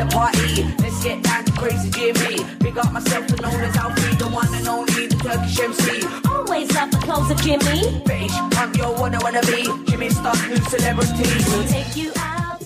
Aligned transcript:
The 0.00 0.06
party. 0.06 0.62
Let's 0.82 1.02
get 1.04 1.22
down 1.22 1.44
to 1.44 1.52
crazy 1.52 1.90
Jimmy. 1.90 2.42
Big 2.60 2.78
up 2.78 2.90
myself, 2.92 3.26
the 3.28 3.36
known 3.36 3.60
as 3.60 3.76
Alfred, 3.76 4.18
the 4.18 4.28
one 4.28 4.52
and 4.54 4.66
only, 4.66 5.06
the 5.06 5.16
Turkish 5.16 5.60
MC. 5.60 6.06
Always 6.28 6.74
love 6.74 6.90
the 6.90 6.96
clothes 6.98 7.30
of 7.30 7.40
Jimmy. 7.42 8.00
Bitch, 8.04 8.30
I'm 8.58 8.74
your 8.74 8.94
one 8.96 9.14
I 9.14 9.18
wanna 9.22 9.42
be. 9.42 9.64
Jimmy 9.90 10.08
Star, 10.08 10.34
new 10.48 10.56
celebrity. 10.56 11.28
We'll 11.50 11.68
take 11.68 11.96
you 11.96 12.12
out 12.16 12.60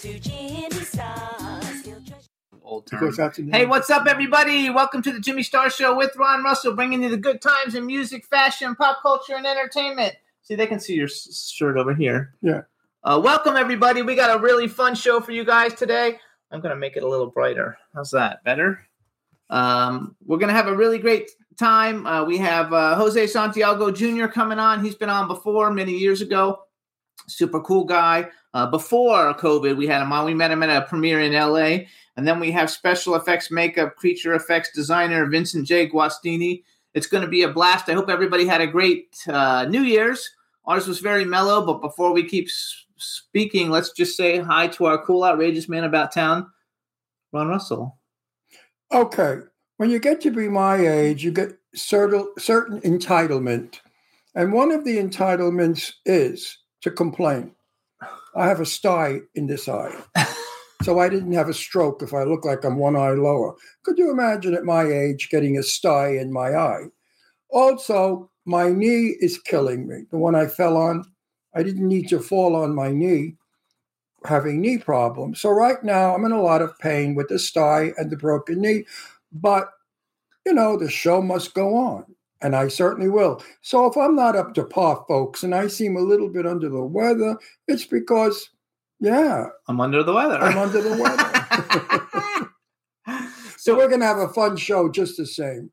to 0.00 0.18
Jimmy 0.18 0.70
Stars. 0.84 1.88
Old 2.62 2.86
term. 2.86 3.12
Hey, 3.52 3.66
what's 3.66 3.90
up, 3.90 4.06
everybody? 4.08 4.68
Welcome 4.70 5.02
to 5.02 5.12
the 5.12 5.20
Jimmy 5.20 5.44
Star 5.44 5.70
Show 5.70 5.96
with 5.96 6.16
Ron 6.16 6.42
Russell, 6.42 6.74
bringing 6.74 7.04
you 7.04 7.08
the 7.08 7.16
good 7.16 7.40
times 7.40 7.76
in 7.76 7.86
music, 7.86 8.26
fashion, 8.26 8.74
pop 8.74 9.00
culture, 9.00 9.34
and 9.36 9.46
entertainment. 9.46 10.14
See, 10.42 10.56
they 10.56 10.66
can 10.66 10.80
see 10.80 10.94
your 10.94 11.06
s- 11.06 11.52
shirt 11.54 11.76
over 11.76 11.94
here. 11.94 12.34
Yeah. 12.42 12.62
Uh, 13.04 13.20
welcome, 13.22 13.54
everybody. 13.54 14.02
We 14.02 14.16
got 14.16 14.34
a 14.34 14.42
really 14.42 14.66
fun 14.66 14.94
show 14.94 15.20
for 15.20 15.30
you 15.30 15.44
guys 15.44 15.74
today. 15.74 16.18
I'm 16.50 16.60
going 16.60 16.74
to 16.74 16.80
make 16.80 16.96
it 16.96 17.02
a 17.02 17.08
little 17.08 17.26
brighter. 17.26 17.76
How's 17.94 18.10
that? 18.10 18.44
Better? 18.44 18.86
Um, 19.50 20.16
we're 20.24 20.38
going 20.38 20.48
to 20.48 20.54
have 20.54 20.68
a 20.68 20.76
really 20.76 20.98
great 20.98 21.30
time. 21.58 22.06
Uh, 22.06 22.24
we 22.24 22.38
have 22.38 22.72
uh, 22.72 22.94
Jose 22.96 23.26
Santiago 23.26 23.90
Jr. 23.90 24.26
coming 24.26 24.58
on. 24.58 24.84
He's 24.84 24.94
been 24.94 25.10
on 25.10 25.28
before 25.28 25.70
many 25.70 25.92
years 25.92 26.20
ago. 26.20 26.60
Super 27.26 27.60
cool 27.60 27.84
guy. 27.84 28.28
Uh, 28.52 28.66
before 28.66 29.34
COVID, 29.34 29.76
we 29.76 29.86
had 29.86 30.02
him 30.02 30.12
on. 30.12 30.24
We 30.24 30.34
met 30.34 30.50
him 30.50 30.62
at 30.62 30.70
a 30.70 30.86
premiere 30.86 31.20
in 31.20 31.32
LA. 31.32 31.86
And 32.16 32.26
then 32.26 32.38
we 32.38 32.50
have 32.52 32.70
special 32.70 33.16
effects 33.16 33.50
makeup, 33.50 33.96
creature 33.96 34.34
effects 34.34 34.70
designer 34.74 35.26
Vincent 35.26 35.66
J. 35.66 35.88
Guastini. 35.88 36.62
It's 36.94 37.08
going 37.08 37.24
to 37.24 37.30
be 37.30 37.42
a 37.42 37.48
blast. 37.48 37.88
I 37.88 37.94
hope 37.94 38.08
everybody 38.08 38.46
had 38.46 38.60
a 38.60 38.66
great 38.66 39.16
uh, 39.26 39.66
New 39.68 39.82
Year's. 39.82 40.30
Ours 40.66 40.86
was 40.86 41.00
very 41.00 41.24
mellow, 41.24 41.66
but 41.66 41.80
before 41.80 42.12
we 42.12 42.22
keep 42.22 42.48
speaking, 42.98 43.70
let's 43.70 43.92
just 43.92 44.16
say 44.16 44.38
hi 44.38 44.68
to 44.68 44.86
our 44.86 45.04
cool, 45.04 45.24
outrageous 45.24 45.68
man 45.68 45.84
about 45.84 46.12
town, 46.12 46.46
Ron 47.32 47.48
Russell. 47.48 47.98
Okay. 48.92 49.38
When 49.76 49.90
you 49.90 49.98
get 49.98 50.20
to 50.22 50.30
be 50.30 50.48
my 50.48 50.76
age, 50.76 51.24
you 51.24 51.32
get 51.32 51.58
certain, 51.74 52.28
certain 52.38 52.80
entitlement. 52.82 53.80
And 54.34 54.52
one 54.52 54.70
of 54.70 54.84
the 54.84 54.98
entitlements 54.98 55.92
is 56.04 56.58
to 56.82 56.90
complain. 56.90 57.52
I 58.36 58.46
have 58.46 58.60
a 58.60 58.66
sty 58.66 59.20
in 59.34 59.46
this 59.46 59.68
eye. 59.68 59.94
so 60.82 60.98
I 60.98 61.08
didn't 61.08 61.32
have 61.32 61.48
a 61.48 61.54
stroke 61.54 62.02
if 62.02 62.12
I 62.12 62.24
look 62.24 62.44
like 62.44 62.64
I'm 62.64 62.78
one 62.78 62.96
eye 62.96 63.10
lower. 63.10 63.54
Could 63.84 63.98
you 63.98 64.10
imagine 64.10 64.54
at 64.54 64.64
my 64.64 64.84
age 64.84 65.28
getting 65.30 65.56
a 65.56 65.62
sty 65.62 66.08
in 66.10 66.32
my 66.32 66.54
eye? 66.54 66.86
Also, 67.50 68.30
my 68.44 68.70
knee 68.70 69.16
is 69.20 69.38
killing 69.38 69.88
me. 69.88 70.04
The 70.10 70.18
one 70.18 70.34
I 70.34 70.46
fell 70.46 70.76
on, 70.76 71.04
I 71.54 71.62
didn't 71.62 71.88
need 71.88 72.08
to 72.08 72.20
fall 72.20 72.56
on 72.56 72.74
my 72.74 72.90
knee 72.90 73.36
having 74.24 74.60
knee 74.60 74.78
problems. 74.78 75.40
So 75.40 75.50
right 75.50 75.82
now 75.82 76.14
I'm 76.14 76.24
in 76.24 76.32
a 76.32 76.40
lot 76.40 76.62
of 76.62 76.78
pain 76.78 77.14
with 77.14 77.28
the 77.28 77.38
sty 77.38 77.92
and 77.96 78.10
the 78.10 78.16
broken 78.16 78.60
knee, 78.60 78.84
but 79.32 79.68
you 80.46 80.52
know, 80.52 80.76
the 80.76 80.90
show 80.90 81.22
must 81.22 81.54
go 81.54 81.74
on. 81.74 82.04
And 82.42 82.54
I 82.54 82.68
certainly 82.68 83.08
will. 83.08 83.42
So 83.62 83.86
if 83.86 83.96
I'm 83.96 84.14
not 84.14 84.36
up 84.36 84.52
to 84.54 84.64
par, 84.64 85.02
folks, 85.08 85.42
and 85.42 85.54
I 85.54 85.66
seem 85.66 85.96
a 85.96 86.00
little 86.00 86.28
bit 86.28 86.46
under 86.46 86.68
the 86.68 86.84
weather, 86.84 87.38
it's 87.68 87.86
because, 87.86 88.50
yeah, 89.00 89.46
I'm 89.66 89.80
under 89.80 90.02
the 90.02 90.12
weather. 90.12 90.36
I'm 90.36 90.58
under 90.58 90.82
the 90.82 90.90
weather. 91.00 92.46
so 93.06 93.26
so 93.56 93.76
we're 93.76 93.88
going 93.88 94.00
to 94.00 94.06
have 94.06 94.18
a 94.18 94.28
fun 94.28 94.58
show 94.58 94.90
just 94.90 95.16
the 95.16 95.24
same. 95.24 95.70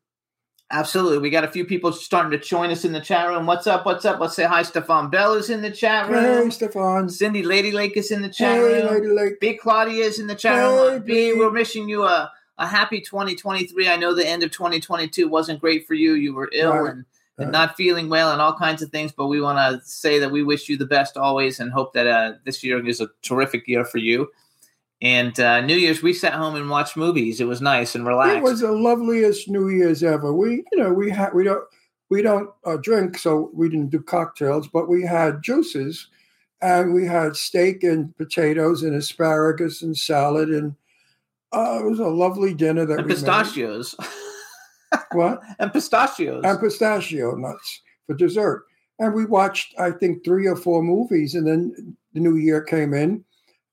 Absolutely. 0.72 1.18
We 1.18 1.30
got 1.30 1.44
a 1.44 1.52
few 1.52 1.66
people 1.66 1.92
starting 1.92 2.32
to 2.32 2.38
join 2.44 2.72
us 2.72 2.86
in 2.86 2.94
the 2.94 3.02
chat 3.02 3.28
room. 3.28 3.46
What's 3.46 3.68
up? 3.68 3.86
What's 3.86 4.06
up? 4.06 4.20
Let's 4.22 4.36
say 4.36 4.46
hi. 4.46 4.64
Stefan 4.64 5.10
Bell 5.10 5.34
is 5.34 5.50
in 5.50 5.62
the 5.62 5.70
chat 5.70 6.08
Hey, 6.08 6.14
room. 6.14 6.50
Stefan. 6.50 7.10
Cindy 7.10 7.44
Lady 7.44 7.72
Lake 7.72 7.98
is 7.98 8.10
in 8.10 8.22
the 8.22 8.30
chat 8.30 8.58
Hey, 8.58 8.82
room. 8.82 8.94
Lady 8.94 9.08
Lake. 9.08 9.40
Big 9.42 9.60
Claudia 9.60 10.06
is 10.06 10.20
in 10.20 10.28
the 10.28 10.36
chat 10.36 10.56
Hey, 10.62 10.94
room. 10.94 11.04
B, 11.04 11.34
B. 11.34 11.38
we're 11.38 11.52
wishing 11.52 11.90
you 11.90 12.04
a, 12.04 12.32
a 12.58 12.68
happy 12.68 13.02
2023. 13.02 13.90
I 13.90 13.98
know 13.98 14.14
the 14.16 14.26
end 14.28 14.44
of 14.44 14.52
2022 14.52 15.28
wasn't 15.28 15.60
great 15.60 15.86
for 15.86 15.94
you. 15.94 16.14
You 16.14 16.34
were 16.34 16.50
ill 16.54 16.72
Right. 16.72 16.92
and, 16.94 17.06
and 17.38 17.48
Right. 17.48 17.52
not 17.52 17.76
feeling 17.76 18.08
well 18.10 18.32
and 18.32 18.42
all 18.42 18.54
kinds 18.58 18.82
of 18.82 18.92
things, 18.92 19.12
but 19.12 19.28
we 19.28 19.42
want 19.42 19.58
to 19.58 19.86
say 19.86 20.20
that 20.20 20.32
we 20.32 20.42
wish 20.44 20.70
you 20.70 20.78
the 20.78 20.86
best 20.86 21.18
always 21.18 21.60
and 21.60 21.72
hope 21.72 21.94
that 21.94 22.08
uh, 22.08 22.34
this 22.46 22.64
year 22.64 22.86
is 22.86 23.02
a 23.02 23.10
terrific 23.24 23.68
year 23.68 23.84
for 23.84 23.98
you. 23.98 24.30
And 25.02 25.40
uh, 25.40 25.62
New 25.62 25.76
Year's, 25.76 26.04
we 26.04 26.14
sat 26.14 26.34
home 26.34 26.56
and 26.56 26.70
watched 26.70 26.96
movies. 26.96 27.42
It 27.42 27.48
was 27.48 27.60
nice 27.60 27.96
and 27.96 28.06
relaxed. 28.06 28.38
It 28.38 28.44
was 28.44 28.60
the 28.60 28.72
loveliest 28.72 29.50
New 29.50 29.70
Year's 29.70 30.04
ever. 30.04 30.32
We, 30.32 30.64
you 30.72 30.78
know, 30.78 30.94
we 30.94 31.10
had 31.10 31.34
we 31.34 31.44
don't 31.44 31.64
we 32.10 32.22
don't 32.22 32.50
uh, 32.66 32.78
drink, 32.78 33.18
so 33.18 33.50
we 33.54 33.70
didn't 33.70 33.90
do 33.90 34.02
cocktails, 34.02 34.68
but 34.68 34.88
we 34.88 35.04
had 35.04 35.42
juices, 35.42 36.08
and 36.62 36.94
we 36.94 37.08
had 37.08 37.36
steak 37.36 37.84
and 37.84 38.16
potatoes 38.16 38.84
and 38.84 38.96
asparagus 38.96 39.82
and 39.82 39.98
salad, 39.98 40.50
and 40.50 40.76
uh, 41.52 41.80
it 41.80 41.90
was 41.90 42.00
a 42.00 42.08
lovely 42.08 42.54
dinner 42.54 42.86
that 42.86 43.00
and 43.00 43.08
we 43.08 43.14
pistachios. 43.14 43.96
What? 45.14 45.42
and 45.60 45.72
pistachios. 45.72 46.44
And 46.44 46.60
pistachio 46.60 47.36
nuts 47.36 47.82
for 48.08 48.14
dessert. 48.14 48.66
And 49.00 49.14
we 49.14 49.26
watched, 49.26 49.74
I 49.80 49.92
think, 49.92 50.24
three 50.24 50.48
or 50.48 50.56
four 50.56 50.84
movies, 50.84 51.34
and 51.34 51.48
then 51.48 51.96
the 52.14 52.20
New 52.20 52.36
Year 52.36 52.62
came 52.62 52.94
in, 52.94 53.24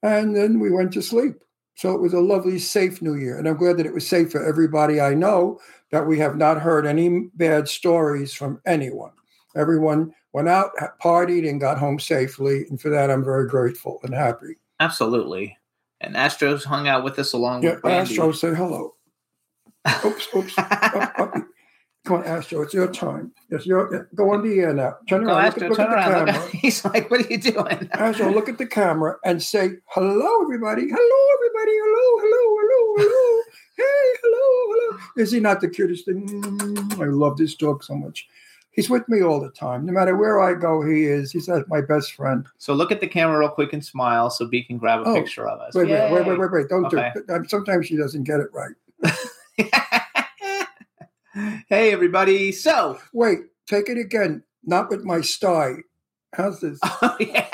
and 0.02 0.34
then 0.36 0.60
we 0.60 0.70
went 0.70 0.92
to 0.92 1.02
sleep. 1.02 1.34
So 1.74 1.94
it 1.94 2.00
was 2.00 2.12
a 2.12 2.20
lovely, 2.20 2.58
safe 2.58 3.00
New 3.00 3.14
Year. 3.14 3.38
And 3.38 3.46
I'm 3.48 3.56
glad 3.56 3.76
that 3.76 3.86
it 3.86 3.94
was 3.94 4.06
safe 4.06 4.32
for 4.32 4.44
everybody 4.44 5.00
I 5.00 5.14
know, 5.14 5.60
that 5.92 6.06
we 6.06 6.18
have 6.18 6.36
not 6.36 6.60
heard 6.60 6.86
any 6.86 7.28
bad 7.34 7.68
stories 7.68 8.32
from 8.34 8.60
anyone. 8.66 9.12
Everyone 9.56 10.12
went 10.32 10.48
out, 10.48 10.72
partied, 11.00 11.48
and 11.48 11.60
got 11.60 11.78
home 11.78 12.00
safely. 12.00 12.64
And 12.68 12.80
for 12.80 12.88
that, 12.90 13.10
I'm 13.10 13.24
very 13.24 13.46
grateful 13.46 14.00
and 14.02 14.12
happy. 14.12 14.56
Absolutely. 14.80 15.56
And 16.00 16.16
Astros 16.16 16.64
hung 16.64 16.88
out 16.88 17.04
with 17.04 17.18
us 17.18 17.32
along 17.32 17.62
Yeah, 17.62 17.74
with 17.74 17.82
Brandy. 17.82 18.12
Astro, 18.12 18.32
say 18.32 18.54
hello. 18.54 18.94
Oops, 20.04 20.28
oops. 20.34 20.54
Up, 20.58 21.18
up. 21.18 21.34
Come 22.08 22.16
on, 22.20 22.24
Astro, 22.24 22.62
it's 22.62 22.72
your 22.72 22.90
time. 22.90 23.32
It's 23.50 23.66
your, 23.66 24.08
go 24.14 24.32
on 24.32 24.42
the 24.42 24.60
air 24.60 24.72
now. 24.72 24.96
Turn 25.10 25.24
Go, 25.24 25.30
around. 25.34 25.44
Astro, 25.44 25.68
look, 25.68 25.78
at- 25.78 25.84
turn 25.84 25.90
look 25.90 25.98
at 25.98 26.10
around. 26.28 26.42
Look 26.42 26.50
he's 26.52 26.82
like, 26.86 27.10
what 27.10 27.20
are 27.20 27.28
you 27.30 27.36
doing? 27.36 27.88
Astro, 27.92 28.30
look 28.32 28.48
at 28.48 28.56
the 28.56 28.66
camera 28.66 29.16
and 29.26 29.42
say, 29.42 29.72
hello, 29.88 30.42
everybody. 30.42 30.88
Hello, 30.88 31.20
everybody. 31.34 31.72
Hello, 31.84 32.18
hello, 32.22 32.56
hello, 32.62 32.94
hello. 33.10 33.42
Hey, 33.76 34.16
hello, 34.22 34.90
hello. 34.90 34.98
Is 35.18 35.30
he 35.32 35.38
not 35.40 35.60
the 35.60 35.68
cutest 35.68 36.06
thing? 36.06 36.26
Mm, 36.26 36.98
I 37.02 37.06
love 37.10 37.36
this 37.36 37.54
dog 37.54 37.84
so 37.84 37.94
much. 37.94 38.26
He's 38.70 38.88
with 38.88 39.06
me 39.10 39.22
all 39.22 39.38
the 39.40 39.50
time. 39.50 39.84
No 39.84 39.92
matter 39.92 40.16
where 40.16 40.40
I 40.40 40.54
go, 40.54 40.80
he 40.80 41.04
is. 41.04 41.30
He's 41.30 41.50
my 41.66 41.82
best 41.82 42.12
friend. 42.14 42.46
So 42.56 42.72
look 42.72 42.90
at 42.90 43.00
the 43.02 43.08
camera 43.08 43.38
real 43.38 43.50
quick 43.50 43.74
and 43.74 43.84
smile 43.84 44.30
so 44.30 44.46
B 44.46 44.62
can 44.64 44.78
grab 44.78 45.00
a 45.00 45.10
Oh, 45.10 45.14
picture 45.14 45.46
of 45.46 45.60
us. 45.60 45.74
Wait, 45.74 45.90
wait, 45.90 46.10
wait, 46.10 46.26
wait, 46.26 46.38
wait, 46.38 46.52
wait. 46.52 46.68
Don't 46.70 46.86
Okay. 46.86 47.12
do 47.14 47.34
it. 47.34 47.50
Sometimes 47.50 47.86
she 47.86 47.98
doesn't 47.98 48.22
get 48.24 48.40
it 48.40 48.48
right. 48.54 48.74
hey, 51.68 51.92
everybody. 51.92 52.52
So, 52.52 52.98
Wait, 53.12 53.40
take 53.66 53.88
it 53.88 53.98
again. 53.98 54.42
Not 54.64 54.90
with 54.90 55.04
my 55.04 55.20
sty. 55.20 55.76
How's 56.34 56.60
this? 56.60 56.78
oh, 56.84 57.16
yeah. 57.20 57.48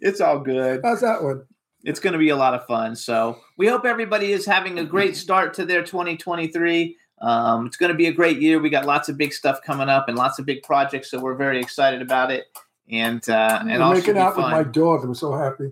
it's 0.00 0.20
all 0.20 0.40
good. 0.40 0.80
How's 0.84 1.00
that 1.00 1.22
one? 1.22 1.44
It's 1.84 2.00
going 2.00 2.12
to 2.12 2.18
be 2.18 2.28
a 2.28 2.36
lot 2.36 2.54
of 2.54 2.66
fun. 2.66 2.96
So, 2.96 3.38
we 3.58 3.66
hope 3.66 3.84
everybody 3.84 4.32
is 4.32 4.46
having 4.46 4.78
a 4.78 4.84
great 4.84 5.16
start 5.16 5.54
to 5.54 5.64
their 5.64 5.82
2023. 5.82 6.96
Um, 7.20 7.66
it's 7.66 7.76
going 7.76 7.92
to 7.92 7.96
be 7.96 8.06
a 8.06 8.12
great 8.12 8.40
year. 8.40 8.58
We 8.60 8.70
got 8.70 8.84
lots 8.84 9.08
of 9.08 9.16
big 9.16 9.32
stuff 9.32 9.60
coming 9.64 9.88
up 9.88 10.08
and 10.08 10.18
lots 10.18 10.38
of 10.38 10.46
big 10.46 10.62
projects, 10.62 11.10
so 11.10 11.20
we're 11.20 11.36
very 11.36 11.60
excited 11.60 12.02
about 12.02 12.32
it. 12.32 12.46
And 12.90 13.26
uh, 13.28 13.60
and 13.62 13.82
I'm 13.82 13.94
making 13.94 14.18
out 14.18 14.36
with 14.36 14.46
my 14.46 14.64
dog. 14.64 15.04
I'm 15.04 15.14
so 15.14 15.32
happy. 15.32 15.70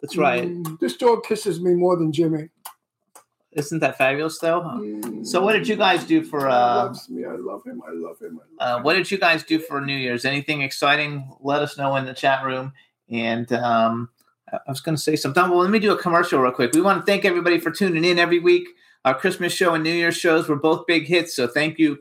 That's 0.00 0.16
right. 0.16 0.42
Mm, 0.42 0.80
this 0.80 0.96
dog 0.96 1.22
kisses 1.22 1.60
me 1.60 1.74
more 1.74 1.96
than 1.96 2.12
Jimmy. 2.12 2.48
Isn't 3.54 3.80
that 3.80 3.98
fabulous, 3.98 4.38
though? 4.38 4.62
Mm. 4.62 5.26
So, 5.26 5.42
what 5.42 5.52
did 5.52 5.68
you 5.68 5.76
guys 5.76 6.04
do 6.04 6.22
for? 6.22 6.40
He 6.40 6.46
Uh, 6.46 6.84
loves 6.84 7.08
me. 7.10 7.24
I 7.24 7.32
love 7.36 7.62
him. 7.64 7.82
I 7.86 7.92
love 7.92 8.18
him. 8.18 8.40
I 8.40 8.64
love 8.64 8.74
uh, 8.74 8.76
him. 8.78 8.82
what 8.84 8.94
did 8.94 9.10
you 9.10 9.18
guys 9.18 9.42
do 9.44 9.58
for 9.58 9.80
New 9.80 9.96
Year's? 9.96 10.24
Anything 10.24 10.62
exciting? 10.62 11.30
Let 11.40 11.60
us 11.60 11.76
know 11.76 11.94
in 11.96 12.06
the 12.06 12.14
chat 12.14 12.44
room. 12.44 12.72
And 13.10 13.52
um, 13.52 14.08
I 14.50 14.56
I 14.56 14.70
was 14.70 14.80
going 14.80 14.96
to 14.96 15.02
say 15.02 15.16
something. 15.16 15.42
Well, 15.50 15.58
let 15.58 15.70
me 15.70 15.78
do 15.78 15.92
a 15.92 15.98
commercial 15.98 16.40
real 16.40 16.52
quick. 16.52 16.72
We 16.74 16.80
want 16.80 17.00
to 17.00 17.06
thank 17.10 17.24
everybody 17.26 17.58
for 17.60 17.70
tuning 17.70 18.04
in 18.04 18.18
every 18.18 18.38
week. 18.38 18.68
Our 19.04 19.14
Christmas 19.14 19.52
show 19.52 19.74
and 19.74 19.82
New 19.84 19.92
Year's 19.92 20.16
shows 20.16 20.48
were 20.48 20.56
both 20.56 20.86
big 20.86 21.04
hits. 21.06 21.34
So 21.36 21.46
thank 21.46 21.78
you, 21.78 21.98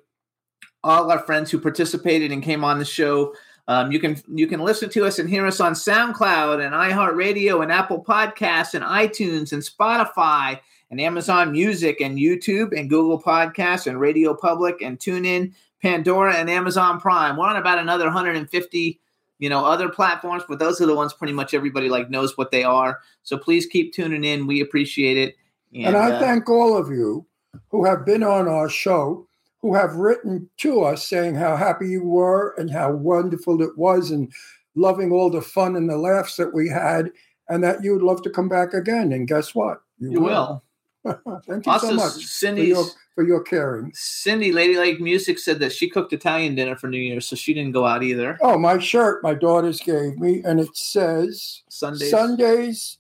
all 0.83 1.11
our 1.11 1.19
friends 1.19 1.51
who 1.51 1.59
participated 1.59 2.31
and 2.31 2.41
came 2.43 2.63
on 2.63 2.79
the 2.79 2.85
show. 2.85 3.33
Um, 3.67 3.91
you 3.91 3.99
can 3.99 4.17
you 4.27 4.47
can 4.47 4.59
listen 4.61 4.89
to 4.91 5.05
us 5.05 5.19
and 5.19 5.29
hear 5.29 5.45
us 5.45 5.59
on 5.59 5.73
SoundCloud 5.73 6.63
and 6.65 6.73
iHeartRadio 6.73 7.61
and 7.63 7.71
Apple 7.71 8.03
Podcasts 8.03 8.73
and 8.73 8.83
iTunes 8.83 9.51
and 9.53 9.61
Spotify 9.63 10.59
and 10.91 10.99
Amazon 10.99 11.53
Music 11.53 12.01
and 12.01 12.17
YouTube 12.17 12.77
and 12.77 12.89
Google 12.89 13.19
Podcasts 13.19 13.87
and 13.87 13.99
Radio 13.99 14.35
Public 14.35 14.81
and 14.81 14.99
TuneIn, 14.99 15.53
Pandora 15.81 16.35
and 16.35 16.49
Amazon 16.49 16.99
Prime. 16.99 17.37
We're 17.37 17.47
on 17.47 17.55
about 17.55 17.79
another 17.79 18.05
150, 18.05 18.99
you 19.39 19.49
know, 19.49 19.65
other 19.65 19.87
platforms, 19.89 20.43
but 20.47 20.59
those 20.59 20.81
are 20.81 20.85
the 20.85 20.95
ones 20.95 21.13
pretty 21.13 21.33
much 21.33 21.53
everybody 21.53 21.87
like 21.87 22.09
knows 22.09 22.37
what 22.37 22.51
they 22.51 22.63
are. 22.63 22.99
So 23.23 23.37
please 23.37 23.65
keep 23.65 23.93
tuning 23.93 24.25
in. 24.25 24.45
We 24.45 24.59
appreciate 24.59 25.17
it. 25.17 25.37
And, 25.73 25.95
I 25.95 26.11
uh, 26.11 26.19
thank 26.19 26.49
all 26.49 26.77
of 26.77 26.89
you 26.89 27.25
who 27.69 27.85
have 27.85 28.05
been 28.05 28.21
on 28.21 28.49
our 28.49 28.67
show, 28.67 29.25
who 29.61 29.73
have 29.73 29.95
written 29.95 30.49
to 30.57 30.83
us 30.83 31.07
saying 31.07 31.35
how 31.35 31.55
happy 31.55 31.87
you 31.87 32.03
were 32.03 32.53
and 32.57 32.69
how 32.69 32.91
wonderful 32.91 33.61
it 33.61 33.77
was 33.77 34.11
and 34.11 34.31
loving 34.75 35.11
all 35.11 35.29
the 35.29 35.41
fun 35.41 35.77
and 35.77 35.89
the 35.89 35.97
laughs 35.97 36.35
that 36.35 36.53
we 36.53 36.67
had, 36.67 37.11
and 37.47 37.63
that 37.63 37.83
you 37.83 37.93
would 37.93 38.01
love 38.01 38.21
to 38.23 38.29
come 38.29 38.49
back 38.49 38.73
again. 38.73 39.13
And 39.13 39.27
guess 39.27 39.55
what? 39.55 39.81
you 39.99 40.19
will. 40.19 40.63
Thank 41.47 41.65
you 41.65 41.71
Also, 41.71 41.87
so 41.87 41.93
much 41.95 42.25
for 42.25 42.59
your, 42.61 42.85
for 43.15 43.23
your 43.25 43.41
caring. 43.41 43.91
Cindy 43.95 44.51
Lady 44.51 44.77
Lake 44.77 45.01
Music 45.01 45.39
said 45.39 45.59
that 45.59 45.71
she 45.71 45.89
cooked 45.89 46.13
Italian 46.13 46.53
dinner 46.55 46.75
for 46.75 46.87
New 46.87 46.99
Year's, 46.99 47.25
so 47.27 47.35
she 47.35 47.53
didn't 47.53 47.71
go 47.71 47.85
out 47.85 48.03
either. 48.03 48.37
Oh, 48.41 48.57
my 48.57 48.77
shirt 48.77 49.23
my 49.23 49.33
daughters 49.33 49.79
gave 49.79 50.17
me, 50.17 50.41
and 50.45 50.59
it 50.59 50.75
says 50.77 51.63
Sundays, 51.69 52.09
Sundays 52.11 52.97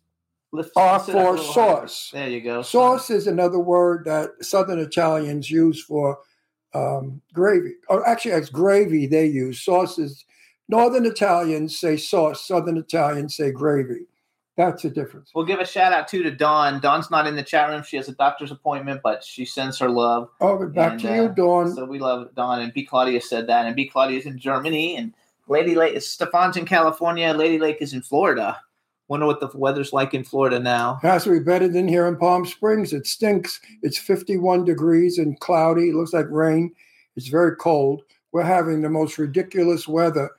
lift- 0.51 0.71
are 0.75 0.99
sit 0.99 1.15
up 1.15 1.21
a 1.21 1.25
for 1.25 1.31
little 1.35 1.45
higher. 1.45 1.77
sauce. 1.87 2.09
There 2.11 2.29
you 2.29 2.41
go. 2.41 2.61
Sauce 2.63 3.09
is 3.11 3.27
another 3.27 3.59
word 3.59 4.05
that 4.05 4.31
Southern 4.43 4.79
Italians 4.79 5.51
use 5.51 5.83
for 5.83 6.19
um, 6.73 7.21
gravy. 7.33 7.73
Or 7.89 8.07
actually, 8.07 8.31
it's 8.31 8.49
gravy 8.49 9.05
they 9.05 9.25
use. 9.27 9.61
Sauce 9.61 9.99
is 9.99 10.25
Northern 10.69 11.05
Italians 11.05 11.77
say 11.77 11.97
sauce. 11.97 12.47
Southern 12.47 12.77
Italians 12.77 13.35
say 13.35 13.51
gravy. 13.51 14.07
That's 14.57 14.83
a 14.85 14.89
difference. 14.89 15.31
We'll 15.33 15.45
give 15.45 15.59
a 15.59 15.65
shout 15.65 15.93
out 15.93 16.07
too 16.07 16.23
to 16.23 16.31
Dawn. 16.31 16.81
Dawn's 16.81 17.09
not 17.09 17.25
in 17.25 17.35
the 17.35 17.43
chat 17.43 17.69
room. 17.69 17.83
She 17.83 17.95
has 17.97 18.09
a 18.09 18.13
doctor's 18.13 18.51
appointment, 18.51 19.01
but 19.01 19.23
she 19.23 19.45
sends 19.45 19.79
her 19.79 19.89
love. 19.89 20.29
Oh, 20.41 20.57
but 20.57 20.73
back 20.73 20.91
And, 20.93 21.01
to 21.01 21.15
you, 21.15 21.23
uh, 21.23 21.27
Dawn. 21.29 21.73
So 21.73 21.85
we 21.85 21.99
love 21.99 22.35
Dawn. 22.35 22.61
And 22.61 22.73
B. 22.73 22.85
Claudia 22.85 23.21
said 23.21 23.47
that. 23.47 23.65
And 23.65 23.75
B. 23.75 23.87
Claudia's 23.87 24.25
in 24.25 24.37
Germany. 24.37 24.97
And 24.97 25.13
Lady 25.47 25.73
Lake, 25.73 25.99
Stefan's 26.01 26.57
in 26.57 26.65
California. 26.65 27.33
Lady 27.33 27.59
Lake 27.59 27.77
is 27.79 27.93
in 27.93 28.01
Florida. 28.01 28.59
Wonder 29.07 29.25
what 29.25 29.39
the 29.39 29.49
weather's 29.55 29.93
like 29.93 30.13
in 30.13 30.23
Florida 30.23 30.59
now. 30.59 30.99
Has 31.01 31.23
to 31.25 31.31
be 31.31 31.39
better 31.39 31.67
than 31.67 31.87
here 31.87 32.07
in 32.07 32.17
Palm 32.17 32.45
Springs. 32.45 32.93
It 32.93 33.07
stinks. 33.07 33.59
It's 33.81 33.97
51 33.97 34.63
degrees 34.65 35.17
and 35.17 35.39
cloudy. 35.39 35.89
It 35.89 35.95
looks 35.95 36.13
like 36.13 36.29
rain. 36.29 36.73
It's 37.15 37.27
very 37.27 37.55
cold. 37.55 38.03
We're 38.31 38.43
having 38.43 38.81
the 38.81 38.89
most 38.89 39.17
ridiculous 39.17 39.87
weather 39.87 40.29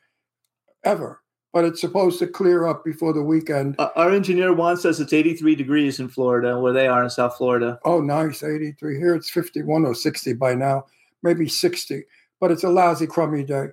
ever, 0.85 1.21
but 1.53 1.65
it's 1.65 1.81
supposed 1.81 2.19
to 2.19 2.27
clear 2.27 2.67
up 2.67 2.85
before 2.85 3.13
the 3.13 3.23
weekend. 3.23 3.77
Uh, 3.79 3.91
our 3.95 4.11
engineer 4.11 4.53
Juan 4.53 4.77
says 4.77 5.01
it's 5.01 5.13
83 5.13 5.55
degrees 5.55 6.01
in 6.01 6.09
Florida, 6.09 6.59
where 6.59 6.73
they 6.73 6.87
are 6.87 7.05
in 7.05 7.11
South 7.11 7.37
Florida. 7.37 7.79
Oh, 7.85 8.01
nice, 8.01 8.43
83. 8.43 8.99
Here 8.99 9.15
it's 9.15 9.31
51 9.31 9.85
or 9.85 9.95
60 9.95 10.33
by 10.35 10.55
now, 10.55 10.87
maybe 11.23 11.49
60, 11.49 12.05
but 12.41 12.51
it's 12.51 12.65
a 12.65 12.71
lousy, 12.71 13.07
crummy 13.07 13.45
day, 13.45 13.67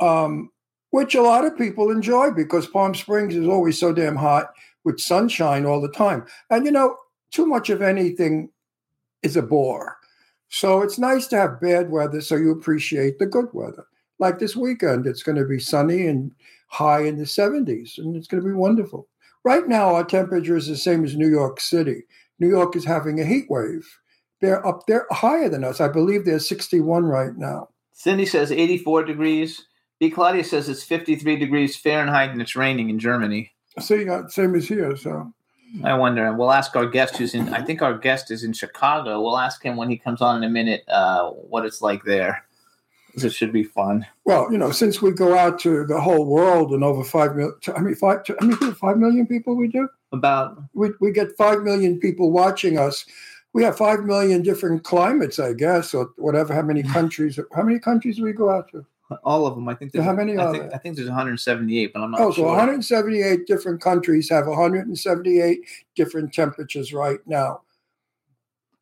um, 0.00 0.50
which 0.90 1.14
a 1.14 1.22
lot 1.22 1.44
of 1.44 1.56
people 1.56 1.90
enjoy 1.90 2.32
because 2.32 2.66
Palm 2.66 2.94
Springs 2.94 3.36
is 3.36 3.46
always 3.46 3.78
so 3.78 3.92
damn 3.92 4.16
hot 4.16 4.52
with 4.84 4.98
sunshine 4.98 5.64
all 5.64 5.80
the 5.80 5.88
time. 5.88 6.26
And, 6.50 6.66
you 6.66 6.72
know, 6.72 6.96
too 7.30 7.46
much 7.46 7.70
of 7.70 7.82
anything 7.82 8.50
is 9.22 9.36
a 9.36 9.42
bore. 9.42 9.96
So 10.48 10.82
it's 10.82 10.98
nice 10.98 11.28
to 11.28 11.36
have 11.36 11.60
bad 11.60 11.90
weather 11.90 12.20
so 12.20 12.36
you 12.36 12.50
appreciate 12.50 13.18
the 13.18 13.26
good 13.26 13.46
weather. 13.52 13.86
Like 14.18 14.38
this 14.38 14.54
weekend, 14.54 15.06
it's 15.06 15.22
going 15.22 15.38
to 15.38 15.46
be 15.46 15.58
sunny 15.58 16.06
and 16.06 16.32
high 16.72 17.04
in 17.04 17.18
the 17.18 17.24
70s, 17.24 17.98
and 17.98 18.16
it's 18.16 18.26
going 18.26 18.42
to 18.42 18.48
be 18.48 18.54
wonderful. 18.54 19.06
Right 19.44 19.68
now, 19.68 19.94
our 19.94 20.04
temperature 20.04 20.56
is 20.56 20.68
the 20.68 20.76
same 20.76 21.04
as 21.04 21.16
New 21.16 21.28
York 21.28 21.60
City. 21.60 22.04
New 22.38 22.48
York 22.48 22.74
is 22.76 22.84
having 22.84 23.20
a 23.20 23.26
heat 23.26 23.46
wave. 23.50 23.98
They're 24.40 24.66
up 24.66 24.86
there 24.86 25.06
higher 25.10 25.48
than 25.48 25.64
us. 25.64 25.80
I 25.80 25.88
believe 25.88 26.24
they're 26.24 26.38
61 26.38 27.04
right 27.04 27.36
now. 27.36 27.68
Cindy 27.92 28.26
says 28.26 28.50
84 28.50 29.04
degrees. 29.04 29.66
B. 30.00 30.10
Claudia 30.10 30.42
says 30.42 30.68
it's 30.68 30.82
53 30.82 31.36
degrees 31.36 31.76
Fahrenheit 31.76 32.30
and 32.30 32.40
it's 32.42 32.56
raining 32.56 32.90
in 32.90 32.98
Germany. 32.98 33.52
So 33.78 33.94
you 33.94 34.04
got 34.04 34.32
same 34.32 34.54
as 34.56 34.66
here. 34.66 34.96
So 34.96 35.32
I 35.84 35.94
wonder. 35.94 36.26
And 36.26 36.38
we'll 36.38 36.50
ask 36.50 36.74
our 36.74 36.86
guest 36.86 37.18
who's 37.18 37.34
in, 37.34 37.50
I 37.50 37.62
think 37.62 37.82
our 37.82 37.96
guest 37.96 38.30
is 38.30 38.42
in 38.42 38.52
Chicago. 38.52 39.20
We'll 39.20 39.38
ask 39.38 39.62
him 39.62 39.76
when 39.76 39.90
he 39.90 39.96
comes 39.96 40.20
on 40.20 40.38
in 40.38 40.44
a 40.44 40.50
minute 40.50 40.82
uh, 40.88 41.28
what 41.30 41.64
it's 41.64 41.80
like 41.80 42.02
there. 42.04 42.44
It 43.14 43.32
should 43.32 43.52
be 43.52 43.64
fun. 43.64 44.06
well, 44.24 44.50
you 44.50 44.58
know, 44.58 44.70
since 44.70 45.02
we 45.02 45.10
go 45.12 45.36
out 45.36 45.58
to 45.60 45.84
the 45.86 46.00
whole 46.00 46.24
world 46.26 46.72
and 46.72 46.82
over 46.82 47.04
five 47.04 47.36
million, 47.36 47.54
I 47.76 47.80
mean, 47.80 47.94
five, 47.94 48.20
I 48.40 48.44
mean, 48.44 48.56
five 48.74 48.96
million 48.98 49.26
people 49.26 49.56
we 49.56 49.68
do. 49.68 49.88
About 50.12 50.58
We 50.74 50.90
we 51.00 51.10
get 51.10 51.36
five 51.36 51.62
million 51.62 51.98
people 51.98 52.30
watching 52.30 52.78
us. 52.78 53.04
We 53.54 53.62
have 53.64 53.76
five 53.76 54.04
million 54.04 54.42
different 54.42 54.82
climates, 54.84 55.38
I 55.38 55.52
guess, 55.52 55.92
or 55.94 56.10
whatever. 56.16 56.54
How 56.54 56.62
many 56.62 56.82
countries? 56.82 57.38
How 57.54 57.62
many 57.62 57.78
countries 57.78 58.16
do 58.16 58.24
we 58.24 58.32
go 58.32 58.50
out 58.50 58.70
to? 58.72 58.84
all 59.24 59.46
of 59.46 59.54
them. 59.54 59.68
I 59.68 59.74
think 59.74 59.92
there's, 59.92 60.04
How 60.04 60.12
many 60.14 60.36
I 60.38 60.44
are 60.44 60.52
think, 60.52 60.64
there? 60.64 60.74
I 60.74 60.78
think 60.78 60.96
there's 60.96 61.08
178, 61.08 61.92
but 61.92 62.00
I'm 62.00 62.12
not 62.12 62.20
Oh, 62.20 62.32
so 62.32 62.44
178 62.44 63.46
different 63.46 63.80
countries 63.80 64.30
have 64.30 64.46
178 64.46 65.60
different 65.94 66.32
temperatures 66.32 66.92
right 66.92 67.18
now. 67.26 67.60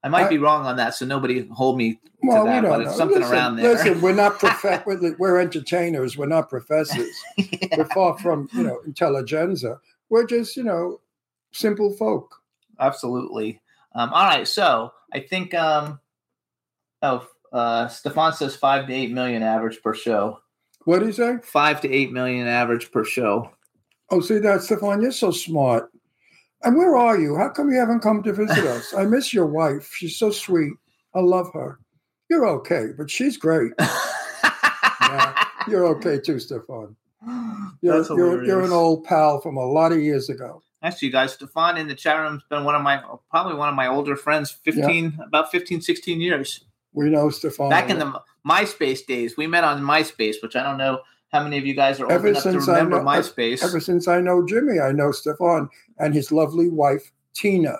I 0.02 0.08
might 0.08 0.26
I- 0.26 0.29
be 0.29 0.38
wrong 0.38 0.64
on 0.67 0.76
that, 0.76 0.94
so 0.94 1.05
nobody 1.05 1.47
hold 1.49 1.76
me 1.76 1.94
to 1.94 1.99
Well, 2.23 2.44
that, 2.47 2.62
but 2.62 2.81
it's 2.81 2.91
know. 2.93 2.97
something 2.97 3.19
listen, 3.20 3.35
around 3.35 3.56
there. 3.56 3.73
Listen, 3.75 4.00
we're 4.00 4.14
not 4.14 4.38
prof- 4.38 4.87
we're, 4.87 5.14
we're 5.19 5.41
entertainers. 5.41 6.17
We're 6.17 6.26
not 6.26 6.49
professors. 6.49 7.14
We're 7.76 7.85
far 7.87 8.19
from 8.19 8.49
you 8.52 8.62
know 8.62 8.81
intelligentsia. 8.87 9.79
We're 10.08 10.26
just 10.26 10.56
you 10.56 10.62
know 10.64 11.00
simple 11.52 11.93
folk. 11.93 12.35
Absolutely. 12.79 13.61
Um, 13.94 14.11
all 14.12 14.25
right, 14.25 14.47
so 14.49 14.93
I 15.12 15.20
think 15.20 15.52
um, 15.55 16.00
oh, 17.02 17.26
uh, 17.52 17.88
Stefan 17.88 18.32
says 18.32 18.56
five 18.56 18.87
to 18.87 18.93
eight 18.94 19.12
million 19.12 19.43
average 19.43 19.82
per 19.82 19.94
show. 19.94 20.41
What 20.85 21.00
do 21.00 21.06
you 21.06 21.12
say? 21.12 21.37
Five 21.43 21.81
to 21.82 21.93
eight 21.93 22.11
million 22.12 22.47
average 22.47 22.91
per 22.91 23.05
show. 23.05 23.50
Oh, 24.11 24.20
see 24.20 24.38
that, 24.38 24.62
Stefan. 24.62 25.02
You're 25.02 25.12
so 25.12 25.31
smart. 25.31 25.91
And 26.62 26.76
where 26.76 26.97
are 26.97 27.19
you? 27.19 27.37
How 27.37 27.49
come 27.49 27.71
you 27.71 27.79
haven't 27.79 28.00
come 28.00 28.23
to 28.23 28.33
visit 28.33 28.64
us? 28.64 28.93
I 28.95 29.05
miss 29.05 29.33
your 29.33 29.47
wife. 29.47 29.93
She's 29.95 30.17
so 30.19 30.31
sweet. 30.31 30.73
I 31.14 31.21
love 31.21 31.50
her. 31.55 31.79
You're 32.29 32.47
okay, 32.47 32.88
but 32.97 33.11
she's 33.11 33.37
great. 33.37 33.73
Yeah, 35.11 35.45
you're 35.67 35.87
okay 35.87 36.21
too, 36.21 36.38
Stefan. 36.38 36.95
You're, 37.83 38.05
you're, 38.11 38.45
you're 38.45 38.64
an 38.64 38.71
old 38.71 39.02
pal 39.05 39.40
from 39.40 39.57
a 39.57 39.64
lot 39.64 39.90
of 39.90 39.99
years 40.00 40.29
ago. 40.29 40.62
Actually, 40.83 41.07
you 41.09 41.12
guys, 41.12 41.33
Stefan 41.33 41.76
in 41.76 41.88
the 41.88 41.97
chat 41.97 42.17
room's 42.21 42.43
been 42.49 42.62
one 42.64 42.76
of 42.76 42.83
my 42.83 43.02
probably 43.31 43.55
one 43.57 43.69
of 43.69 43.75
my 43.75 43.88
older 43.88 44.14
friends, 44.14 44.50
15, 44.50 45.19
about 45.26 45.50
15, 45.50 45.81
16 45.81 46.21
years. 46.21 46.64
We 46.93 47.11
know 47.11 47.29
Stefan. 47.31 47.71
Back 47.71 47.90
in 47.90 47.99
the 47.99 48.21
MySpace 48.47 49.05
days. 49.05 49.37
We 49.37 49.47
met 49.47 49.64
on 49.64 49.83
MySpace, 49.83 50.37
which 50.43 50.55
I 50.55 50.62
don't 50.62 50.79
know 50.79 51.00
how 51.33 51.43
many 51.43 51.59
of 51.59 51.67
you 51.67 51.75
guys 51.75 52.00
are 52.00 52.05
old 52.05 52.12
Ever 52.12 52.29
enough 52.29 52.43
to 52.45 52.59
remember 52.59 52.99
know- 53.02 53.05
MySpace. 53.05 53.64
Ever 53.64 53.81
since 53.81 54.07
I 54.09 54.21
know 54.21 54.47
Jimmy, 54.47 54.81
I 54.81 54.93
know 54.93 55.11
Stefan 55.12 55.69
and 56.00 56.14
his 56.14 56.33
lovely 56.33 56.69
wife, 56.69 57.12
Tina. 57.35 57.76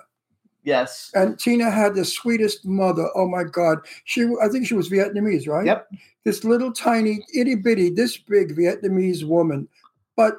yes. 0.63 1.11
And 1.13 1.37
Tina 1.39 1.69
had 1.71 1.95
the 1.95 2.05
sweetest 2.05 2.65
mother. 2.65 3.09
Oh 3.15 3.27
my 3.27 3.43
God. 3.43 3.79
She 4.05 4.25
I 4.41 4.47
think 4.47 4.67
she 4.67 4.75
was 4.75 4.89
Vietnamese, 4.89 5.47
right? 5.47 5.65
Yep. 5.65 5.87
This 6.23 6.43
little 6.43 6.71
tiny, 6.71 7.25
itty 7.33 7.55
bitty, 7.55 7.89
this 7.89 8.17
big 8.17 8.55
Vietnamese 8.55 9.23
woman. 9.23 9.67
But 10.15 10.35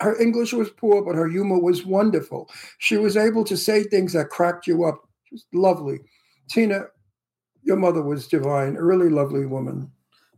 her 0.00 0.20
English 0.20 0.52
was 0.52 0.70
poor, 0.70 1.02
but 1.02 1.14
her 1.14 1.28
humor 1.28 1.58
was 1.58 1.84
wonderful. 1.84 2.48
She 2.78 2.96
was 2.96 3.16
able 3.16 3.44
to 3.44 3.56
say 3.56 3.82
things 3.84 4.12
that 4.12 4.28
cracked 4.30 4.66
you 4.66 4.84
up. 4.84 5.08
Just 5.30 5.46
lovely. 5.52 5.98
Tina, 6.48 6.86
your 7.62 7.76
mother 7.76 8.02
was 8.02 8.28
divine, 8.28 8.76
a 8.76 8.84
really 8.84 9.08
lovely 9.08 9.46
woman. 9.46 9.90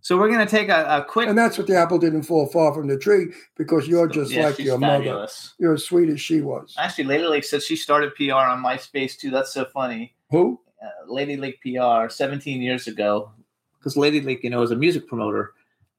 So 0.07 0.17
we're 0.17 0.29
going 0.31 0.47
to 0.47 0.47
take 0.47 0.69
a, 0.69 0.85
a 0.89 1.05
quick. 1.05 1.29
And 1.29 1.37
that's 1.37 1.59
what 1.59 1.67
the 1.67 1.75
apple 1.77 1.99
didn't 1.99 2.23
fall 2.23 2.47
far 2.47 2.73
from 2.73 2.87
the 2.87 2.97
tree 2.97 3.33
because 3.57 3.89
you're 3.89 4.07
just 4.07 4.31
Yeah, 4.31 4.47
like 4.47 4.59
your 4.61 4.79
mother. 4.79 5.27
You're 5.59 5.75
as 5.75 5.85
sweet 5.85 6.09
as 6.11 6.21
she 6.21 6.43
was. 6.43 6.77
Actually, 6.79 7.05
Lady 7.05 7.25
Lake 7.25 7.43
said 7.43 7.61
she 7.61 7.75
started 7.75 8.15
PR 8.15 8.35
on 8.35 8.63
MySpace 8.63 9.19
too. 9.19 9.33
That's 9.33 9.53
so 9.53 9.65
funny. 9.65 10.15
Who? 10.31 10.61
Uh, 10.81 11.13
Lady 11.13 11.37
Lake 11.37 11.59
PR 11.61 12.09
17 12.09 12.63
years 12.63 12.87
ago, 12.87 13.33
because 13.81 13.97
Lady 13.97 14.21
Lake, 14.21 14.45
you 14.45 14.51
know, 14.51 14.63
is 14.63 14.71
a 14.71 14.77
music 14.77 15.09
promoter. 15.09 15.55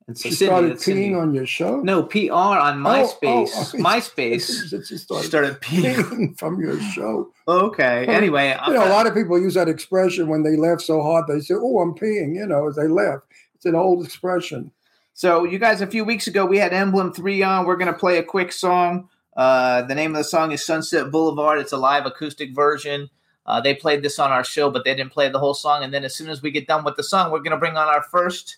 And 0.07 0.17
so 0.17 0.29
She 0.29 0.35
Cindy, 0.35 0.77
started 0.77 0.77
peeing 0.77 1.21
on 1.21 1.33
your 1.33 1.45
show? 1.45 1.81
No, 1.81 2.03
PR 2.03 2.31
on 2.31 2.87
Oh, 2.87 2.89
MySpace. 2.89 3.19
oh, 3.25 3.71
oh, 3.73 3.77
MySpace. 3.77 4.69
She 4.69 4.83
She 4.85 4.97
started 4.97 5.25
started 5.27 5.59
peeing. 5.59 5.95
peeing 5.95 6.39
from 6.39 6.61
your 6.61 6.79
show. 6.79 7.33
okay. 7.45 8.05
Anyway, 8.19 8.55
You 8.67 8.73
know, 8.75 8.87
a 8.87 8.93
lot 8.97 9.05
of 9.05 9.13
people 9.13 9.37
use 9.37 9.55
that 9.55 9.67
expression 9.67 10.29
when 10.29 10.43
they 10.43 10.55
laugh 10.55 10.79
so 10.79 11.01
hard. 11.01 11.25
They 11.27 11.41
say, 11.41 11.55
"Oh, 11.57 11.79
I'm 11.81 11.93
peeing." 11.93 12.35
You 12.35 12.47
know, 12.47 12.69
as 12.69 12.77
they 12.77 12.87
laugh. 12.87 13.19
It's 13.57 13.65
an 13.65 13.75
old 13.75 14.05
expression. 14.05 14.71
So, 15.13 15.43
you 15.43 15.57
guys, 15.57 15.81
a 15.81 15.87
few 15.87 16.05
weeks 16.05 16.27
ago, 16.27 16.45
we 16.45 16.59
had 16.59 16.73
Emblem 16.73 17.11
3 17.11 17.41
on. 17.41 17.65
We're 17.65 17.75
going 17.75 17.91
to 17.91 17.99
play 17.99 18.19
a 18.19 18.23
quick 18.23 18.51
song. 18.51 19.09
Uh, 19.35 19.81
the 19.81 19.95
name 19.95 20.11
of 20.11 20.17
the 20.17 20.23
song 20.23 20.51
is 20.51 20.63
Sunset 20.63 21.09
Boulevard. 21.09 21.57
It's 21.57 21.71
a 21.71 21.77
live 21.77 22.05
acoustic 22.05 22.53
version. 22.53 23.09
Uh, 23.47 23.59
they 23.59 23.73
played 23.73 24.03
this 24.03 24.19
on 24.19 24.31
our 24.31 24.43
show, 24.43 24.69
but 24.69 24.83
they 24.83 24.93
didn't 24.93 25.11
play 25.11 25.27
the 25.29 25.39
whole 25.39 25.55
song. 25.55 25.83
And 25.83 25.91
then, 25.91 26.03
as 26.03 26.15
soon 26.15 26.29
as 26.29 26.43
we 26.43 26.51
get 26.51 26.67
done 26.67 26.83
with 26.83 26.97
the 26.97 27.03
song, 27.03 27.31
we're 27.31 27.39
going 27.39 27.49
to 27.49 27.57
bring 27.57 27.77
on 27.77 27.87
our 27.87 28.03
first 28.03 28.57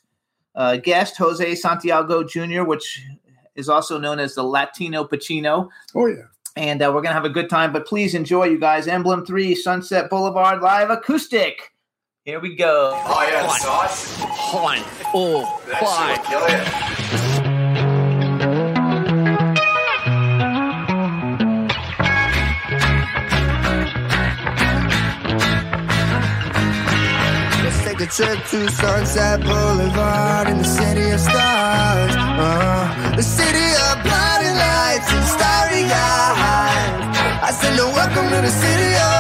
uh, 0.54 0.76
guest, 0.76 1.16
Jose 1.16 1.56
Santiago 1.56 2.26
Jr., 2.26 2.64
which 2.64 3.02
is 3.56 3.70
also 3.70 3.98
known 3.98 4.20
as 4.20 4.36
the 4.36 4.44
Latino 4.44 5.06
Pacino. 5.06 5.70
Oh 5.96 6.08
yeah. 6.08 6.24
And 6.58 6.82
uh, 6.82 6.88
we're 6.88 7.02
going 7.02 7.12
to 7.12 7.14
have 7.14 7.24
a 7.24 7.30
good 7.30 7.50
time. 7.50 7.72
But 7.72 7.88
please 7.88 8.14
enjoy, 8.14 8.48
you 8.48 8.60
guys. 8.60 8.86
Emblem 8.86 9.26
3, 9.26 9.56
Sunset 9.56 10.10
Boulevard, 10.10 10.62
live 10.62 10.90
acoustic. 10.90 11.69
Here 12.30 12.40
we 12.40 12.54
go. 12.54 12.94
Oh 12.94 13.28
yeah, 13.28 13.42
the 13.42 13.50
sauce. 13.50 14.22
One. 14.54 14.84
Let's 27.64 27.84
take 27.84 28.00
a 28.00 28.06
trip 28.06 28.46
to 28.52 28.70
Sunset 28.70 29.42
Boulevard 29.42 30.50
in 30.50 30.60
the 30.60 30.64
city 30.64 31.10
of 31.10 31.20
stars. 31.20 32.14
Uh, 32.16 33.16
the 33.16 33.24
city 33.24 33.74
of 33.90 34.04
blinding 34.04 34.54
lights 34.54 35.12
and 35.12 35.26
starry 35.26 35.84
eyes. 35.86 37.18
I 37.42 37.52
said, 37.60 37.76
no, 37.76 37.88
welcome 37.88 38.30
to 38.30 38.42
the 38.44 38.52
city 38.52 38.94
of 38.94 39.19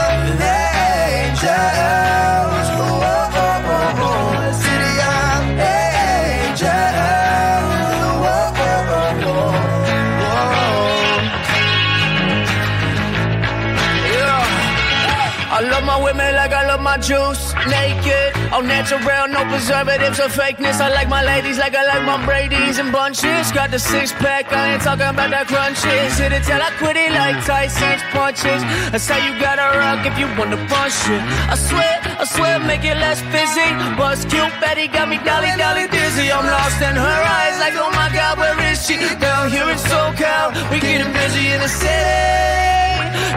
juice. 17.09 17.57
Naked, 17.65 18.53
all 18.53 18.61
natural, 18.61 19.25
no 19.33 19.41
preservatives 19.49 20.19
or 20.21 20.29
fakeness. 20.29 20.77
I 20.77 20.93
like 20.93 21.09
my 21.09 21.23
ladies 21.25 21.57
like 21.57 21.73
I 21.73 21.83
like 21.89 22.05
my 22.05 22.21
Brady's 22.23 22.77
and 22.77 22.91
bunches. 22.93 23.51
Got 23.51 23.71
the 23.71 23.79
six 23.79 24.13
pack, 24.13 24.53
I 24.53 24.73
ain't 24.73 24.83
talking 24.85 25.09
about 25.09 25.33
the 25.33 25.41
crunches. 25.49 26.21
Hit 26.21 26.31
it 26.37 26.43
till 26.45 26.61
I 26.61 26.69
quit 26.77 26.95
it 26.95 27.11
like 27.11 27.41
Tyson's 27.49 28.05
punches. 28.13 28.61
That's 28.93 29.09
how 29.09 29.17
you 29.17 29.33
gotta 29.41 29.65
rock 29.81 30.05
if 30.05 30.15
you 30.21 30.27
wanna 30.37 30.61
punch 30.69 31.01
it. 31.09 31.23
I 31.49 31.57
swear, 31.57 31.95
I 32.21 32.25
swear, 32.29 32.59
make 32.61 32.85
it 32.85 32.97
less 33.01 33.25
busy. 33.33 33.69
Buzz 33.97 34.21
cute, 34.29 34.53
Betty 34.61 34.85
got 34.87 35.09
me 35.09 35.17
dolly 35.25 35.49
dolly 35.57 35.89
dizzy. 35.89 36.29
I'm 36.29 36.45
lost 36.45 36.77
in 36.77 36.93
her 36.93 37.21
eyes, 37.39 37.57
like 37.57 37.73
oh 37.73 37.89
my 37.97 38.13
god, 38.13 38.37
where 38.37 38.57
is 38.69 38.85
she? 38.85 38.97
Down 39.17 39.49
here 39.49 39.65
in 39.65 39.79
SoCal, 39.89 40.53
we 40.69 40.77
getting 40.79 41.11
busy 41.11 41.57
in 41.57 41.59
the 41.65 41.71
city. 41.81 42.29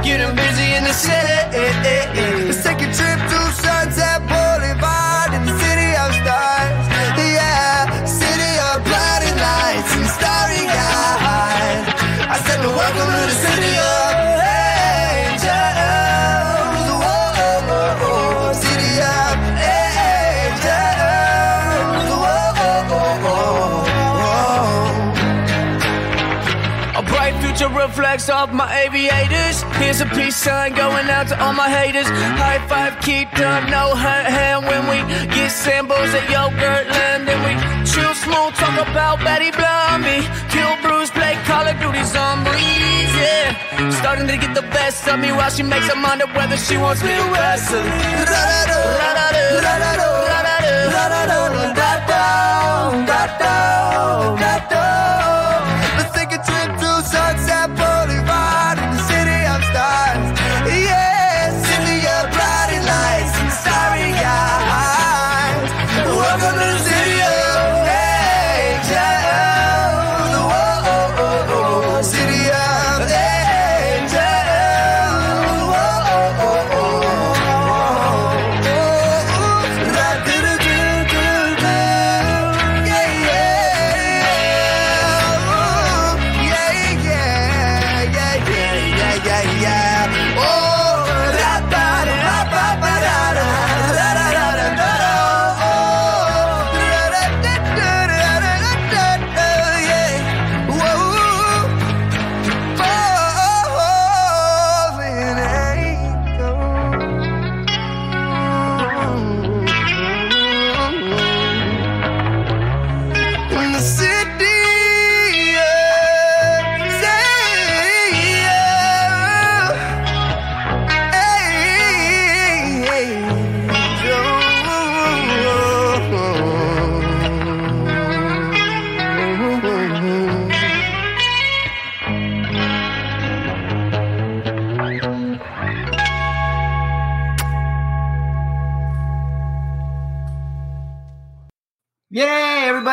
Getting 0.04 0.34
busy 0.36 0.68
in 0.76 0.84
the 0.84 0.92
city. 0.92 1.40
Let's 2.48 2.62
take 2.64 2.82
a 2.84 2.90
trip 2.92 3.20
to 3.32 3.51
welcome 12.82 13.28
to 13.28 13.31
reflects 28.12 28.28
off 28.28 28.52
my 28.52 28.68
aviators. 28.84 29.62
Here's 29.80 30.02
a 30.02 30.06
peace 30.06 30.36
sign 30.36 30.74
going 30.74 31.08
out 31.08 31.28
to 31.28 31.42
all 31.42 31.54
my 31.54 31.68
haters. 31.68 32.06
High 32.36 32.60
five, 32.68 33.00
keep 33.00 33.30
done, 33.32 33.70
no 33.70 33.96
hurt 33.96 34.26
hand 34.26 34.66
when 34.66 34.82
we 34.90 34.98
get 35.34 35.50
samples 35.50 36.12
at 36.12 36.28
yogurt 36.28 36.88
land. 36.92 37.26
And 37.28 37.40
we 37.40 37.52
chill 37.88 38.14
smooth, 38.14 38.52
talk 38.60 38.76
about 38.86 39.18
Betty 39.20 39.50
Blumby. 39.50 40.28
Kill 40.52 40.76
Bruce, 40.82 41.10
play 41.10 41.40
Call 41.48 41.66
of 41.66 41.76
Duty 41.80 42.04
Zombies, 42.04 43.12
yeah. 43.16 43.90
Starting 44.00 44.28
to 44.28 44.36
get 44.36 44.54
the 44.54 44.66
best 44.76 45.08
of 45.08 45.18
me 45.18 45.32
while 45.32 45.50
she 45.50 45.62
makes 45.62 45.88
her 45.88 45.96
mind 45.96 46.20
up 46.20 46.34
whether 46.36 46.58
she 46.58 46.76
wants 46.76 47.02
me 47.02 47.16
to 47.16 47.24
wrestle. 47.32 47.82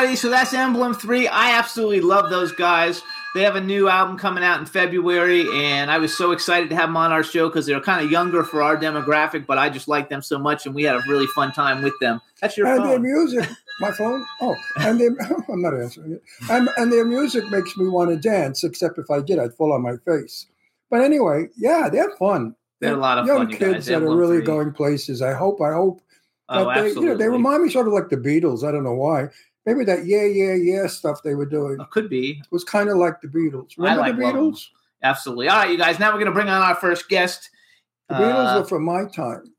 Everybody. 0.09 0.15
So 0.15 0.29
that's 0.29 0.53
Emblem 0.53 0.93
3. 0.93 1.27
I 1.27 1.51
absolutely 1.57 2.01
love 2.01 2.29
those 2.29 2.51
guys. 2.51 3.01
They 3.35 3.43
have 3.43 3.55
a 3.55 3.61
new 3.61 3.87
album 3.87 4.17
coming 4.17 4.43
out 4.43 4.59
in 4.59 4.65
February, 4.65 5.45
and 5.53 5.91
I 5.91 5.99
was 5.99 6.17
so 6.17 6.31
excited 6.31 6.69
to 6.71 6.75
have 6.75 6.89
them 6.89 6.97
on 6.97 7.11
our 7.11 7.23
show 7.23 7.47
because 7.47 7.67
they're 7.67 7.79
kind 7.79 8.03
of 8.03 8.09
younger 8.11 8.43
for 8.43 8.63
our 8.63 8.75
demographic, 8.75 9.45
but 9.45 9.59
I 9.59 9.69
just 9.69 9.87
like 9.87 10.09
them 10.09 10.23
so 10.23 10.39
much, 10.39 10.65
and 10.65 10.73
we 10.73 10.81
had 10.83 10.95
a 10.95 11.01
really 11.07 11.27
fun 11.27 11.51
time 11.51 11.83
with 11.83 11.93
them. 12.01 12.21
That's 12.41 12.57
your 12.57 12.65
and 12.65 12.83
their 12.89 12.99
music, 12.99 13.47
my 13.81 13.91
phone. 13.91 14.25
Oh, 14.41 14.55
and 14.77 14.99
their, 14.99 15.09
I'm 15.49 15.61
not 15.61 15.75
answering 15.79 16.13
it. 16.13 16.23
And, 16.49 16.69
and 16.77 16.91
their 16.91 17.05
music 17.05 17.47
makes 17.51 17.77
me 17.77 17.87
want 17.87 18.09
to 18.09 18.17
dance. 18.17 18.63
Except 18.63 18.97
if 18.97 19.11
I 19.11 19.21
did, 19.21 19.37
I'd 19.37 19.53
fall 19.53 19.73
on 19.73 19.83
my 19.83 19.97
face. 19.97 20.47
But 20.89 21.01
anyway, 21.01 21.49
yeah, 21.55 21.87
they're 21.91 22.09
fun. 22.17 22.55
They're 22.81 22.95
a 22.95 22.97
lot 22.97 23.19
of 23.19 23.27
young 23.27 23.37
fun, 23.39 23.49
you 23.51 23.57
kids 23.57 23.73
guys. 23.73 23.85
that 23.87 24.01
are 24.01 24.15
really 24.15 24.37
3. 24.37 24.45
going 24.45 24.71
places. 24.71 25.21
I 25.21 25.33
hope. 25.33 25.61
I 25.61 25.73
hope 25.73 26.01
Oh, 26.51 26.65
that 26.65 26.73
they, 26.73 26.81
you 26.81 26.87
absolutely. 26.87 27.09
know, 27.11 27.17
they 27.17 27.27
remind 27.29 27.61
me 27.63 27.69
sort 27.69 27.85
of 27.85 27.93
like 27.93 28.09
the 28.09 28.17
Beatles. 28.17 28.67
I 28.67 28.71
don't 28.71 28.83
know 28.83 28.95
why. 28.95 29.27
Maybe 29.65 29.83
that 29.85 30.05
yeah, 30.05 30.23
yeah, 30.23 30.53
yeah 30.55 30.87
stuff 30.87 31.21
they 31.23 31.35
were 31.35 31.45
doing 31.45 31.77
Oh, 31.79 31.85
could 31.85 32.09
be. 32.09 32.31
It 32.39 32.51
was 32.51 32.63
kind 32.63 32.89
of 32.89 32.97
like 32.97 33.21
the 33.21 33.27
Beatles. 33.27 33.71
I 33.77 33.81
Remember 33.83 34.01
like 34.01 34.15
the 34.17 34.23
love 34.23 34.35
'em. 34.35 34.41
Beatles? 34.51 34.67
Absolutely. 35.03 35.47
All 35.49 35.57
right, 35.57 35.69
you 35.71 35.77
guys. 35.77 35.99
Now 35.99 36.07
we're 36.09 36.15
going 36.19 36.25
to 36.27 36.31
bring 36.31 36.49
on 36.49 36.61
our 36.61 36.75
first 36.75 37.07
guest. 37.09 37.49
The 38.07 38.15
Beatles 38.15 38.55
Uh, 38.55 38.59
were 38.61 38.67
from 38.67 38.83
my 38.83 39.05
time. 39.05 39.53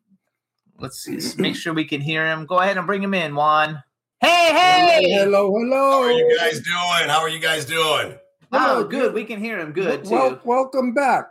let's 0.78 0.98
see. 1.00 1.12
let's 1.12 1.36
make 1.38 1.54
sure 1.56 1.72
we 1.74 1.84
can 1.84 2.00
hear 2.00 2.26
him. 2.26 2.46
Go 2.46 2.58
ahead 2.58 2.76
and 2.78 2.86
bring 2.86 3.02
him 3.02 3.14
in, 3.14 3.34
Juan. 3.34 3.82
Hey, 4.20 4.50
hey. 4.52 5.12
Hello, 5.12 5.50
hello. 5.52 6.02
How 6.02 6.02
are 6.02 6.12
you 6.12 6.36
guys 6.38 6.60
doing? 6.60 7.08
How 7.08 7.20
are 7.20 7.28
you 7.28 7.38
guys 7.38 7.64
doing? 7.64 8.18
Oh, 8.52 8.84
good. 8.84 9.14
We 9.14 9.24
can 9.24 9.38
hear 9.38 9.58
him 9.60 9.72
good, 9.72 10.04
too. 10.04 10.10
Well, 10.10 10.40
welcome 10.44 10.92
back. 10.92 11.26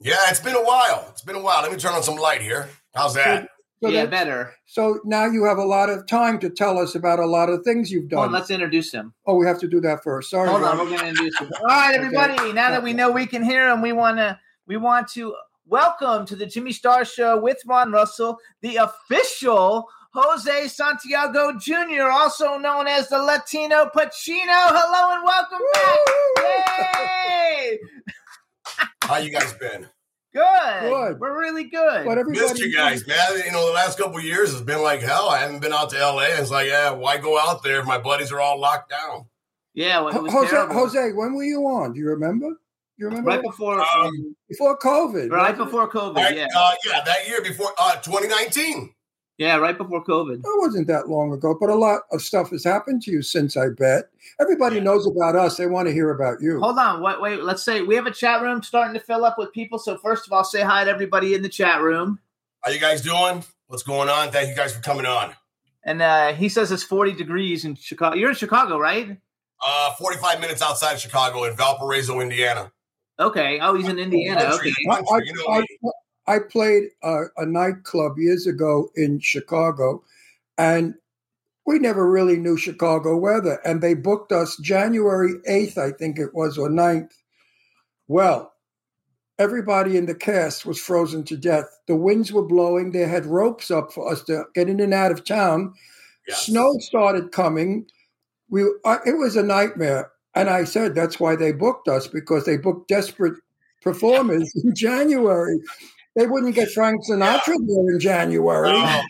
Yeah, 0.00 0.16
it's 0.28 0.40
been 0.40 0.54
a 0.56 0.64
while. 0.64 1.06
It's 1.10 1.22
been 1.22 1.36
a 1.36 1.40
while. 1.42 1.62
Let 1.62 1.70
me 1.70 1.78
turn 1.78 1.92
on 1.92 2.02
some 2.02 2.16
light 2.16 2.40
here. 2.42 2.68
How's 2.94 3.14
that? 3.14 3.48
So 3.82 3.88
yeah, 3.88 4.04
that's- 4.04 4.10
better. 4.24 4.54
So 4.66 5.00
now 5.04 5.26
you 5.26 5.44
have 5.44 5.58
a 5.58 5.64
lot 5.64 5.90
of 5.90 6.06
time 6.06 6.38
to 6.40 6.48
tell 6.50 6.78
us 6.78 6.94
about 6.94 7.18
a 7.18 7.26
lot 7.26 7.48
of 7.50 7.62
things 7.64 7.90
you've 7.90 8.08
Come 8.10 8.18
on, 8.20 8.24
done. 8.26 8.32
let's 8.34 8.50
introduce 8.50 8.92
him. 8.92 9.12
oh, 9.26 9.34
we 9.34 9.44
have 9.46 9.58
to 9.60 9.68
do 9.68 9.80
that 9.80 10.02
first. 10.04 10.30
Sorry. 10.30 10.48
Hold 10.48 10.62
on, 10.62 10.78
we're 10.78 10.96
gonna 10.96 11.08
introduce 11.08 11.38
him. 11.38 11.50
All 11.60 11.66
right, 11.66 11.94
everybody. 11.94 12.52
Now 12.52 12.70
that 12.70 12.82
we 12.82 12.92
know 12.92 13.10
we 13.10 13.26
can 13.26 13.42
hear 13.42 13.68
him, 13.68 13.82
we 13.82 13.92
wanna 13.92 14.38
we 14.66 14.76
want 14.76 15.08
to 15.14 15.34
welcome 15.66 16.24
to 16.26 16.36
the 16.36 16.46
Jimmy 16.46 16.72
Star 16.72 17.04
Show 17.04 17.40
with 17.40 17.58
Ron 17.66 17.90
Russell, 17.92 18.38
the 18.60 18.76
official 18.76 19.86
Jose 20.14 20.68
Santiago 20.68 21.58
Jr., 21.58 22.04
also 22.10 22.58
known 22.58 22.86
as 22.86 23.08
the 23.08 23.18
Latino 23.18 23.86
Pacino. 23.86 24.44
Hello 24.46 25.14
and 25.16 25.24
welcome 25.24 25.58
back. 25.74 25.98
Yay! 26.38 27.78
How 29.02 29.16
you 29.16 29.30
guys 29.30 29.52
been? 29.54 29.88
Good. 30.34 30.80
Good. 30.90 31.20
We're 31.20 31.38
really 31.38 31.64
good. 31.64 32.06
But 32.06 32.18
everybody, 32.18 32.40
Missed 32.46 32.58
you 32.58 32.74
guys, 32.74 33.06
man. 33.06 33.16
You 33.44 33.52
know, 33.52 33.66
the 33.66 33.72
last 33.74 33.98
couple 33.98 34.16
of 34.16 34.24
years 34.24 34.50
has 34.52 34.62
been 34.62 34.82
like 34.82 35.00
hell. 35.00 35.28
I 35.28 35.38
haven't 35.38 35.60
been 35.60 35.72
out 35.72 35.90
to 35.90 35.98
LA. 35.98 36.22
It's 36.38 36.50
like, 36.50 36.68
yeah, 36.68 36.90
why 36.90 37.18
go 37.18 37.38
out 37.38 37.62
there 37.62 37.80
if 37.80 37.86
my 37.86 37.98
buddies 37.98 38.32
are 38.32 38.40
all 38.40 38.58
locked 38.58 38.90
down? 38.90 39.26
yeah, 39.74 40.00
well, 40.00 40.16
it 40.16 40.22
was 40.22 40.32
Jose, 40.32 40.50
terrible. 40.50 40.74
Jose, 40.74 41.12
when 41.12 41.34
were 41.34 41.44
you 41.44 41.60
on? 41.66 41.92
Do 41.92 42.00
you 42.00 42.08
remember? 42.08 42.48
You 42.98 43.06
remember? 43.08 43.30
right 43.30 43.42
before, 43.42 43.80
Um, 43.80 44.36
Before 44.48 44.78
COVID. 44.78 45.30
right 45.30 45.50
wasn't 45.56 45.58
before 45.58 45.90
COVID. 45.90 46.16
Right, 46.16 46.36
Yeah, 46.36 46.46
uh, 46.56 46.72
yeah, 46.86 47.00
that 47.04 47.26
year 47.26 47.42
before 47.42 47.72
uh, 47.78 47.96
2019. 47.96 48.94
Yeah, 49.42 49.56
right 49.56 49.76
before 49.76 50.04
COVID. 50.04 50.38
It 50.38 50.60
wasn't 50.60 50.86
that 50.86 51.08
long 51.08 51.32
ago, 51.32 51.56
but 51.58 51.68
a 51.68 51.74
lot 51.74 52.02
of 52.12 52.22
stuff 52.22 52.50
has 52.50 52.62
happened 52.64 53.02
to 53.02 53.10
you 53.10 53.22
since, 53.22 53.56
I 53.56 53.68
bet. 53.70 54.04
Everybody 54.40 54.76
Yeah. 54.76 54.82
knows 54.84 55.06
about 55.06 55.34
us. 55.36 55.56
They 55.56 55.66
want 55.66 55.88
to 55.88 55.92
hear 55.92 56.10
about 56.10 56.40
you. 56.40 56.60
Hold 56.60 56.78
on, 56.78 57.02
wait, 57.02 57.20
wait. 57.20 57.42
Let's 57.42 57.62
say 57.64 57.82
we 57.82 57.96
have 57.96 58.06
a 58.06 58.12
chat 58.12 58.40
room 58.42 58.62
starting 58.62 58.94
to 58.94 59.00
fill 59.00 59.24
up 59.24 59.36
with 59.38 59.52
people. 59.52 59.78
So 59.78 59.98
first 59.98 60.26
of 60.26 60.32
all, 60.32 60.44
say 60.44 60.62
hi 60.62 60.84
to 60.84 60.90
everybody 60.90 61.34
in 61.34 61.42
the 61.42 61.48
chat 61.48 61.80
room. 61.82 62.20
How 62.62 62.70
you 62.70 62.78
guys 62.78 63.02
doing? 63.02 63.44
What's 63.66 63.82
going 63.82 64.08
on? 64.08 64.30
Thank 64.30 64.48
you 64.50 64.54
guys 64.54 64.74
for 64.74 64.80
coming 64.82 65.06
on. 65.06 65.32
And 65.84 66.00
uh, 66.00 66.32
he 66.34 66.48
says 66.48 66.70
it's 66.70 66.84
40 66.84 67.12
degrees 67.14 67.64
in 67.64 67.74
Chicago. 67.74 68.14
You're 68.14 68.30
in 68.30 68.36
Chicago, 68.36 68.78
right? 68.78 69.16
Uh, 69.66 69.92
45 69.94 70.40
minutes 70.40 70.62
outside 70.62 70.92
of 70.94 71.00
Chicago 71.00 71.44
in 71.44 71.56
Valparaiso, 71.56 72.20
Indiana. 72.20 72.70
Okay. 73.18 73.58
Oh, 73.60 73.74
he's 73.74 73.88
in 73.88 73.98
Indiana. 73.98 74.42
Country, 74.42 74.72
Okay. 74.88 75.02
Country, 75.04 75.26
you 75.26 75.34
know 75.34 75.46
I- 75.52 75.60
me. 75.60 75.66
I 76.26 76.38
played 76.38 76.84
a, 77.02 77.24
a 77.36 77.46
nightclub 77.46 78.18
years 78.18 78.46
ago 78.46 78.90
in 78.94 79.18
Chicago, 79.20 80.02
and 80.56 80.94
we 81.66 81.78
never 81.78 82.08
really 82.08 82.36
knew 82.36 82.56
Chicago 82.56 83.16
weather. 83.16 83.58
And 83.64 83.80
they 83.80 83.94
booked 83.94 84.32
us 84.32 84.56
January 84.58 85.34
8th, 85.48 85.78
I 85.78 85.92
think 85.92 86.18
it 86.18 86.34
was, 86.34 86.58
or 86.58 86.68
9th. 86.68 87.10
Well, 88.08 88.52
everybody 89.38 89.96
in 89.96 90.06
the 90.06 90.14
cast 90.14 90.66
was 90.66 90.80
frozen 90.80 91.24
to 91.24 91.36
death. 91.36 91.66
The 91.86 91.96
winds 91.96 92.32
were 92.32 92.46
blowing. 92.46 92.92
They 92.92 93.06
had 93.08 93.26
ropes 93.26 93.70
up 93.70 93.92
for 93.92 94.10
us 94.10 94.22
to 94.24 94.44
get 94.54 94.68
in 94.68 94.80
and 94.80 94.94
out 94.94 95.12
of 95.12 95.24
town. 95.24 95.74
Yes. 96.28 96.46
Snow 96.46 96.74
started 96.78 97.32
coming. 97.32 97.86
We 98.48 98.62
it 98.62 99.18
was 99.18 99.34
a 99.34 99.42
nightmare, 99.42 100.12
and 100.34 100.48
I 100.48 100.64
said 100.64 100.94
that's 100.94 101.18
why 101.18 101.36
they 101.36 101.52
booked 101.52 101.88
us 101.88 102.06
because 102.06 102.44
they 102.44 102.56
booked 102.56 102.88
desperate 102.88 103.34
performers 103.82 104.52
in 104.64 104.74
January. 104.74 105.58
They 106.14 106.26
wouldn't 106.26 106.54
get 106.54 106.70
Frank 106.70 107.00
Sinatra 107.06 107.56
there 107.66 107.90
in 107.94 107.98
January. 107.98 108.68
No, 108.68 108.80
no, 108.80 109.02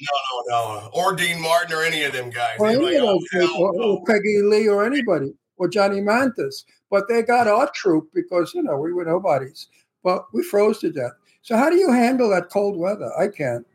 no, 0.48 0.74
no. 0.80 0.90
Or 0.94 1.14
Dean 1.16 1.40
Martin 1.40 1.76
or 1.76 1.82
any 1.82 2.04
of 2.04 2.12
them 2.12 2.30
guys. 2.30 2.56
Or 2.60 2.68
any 2.68 2.78
like, 2.84 2.94
of 2.96 3.02
oh, 3.02 3.06
those 3.06 3.28
people, 3.32 3.62
or, 3.64 3.72
no. 3.74 3.82
or 3.96 4.04
Peggy 4.04 4.40
Lee 4.42 4.68
or 4.68 4.84
anybody, 4.86 5.34
or 5.56 5.68
Johnny 5.68 6.00
Mathis. 6.00 6.64
But 6.90 7.08
they 7.08 7.22
got 7.22 7.48
our 7.48 7.68
troop 7.74 8.10
because, 8.14 8.52
you 8.54 8.62
know, 8.62 8.76
we 8.76 8.92
were 8.92 9.04
nobodies. 9.04 9.68
But 10.04 10.26
we 10.32 10.42
froze 10.44 10.78
to 10.80 10.92
death. 10.92 11.12
So 11.42 11.56
how 11.56 11.70
do 11.70 11.76
you 11.76 11.90
handle 11.90 12.30
that 12.30 12.50
cold 12.50 12.76
weather? 12.76 13.10
I 13.18 13.28
can't. 13.28 13.66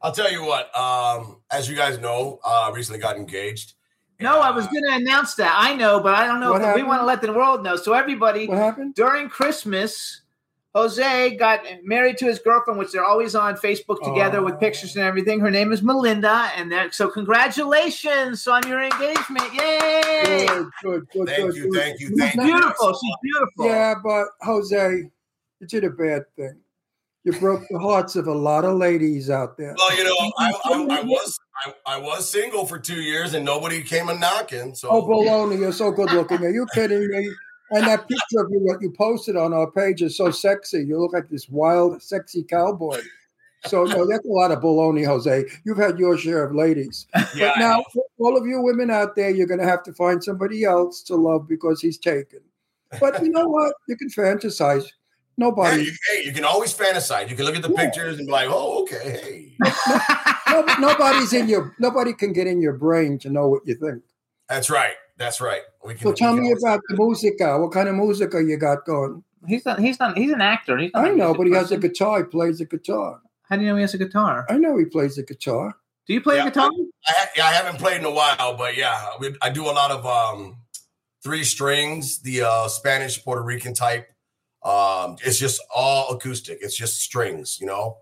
I'll 0.00 0.12
tell 0.12 0.30
you 0.30 0.42
what. 0.44 0.74
Um, 0.78 1.40
as 1.50 1.68
you 1.68 1.76
guys 1.76 1.98
know, 1.98 2.38
uh, 2.44 2.70
recently 2.74 3.00
got 3.00 3.16
engaged. 3.16 3.74
No, 4.20 4.40
I 4.40 4.48
Uh, 4.48 4.54
was 4.54 4.66
going 4.68 4.84
to 4.88 4.94
announce 4.94 5.34
that. 5.34 5.54
I 5.56 5.74
know, 5.74 6.00
but 6.00 6.14
I 6.14 6.26
don't 6.26 6.40
know 6.40 6.52
What 6.52 6.62
if 6.62 6.74
we 6.74 6.82
want 6.82 7.02
to 7.02 7.04
let 7.06 7.20
the 7.20 7.32
world 7.32 7.62
know. 7.62 7.76
So 7.76 7.92
everybody, 7.92 8.46
What 8.46 8.58
happened? 8.58 8.94
during 8.94 9.28
Christmas, 9.28 10.22
Jose 10.78 11.34
got 11.36 11.60
married 11.82 12.16
to 12.18 12.26
his 12.26 12.38
girlfriend, 12.38 12.78
which 12.78 12.92
they're 12.92 13.04
always 13.04 13.34
on 13.34 13.56
Facebook 13.56 14.00
together 14.02 14.42
with 14.42 14.54
Oh. 14.54 14.58
pictures 14.58 14.94
and 14.94 15.04
everything. 15.04 15.40
Her 15.40 15.50
name 15.50 15.72
is 15.72 15.82
Melinda, 15.82 16.50
and 16.56 16.70
that 16.70 16.94
so 16.94 17.08
congratulations 17.08 18.46
on 18.46 18.66
your 18.68 18.80
engagement! 18.82 19.52
Yay! 19.54 20.46
Good, 20.46 20.70
good, 20.82 21.08
good, 21.12 21.26
Thank 21.28 21.46
good. 21.46 21.56
you, 21.56 21.72
good. 21.72 21.80
thank 21.80 22.00
you, 22.00 22.16
thank 22.16 22.34
you. 22.36 22.42
Beautiful. 22.42 22.92
She's 22.94 23.14
beautiful. 23.22 23.66
Yeah, 23.66 23.94
but 24.04 24.26
Jose, 24.42 25.10
you 25.60 25.66
did 25.66 25.82
a 25.82 25.90
bad 25.90 26.22
thing. 26.36 26.60
You 27.24 27.32
broke 27.32 27.62
the 27.68 27.78
hearts 27.80 28.14
of 28.14 28.28
a 28.28 28.32
lot 28.32 28.64
of 28.64 28.76
ladies 28.76 29.28
out 29.30 29.56
there. 29.58 29.74
Well, 29.76 29.96
you 29.98 30.04
know, 30.04 30.14
I, 30.38 30.52
I, 30.64 30.72
I 31.00 31.02
was 31.02 31.38
I, 31.66 31.74
I 31.94 31.98
was 31.98 32.30
single 32.30 32.64
for 32.66 32.78
two 32.78 33.00
years 33.00 33.34
and 33.34 33.44
nobody 33.44 33.82
came 33.82 34.08
a 34.08 34.14
knocking. 34.14 34.74
So 34.76 34.88
Oh, 34.90 35.02
baloney, 35.02 35.58
you're 35.58 35.72
so 35.72 35.90
good 35.90 36.12
looking. 36.12 36.38
Are 36.44 36.50
you 36.50 36.66
kidding 36.72 37.08
me? 37.08 37.28
And 37.70 37.86
that 37.86 38.08
picture 38.08 38.40
of 38.40 38.50
you 38.50 38.60
that 38.68 38.78
you 38.80 38.90
posted 38.90 39.36
on 39.36 39.52
our 39.52 39.70
page 39.70 40.02
is 40.02 40.16
so 40.16 40.30
sexy. 40.30 40.84
You 40.84 40.98
look 41.00 41.12
like 41.12 41.28
this 41.28 41.48
wild, 41.48 42.02
sexy 42.02 42.42
cowboy. 42.42 43.00
So 43.66 43.84
no, 43.84 44.06
that's 44.06 44.24
a 44.24 44.28
lot 44.30 44.52
of 44.52 44.60
baloney, 44.60 45.04
Jose. 45.04 45.44
You've 45.64 45.78
had 45.78 45.98
your 45.98 46.16
share 46.16 46.44
of 46.44 46.54
ladies. 46.54 47.06
yeah, 47.34 47.52
But 47.54 47.58
now, 47.58 47.84
for 47.92 48.04
all 48.18 48.36
of 48.38 48.46
you 48.46 48.60
women 48.62 48.90
out 48.90 49.16
there, 49.16 49.30
you're 49.30 49.48
going 49.48 49.60
to 49.60 49.66
have 49.66 49.82
to 49.82 49.92
find 49.92 50.22
somebody 50.22 50.64
else 50.64 51.02
to 51.02 51.16
love 51.16 51.48
because 51.48 51.80
he's 51.80 51.98
taken. 51.98 52.40
But 53.00 53.22
you 53.22 53.30
know 53.30 53.46
what? 53.48 53.74
You 53.88 53.96
can 53.96 54.08
fantasize. 54.08 54.84
Yeah, 54.84 54.90
Nobody, 55.36 55.84
you, 55.84 55.92
hey, 56.10 56.24
you 56.24 56.32
can 56.32 56.44
always 56.44 56.72
fantasize. 56.74 57.28
You 57.30 57.36
can 57.36 57.44
look 57.44 57.54
at 57.54 57.62
the 57.62 57.70
Yeah. 57.70 57.84
pictures 57.84 58.18
and 58.18 58.26
be 58.26 58.32
like, 58.32 58.48
"Oh, 58.50 58.82
okay, 58.82 59.20
hey, 59.22 59.56
no, 60.50 60.64
nobody's 60.80 61.32
in 61.32 61.48
your, 61.48 61.76
nobody 61.78 62.12
can 62.12 62.32
get 62.32 62.48
in 62.48 62.60
your 62.60 62.72
brain 62.72 63.18
to 63.20 63.30
know 63.30 63.46
what 63.48 63.62
you 63.64 63.76
think. 63.76 64.02
that's 64.48 64.68
right, 64.68 64.94
that's 65.18 65.40
right." 65.40 65.62
We 65.84 65.94
can. 65.94 66.02
So 66.04 66.12
tell 66.12 66.34
we 66.34 66.40
me 66.40 66.46
can 66.48 66.58
always- 66.58 66.62
about 66.64 66.80
the 66.88 66.96
musica. 66.96 67.58
What 67.58 67.72
kind 67.72 67.88
of 67.88 67.94
musica 67.96 68.42
you 68.42 68.56
got 68.56 68.84
going? 68.86 69.22
He's 69.46 69.64
not. 69.66 69.78
He's 69.78 70.00
not. 70.00 70.16
He's 70.16 70.32
an 70.32 70.40
actor. 70.40 70.78
He's 70.78 70.90
not 70.94 71.04
I 71.04 71.08
a 71.10 71.14
know, 71.16 71.34
but 71.34 71.46
he 71.46 71.52
has 71.54 71.70
a 71.70 71.76
guitar. 71.76 72.18
He 72.18 72.24
plays 72.24 72.60
a 72.60 72.64
guitar. 72.64 73.20
How 73.48 73.56
do 73.56 73.62
you 73.62 73.68
know 73.68 73.76
he 73.76 73.82
has 73.82 73.94
a 73.94 73.98
guitar? 73.98 74.46
I 74.48 74.58
know 74.58 74.76
he 74.76 74.84
plays 74.84 75.16
a 75.18 75.22
guitar. 75.22 75.74
Do 76.06 76.14
you 76.14 76.20
play 76.20 76.36
Yeah, 76.36 76.44
guitar? 76.46 76.70
I, 77.06 77.12
ha- 77.12 77.28
yeah, 77.36 77.46
I 77.46 77.52
haven't 77.52 77.78
played 77.78 77.98
in 77.98 78.04
a 78.06 78.10
while, 78.10 78.56
but 78.56 78.76
yeah, 78.76 79.10
we, 79.20 79.34
I 79.42 79.50
do 79.50 79.64
a 79.66 79.72
lot 79.72 79.90
of 79.90 80.04
um, 80.06 80.56
three 81.22 81.44
strings, 81.44 82.20
the 82.20 82.42
uh, 82.42 82.68
Spanish 82.68 83.22
Puerto 83.22 83.42
Rican 83.42 83.74
type. 83.74 84.08
Um, 84.64 85.16
it's 85.24 85.38
just 85.38 85.60
all 85.74 86.10
acoustic. 86.14 86.58
It's 86.60 86.76
just 86.76 87.00
strings, 87.00 87.58
you 87.60 87.66
know. 87.66 87.98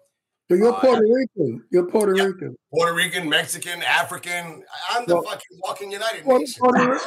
So 0.49 0.55
you're 0.55 0.73
Uh, 0.73 0.81
Puerto 0.81 1.03
Rican. 1.13 1.65
You're 1.71 1.87
Puerto 1.87 2.17
Yeah. 2.17 2.25
Rican. 2.27 2.57
Puerto 2.73 2.95
Rican, 2.95 3.29
Mexican, 3.29 3.83
African. 3.83 4.65
I'm 4.91 5.05
the 5.07 5.15
Well- 5.17 5.25
fucking 5.25 5.59
walking 5.65 5.91
United 5.91 6.23
Puerto, 6.25 6.39
Nations. 6.41 6.59
Puerto 6.59 7.01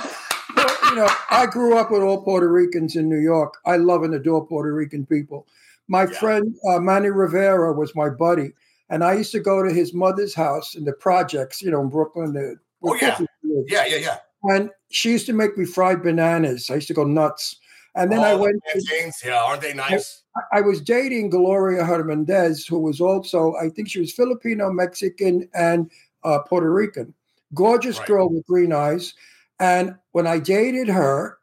Well, 0.58 0.76
you 0.90 0.96
know, 0.96 1.08
I 1.30 1.46
grew 1.46 1.78
up 1.78 1.90
with 1.92 2.02
all 2.02 2.22
Puerto 2.24 2.50
Ricans 2.50 2.96
in 2.98 3.08
New 3.08 3.20
York. 3.20 3.54
I 3.66 3.78
love 3.78 4.04
and 4.04 4.14
adore 4.14 4.46
Puerto 4.46 4.74
Rican 4.74 5.06
people. 5.06 5.48
My 5.88 6.04
Yeah. 6.04 6.20
friend 6.20 6.56
uh, 6.70 6.80
Manny 6.80 7.10
Rivera 7.12 7.72
was 7.72 7.96
my 7.96 8.10
buddy, 8.10 8.54
and 8.90 9.04
I 9.04 9.14
used 9.14 9.32
to 9.34 9.40
go 9.40 9.64
to 9.64 9.72
his 9.72 9.94
mother's 9.94 10.34
house 10.34 10.76
in 10.76 10.84
the 10.84 10.94
projects, 10.94 11.62
you 11.62 11.72
know, 11.72 11.82
in 11.82 11.90
Brooklyn. 11.90 12.34
The, 12.34 12.58
Oh, 12.84 12.96
yeah. 12.96 13.18
Yeah, 13.44 13.86
yeah, 13.86 13.96
yeah. 13.98 14.18
And 14.44 14.70
she 14.90 15.12
used 15.12 15.28
to 15.28 15.34
make 15.34 15.58
me 15.58 15.66
fried 15.66 16.02
bananas. 16.02 16.70
I 16.70 16.76
used 16.76 16.88
to 16.90 16.94
go 16.94 17.04
nuts. 17.06 17.58
And 17.96 18.12
then 18.12 18.20
I 18.20 18.32
All 18.32 18.38
the 18.38 18.44
went. 18.44 18.64
plantains, 18.64 19.22
yeah, 19.24 19.42
aren't 19.44 19.62
they 19.62 19.74
nice? 19.74 20.24
I 20.52 20.62
was 20.62 20.82
dating 20.82 21.30
Gloria 21.30 21.86
Hernandez, 21.86 22.66
who 22.66 22.80
was 22.80 23.02
also, 23.02 23.56
I 23.56 23.70
think 23.70 23.90
she 23.90 24.00
was 24.00 24.14
Filipino, 24.14 24.72
Mexican, 24.72 25.50
and 25.54 25.90
uh, 26.24 26.40
Puerto 26.40 26.72
Rican. 26.72 27.14
Gorgeous 27.54 28.00
Right. 28.00 28.08
girl 28.08 28.30
with 28.30 28.46
green 28.46 28.74
eyes. 28.74 29.14
And 29.60 29.96
when 30.12 30.28
I 30.28 30.40
dated 30.40 30.88
her, 30.88 31.38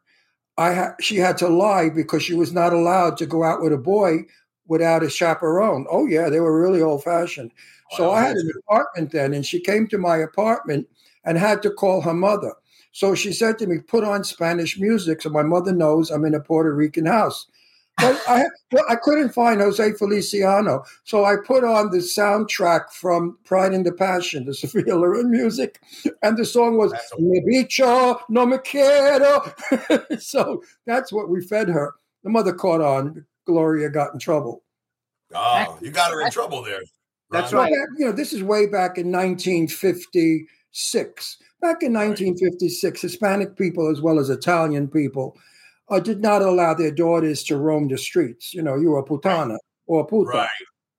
I 0.57 0.73
ha- 0.73 0.95
she 0.99 1.17
had 1.17 1.37
to 1.39 1.47
lie 1.49 1.89
because 1.89 2.23
she 2.23 2.33
was 2.33 2.51
not 2.51 2.73
allowed 2.73 3.17
to 3.17 3.25
go 3.25 3.43
out 3.43 3.61
with 3.61 3.73
a 3.73 3.77
boy 3.77 4.25
without 4.67 5.03
a 5.03 5.09
chaperone. 5.09 5.85
Oh 5.89 6.07
yeah, 6.07 6.29
they 6.29 6.39
were 6.39 6.59
really 6.59 6.81
old 6.81 7.03
fashioned. 7.03 7.51
So 7.91 8.11
I 8.11 8.23
had 8.23 8.35
an 8.35 8.51
apartment 8.65 9.11
then, 9.11 9.33
and 9.33 9.45
she 9.45 9.59
came 9.59 9.87
to 9.87 9.97
my 9.97 10.17
apartment 10.17 10.87
and 11.23 11.37
had 11.37 11.61
to 11.63 11.69
call 11.69 12.01
her 12.01 12.13
mother. 12.13 12.53
So 12.91 13.13
she 13.15 13.31
said 13.31 13.59
to 13.59 13.67
me, 13.67 13.79
"Put 13.79 14.03
on 14.03 14.23
Spanish 14.23 14.79
music 14.79 15.21
so 15.21 15.29
my 15.29 15.43
mother 15.43 15.71
knows 15.71 16.09
I'm 16.09 16.25
in 16.25 16.33
a 16.33 16.39
Puerto 16.39 16.73
Rican 16.73 17.05
house." 17.05 17.47
But 17.97 18.21
I, 18.27 18.45
well, 18.71 18.85
I 18.87 18.95
couldn't 18.95 19.33
find 19.33 19.59
Jose 19.59 19.93
Feliciano, 19.93 20.83
so 21.03 21.25
I 21.25 21.37
put 21.43 21.63
on 21.63 21.89
the 21.89 21.97
soundtrack 21.97 22.91
from 22.91 23.39
Pride 23.43 23.73
and 23.73 23.83
the 23.83 23.91
Passion, 23.91 24.45
the 24.45 24.53
Sophia 24.59 24.95
Loren 24.95 25.31
music, 25.31 25.81
and 26.21 26.37
the 26.37 26.45
song 26.45 26.77
was 26.77 26.91
That's 26.91 27.11
"Me 27.17 27.41
bicho 27.41 28.19
no 28.29 28.45
me 28.45 28.59
quiero." 28.59 29.51
so 30.19 30.61
that's 30.85 31.11
what 31.11 31.29
we 31.29 31.41
fed 31.41 31.69
her. 31.69 31.95
The 32.23 32.29
mother 32.29 32.53
caught 32.53 32.81
on. 32.81 33.25
Gloria 33.45 33.89
got 33.89 34.13
in 34.13 34.19
trouble. 34.19 34.61
Oh, 35.33 35.79
you 35.81 35.89
got 35.89 36.11
her 36.11 36.21
in 36.21 36.29
trouble 36.29 36.61
there. 36.61 36.81
That's 37.31 37.51
right. 37.51 37.71
back- 37.71 37.89
you 37.97 38.05
know, 38.05 38.11
this 38.11 38.31
is 38.31 38.43
way 38.43 38.67
back 38.67 38.97
in 38.97 39.11
1956. 39.11 41.37
Back 41.61 41.81
in 41.81 41.93
1956, 41.93 43.01
Hispanic 43.01 43.55
people 43.55 43.89
as 43.89 44.01
well 44.01 44.19
as 44.19 44.29
Italian 44.29 44.87
people 44.87 45.35
uh, 45.89 45.99
did 45.99 46.21
not 46.21 46.41
allow 46.41 46.73
their 46.73 46.91
daughters 46.91 47.43
to 47.43 47.57
roam 47.57 47.87
the 47.87 47.97
streets. 47.97 48.53
You 48.53 48.61
know, 48.61 48.75
you 48.75 48.91
were 48.91 48.99
a 48.99 49.03
putana 49.03 49.57
or 49.85 50.01
a 50.01 50.05
puta, 50.05 50.29
Right. 50.31 50.49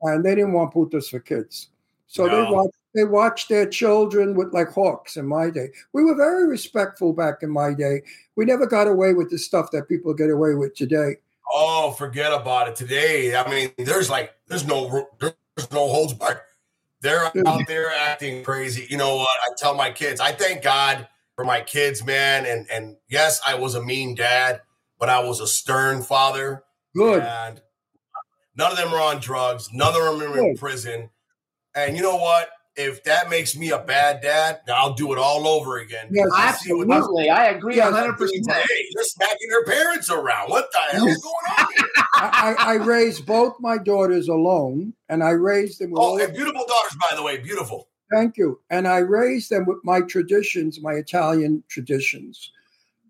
and 0.03 0.25
they 0.25 0.35
didn't 0.35 0.53
want 0.55 0.73
putas 0.73 1.11
for 1.11 1.21
kids. 1.21 1.69
So 2.07 2.25
they 2.27 2.43
No. 2.43 2.53
watch 2.53 2.71
they 2.95 3.05
watch 3.05 3.49
their 3.49 3.67
children 3.67 4.35
with 4.35 4.53
like 4.55 4.71
hawks 4.71 5.19
in 5.19 5.27
my 5.27 5.51
day. 5.51 5.69
We 5.93 6.03
were 6.03 6.15
very 6.15 6.47
respectful 6.49 7.13
back 7.13 7.43
in 7.43 7.51
my 7.51 7.75
day. 7.75 8.03
We 8.35 8.47
never 8.47 8.67
got 8.67 8.89
away 8.89 9.13
with 9.13 9.31
the 9.31 9.39
stuff 9.39 9.71
that 9.73 9.89
people 9.89 10.15
get 10.15 10.31
away 10.31 10.55
with 10.55 10.75
today. 10.75 11.17
Oh, 11.53 11.93
forget 11.93 12.33
about 12.33 12.67
it. 12.69 12.77
Today, 12.77 13.37
I 13.37 13.49
mean, 13.49 13.73
there's 13.77 14.09
like 14.11 14.35
there's 14.49 14.67
no 14.67 15.07
there's 15.21 15.71
no 15.71 15.87
holds 15.89 16.15
barred. 16.15 16.41
They're 17.03 17.25
out 17.47 17.67
there 17.69 17.91
acting 17.93 18.43
crazy. 18.43 18.87
You 18.91 18.97
know 18.97 19.17
what? 19.17 19.29
I 19.47 19.51
tell 19.59 19.75
my 19.75 19.91
kids, 19.91 20.19
I 20.21 20.33
thank 20.33 20.63
God 20.63 21.07
for 21.37 21.45
my 21.45 21.61
kids, 21.61 22.05
man. 22.05 22.47
And 22.47 22.67
and 22.71 22.97
yes, 23.09 23.41
I 23.47 23.55
was 23.55 23.75
a 23.75 23.83
mean 23.83 24.15
dad, 24.15 24.63
but 24.99 25.09
I 25.09 25.21
was 25.21 25.41
a 25.41 25.47
stern 25.47 26.03
father. 26.03 26.65
Good. 26.97 27.23
And 27.23 27.61
none 28.57 28.73
of 28.73 28.79
them 28.79 28.93
are 28.93 29.01
on 29.01 29.21
drugs. 29.21 29.71
None 29.73 29.89
of 29.95 30.19
them 30.19 30.33
are 30.33 30.39
in 30.39 30.57
prison. 30.57 31.11
And 31.75 31.97
you 31.97 32.03
know 32.03 32.17
what? 32.17 32.51
If 32.77 33.03
that 33.05 33.29
makes 33.29 33.57
me 33.57 33.71
a 33.71 33.79
bad 33.79 34.21
dad, 34.21 34.61
I'll 34.69 34.95
do 34.95 35.13
it 35.13 35.19
all 35.19 35.49
over 35.49 35.79
again. 35.79 36.09
Yes. 36.13 36.29
I 36.33 36.53
see 36.53 36.73
what- 36.73 36.89
Absolutely, 36.89 37.29
I 37.29 37.47
agree 37.47 37.75
Yes. 37.77 37.91
100. 37.93 38.17
percent 38.17 38.47
Hey, 38.49 38.89
they're 38.95 39.05
smacking 39.05 39.49
their 39.51 39.65
parents 39.65 40.11
around. 40.11 40.49
What 40.51 40.69
the 40.71 40.97
hell 40.97 41.07
is 41.09 41.17
going 41.19 41.35
on? 41.59 41.67
here? 41.77 41.87
I, 42.15 42.55
I, 42.59 42.71
I 42.71 42.75
raised 42.75 43.27
both 43.27 43.57
my 43.59 43.79
daughters 43.79 44.29
alone, 44.29 44.95
and 45.09 45.25
I 45.25 45.31
raised 45.31 45.81
them 45.81 45.93
Oh, 45.97 46.01
all 46.01 46.21
and 46.21 46.33
beautiful 46.33 46.65
daughters, 46.69 46.97
by 47.11 47.17
the 47.17 47.23
way. 47.23 47.39
Beautiful. 47.39 47.89
Thank 48.13 48.37
you. 48.37 48.61
And 48.71 48.87
I 48.87 48.99
raised 48.99 49.51
them 49.51 49.67
with 49.67 49.79
my 49.85 50.01
traditions, 50.01 50.81
my 50.81 50.93
Italian 50.95 51.65
traditions. 51.69 52.53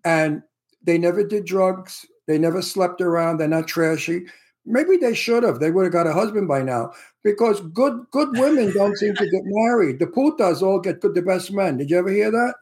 And 0.03 0.41
they 0.83 0.97
never 0.97 1.23
did 1.23 1.45
drugs. 1.45 2.05
They 2.27 2.37
never 2.37 2.61
slept 2.61 3.01
around. 3.01 3.37
They're 3.37 3.47
not 3.47 3.67
trashy. 3.67 4.25
Maybe 4.65 4.97
they 4.97 5.15
should 5.15 5.43
have. 5.43 5.59
They 5.59 5.71
would 5.71 5.85
have 5.85 5.93
got 5.93 6.07
a 6.07 6.13
husband 6.13 6.47
by 6.47 6.61
now. 6.61 6.91
Because 7.23 7.61
good 7.61 8.05
good 8.11 8.37
women 8.37 8.71
don't 8.75 8.97
seem 8.97 9.15
to 9.15 9.29
get 9.29 9.41
married. 9.45 9.99
The 9.99 10.07
putas 10.07 10.61
all 10.61 10.79
get 10.79 11.01
good, 11.01 11.15
the 11.15 11.21
best 11.21 11.51
men. 11.51 11.77
Did 11.77 11.89
you 11.89 11.97
ever 11.97 12.09
hear 12.09 12.31
that? 12.31 12.55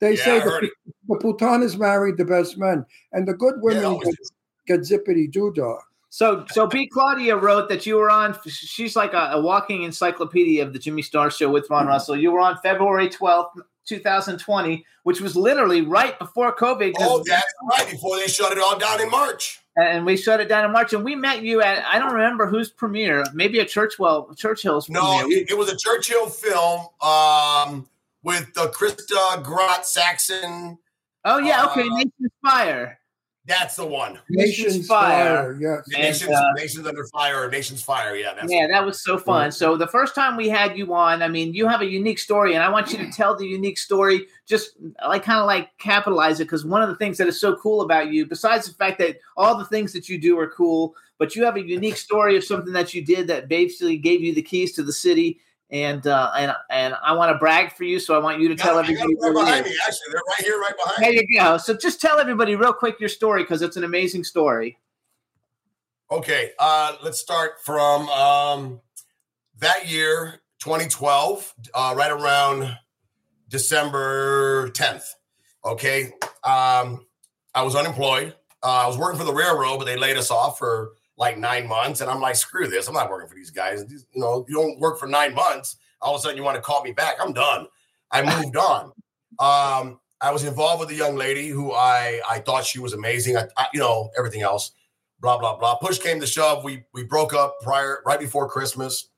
They 0.00 0.16
Yeah, 0.16 0.24
say 0.24 0.38
the, 0.40 0.70
the 1.08 1.16
putanas 1.16 1.78
married 1.78 2.18
the 2.18 2.24
best 2.24 2.58
men, 2.58 2.84
and 3.12 3.26
the 3.26 3.32
good 3.32 3.54
women 3.58 3.84
always 3.84 4.14
get, 4.66 4.78
get 4.78 4.80
zippity 4.80 5.30
doo 5.30 5.52
dah. 5.54 5.78
So, 6.10 6.44
so 6.50 6.66
B. 6.66 6.86
Claudia 6.86 7.36
wrote 7.36 7.68
that 7.68 7.84
you 7.84 7.96
were 7.96 8.10
on. 8.10 8.38
She's 8.46 8.96
like 8.96 9.12
a, 9.12 9.30
a 9.32 9.40
walking 9.40 9.82
encyclopedia 9.82 10.64
of 10.64 10.72
the 10.72 10.78
Jimmy 10.78 11.02
Star 11.02 11.30
Show 11.30 11.50
with 11.50 11.68
Ron 11.70 11.82
mm-hmm. 11.82 11.90
Russell. 11.90 12.16
You 12.16 12.32
were 12.32 12.40
on 12.40 12.58
February 12.62 13.08
twelfth, 13.08 13.58
two 13.86 13.98
thousand 13.98 14.38
twenty, 14.38 14.84
which 15.04 15.20
was 15.20 15.34
literally 15.36 15.80
right 15.82 16.18
before 16.18 16.54
COVID. 16.54 16.92
Oh, 17.00 17.22
that's 17.26 17.44
right. 17.70 17.90
Before 17.90 18.16
they 18.16 18.26
shut 18.26 18.52
it 18.52 18.58
all 18.58 18.78
down 18.78 19.00
in 19.00 19.10
March. 19.10 19.60
and 19.76 20.04
we 20.06 20.16
shut 20.16 20.40
it 20.40 20.48
down 20.48 20.64
in 20.64 20.72
March. 20.72 20.92
And 20.92 21.04
we 21.04 21.14
met 21.14 21.42
you 21.42 21.62
at 21.62 21.84
I 21.86 21.98
don't 21.98 22.12
remember 22.14 22.46
whose 22.46 22.70
premiere, 22.70 23.24
maybe 23.34 23.58
a 23.60 23.64
Churchwell 23.64 24.36
Churchill's 24.36 24.88
No, 24.90 25.18
premiere. 25.20 25.38
it, 25.42 25.50
it 25.50 25.58
was 25.58 25.70
a 25.70 25.76
Churchill 25.76 26.28
film 26.28 26.86
um, 27.02 27.88
with 28.22 28.50
uh, 28.56 28.68
Krista 28.68 29.42
Grotte 29.42 29.84
Saxon. 29.84 30.78
oh 31.24 31.38
yeah, 31.38 31.64
okay, 31.66 31.82
uh, 31.82 31.94
Nation's 31.94 32.32
Fire. 32.42 32.98
That's 33.46 33.76
the 33.76 33.86
one. 33.86 34.18
Nation's 34.28 34.66
Nation's 34.66 34.86
Fire. 34.88 35.54
Fire, 35.54 35.58
yes. 35.60 35.88
And, 35.94 36.02
Nations, 36.02 36.32
uh, 36.32 36.52
Nations 36.56 36.86
Under 36.86 37.04
Fire 37.06 37.44
or 37.44 37.50
Nations 37.50 37.80
Fire. 37.80 38.16
Yeah, 38.16 38.34
that's 38.34 38.50
Yeah, 38.50 38.66
that 38.66 38.84
was 38.84 39.00
so 39.00 39.18
fun. 39.18 39.52
So 39.52 39.76
the 39.76 39.86
first 39.86 40.14
time 40.16 40.36
we 40.36 40.48
had 40.48 40.76
you 40.76 40.92
on, 40.92 41.22
I 41.22 41.28
mean, 41.28 41.54
you 41.54 41.68
have 41.68 41.80
a 41.80 41.86
unique 41.86 42.18
story, 42.18 42.54
and 42.54 42.62
I 42.62 42.68
want 42.68 42.92
you 42.92 42.98
to 42.98 43.10
tell 43.10 43.36
the 43.36 43.46
unique 43.46 43.78
story. 43.78 44.26
Just 44.46 44.76
like 45.06 45.22
kind 45.22 45.38
of 45.38 45.46
like 45.46 45.76
capitalize 45.78 46.40
it, 46.40 46.44
because 46.44 46.64
one 46.64 46.82
of 46.82 46.88
the 46.88 46.96
things 46.96 47.18
that 47.18 47.28
is 47.28 47.40
so 47.40 47.56
cool 47.56 47.82
about 47.82 48.12
you, 48.12 48.26
besides 48.26 48.66
the 48.66 48.74
fact 48.74 48.98
that 48.98 49.18
all 49.36 49.56
the 49.56 49.64
things 49.66 49.92
that 49.92 50.08
you 50.08 50.18
do 50.18 50.38
are 50.38 50.48
cool, 50.48 50.94
but 51.18 51.36
you 51.36 51.44
have 51.44 51.56
a 51.56 51.66
unique 51.66 51.96
story 51.96 52.36
of 52.36 52.44
something 52.44 52.72
that 52.72 52.94
you 52.94 53.04
did 53.04 53.28
that 53.28 53.48
basically 53.48 53.96
gave 53.96 54.22
you 54.22 54.34
the 54.34 54.42
keys 54.42 54.72
to 54.72 54.82
the 54.82 54.92
city. 54.92 55.40
And 55.70 56.06
uh, 56.06 56.30
and 56.38 56.52
and 56.70 56.94
I 57.02 57.12
want 57.12 57.32
to 57.32 57.38
brag 57.38 57.72
for 57.72 57.82
you, 57.82 57.98
so 57.98 58.14
I 58.14 58.18
want 58.18 58.40
you 58.40 58.46
to 58.48 58.54
Yeah, 58.54 58.62
tell 58.62 58.78
everybody. 58.78 59.14
right 59.20 59.34
behind 59.34 59.64
me. 59.64 59.72
Actually, 59.84 60.12
they're 60.12 60.20
right 60.28 60.44
here, 60.44 60.60
right 60.60 60.74
behind 60.76 61.04
There 61.04 61.10
me. 61.12 61.26
you 61.28 61.40
go. 61.40 61.56
So 61.58 61.76
just 61.76 62.00
tell 62.00 62.20
everybody 62.20 62.54
real 62.54 62.72
quick 62.72 63.00
your 63.00 63.08
story 63.08 63.42
because 63.42 63.62
it's 63.62 63.76
an 63.76 63.82
amazing 63.82 64.22
story. 64.22 64.78
Okay, 66.10 66.52
uh, 66.60 66.94
let's 67.02 67.18
start 67.18 67.54
from 67.64 68.08
um, 68.10 68.80
that 69.58 69.88
year, 69.88 70.34
2012, 70.60 71.52
uh, 71.74 71.94
right 71.96 72.12
around 72.12 72.76
December 73.48 74.70
10th. 74.70 75.02
Okay, 75.64 76.12
um, 76.44 77.04
I 77.56 77.62
was 77.64 77.74
unemployed. 77.74 78.36
Uh, 78.62 78.82
I 78.84 78.86
was 78.86 78.96
working 78.96 79.18
for 79.18 79.24
the 79.24 79.32
railroad, 79.34 79.78
but 79.78 79.84
they 79.86 79.96
laid 79.96 80.16
us 80.16 80.30
off 80.30 80.58
for 80.58 80.92
like 81.18 81.38
nine 81.38 81.66
months, 81.66 82.00
and 82.00 82.10
I'm 82.10 82.20
like, 82.20 82.36
screw 82.36 82.68
this. 82.68 82.88
I'm 82.88 82.94
not 82.94 83.10
working 83.10 83.28
for 83.28 83.34
these 83.34 83.50
guys. 83.50 83.84
These- 83.86 84.06
you 84.12 84.20
know, 84.20 84.44
you 84.48 84.54
don't 84.54 84.78
work 84.80 84.98
for 84.98 85.06
nine 85.06 85.34
months. 85.34 85.76
All 86.02 86.14
of 86.14 86.20
a 86.20 86.22
sudden, 86.22 86.36
you 86.36 86.42
want 86.42 86.56
to 86.56 86.62
call 86.62 86.82
me 86.82 86.92
back. 86.92 87.16
I'm 87.20 87.32
done. 87.32 87.66
I 88.12 88.22
moved 88.22 88.56
on. 88.56 88.92
Um, 89.38 90.00
I 90.20 90.30
was 90.32 90.44
involved 90.44 90.80
with 90.80 90.90
a 90.90 90.94
young 90.94 91.16
lady 91.16 91.48
who 91.48 91.72
I 91.72 92.20
I 92.28 92.38
thought 92.40 92.64
she 92.64 92.78
was 92.78 92.92
amazing. 92.92 93.36
I, 93.36 93.44
I 93.56 93.66
you 93.72 93.80
know 93.80 94.10
everything 94.16 94.42
else 94.42 94.72
blah 95.20 95.38
blah 95.38 95.56
blah. 95.56 95.76
Push 95.76 95.98
came 95.98 96.20
to 96.20 96.26
shove. 96.26 96.64
We 96.64 96.84
we 96.92 97.04
broke 97.04 97.34
up 97.34 97.56
prior 97.62 98.02
right 98.06 98.18
before 98.20 98.48
Christmas, 98.48 99.08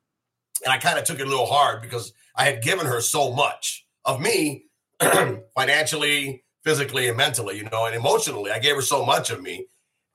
and 0.65 0.73
I 0.73 0.79
kind 0.79 0.99
of 0.99 1.05
took 1.05 1.21
it 1.21 1.27
a 1.27 1.31
little 1.31 1.47
hard 1.47 1.83
because 1.83 2.13
I 2.37 2.45
had 2.45 2.63
given 2.63 2.87
her 2.87 3.01
so 3.01 3.33
much 3.33 3.87
of 4.05 4.21
me, 4.21 4.67
financially, 5.55 6.45
physically, 6.65 7.09
and 7.09 7.17
mentally, 7.17 7.59
you 7.59 7.65
know, 7.71 7.87
and 7.87 7.95
emotionally. 7.95 8.51
I 8.51 8.59
gave 8.59 8.77
her 8.77 8.83
so 8.83 9.05
much 9.05 9.31
of 9.31 9.43
me, 9.43 9.67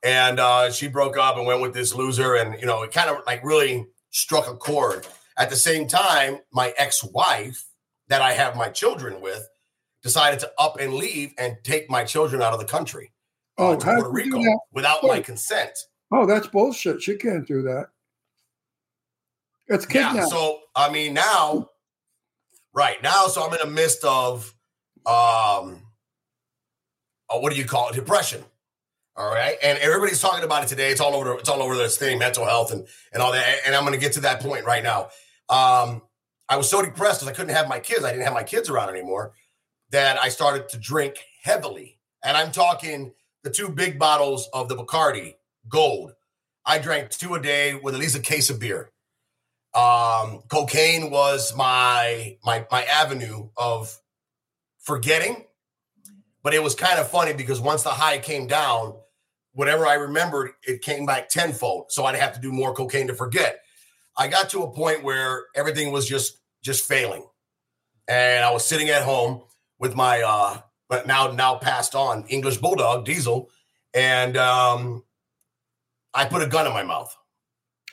and 0.04 0.38
uh, 0.38 0.70
she 0.70 0.86
broke 0.86 1.16
up 1.16 1.36
and 1.36 1.46
went 1.46 1.62
with 1.62 1.72
this 1.74 1.94
loser, 1.94 2.34
and 2.34 2.60
you 2.60 2.66
know, 2.66 2.82
it 2.82 2.92
kind 2.92 3.10
of 3.10 3.18
like 3.26 3.42
really 3.42 3.86
struck 4.10 4.46
a 4.48 4.54
chord. 4.54 5.06
At 5.36 5.50
the 5.50 5.56
same 5.56 5.88
time, 5.88 6.38
my 6.52 6.72
ex-wife 6.76 7.64
that 8.08 8.22
I 8.22 8.32
have 8.34 8.54
my 8.54 8.68
children 8.68 9.20
with 9.20 9.48
decided 10.02 10.38
to 10.40 10.52
up 10.58 10.78
and 10.78 10.94
leave 10.94 11.32
and 11.38 11.56
take 11.64 11.90
my 11.90 12.04
children 12.04 12.42
out 12.42 12.52
of 12.52 12.60
the 12.60 12.66
country 12.66 13.10
uh, 13.58 13.70
Oh, 13.70 13.76
to 13.76 13.84
Puerto 13.84 14.12
did 14.14 14.26
you 14.26 14.32
do 14.32 14.38
Rico 14.38 14.60
without 14.72 15.02
my 15.02 15.20
consent. 15.20 15.70
Oh, 16.12 16.26
that's 16.26 16.46
bullshit. 16.46 17.02
She 17.02 17.16
can't 17.16 17.46
do 17.48 17.62
that. 17.62 17.86
It's 19.66 19.86
Yeah. 19.86 20.08
kidnapping. 20.08 20.30
So 20.30 20.60
I 20.76 20.92
mean 20.92 21.14
now, 21.14 21.70
right 22.74 23.02
now, 23.02 23.26
so 23.28 23.42
I'm 23.44 23.52
in 23.54 23.60
the 23.66 23.74
midst 23.74 24.04
of 24.04 24.54
um 25.06 25.80
uh, 27.30 27.38
what 27.38 27.50
do 27.52 27.58
you 27.58 27.64
call 27.64 27.88
it? 27.88 27.94
Depression. 27.94 28.44
All 29.16 29.28
right. 29.28 29.56
And 29.62 29.78
everybody's 29.78 30.20
talking 30.20 30.42
about 30.42 30.64
it 30.64 30.68
today. 30.68 30.90
It's 30.90 31.00
all 31.00 31.14
over 31.14 31.34
it's 31.38 31.48
all 31.48 31.62
over 31.62 31.76
this 31.76 31.96
thing, 31.96 32.18
mental 32.18 32.44
health 32.44 32.72
and 32.72 32.86
and 33.12 33.22
all 33.22 33.32
that. 33.32 33.58
And 33.64 33.74
I'm 33.74 33.84
gonna 33.84 33.96
get 33.96 34.12
to 34.14 34.20
that 34.22 34.40
point 34.40 34.64
right 34.64 34.82
now. 34.82 35.08
Um, 35.48 36.02
I 36.48 36.56
was 36.56 36.68
so 36.68 36.82
depressed 36.82 37.20
because 37.20 37.28
I 37.28 37.32
couldn't 37.32 37.54
have 37.54 37.68
my 37.68 37.78
kids. 37.78 38.04
I 38.04 38.10
didn't 38.10 38.24
have 38.24 38.34
my 38.34 38.42
kids 38.42 38.68
around 38.68 38.90
anymore 38.90 39.32
that 39.90 40.18
I 40.20 40.28
started 40.30 40.68
to 40.70 40.78
drink 40.78 41.16
heavily. 41.42 41.98
And 42.24 42.36
I'm 42.36 42.50
talking 42.50 43.12
the 43.44 43.50
two 43.50 43.68
big 43.68 43.98
bottles 43.98 44.48
of 44.52 44.68
the 44.68 44.76
Bacardi 44.76 45.34
Gold. 45.68 46.14
I 46.66 46.78
drank 46.78 47.10
two 47.10 47.34
a 47.34 47.40
day 47.40 47.74
with 47.74 47.94
at 47.94 48.00
least 48.00 48.16
a 48.16 48.20
case 48.20 48.50
of 48.50 48.58
beer. 48.58 48.90
Um, 49.74 50.42
cocaine 50.48 51.10
was 51.10 51.54
my 51.56 52.36
my 52.44 52.66
my 52.70 52.82
avenue 52.84 53.50
of 53.56 53.96
forgetting, 54.80 55.44
but 56.42 56.52
it 56.52 56.62
was 56.62 56.74
kind 56.74 56.98
of 56.98 57.08
funny 57.08 57.32
because 57.32 57.60
once 57.60 57.84
the 57.84 57.90
high 57.90 58.18
came 58.18 58.46
down, 58.46 58.94
whatever 59.54 59.86
I 59.86 59.94
remembered, 59.94 60.50
it 60.66 60.82
came 60.82 61.06
back 61.06 61.28
tenfold. 61.28 61.90
So 61.90 62.04
I'd 62.04 62.16
have 62.16 62.34
to 62.34 62.40
do 62.40 62.52
more 62.52 62.74
cocaine 62.74 63.06
to 63.06 63.14
forget. 63.14 63.60
I 64.16 64.28
got 64.28 64.50
to 64.50 64.62
a 64.62 64.70
point 64.70 65.02
where 65.02 65.46
everything 65.56 65.90
was 65.90 66.06
just 66.06 66.38
just 66.62 66.86
failing, 66.86 67.24
and 68.06 68.44
I 68.44 68.50
was 68.52 68.64
sitting 68.64 68.90
at 68.90 69.02
home 69.02 69.42
with 69.78 69.96
my 69.96 70.22
uh, 70.22 70.60
but 70.88 71.06
now 71.06 71.30
now 71.32 71.56
passed 71.56 71.94
on 71.94 72.24
English 72.28 72.58
bulldog 72.58 73.04
Diesel, 73.04 73.50
and 73.94 74.36
um, 74.36 75.02
I 76.12 76.26
put 76.26 76.42
a 76.42 76.46
gun 76.46 76.66
in 76.66 76.72
my 76.72 76.84
mouth. 76.84 77.14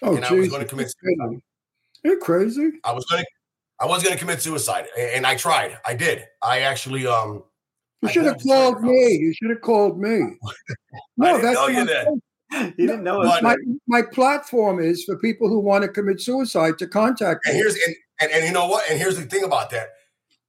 oh, 0.04 0.15
and 0.15 0.26
I 0.26 0.32
was 0.32 0.45
Jesus. 0.45 0.52
gonna 0.52 0.65
commit 0.65 0.91
You're. 0.91 1.41
You're 2.04 2.19
crazy. 2.19 2.71
I 2.84 2.91
was 2.91 3.06
gonna 3.06 3.26
I 3.80 3.86
was 3.86 4.04
gonna 4.04 4.17
commit 4.17 4.41
suicide, 4.41 4.86
and 4.97 5.26
I 5.26 5.36
tried. 5.36 5.78
I 5.86 5.95
did. 5.95 6.26
I 6.41 6.60
actually 6.62 7.08
um. 7.08 7.43
You 8.02 8.10
should 8.10 8.26
have 8.26 8.34
moved 8.36 8.42
to 8.44 8.48
Santa 8.50 8.72
called 8.74 8.84
me. 8.84 9.12
You 9.18 9.34
should 9.34 9.50
have 9.52 9.62
called 9.62 10.00
me. 10.00 10.20
No, 11.18 11.28
didn't 11.38 11.42
that's 11.44 11.56
know 11.56 11.68
you 11.68 11.80
my, 11.80 11.86
then. 11.86 12.74
You 12.78 12.88
didn't 12.88 13.04
know 13.04 13.22
But- 13.22 13.44
my 13.44 13.56
my 13.88 14.02
platform 14.02 14.80
is 14.80 15.04
for 15.06 15.18
people 15.18 15.48
who 15.48 15.60
want 15.60 15.84
to 15.84 15.88
commit 15.88 16.20
suicide 16.20 16.78
to 16.80 16.88
contact 16.88 17.46
And 17.46 17.54
me. 17.56 17.60
here's 17.62 17.76
and, 17.86 17.96
and 18.22 18.32
and 18.32 18.46
you 18.46 18.52
know 18.52 18.68
what? 18.68 18.90
And 18.90 19.00
here's 19.00 19.18
the 19.18 19.24
thing 19.26 19.44
about 19.44 19.70
that. 19.70 19.90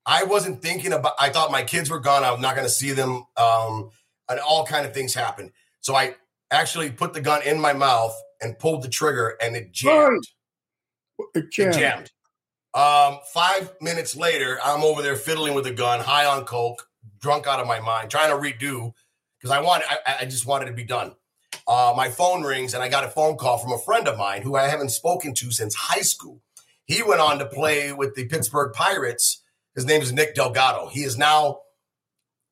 I 0.07 0.25
wasn't 0.25 0.63
thinking 0.63 0.93
about. 0.93 1.13
I 1.21 1.29
thought 1.31 1.51
my 1.53 1.63
kids 1.63 1.91
were 1.91 2.01
gone. 2.01 2.25
I'm 2.25 2.41
not 2.41 2.57
going 2.57 2.67
to 2.67 2.73
see 2.73 2.91
them. 2.93 3.25
Um, 3.37 3.91
and 4.29 4.41
all 4.41 4.65
kind 4.67 4.85
of 4.87 4.93
things 4.95 5.15
happened. 5.15 5.53
So 5.81 5.95
I 5.95 6.17
actually 6.51 6.91
put 6.91 7.13
the 7.13 7.21
gun 7.21 7.43
in 7.43 7.61
my 7.61 7.73
mouth 7.73 8.15
and 8.41 8.59
pulled 8.59 8.83
the 8.83 8.89
trigger, 8.89 9.37
and 9.41 9.55
it 9.55 9.71
jammed. 9.73 10.25
It 11.19 11.27
It 11.45 11.51
jammed. 11.53 11.75
jammed. 11.75 12.11
Um, 12.75 13.21
five 13.33 13.75
minutes 13.81 14.17
later, 14.17 14.59
I'm 14.65 14.83
over 14.83 15.03
there 15.03 15.15
fiddling 15.17 15.55
with 15.55 15.65
the 15.65 15.73
gun, 15.73 16.01
high 16.01 16.25
on 16.25 16.47
coke, 16.47 16.89
drunk 17.23 17.47
out 17.47 17.61
of 17.61 17.67
my 17.67 17.81
mind, 17.81 18.11
trying 18.11 18.31
to 18.31 18.37
redo 18.37 18.93
because 19.39 19.51
I 19.57 19.61
want. 19.61 19.83
I, 19.89 20.17
I 20.21 20.25
just 20.27 20.47
wanted 20.47 20.67
to 20.67 20.73
be 20.73 20.85
done. 20.85 21.15
Uh, 21.67 21.95
my 21.97 22.11
phone 22.11 22.43
rings, 22.43 22.75
and 22.75 22.83
I 22.83 22.89
got 22.89 23.05
a 23.05 23.09
phone 23.09 23.37
call 23.37 23.57
from 23.57 23.73
a 23.73 23.79
friend 23.79 24.07
of 24.09 24.19
mine 24.19 24.43
who 24.43 24.57
I 24.57 24.69
haven't 24.69 24.91
spoken 24.91 25.33
to 25.35 25.51
since 25.51 25.75
high 25.75 26.01
school. 26.01 26.43
He 26.85 27.03
went 27.03 27.21
on 27.21 27.39
to 27.39 27.47
play 27.47 27.93
with 27.93 28.15
the 28.15 28.27
Pittsburgh 28.27 28.73
Pirates. 28.73 29.43
His 29.75 29.87
name 29.87 30.03
is 30.03 30.13
Nick 30.13 30.35
Delgado. 30.35 30.89
He 30.89 31.05
is 31.05 31.17
now 31.17 31.61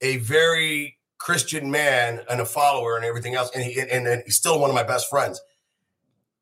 a 0.00 0.18
very 0.18 0.98
Christian 1.18 1.70
man 1.70 2.20
and 2.30 2.40
a 2.40 2.46
follower 2.46 2.96
and 2.96 3.04
everything 3.04 3.34
else. 3.34 3.50
And 3.54 3.64
he 3.64 3.80
and, 3.80 4.06
and 4.06 4.22
he's 4.24 4.36
still 4.36 4.58
one 4.60 4.70
of 4.70 4.76
my 4.76 4.84
best 4.84 5.10
friends. 5.10 5.40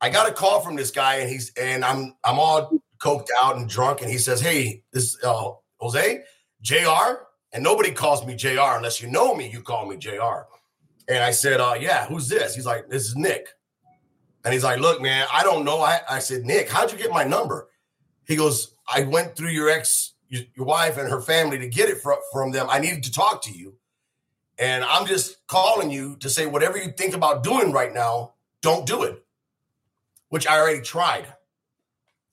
I 0.01 0.11
got 0.11 0.29
a 0.29 0.33
call 0.33 0.61
from 0.61 0.77
this 0.77 0.91
guy, 0.91 1.17
and 1.17 1.31
he's 1.31 1.53
and 1.57 1.85
I'm 1.85 2.15
I'm 2.25 2.39
all 2.39 2.71
coked 3.03 3.29
out 3.41 3.57
and 3.57 3.69
drunk, 3.69 4.03
and 4.03 4.11
he 4.11 4.19
says, 4.19 4.41
"Hey, 4.41 4.83
this 4.93 5.17
uh, 5.25 5.51
Jose, 5.79 6.23
Jr." 6.63 7.28
And 7.53 7.65
nobody 7.65 7.91
calls 7.91 8.27
me 8.27 8.35
Jr. 8.35 8.77
unless 8.77 9.01
you 9.01 9.11
know 9.11 9.35
me. 9.35 9.51
You 9.51 9.63
call 9.63 9.87
me 9.87 9.97
Jr. 9.97 10.45
And 11.09 11.25
I 11.25 11.31
said, 11.31 11.61
uh, 11.61 11.75
"Yeah, 11.79 12.07
who's 12.07 12.29
this?" 12.29 12.55
He's 12.55 12.67
like, 12.67 12.89
"This 12.89 13.07
is 13.07 13.17
Nick." 13.17 13.49
And 14.45 14.53
he's 14.53 14.65
like, 14.65 14.81
"Look, 14.81 15.01
man, 15.01 15.27
I 15.33 15.43
don't 15.43 15.65
know." 15.65 15.81
I, 15.81 16.01
I 16.09 16.19
said, 16.19 16.45
"Nick, 16.45 16.69
how'd 16.69 16.93
you 16.93 16.99
get 16.99 17.11
my 17.11 17.25
number?" 17.25 17.69
He 18.27 18.37
goes, 18.37 18.75
"I 18.87 19.05
went 19.05 19.35
through 19.35 19.51
your 19.51 19.71
ex, 19.71 20.15
your, 20.29 20.43
your 20.55 20.67
wife, 20.67 20.99
and 20.99 21.09
her 21.09 21.21
family 21.21 21.59
to 21.59 21.69
get 21.69 21.89
it 21.89 22.03
from 22.03 22.19
from 22.33 22.53
them. 22.53 22.67
I 22.69 22.79
needed 22.79 23.03
to 23.05 23.13
talk 23.13 23.43
to 23.45 23.53
you." 23.53 23.75
And 24.59 24.85
I'm 24.85 25.07
just 25.07 25.47
calling 25.47 25.91
you 25.91 26.17
to 26.17 26.29
say 26.29 26.47
whatever 26.47 26.77
you 26.77 26.91
think 26.91 27.15
about 27.15 27.45
doing 27.45 27.73
right 27.73 27.95
now, 27.95 28.35
don't 28.61 28.87
do 28.87 29.05
it. 29.05 29.25
Which 30.31 30.47
I 30.47 30.59
already 30.59 30.83
tried 30.83 31.27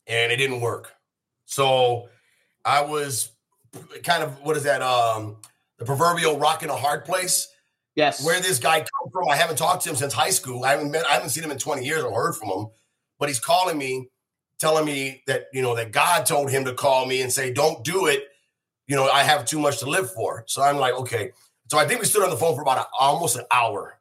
and 0.07 0.31
it 0.31 0.37
didn't 0.37 0.61
work. 0.61 0.93
So 1.45 2.09
I 2.63 2.81
was 2.81 3.31
kind 4.03 4.23
of 4.23 4.41
what 4.41 4.57
is 4.57 4.63
that? 4.63 4.81
Um 4.81 5.37
the 5.77 5.85
proverbial 5.85 6.39
rock 6.39 6.63
in 6.63 6.69
a 6.69 6.75
hard 6.75 7.05
place. 7.05 7.47
Yes. 7.95 8.25
Where 8.25 8.39
this 8.41 8.59
guy 8.59 8.79
come 8.79 9.11
from? 9.11 9.29
I 9.29 9.35
haven't 9.35 9.57
talked 9.57 9.83
to 9.83 9.89
him 9.89 9.95
since 9.95 10.13
high 10.13 10.29
school. 10.29 10.65
I 10.65 10.71
haven't 10.71 10.91
met, 10.91 11.05
I 11.05 11.13
haven't 11.13 11.29
seen 11.29 11.43
him 11.43 11.51
in 11.51 11.57
20 11.57 11.85
years 11.85 12.03
or 12.03 12.13
heard 12.13 12.33
from 12.33 12.49
him, 12.49 12.67
but 13.19 13.29
he's 13.29 13.39
calling 13.39 13.77
me, 13.77 14.09
telling 14.59 14.85
me 14.85 15.23
that 15.27 15.45
you 15.53 15.61
know 15.61 15.75
that 15.75 15.91
God 15.91 16.25
told 16.25 16.49
him 16.49 16.65
to 16.65 16.73
call 16.73 17.05
me 17.05 17.21
and 17.21 17.31
say, 17.31 17.53
Don't 17.53 17.83
do 17.83 18.07
it. 18.07 18.27
You 18.87 18.95
know, 18.95 19.09
I 19.09 19.23
have 19.23 19.45
too 19.45 19.59
much 19.59 19.79
to 19.79 19.89
live 19.89 20.11
for. 20.11 20.43
So 20.47 20.61
I'm 20.61 20.77
like, 20.77 20.93
okay. 20.93 21.31
So 21.71 21.79
I 21.79 21.87
think 21.87 21.99
we 21.99 22.05
stood 22.05 22.23
on 22.23 22.29
the 22.29 22.37
phone 22.37 22.53
for 22.53 22.61
about 22.61 22.77
a, 22.77 22.87
almost 22.99 23.35
an 23.35 23.45
hour. 23.49 23.99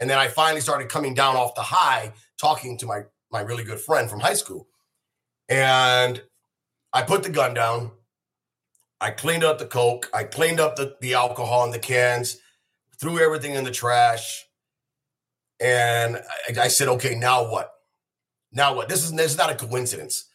And 0.00 0.08
then 0.08 0.18
I 0.18 0.28
finally 0.28 0.62
started 0.62 0.88
coming 0.88 1.12
down 1.12 1.36
off 1.36 1.54
the 1.54 1.60
high, 1.60 2.12
talking 2.38 2.78
to 2.78 2.86
my 2.86 3.02
my 3.30 3.40
really 3.40 3.64
good 3.64 3.80
friend 3.80 4.08
from 4.08 4.20
high 4.20 4.34
school. 4.34 4.68
And 5.48 6.22
I 6.92 7.02
put 7.02 7.22
the 7.22 7.30
gun 7.30 7.54
down. 7.54 7.90
I 9.02 9.10
cleaned 9.10 9.42
up 9.42 9.58
the 9.58 9.66
coke. 9.66 10.08
I 10.14 10.22
cleaned 10.24 10.60
up 10.60 10.76
the, 10.76 10.96
the 11.00 11.14
alcohol 11.14 11.64
in 11.64 11.72
the 11.72 11.78
cans, 11.78 12.38
threw 13.00 13.18
everything 13.18 13.54
in 13.54 13.64
the 13.64 13.70
trash. 13.72 14.46
And 15.60 16.16
I, 16.48 16.62
I 16.62 16.68
said, 16.68 16.88
okay, 16.88 17.16
now 17.16 17.50
what? 17.50 17.72
Now 18.52 18.74
what? 18.74 18.88
This 18.88 19.02
is 19.02 19.12
this 19.12 19.32
is 19.32 19.38
not 19.38 19.50
a 19.50 19.54
coincidence. 19.54 20.26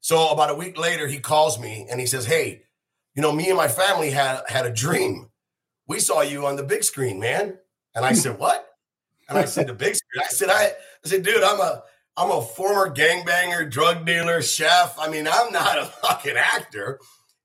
So 0.00 0.30
about 0.30 0.50
a 0.50 0.54
week 0.54 0.78
later, 0.78 1.06
he 1.06 1.18
calls 1.18 1.60
me 1.60 1.86
and 1.90 2.00
he 2.00 2.06
says, 2.06 2.24
Hey, 2.24 2.62
you 3.14 3.22
know, 3.22 3.32
me 3.32 3.48
and 3.48 3.56
my 3.56 3.68
family 3.68 4.10
had 4.10 4.42
had 4.48 4.66
a 4.66 4.72
dream. 4.72 5.28
We 5.86 5.98
saw 5.98 6.22
you 6.22 6.46
on 6.46 6.56
the 6.56 6.62
big 6.62 6.84
screen, 6.84 7.18
man. 7.18 7.58
And 7.94 8.04
I 8.04 8.12
said, 8.12 8.38
What? 8.38 8.66
And 9.28 9.36
I 9.36 9.44
said, 9.44 9.66
The 9.66 9.74
big 9.74 9.96
screen. 9.96 10.24
I 10.24 10.28
said, 10.28 10.48
I, 10.48 10.64
I 11.04 11.08
said, 11.08 11.22
dude, 11.22 11.42
I'm 11.42 11.60
a 11.60 11.82
I'm 12.16 12.30
a 12.30 12.42
former 12.42 12.94
gangbanger, 12.94 13.70
drug 13.70 14.06
dealer, 14.06 14.42
chef. 14.42 14.96
I 14.98 15.08
mean, 15.08 15.28
I'm 15.30 15.52
not 15.52 15.78
a 15.78 15.84
fucking 15.86 16.36
actor. 16.36 17.00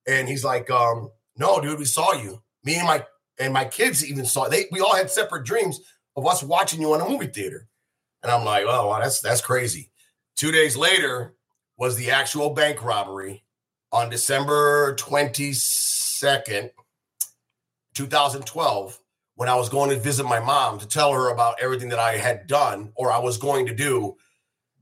And 0.07 0.27
he's 0.27 0.43
like, 0.43 0.69
um, 0.69 1.09
no, 1.37 1.59
dude, 1.59 1.79
we 1.79 1.85
saw 1.85 2.13
you. 2.13 2.41
Me 2.63 2.75
and 2.75 2.87
my 2.87 3.05
and 3.39 3.53
my 3.53 3.65
kids 3.65 4.05
even 4.05 4.25
saw 4.25 4.47
they 4.47 4.65
we 4.71 4.79
all 4.79 4.95
had 4.95 5.09
separate 5.09 5.45
dreams 5.45 5.81
of 6.15 6.25
us 6.25 6.41
watching 6.41 6.81
you 6.81 6.93
on 6.93 7.01
a 7.01 7.09
movie 7.09 7.27
theater. 7.27 7.67
And 8.23 8.31
I'm 8.31 8.45
like, 8.45 8.65
oh 8.67 8.87
wow, 8.87 8.99
that's 8.99 9.19
that's 9.19 9.41
crazy. 9.41 9.91
Two 10.35 10.51
days 10.51 10.75
later 10.75 11.35
was 11.77 11.95
the 11.95 12.11
actual 12.11 12.51
bank 12.51 12.83
robbery 12.83 13.43
on 13.91 14.09
December 14.09 14.95
22nd, 14.95 16.69
2012, 17.93 18.99
when 19.35 19.49
I 19.49 19.55
was 19.55 19.69
going 19.69 19.89
to 19.89 19.99
visit 19.99 20.25
my 20.25 20.39
mom 20.39 20.79
to 20.79 20.87
tell 20.87 21.13
her 21.13 21.29
about 21.29 21.61
everything 21.61 21.89
that 21.89 21.99
I 21.99 22.17
had 22.17 22.47
done 22.47 22.91
or 22.95 23.11
I 23.11 23.19
was 23.19 23.37
going 23.37 23.65
to 23.67 23.73
do 23.73 24.15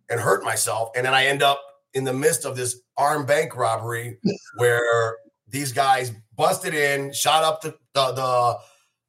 and 0.09 0.19
hurt 0.19 0.43
myself. 0.43 0.89
And 0.95 1.05
then 1.05 1.13
I 1.13 1.25
end 1.25 1.43
up 1.43 1.61
in 1.93 2.03
the 2.03 2.13
midst 2.13 2.45
of 2.45 2.55
this 2.55 2.81
armed 2.97 3.27
bank 3.27 3.55
robbery 3.55 4.17
where 4.57 5.17
these 5.47 5.71
guys 5.71 6.11
busted 6.35 6.73
in, 6.73 7.13
shot 7.13 7.43
up 7.43 7.61
the, 7.61 7.75
the 7.93 8.11
the 8.11 8.57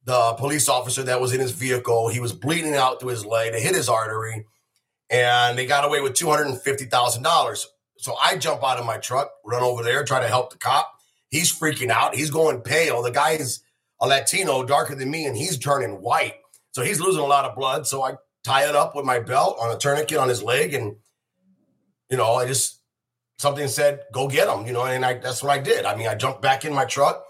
the 0.07 0.35
police 0.35 0.68
officer 0.68 1.03
that 1.05 1.20
was 1.20 1.33
in 1.33 1.40
his 1.40 1.53
vehicle. 1.53 2.09
He 2.09 2.20
was 2.20 2.33
bleeding 2.33 2.75
out 2.75 3.01
through 3.01 3.11
his 3.11 3.25
leg. 3.25 3.53
They 3.53 3.61
hit 3.61 3.75
his 3.75 3.88
artery, 3.88 4.44
and 5.11 5.57
they 5.57 5.66
got 5.66 5.85
away 5.85 6.01
with 6.01 6.14
two 6.14 6.29
hundred 6.29 6.49
and 6.49 6.61
fifty 6.61 6.85
thousand 6.85 7.23
dollars. 7.23 7.66
So 7.99 8.14
I 8.23 8.37
jump 8.37 8.62
out 8.62 8.79
of 8.79 8.85
my 8.85 8.99
truck, 8.99 9.31
run 9.44 9.62
over 9.62 9.83
there, 9.83 10.05
try 10.05 10.20
to 10.20 10.29
help 10.29 10.51
the 10.51 10.59
cop. 10.59 10.90
He's 11.31 11.57
freaking 11.57 11.90
out. 11.90 12.14
He's 12.14 12.31
going 12.31 12.61
pale. 12.61 13.03
The 13.03 13.11
guy 13.11 13.31
is 13.31 13.61
a 14.01 14.07
Latino, 14.07 14.64
darker 14.64 14.94
than 14.94 15.11
me, 15.11 15.27
and 15.27 15.37
he's 15.37 15.59
turning 15.59 16.03
white. 16.03 16.35
So 16.73 16.83
he's 16.83 17.01
losing 17.01 17.23
a 17.23 17.27
lot 17.27 17.44
of 17.44 17.57
blood. 17.57 17.87
So 17.87 18.03
I 18.03 18.14
tie 18.44 18.68
it 18.68 18.75
up 18.75 18.94
with 18.94 19.05
my 19.05 19.20
belt 19.20 19.57
on 19.61 19.75
a 19.75 19.79
tourniquet 19.79 20.18
on 20.18 20.29
his 20.29 20.42
leg, 20.42 20.75
and 20.75 20.97
you 22.11 22.16
know, 22.16 22.35
I 22.35 22.47
just 22.47 22.81
something 23.38 23.68
said, 23.68 24.05
"Go 24.12 24.29
get 24.29 24.47
them, 24.47 24.66
you 24.66 24.73
know, 24.73 24.85
and 24.85 25.05
I 25.05 25.14
that's 25.14 25.42
what 25.42 25.53
I 25.53 25.59
did. 25.59 25.85
I 25.85 25.97
mean, 25.97 26.07
I 26.07 26.14
jumped 26.14 26.42
back 26.42 26.64
in 26.64 26.73
my 26.73 26.85
truck, 26.85 27.25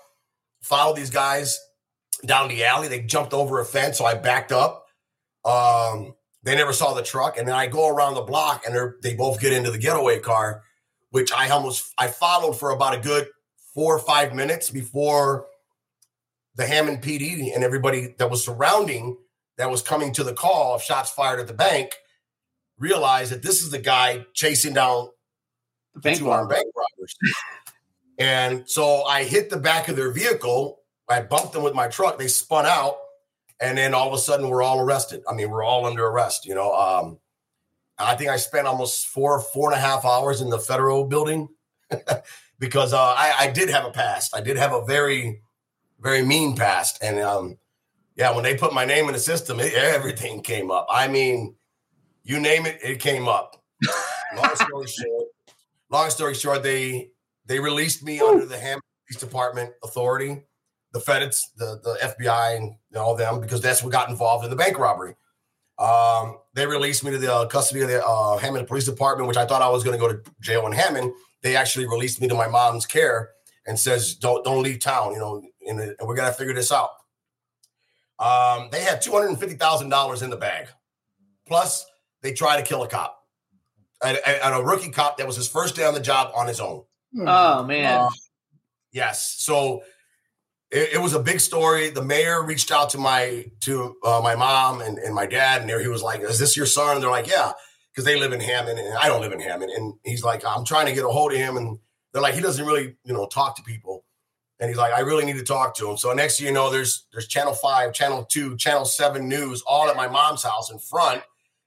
followed 0.63 0.97
these 0.97 1.11
guys 1.11 1.59
down 2.25 2.49
the 2.49 2.65
alley. 2.65 2.89
They 2.89 3.01
jumped 3.01 3.33
over 3.33 3.61
a 3.61 3.65
fence, 3.65 3.99
so 3.99 4.05
I 4.05 4.15
backed 4.15 4.53
up. 4.53 4.87
Um, 5.45 6.15
they 6.43 6.55
never 6.55 6.73
saw 6.73 6.95
the 6.95 7.03
truck, 7.03 7.39
and 7.39 7.49
then 7.49 7.55
I 7.55 7.67
go 7.67 7.89
around 7.89 8.15
the 8.15 8.23
block, 8.23 8.65
and 8.67 8.95
they 9.03 9.15
both 9.15 9.41
get 9.41 9.53
into 9.53 9.71
the 9.71 9.79
getaway 9.79 10.21
car, 10.21 10.63
which 11.11 11.33
I 11.33 11.49
almost 11.51 11.93
I 11.99 12.09
followed 12.09 12.59
for 12.59 12.71
about 12.71 12.95
a 12.95 13.01
good 13.01 13.29
four 13.75 13.97
or 13.97 13.99
five 13.99 14.35
minutes 14.35 14.71
before 14.71 15.47
the 16.55 16.67
Hammond 16.67 17.03
PD 17.03 17.53
and 17.55 17.65
everybody 17.65 18.15
that 18.19 18.31
was 18.31 18.45
surrounding 18.45 19.17
that 19.59 19.71
was 19.71 19.83
coming 19.83 20.13
to 20.13 20.25
the 20.25 20.33
call 20.33 20.75
of 20.75 20.83
shots 20.83 21.11
fired 21.11 21.41
at 21.41 21.49
the 21.49 21.55
bank 21.55 21.97
realized 22.79 23.33
that 23.33 23.43
this 23.43 23.63
is 23.63 23.71
the 23.71 23.79
guy 23.79 24.25
chasing 24.35 24.75
down 24.75 25.09
The 25.95 26.01
bank 26.01 26.19
two 26.19 26.31
armed 26.31 26.51
robber. 26.51 26.63
bank 26.63 26.73
robbers. 26.77 27.17
and 28.19 28.69
so 28.69 29.05
I 29.05 29.25
hit 29.25 29.51
the 29.51 29.57
back 29.57 29.89
of 29.89 29.97
their 29.97 30.11
vehicle. 30.11 30.81
I 31.09 31.21
bumped 31.21 31.53
them 31.53 31.63
with 31.63 31.75
my 31.75 31.89
truck. 31.89 32.19
They 32.19 32.29
spun 32.29 32.67
out, 32.67 32.97
and 33.61 33.77
then 33.77 33.95
all 33.95 34.09
of 34.09 34.15
a 34.15 34.19
sudden 34.19 34.49
we're 34.49 34.63
all 34.63 34.81
arrested. 34.81 35.23
I 35.29 35.35
mean, 35.35 35.51
we're 35.51 35.65
all 35.65 35.87
under 35.87 36.07
arrest. 36.07 36.47
You 36.47 36.55
know, 36.55 36.73
um, 36.75 37.19
I 37.99 38.15
think 38.17 38.31
I 38.31 38.37
spent 38.37 38.67
almost 38.67 39.07
four 39.07 39.41
four 39.41 39.71
and 39.71 39.79
a 39.79 39.81
half 39.81 40.05
hours 40.05 40.41
in 40.41 40.51
the 40.51 40.59
federal 40.59 41.05
building 41.05 41.49
because 42.59 42.93
uh, 42.93 43.01
I, 43.01 43.35
I 43.39 43.51
did 43.51 43.69
have 43.71 43.85
a 43.85 43.91
past. 43.91 44.35
I 44.35 44.41
did 44.41 44.57
have 44.57 44.73
a 44.73 44.85
very 44.85 45.43
very 46.01 46.23
mean 46.23 46.57
past, 46.57 46.99
and 47.03 47.19
um, 47.21 47.59
yeah, 48.17 48.35
when 48.35 48.45
they 48.45 48.57
put 48.57 48.73
my 48.73 48.85
name 48.85 49.07
in 49.07 49.13
the 49.13 49.19
system, 49.19 49.61
it, 49.61 49.75
everything 49.75 50.43
came 50.43 50.71
up. 50.71 50.87
I 50.91 51.09
mean, 51.09 51.55
you 52.23 52.41
name 52.41 52.67
it, 52.67 52.79
it 52.83 53.01
came 53.01 53.29
up. 53.29 53.63
long 54.37 54.55
story 54.55 54.87
short, 54.87 55.24
long 55.91 56.11
story 56.11 56.35
short, 56.35 56.63
they 56.63 57.11
they 57.47 57.61
released 57.61 58.03
me 58.03 58.21
under 58.21 58.47
the 58.47 58.59
Hammond 58.59 58.83
Police 59.07 59.21
Department 59.21 59.73
authority, 59.83 60.45
the 60.93 61.01
feds, 61.01 61.51
the 61.57 61.81
the 61.83 61.99
FBI, 62.03 62.57
and 62.57 62.75
all 62.97 63.15
them 63.15 63.41
because 63.41 63.61
that's 63.61 63.83
what 63.83 63.93
got 63.93 64.09
involved 64.09 64.45
in 64.45 64.51
the 64.51 64.57
bank 64.57 64.79
robbery. 64.79 65.15
Um, 65.79 66.39
they 66.55 66.67
released 66.67 67.03
me 67.03 67.11
to 67.11 67.19
the 67.19 67.35
uh, 67.35 67.47
custody 67.47 67.81
of 67.81 67.89
the 67.89 68.05
uh, 68.05 68.39
Hammond 68.39 68.69
Police 68.69 68.85
Department, 68.85 69.27
which 69.27 69.37
I 69.37 69.45
thought 69.45 69.61
I 69.61 69.69
was 69.69 69.83
going 69.83 69.99
to 69.99 70.01
go 70.01 70.13
to 70.13 70.23
jail 70.41 70.67
in 70.67 70.73
Hammond. 70.73 71.13
They 71.43 71.57
actually 71.57 71.87
released 71.87 72.21
me 72.21 72.29
to 72.29 72.35
my 72.35 72.47
mom's 72.47 72.87
care 72.87 73.31
and 73.67 73.79
says, 73.79 74.15
"Don't 74.15 74.45
don't 74.45 74.63
leave 74.63 74.81
town," 74.81 75.13
you 75.13 75.19
know, 75.19 75.43
and, 75.67 75.81
and 75.81 75.97
we're 76.03 76.15
gonna 76.15 76.33
figure 76.33 76.55
this 76.55 76.73
out. 76.73 76.91
Um, 78.19 78.69
they 78.71 78.81
had 78.81 79.03
two 79.03 79.13
hundred 79.13 79.37
fifty 79.39 79.57
thousand 79.57 79.89
dollars 79.89 80.23
in 80.23 80.31
the 80.31 80.37
bag, 80.37 80.69
plus 81.47 81.85
they 82.23 82.33
tried 82.33 82.59
to 82.59 82.63
kill 82.63 82.83
a 82.83 82.89
cop, 82.89 83.19
and, 84.03 84.19
and- 84.27 84.41
and 84.43 84.55
a 84.55 84.63
rookie 84.63 84.91
cop 84.91 85.19
that 85.19 85.27
was 85.27 85.37
his 85.37 85.49
first 85.49 85.77
day 85.77 85.85
on 85.85 85.95
the 85.95 86.01
job 86.01 86.33
on 86.35 86.47
his 86.47 86.61
own. 86.61 86.85
Oh 87.19 87.63
man. 87.63 88.01
Uh, 88.01 88.11
yes. 88.93 89.35
So 89.39 89.83
it, 90.71 90.95
it 90.95 90.99
was 91.01 91.15
a 91.15 91.21
big 91.21 91.41
story. 91.41 91.91
The 91.91 92.03
mayor 92.03 92.43
reached 92.43 92.71
out 92.73 92.91
to 92.91 92.99
my 92.99 93.47
to 93.61 93.97
uh, 94.05 94.21
my 94.23 94.35
mom 94.35 94.81
and, 94.81 94.99
and 94.99 95.15
my 95.15 95.27
dad, 95.27 95.61
and 95.61 95.71
there 95.71 95.81
he 95.81 95.89
was 95.89 96.03
like, 96.03 96.21
"Is 96.23 96.39
this 96.39 96.57
your 96.57 96.67
son?" 96.67 96.95
And 96.97 97.03
they're 97.03 97.11
like, 97.11 97.29
"Yeah," 97.29 97.53
because 97.93 98.05
they 98.05 98.19
live 98.19 98.33
in 98.33 98.41
Hammond, 98.41 98.79
and 98.79 98.97
I 98.99 99.07
don't 99.09 99.21
live 99.21 99.33
in 99.33 99.41
Hammond. 99.41 99.71
And 99.71 99.95
he's 100.05 100.25
like, 100.25 100.45
"I'm 100.45 100.65
trying 100.65 100.87
to 100.87 100.93
get 100.93 101.05
a 101.05 101.09
hold 101.09 101.33
of 101.33 101.39
him," 101.39 101.57
and 101.57 101.79
they're 102.13 102.23
like, 102.23 102.35
"He 102.35 102.41
doesn't 102.41 102.65
really, 102.67 102.97
you 103.05 103.13
know, 103.13 103.27
talk 103.27 103.55
to 103.57 103.63
people." 103.63 104.05
And 104.59 104.69
he's 104.69 104.79
like, 104.79 104.93
"I 104.93 105.01
really 105.01 105.25
need 105.25 105.37
to 105.37 105.45
talk 105.45 105.77
to 105.77 105.89
him." 105.91 105.97
So 105.97 106.13
next 106.13 106.39
thing 106.39 106.47
you 106.49 106.53
know, 106.53 106.71
there's 106.71 107.07
there's 107.13 107.29
Channel 107.29 107.55
Five, 107.55 107.93
Channel 107.93 108.25
Two, 108.25 108.57
Channel 108.57 108.85
Seven 108.87 109.29
News, 109.29 109.63
all 109.67 109.89
at 109.89 109.97
my 109.97 110.09
mom's 110.09 110.43
house 110.43 110.71
in 110.73 110.79
front, 110.81 111.23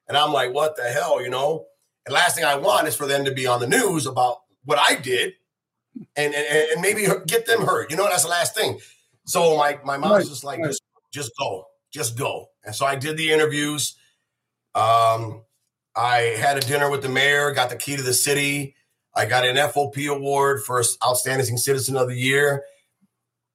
and 0.10 0.18
I'm 0.18 0.34
like, 0.34 0.54
"What 0.54 0.76
the 0.76 0.84
hell?" 0.84 1.22
You 1.24 1.30
know. 1.30 1.66
And 2.08 2.14
last 2.14 2.36
thing 2.36 2.46
I 2.46 2.56
want 2.56 2.88
is 2.88 2.96
for 2.96 3.06
them 3.06 3.26
to 3.26 3.34
be 3.34 3.46
on 3.46 3.60
the 3.60 3.68
news 3.68 4.06
about 4.06 4.38
what 4.64 4.80
I 4.80 4.96
did 4.96 5.34
and, 6.16 6.34
and, 6.34 6.72
and 6.72 6.82
maybe 6.82 7.06
get 7.28 7.46
them 7.46 7.66
hurt. 7.66 7.92
You 7.92 7.98
know, 7.98 8.06
that's 8.06 8.24
the 8.24 8.30
last 8.30 8.56
thing. 8.56 8.80
So 9.26 9.58
my, 9.58 9.78
my 9.84 9.98
mom's 9.98 10.12
Right, 10.14 10.26
just 10.26 10.44
like, 10.46 10.60
right. 10.60 10.70
just, 10.70 10.82
just 11.12 11.32
go, 11.38 11.66
just 11.92 12.18
go. 12.18 12.48
And 12.64 12.74
so 12.74 12.86
I 12.86 12.96
did 12.96 13.18
the 13.18 13.32
interviews. 13.32 13.98
Um, 14.74 15.42
I 15.98 16.36
had 16.40 16.58
a 16.58 16.62
dinner 16.62 16.90
with 16.90 17.02
the 17.02 17.10
mayor, 17.10 17.52
got 17.52 17.70
the 17.70 17.76
key 17.76 17.98
to 17.98 18.04
the 18.04 18.14
city. 18.14 18.76
I 19.14 19.26
got 19.26 19.46
an 19.46 19.58
FOP 19.58 20.08
award 20.08 20.64
for 20.64 20.82
Outstanding 21.06 21.58
Citizen 21.58 21.98
of 21.98 22.08
the 22.08 22.16
Year. 22.16 22.64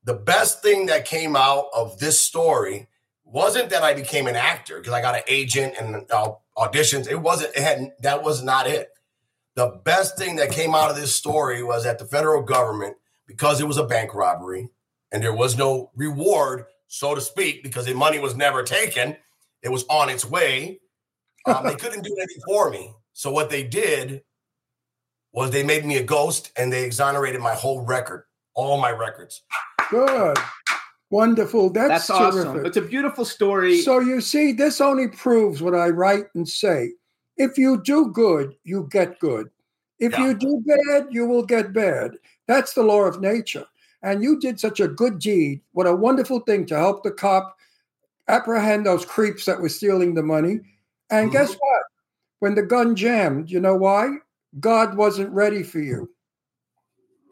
The 0.05 0.15
best 0.15 0.61
thing 0.61 0.87
that 0.87 1.07
came 1.07 1.37
out 1.37 1.67
of 1.75 1.99
this 2.01 2.21
story 2.21 2.89
wasn't 3.25 3.71
that 3.71 3.83
I 3.83 3.95
became 3.95 4.27
an 4.27 4.37
actor 4.37 4.77
because 4.79 4.93
I 4.93 5.01
got 5.01 5.15
an 5.15 5.23
agent 5.27 5.75
and 5.81 6.05
uh, 6.11 6.33
auditions. 6.57 7.11
It 7.11 7.21
wasn't. 7.21 7.55
It 7.57 7.63
had 7.63 7.93
that 8.01 8.23
was 8.23 8.43
not 8.43 8.67
it. 8.67 8.91
The 9.55 9.81
best 9.85 10.17
thing 10.17 10.37
that 10.37 10.51
came 10.51 10.75
out 10.75 10.91
of 10.91 10.97
this 10.97 11.15
story 11.15 11.63
was 11.63 11.85
that 11.85 11.99
the 11.99 12.07
federal 12.07 12.43
government, 12.43 12.97
because 13.27 13.61
it 13.61 13.67
was 13.69 13.77
a 13.77 13.85
bank 13.85 14.15
robbery 14.15 14.71
and 15.13 15.23
there 15.23 15.35
was 15.35 15.59
no 15.59 15.91
reward, 15.95 16.65
so 16.89 17.15
to 17.15 17.21
speak, 17.21 17.63
because 17.63 17.85
the 17.85 17.95
money 17.95 18.19
was 18.19 18.35
never 18.35 18.63
taken, 18.63 19.17
it 19.63 19.71
was 19.71 19.85
on 19.91 20.09
its 20.09 20.25
way. 20.25 20.81
Um, 21.47 21.67
they 21.67 21.75
couldn't 21.77 22.03
do 22.03 22.17
anything 22.17 22.43
for 22.47 22.71
me. 22.71 22.95
So 23.13 23.31
what 23.31 23.51
they 23.51 23.63
did 23.63 24.23
was 25.33 25.51
they 25.51 25.63
made 25.63 25.85
me 25.85 25.99
a 25.99 26.03
ghost 26.03 26.51
and 26.57 26.73
they 26.73 26.85
exonerated 26.85 27.41
my 27.41 27.55
whole 27.55 27.85
record, 27.85 28.25
all 28.55 28.81
my 28.81 28.91
records. 28.91 29.43
Good. 29.91 30.39
Wonderful. 31.13 31.69
That's, 31.69 32.09
That's 32.09 32.11
awesome. 32.11 32.55
terrific. 32.55 32.67
It's 32.69 32.77
a 32.79 32.83
beautiful 32.83 33.27
story. 33.27 33.83
So 33.83 34.01
you 34.01 34.23
see, 34.23 34.53
this 34.53 34.81
only 34.81 35.09
proves 35.09 35.61
what 35.61 35.75
I 35.75 35.91
write 35.91 36.25
and 36.35 36.49
say. 36.49 36.93
If 37.37 37.59
you 37.59 37.83
do 37.83 38.11
good, 38.11 38.57
you 38.65 38.89
get 38.91 39.19
good. 39.19 39.51
If 39.99 40.13
Yeah. 40.13 40.29
you 40.29 40.35
do 40.35 40.65
bad, 40.65 41.09
you 41.11 41.27
will 41.27 41.45
get 41.45 41.75
bad. 41.75 42.13
That's 42.49 42.73
the 42.73 42.83
law 42.83 43.03
of 43.03 43.21
nature. 43.21 43.67
And 44.03 44.23
you 44.23 44.41
did 44.41 44.59
such 44.59 44.81
a 44.81 44.89
good 44.89 45.19
deed. 45.19 45.61
What 45.73 45.87
a 45.87 45.95
wonderful 45.95 46.41
thing 46.41 46.65
to 46.67 46.77
help 46.79 47.03
the 47.03 47.11
cop 47.11 47.59
apprehend 48.29 48.87
those 48.87 49.05
creeps 49.05 49.45
that 49.45 49.61
were 49.61 49.69
stealing 49.69 50.15
the 50.15 50.23
money. 50.23 50.61
And 51.11 51.29
Mhm. 51.29 51.33
guess 51.33 51.53
what? 51.53 51.83
When 52.39 52.55
the 52.55 52.63
gun 52.63 52.97
jammed, 52.97 53.51
you 53.51 53.61
know 53.61 53.77
why? 53.77 54.17
God 54.61 54.97
wasn't 54.97 55.31
ready 55.35 55.63
for 55.63 55.79
you. 55.81 56.09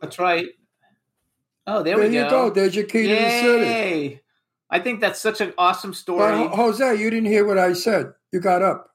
That's 0.02 0.18
right. 0.18 0.50
Oh, 1.72 1.82
there, 1.84 1.96
There, 1.96 2.08
we 2.08 2.16
you 2.16 2.22
go. 2.24 2.30
go. 2.48 2.50
There's 2.50 2.74
your 2.74 2.84
key 2.84 3.06
to 3.06 3.14
the 3.14 3.30
city. 3.42 4.20
I 4.70 4.80
think 4.80 5.00
that's 5.00 5.20
such 5.20 5.40
an 5.40 5.52
awesome 5.56 5.94
story. 5.94 6.36
Ho- 6.36 6.48
Jose, 6.48 6.96
you 6.96 7.10
didn't 7.10 7.26
hear 7.30 7.46
what 7.46 7.58
I 7.58 7.72
said. 7.74 8.12
You 8.32 8.40
got 8.40 8.60
up. 8.62 8.90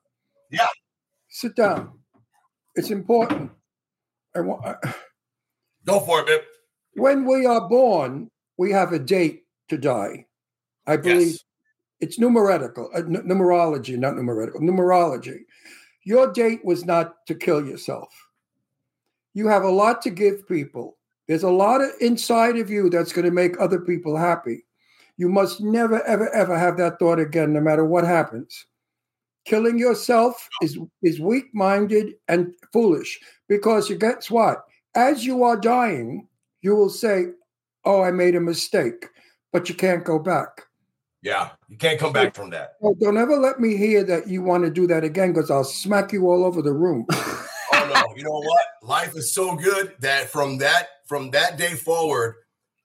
Yeah. 0.52 0.68
Sit 1.30 1.56
down. 1.56 2.00
It's 2.76 2.92
important. 2.92 3.52
I 4.36 4.42
wa- 4.42 4.76
Go 5.86 6.00
for 6.02 6.20
it, 6.20 6.28
babe. 6.28 6.42
when 6.96 7.24
we 7.26 7.46
are 7.46 7.68
born, 7.70 8.30
we 8.58 8.72
have 8.72 8.92
a 8.92 9.00
date 9.00 9.44
to 9.70 9.78
die. 9.78 10.26
I 10.86 10.98
believe 10.98 11.28
Yes. 11.28 11.44
it's 12.02 12.20
numerical, 12.20 12.90
uh, 12.94 12.98
n- 13.00 13.24
numerology, 13.26 13.98
not 13.98 14.16
numerical, 14.16 14.60
numerology. 14.60 15.46
Your 16.04 16.32
date 16.34 16.64
was 16.66 16.84
not 16.86 17.26
to 17.28 17.36
kill 17.36 17.66
yourself. 17.66 18.10
You 19.34 19.48
have 19.48 19.64
a 19.64 19.70
lot 19.72 20.02
to 20.04 20.10
give 20.10 20.46
people. 20.48 20.98
There's 21.28 21.44
a 21.44 21.50
lot 21.50 21.82
of 21.82 21.92
inside 22.00 22.58
of 22.58 22.70
you 22.70 22.90
that's 22.90 23.12
going 23.12 23.26
to 23.26 23.32
make 23.32 23.60
other 23.60 23.80
people 23.80 24.16
happy. 24.16 24.66
You 25.18 25.30
must 25.30 25.62
never, 25.62 26.04
ever, 26.06 26.30
ever 26.34 26.58
have 26.58 26.78
that 26.78 27.00
thought 27.00 27.20
again, 27.20 27.54
no 27.54 27.62
matter 27.62 27.86
what 27.86 28.04
happens. 28.04 28.66
Killing 29.46 29.80
yourself 29.80 30.48
is, 30.62 30.78
is 31.04 31.20
weak 31.20 31.46
minded 31.54 32.14
and 32.28 32.52
foolish 32.74 33.20
because 33.48 33.90
you 33.90 33.98
guess 33.98 34.30
what? 34.30 34.64
As 34.96 35.26
you 35.26 35.44
are 35.44 35.58
dying, 35.58 36.28
you 36.62 36.76
will 36.76 36.90
say, 36.90 37.28
Oh, 37.86 38.02
I 38.02 38.10
made 38.12 38.36
a 38.36 38.42
mistake, 38.42 39.06
but 39.54 39.70
you 39.70 39.76
can't 39.76 40.04
go 40.04 40.18
back. 40.18 40.64
Yeah, 41.22 41.50
you 41.70 41.78
can't 41.78 42.00
come 42.00 42.14
back 42.14 42.36
from 42.36 42.50
that. 42.52 42.74
Oh, 42.82 42.96
don't 43.00 43.18
ever 43.18 43.38
let 43.38 43.60
me 43.60 43.78
hear 43.78 44.04
that 44.04 44.28
you 44.28 44.42
want 44.42 44.64
to 44.64 44.72
do 44.72 44.88
that 44.88 45.04
again 45.04 45.34
because 45.34 45.52
I'll 45.52 45.64
smack 45.64 46.12
you 46.12 46.28
all 46.30 46.44
over 46.46 46.62
the 46.62 46.74
room. 46.74 47.06
Oh 47.74 47.92
no, 47.94 48.16
you 48.16 48.24
know 48.24 48.40
what? 48.40 48.66
Life 48.84 49.16
is 49.16 49.34
so 49.34 49.56
good 49.56 49.96
that 50.00 50.30
from 50.30 50.60
that 50.60 50.88
from 51.06 51.32
that 51.32 51.58
day 51.58 51.74
forward, 51.74 52.36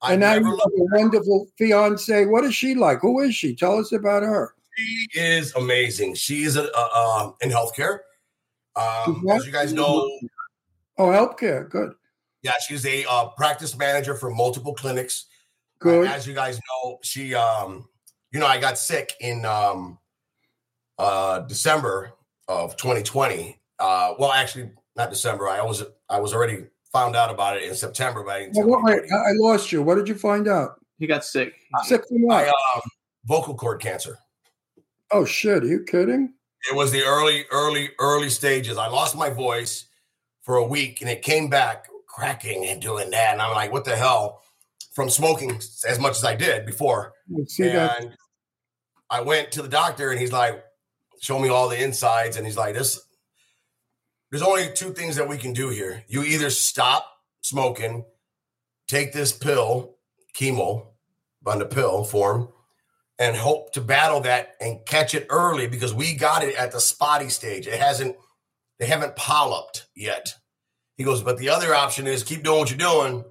I 0.03 0.13
and 0.13 0.21
now 0.21 0.35
you 0.35 0.45
have 0.45 0.55
a 0.55 0.99
wonderful 0.99 1.47
fiance. 1.59 2.27
What 2.27 2.45
is 2.45 2.55
she 2.55 2.75
like? 2.75 3.01
Who 3.01 3.21
is 3.21 3.35
she? 3.35 3.55
Tell 3.55 3.79
us 3.79 3.93
about 3.93 4.23
her. 4.23 4.55
She 4.77 5.07
is 5.15 5.55
amazing. 5.57 6.15
She 6.15 6.45
is 6.45 6.57
a, 6.57 6.65
a, 6.65 6.89
uh, 6.95 7.33
in 7.43 7.51
healthcare. 7.51 7.99
Um, 8.77 9.25
as 9.31 9.45
you 9.45 9.53
guys 9.53 9.73
know, 9.73 10.09
Oh, 10.97 11.07
healthcare. 11.07 11.69
Good. 11.69 11.93
yeah, 12.43 12.53
she's 12.67 12.87
a 12.87 13.05
uh, 13.07 13.29
practice 13.31 13.77
manager 13.77 14.15
for 14.15 14.31
multiple 14.31 14.75
clinics. 14.75 15.27
Good. 15.81 16.07
As 16.07 16.27
you 16.27 16.35
guys 16.35 16.59
know, 16.59 16.99
she, 17.03 17.35
um, 17.35 17.89
you 18.33 18.39
know, 18.41 18.47
I 18.47 18.61
got 18.61 18.79
sick 18.79 19.15
in 19.21 19.45
um, 19.45 19.99
uh, 20.99 21.41
December 21.41 22.13
of 22.49 22.77
2020. 22.77 23.59
Uh, 23.79 24.15
well, 24.19 24.31
actually, 24.33 24.71
not 24.97 25.09
December. 25.11 25.49
I 25.49 25.63
was 25.63 25.83
I 26.09 26.21
was 26.21 26.35
already 26.35 26.67
found 26.93 27.17
out 27.17 27.31
about 27.31 27.57
it 27.57 27.63
in 27.65 27.75
September, 27.75 28.23
but 28.25 28.37
I 28.37 28.39
didn't 28.41 28.57
Well, 28.57 28.65
tell 28.67 28.83
what- 28.83 28.85
wait. 28.85 29.13
I 29.13 29.17
I 29.17 29.33
lost 29.37 29.73
you. 29.73 29.83
What 29.83 29.95
did 29.97 30.09
you 30.09 30.15
find 30.15 30.49
out? 30.49 30.77
he 30.99 31.07
got 31.07 31.25
sick. 31.25 31.55
Sick 31.85 32.07
from 32.09 32.31
I, 32.31 32.45
what? 32.45 32.49
um, 32.49 32.81
vocal 33.25 33.55
cord 33.55 33.81
cancer. 33.81 34.19
oh 35.13 35.25
shit! 35.25 35.63
Are 35.63 35.67
you 35.67 35.83
kidding? 35.85 36.35
It 36.71 36.77
was 36.77 36.93
the 36.93 37.03
early, 37.03 37.47
early, 37.51 37.89
early 37.99 38.29
stages. 38.29 38.77
I 38.77 38.87
lost 38.89 39.17
my 39.17 39.31
voice 39.31 39.87
for 40.43 40.57
a 40.57 40.65
week, 40.67 41.01
and 41.01 41.09
it 41.09 41.23
came 41.23 41.49
back 41.49 41.87
cracking 42.07 42.67
and 42.67 42.83
doing 42.83 43.09
that. 43.11 43.33
And 43.33 43.41
I'm 43.41 43.55
like, 43.55 43.73
what 43.73 43.85
the 43.87 43.97
hell? 43.97 44.43
From 44.93 45.09
smoking 45.09 45.57
as 45.89 45.99
much 45.99 46.17
as 46.19 46.25
I 46.25 46.35
did 46.35 46.67
before. 46.67 47.15
I 47.35 47.45
see 47.47 47.63
that. 47.69 48.03
and 48.03 48.15
I 49.09 49.23
went 49.23 49.53
to 49.53 49.63
the 49.63 49.69
doctor, 49.69 50.11
and 50.11 50.21
he's 50.21 50.33
like, 50.33 50.63
show 51.21 51.39
me 51.39 51.49
all 51.49 51.69
the 51.71 51.83
insides, 51.83 52.37
and 52.37 52.45
he's 52.45 52.59
like, 52.59 52.75
this. 52.75 53.01
There's 54.31 54.43
only 54.43 54.71
two 54.73 54.93
things 54.93 55.17
that 55.17 55.29
we 55.29 55.37
can 55.37 55.53
do 55.53 55.69
here. 55.71 56.05
You 56.09 56.23
either 56.23 56.51
stop 56.51 57.07
smoking, 57.43 58.05
take 58.87 59.13
this 59.13 59.33
pill, 59.33 59.97
chemo, 60.39 60.87
on 61.47 61.59
the 61.59 61.67
pill 61.67 62.05
form, 62.05 62.49
and 63.19 63.37
hope 63.37 63.73
to 63.73 63.81
battle 63.81 64.21
that 64.21 64.55
and 64.61 64.85
catch 64.87 65.15
it 65.15 65.27
early 65.31 65.67
because 65.67 65.93
we 65.93 66.15
got 66.15 66.45
it 66.45 66.55
at 66.55 66.71
the 66.73 66.81
spotty 66.81 67.29
stage. 67.29 67.67
It 67.67 67.81
hasn't, 67.81 68.17
they 68.79 68.87
haven't 68.87 69.17
polyped 69.17 69.87
yet. 69.97 70.35
He 70.97 71.05
goes, 71.05 71.23
but 71.23 71.39
the 71.39 71.49
other 71.49 71.75
option 71.75 72.07
is 72.07 72.23
keep 72.23 72.45
doing 72.45 72.59
what 72.61 72.71
you're 72.71 72.79
doing, 72.79 73.25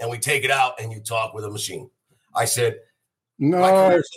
and 0.00 0.10
we 0.10 0.18
take 0.18 0.44
it 0.44 0.50
out 0.50 0.80
and 0.80 0.92
you 0.92 1.00
talk 1.00 1.34
with 1.34 1.44
a 1.44 1.50
machine. 1.50 1.90
I 2.34 2.46
said, 2.46 2.78
my 3.38 3.70
No. 3.70 3.88
career's, 3.88 4.10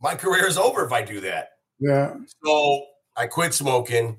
my 0.00 0.14
career 0.14 0.46
is 0.46 0.56
over 0.56 0.84
if 0.86 0.92
I 0.92 1.02
do 1.02 1.20
that. 1.20 1.50
Yeah. 1.78 2.14
So 2.44 2.86
I 3.16 3.26
quit 3.26 3.52
smoking. 3.52 4.18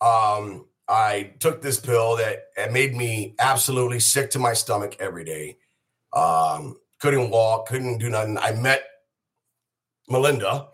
Um, 0.00 0.66
I 0.88 1.34
took 1.40 1.62
this 1.62 1.80
pill 1.80 2.16
that 2.16 2.72
made 2.72 2.94
me 2.94 3.34
absolutely 3.38 4.00
sick 4.00 4.30
to 4.30 4.38
my 4.38 4.52
stomach 4.52 4.96
every 5.00 5.24
day. 5.24 5.56
Um, 6.12 6.76
couldn't 7.00 7.30
walk, 7.30 7.68
couldn't 7.68 7.98
do 7.98 8.08
nothing. 8.08 8.38
I 8.38 8.52
met 8.52 8.84
Melinda 10.08 10.68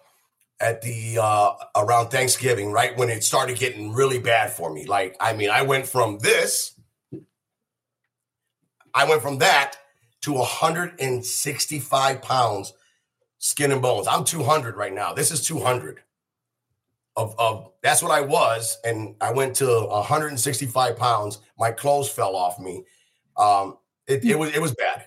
at 0.60 0.82
the 0.82 1.18
uh, 1.20 1.52
around 1.76 2.10
Thanksgiving, 2.10 2.70
right 2.70 2.96
when 2.96 3.10
it 3.10 3.24
started 3.24 3.58
getting 3.58 3.92
really 3.92 4.18
bad 4.18 4.52
for 4.52 4.72
me. 4.72 4.86
Like, 4.86 5.16
I 5.18 5.32
mean, 5.32 5.50
I 5.50 5.62
went 5.62 5.86
from 5.86 6.18
this, 6.18 6.78
I 8.94 9.08
went 9.08 9.22
from 9.22 9.38
that 9.38 9.76
to 10.22 10.32
165 10.34 12.22
pounds, 12.22 12.72
skin 13.38 13.72
and 13.72 13.82
bones. 13.82 14.06
I'm 14.06 14.24
200 14.24 14.76
right 14.76 14.92
now. 14.92 15.12
This 15.12 15.32
is 15.32 15.44
200 15.44 16.00
of, 17.16 17.34
of 17.38 17.72
that's 17.82 18.02
what 18.02 18.12
I 18.12 18.20
was, 18.20 18.78
and 18.84 19.14
I 19.20 19.32
went 19.32 19.56
to 19.56 19.66
165 19.66 20.96
pounds. 20.96 21.38
My 21.58 21.70
clothes 21.70 22.08
fell 22.08 22.36
off 22.36 22.58
me. 22.58 22.84
Um, 23.36 23.78
it, 24.06 24.24
it 24.24 24.38
was 24.38 24.54
it 24.54 24.60
was 24.60 24.74
bad, 24.74 25.06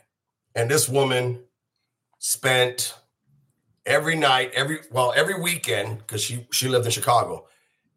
and 0.56 0.70
this 0.70 0.88
woman 0.88 1.40
spent 2.20 2.96
every 3.86 4.16
night, 4.16 4.52
every 4.56 4.80
well, 4.92 5.14
every 5.16 5.40
weekend 5.40 6.00
because 6.00 6.24
she 6.24 6.48
she 6.52 6.68
lived 6.68 6.86
in 6.86 6.92
Chicago. 6.92 7.48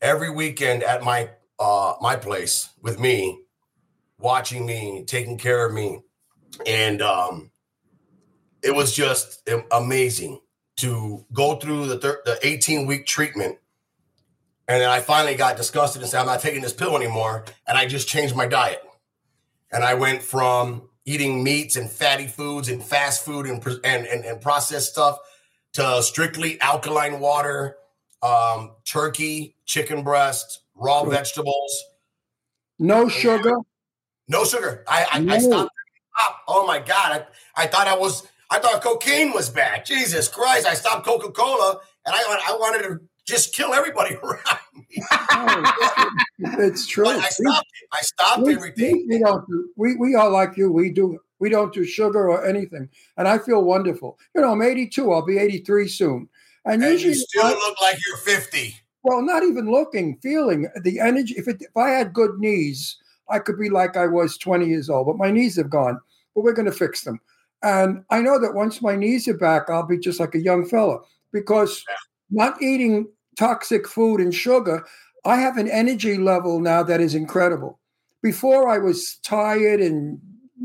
Every 0.00 0.30
weekend 0.30 0.82
at 0.82 1.02
my 1.02 1.30
uh 1.58 1.94
my 2.00 2.16
place 2.16 2.70
with 2.82 3.00
me, 3.00 3.40
watching 4.18 4.66
me, 4.66 5.04
taking 5.06 5.38
care 5.38 5.66
of 5.66 5.72
me, 5.72 6.00
and 6.66 7.02
um, 7.02 7.50
it 8.62 8.74
was 8.74 8.94
just 8.94 9.48
amazing 9.72 10.40
to 10.78 11.24
go 11.32 11.56
through 11.56 11.86
the 11.86 11.98
thir- 11.98 12.22
the 12.24 12.38
18 12.46 12.86
week 12.86 13.06
treatment. 13.06 13.58
And 14.68 14.82
then 14.82 14.90
I 14.90 15.00
finally 15.00 15.34
got 15.34 15.56
disgusted 15.56 16.02
and 16.02 16.10
said, 16.10 16.20
I'm 16.20 16.26
not 16.26 16.40
taking 16.40 16.60
this 16.60 16.74
pill 16.74 16.94
anymore. 16.96 17.44
And 17.66 17.78
I 17.78 17.86
just 17.86 18.06
changed 18.06 18.36
my 18.36 18.46
diet. 18.46 18.82
And 19.72 19.82
I 19.82 19.94
went 19.94 20.22
from 20.22 20.88
eating 21.06 21.42
meats 21.42 21.76
and 21.76 21.90
fatty 21.90 22.26
foods 22.26 22.68
and 22.68 22.82
fast 22.82 23.24
food 23.24 23.46
and, 23.46 23.64
and, 23.84 24.06
and, 24.06 24.24
and 24.26 24.40
processed 24.42 24.92
stuff 24.92 25.18
to 25.72 26.02
strictly 26.02 26.60
alkaline 26.60 27.18
water, 27.18 27.76
um, 28.22 28.72
turkey, 28.84 29.56
chicken 29.64 30.02
breast, 30.02 30.60
raw 30.74 31.02
vegetables, 31.04 31.84
No 32.78 33.08
sugar. 33.08 33.54
no 34.28 34.44
sugar. 34.44 34.84
I, 34.86 35.06
I, 35.12 35.34
I 35.34 35.38
stopped. 35.38 35.70
Oh 36.46 36.66
my 36.66 36.78
God. 36.78 37.24
I, 37.56 37.62
I 37.62 37.66
thought 37.66 37.86
I 37.86 37.96
was, 37.96 38.26
I 38.50 38.58
thought 38.58 38.82
cocaine 38.82 39.32
was 39.32 39.48
bad. 39.48 39.86
Jesus 39.86 40.28
Christ. 40.28 40.66
I 40.66 40.74
stopped 40.74 41.06
Coca 41.06 41.30
Cola 41.30 41.78
and 42.04 42.14
I, 42.14 42.20
I 42.48 42.56
wanted 42.58 42.82
to 42.82 43.00
just 43.28 43.54
kill 43.54 43.74
everybody 43.74 44.14
around 44.22 44.58
me. 44.74 45.02
Oh, 45.10 46.10
It's 46.38 46.86
true. 46.86 47.04
But 47.04 47.16
I 47.18 47.28
stopped 47.28 47.66
it. 47.82 47.88
I 47.92 48.00
stopped 48.00 48.42
we, 48.42 48.54
everything. 48.54 49.06
We, 49.08 49.18
don't 49.18 49.46
do, 49.46 49.68
we, 49.76 49.96
we 49.96 50.14
are 50.14 50.30
like 50.30 50.56
you. 50.56 50.72
We 50.72 50.90
do 50.90 51.18
we 51.40 51.48
don't 51.50 51.72
do 51.72 51.84
sugar 51.84 52.28
or 52.30 52.44
anything, 52.46 52.88
and 53.16 53.28
I 53.28 53.38
feel 53.38 53.62
wonderful. 53.62 54.18
You 54.34 54.40
know, 54.40 54.50
I'm 54.52 54.62
82. 54.62 55.12
I'll 55.12 55.24
be 55.24 55.38
83 55.38 55.86
soon, 55.88 56.28
and, 56.64 56.82
And 56.82 56.92
usually, 56.92 57.12
you 57.12 57.18
still 57.20 57.44
I- 57.44 57.50
look 57.50 57.80
like 57.80 57.96
you're 58.08 58.16
50. 58.16 58.74
well, 59.04 59.22
not 59.22 59.44
even 59.44 59.70
looking, 59.70 60.18
feeling 60.20 60.66
the 60.82 60.98
energy. 60.98 61.34
If 61.36 61.46
it, 61.46 61.58
if 61.60 61.76
I 61.76 61.90
had 61.90 62.12
good 62.12 62.38
knees, 62.40 62.96
I 63.30 63.38
could 63.38 63.56
be 63.58 63.68
like 63.70 63.96
I 63.96 64.06
was 64.06 64.36
20 64.38 64.66
years 64.66 64.90
old. 64.90 65.06
But 65.06 65.16
my 65.18 65.30
knees 65.30 65.54
have 65.56 65.70
gone. 65.70 66.00
But 66.34 66.42
we're 66.42 66.54
going 66.54 66.66
to 66.66 66.72
fix 66.72 67.02
them, 67.02 67.20
and 67.62 68.02
I 68.10 68.20
know 68.20 68.40
that 68.40 68.54
once 68.54 68.82
my 68.82 68.96
knees 68.96 69.28
are 69.28 69.36
back, 69.36 69.70
I'll 69.70 69.86
be 69.86 69.98
just 69.98 70.18
like 70.18 70.34
a 70.34 70.40
young 70.40 70.66
fella 70.66 70.98
because 71.32 71.84
not 72.32 72.60
eating 72.60 73.06
toxic 73.38 73.86
food 73.86 74.20
and 74.20 74.34
sugar, 74.34 74.84
I 75.24 75.36
have 75.36 75.56
an 75.56 75.70
energy 75.70 76.18
level 76.18 76.60
now 76.60 76.82
that 76.82 77.00
is 77.00 77.14
incredible. 77.14 77.78
Before 78.22 78.68
I 78.68 78.78
was 78.78 79.16
tired 79.22 79.80
and 79.80 80.20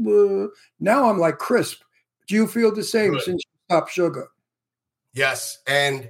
uh, 0.07 0.47
now 0.79 1.09
I'm 1.09 1.19
like 1.19 1.37
crisp. 1.37 1.81
Do 2.27 2.35
you 2.35 2.47
feel 2.47 2.73
the 2.73 2.83
same 2.83 3.11
Good. 3.11 3.21
since 3.21 3.43
you 3.45 3.51
stopped 3.69 3.91
sugar? 3.91 4.29
Yes, 5.13 5.59
and 5.67 6.09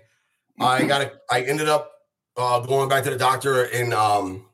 I 0.59 0.85
got 0.85 1.01
it. 1.01 1.13
I 1.29 1.41
ended 1.41 1.67
up 1.67 1.91
uh, 2.37 2.61
going 2.61 2.87
back 2.87 3.03
to 3.03 3.09
the 3.09 3.17
doctor 3.17 3.65
in 3.65 3.91
um, 3.91 4.45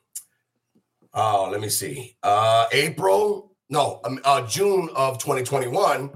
uh, 1.14 1.50
let 1.50 1.62
me 1.62 1.70
see, 1.70 2.16
uh, 2.24 2.66
April, 2.72 3.56
no, 3.70 4.00
um, 4.04 4.20
uh, 4.24 4.46
June 4.48 4.90
of 4.96 5.20
2021. 5.20 6.12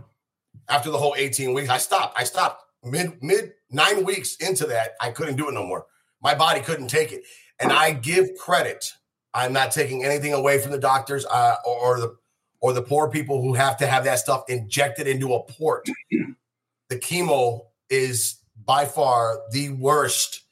After 0.69 0.89
the 0.89 0.97
whole 0.97 1.13
18 1.17 1.53
weeks, 1.53 1.69
I 1.69 1.77
stopped. 1.77 2.17
I 2.17 2.23
stopped 2.23 2.63
mid 2.83 3.21
mid 3.21 3.53
nine 3.73 4.03
weeks 4.03 4.35
into 4.37 4.65
that. 4.67 4.91
I 5.01 5.11
couldn't 5.11 5.35
do 5.35 5.49
it 5.49 5.53
no 5.53 5.65
more. 5.65 5.85
My 6.21 6.35
body 6.35 6.61
couldn't 6.61 6.87
take 6.87 7.11
it, 7.11 7.23
and 7.59 7.71
I 7.71 7.91
give 7.91 8.29
credit. 8.39 8.85
I'm 9.33 9.51
not 9.51 9.71
taking 9.71 10.05
anything 10.05 10.33
away 10.33 10.59
from 10.59 10.71
the 10.71 10.77
doctors 10.77 11.25
uh, 11.25 11.55
or, 11.65 11.95
or 11.95 11.99
the 11.99 12.15
or 12.61 12.71
the 12.71 12.81
poor 12.81 13.09
people 13.09 13.41
who 13.41 13.53
have 13.53 13.75
to 13.77 13.87
have 13.87 14.05
that 14.05 14.19
stuff 14.19 14.43
injected 14.47 15.07
into 15.07 15.33
a 15.33 15.43
port. 15.43 15.85
the 16.89 16.97
chemo 16.97 17.61
is 17.89 18.39
by 18.65 18.85
far 18.85 19.41
the 19.51 19.69
worst 19.71 20.43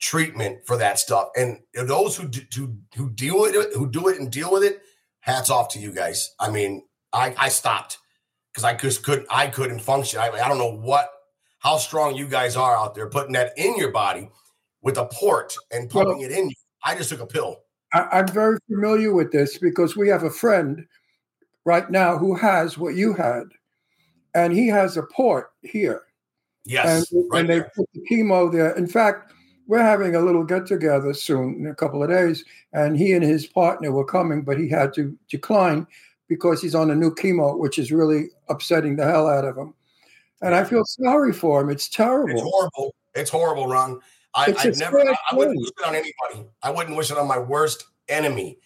treatment 0.00 0.66
for 0.66 0.76
that 0.76 0.98
stuff. 0.98 1.28
And 1.36 1.60
those 1.74 2.16
who 2.16 2.28
do, 2.28 2.40
who, 2.54 2.76
who 2.96 3.10
deal 3.10 3.40
with 3.40 3.54
it, 3.54 3.74
who 3.74 3.90
do 3.90 4.08
it 4.08 4.18
and 4.18 4.30
deal 4.30 4.52
with 4.52 4.62
it, 4.62 4.82
hats 5.20 5.50
off 5.50 5.68
to 5.70 5.78
you 5.78 5.92
guys. 5.92 6.34
I 6.38 6.50
mean, 6.50 6.82
I, 7.12 7.34
I 7.38 7.48
stopped 7.48 7.98
because 8.52 8.64
I 8.64 8.74
just 8.74 9.02
couldn't 9.02 9.26
I 9.30 9.46
couldn't 9.46 9.80
function. 9.80 10.20
I, 10.20 10.28
I 10.30 10.48
don't 10.48 10.58
know 10.58 10.72
what 10.72 11.10
how 11.60 11.76
strong 11.78 12.16
you 12.16 12.26
guys 12.26 12.56
are 12.56 12.76
out 12.76 12.94
there 12.94 13.08
putting 13.08 13.32
that 13.32 13.52
in 13.56 13.76
your 13.76 13.92
body 13.92 14.28
with 14.82 14.98
a 14.98 15.06
port 15.06 15.54
and 15.70 15.88
pumping 15.88 16.22
it 16.22 16.32
in 16.32 16.48
you. 16.48 16.56
I 16.84 16.96
just 16.96 17.10
took 17.10 17.20
a 17.20 17.26
pill. 17.26 17.60
I, 17.92 18.06
I'm 18.12 18.28
very 18.28 18.58
familiar 18.68 19.14
with 19.14 19.30
this 19.30 19.58
because 19.58 19.96
we 19.96 20.08
have 20.08 20.22
a 20.22 20.30
friend 20.30 20.86
right 21.64 21.90
now 21.90 22.16
who 22.16 22.34
has 22.34 22.78
what 22.78 22.94
you 22.94 23.12
had, 23.12 23.44
and 24.34 24.52
he 24.52 24.68
has 24.68 24.96
a 24.96 25.02
port 25.02 25.50
here, 25.62 26.02
Yes, 26.64 27.10
and, 27.12 27.24
right 27.30 27.40
and 27.40 27.50
they 27.50 27.60
put 27.60 27.88
the 27.92 28.00
chemo 28.10 28.50
there. 28.50 28.70
In 28.76 28.86
fact, 28.86 29.32
we're 29.66 29.82
having 29.82 30.16
a 30.16 30.20
little 30.20 30.44
get 30.44 30.66
together 30.66 31.12
soon 31.12 31.56
in 31.60 31.66
a 31.66 31.74
couple 31.74 32.02
of 32.02 32.08
days, 32.08 32.44
and 32.72 32.96
he 32.96 33.12
and 33.12 33.22
his 33.22 33.46
partner 33.46 33.92
were 33.92 34.04
coming, 34.04 34.42
but 34.42 34.58
he 34.58 34.68
had 34.68 34.94
to 34.94 35.16
decline 35.28 35.86
because 36.28 36.62
he's 36.62 36.74
on 36.74 36.90
a 36.90 36.94
new 36.94 37.14
chemo, 37.14 37.58
which 37.58 37.78
is 37.78 37.92
really 37.92 38.30
upsetting 38.48 38.96
the 38.96 39.04
hell 39.04 39.28
out 39.28 39.44
of 39.44 39.58
him. 39.58 39.74
And 40.42 40.54
I 40.54 40.64
feel 40.64 40.84
sorry 40.84 41.32
for 41.32 41.60
him. 41.60 41.70
It's 41.70 41.88
terrible. 41.88 42.30
It's 42.30 42.42
horrible. 42.42 42.94
It's 43.14 43.30
horrible, 43.30 43.66
Ron. 43.66 44.00
I, 44.34 44.54
I 44.58 44.72
never. 44.76 45.00
I, 45.00 45.16
I, 45.30 45.34
wouldn't 45.34 45.58
wish 45.58 45.68
it 45.68 45.86
on 45.86 45.94
anybody. 45.94 46.48
I 46.62 46.70
wouldn't 46.70 46.96
wish 46.96 47.10
it 47.10 47.18
on 47.18 47.26
my 47.26 47.38
worst 47.38 47.84
enemy. 48.08 48.58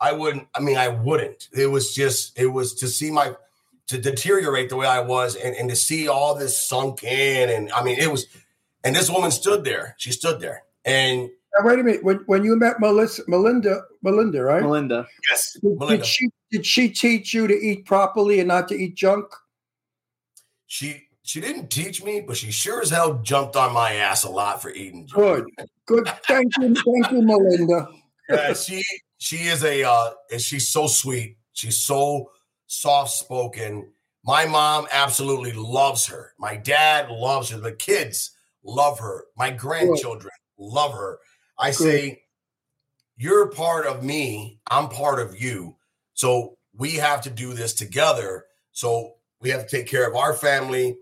I 0.00 0.12
wouldn't. 0.12 0.48
I 0.54 0.60
mean, 0.60 0.76
I 0.76 0.88
wouldn't. 0.88 1.48
It 1.52 1.66
was 1.66 1.94
just. 1.94 2.38
It 2.38 2.46
was 2.46 2.74
to 2.76 2.88
see 2.88 3.10
my 3.10 3.34
to 3.88 3.98
deteriorate 3.98 4.68
the 4.68 4.76
way 4.76 4.86
I 4.86 5.00
was, 5.00 5.36
and, 5.36 5.54
and 5.56 5.68
to 5.68 5.76
see 5.76 6.08
all 6.08 6.34
this 6.34 6.56
sunk 6.56 7.02
in, 7.04 7.50
and 7.50 7.70
I 7.72 7.82
mean, 7.82 7.98
it 7.98 8.10
was. 8.10 8.26
And 8.82 8.96
this 8.96 9.10
woman 9.10 9.30
stood 9.30 9.62
there. 9.62 9.94
She 9.98 10.10
stood 10.10 10.40
there, 10.40 10.62
and 10.86 11.28
Now, 11.58 11.66
wait 11.66 11.78
a 11.78 11.82
minute. 11.82 12.02
When, 12.02 12.18
when 12.26 12.44
you 12.44 12.56
met 12.56 12.80
Melissa, 12.80 13.22
Melinda, 13.28 13.82
Melinda, 14.02 14.42
right? 14.42 14.62
Melinda. 14.62 15.06
yes, 15.30 15.52
Did, 15.52 15.78
Melinda. 15.78 15.96
did 15.98 16.06
she 16.06 16.28
did 16.50 16.66
she 16.66 16.88
teach 16.88 17.34
you 17.34 17.46
to 17.46 17.54
eat 17.54 17.84
properly 17.84 18.38
and 18.38 18.48
not 18.48 18.68
to 18.68 18.74
eat 18.74 18.94
junk? 18.94 19.26
She 20.66 21.08
she 21.22 21.40
didn't 21.40 21.70
teach 21.70 22.02
me, 22.02 22.20
but 22.20 22.36
she 22.36 22.50
sure 22.50 22.80
as 22.80 22.90
hell 22.90 23.20
jumped 23.22 23.56
on 23.56 23.72
my 23.72 23.94
ass 23.94 24.24
a 24.24 24.30
lot 24.30 24.62
for 24.62 24.70
eating. 24.70 25.06
Good, 25.12 25.46
good. 25.86 26.06
Thank 26.26 26.56
you, 26.58 26.74
thank 26.74 27.10
you, 27.10 27.22
Melinda. 27.22 27.88
yeah, 28.28 28.52
she 28.54 28.82
she 29.18 29.36
is 29.36 29.64
a 29.64 29.84
uh 29.84 30.10
and 30.30 30.40
she's 30.40 30.68
so 30.68 30.86
sweet. 30.86 31.36
She's 31.52 31.78
so 31.78 32.30
soft 32.66 33.10
spoken. 33.10 33.92
My 34.24 34.46
mom 34.46 34.86
absolutely 34.92 35.52
loves 35.52 36.06
her. 36.06 36.32
My 36.38 36.56
dad 36.56 37.10
loves 37.10 37.50
her. 37.50 37.58
The 37.58 37.72
kids 37.72 38.32
love 38.64 38.98
her. 38.98 39.24
My 39.36 39.50
grandchildren 39.50 40.32
love 40.58 40.92
her. 40.92 41.18
I 41.58 41.70
say, 41.70 42.22
you're 43.16 43.50
part 43.50 43.86
of 43.86 44.02
me. 44.02 44.60
I'm 44.70 44.88
part 44.88 45.20
of 45.20 45.40
you. 45.40 45.76
So 46.14 46.56
we 46.74 46.92
have 46.92 47.20
to 47.22 47.30
do 47.30 47.54
this 47.54 47.74
together. 47.74 48.44
So 48.72 49.14
we 49.40 49.50
have 49.50 49.66
to 49.66 49.76
take 49.76 49.86
care 49.86 50.08
of 50.08 50.16
our 50.16 50.34
family. 50.34 50.96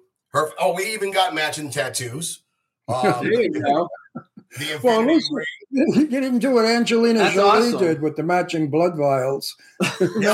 Her. 0.46 0.50
Oh, 0.60 0.74
we 0.74 0.92
even 0.92 1.10
got 1.12 1.34
matching 1.34 1.70
tattoos. 1.70 2.40
Um, 2.88 3.02
There 3.22 3.42
you 3.42 3.50
go. 3.50 3.86
the 4.14 4.80
Well, 4.82 5.00
infinity 5.00 5.14
listen, 5.16 5.34
ring. 5.34 5.92
you 5.94 6.06
didn't 6.06 6.38
do 6.38 6.52
what 6.52 6.64
Angelina 6.64 7.18
That's 7.18 7.34
Jolie 7.34 7.68
awesome. 7.68 7.78
did 7.80 8.00
with 8.00 8.16
the 8.16 8.22
matching 8.22 8.70
blood 8.70 8.96
vials. 8.96 9.54
No. 10.16 10.32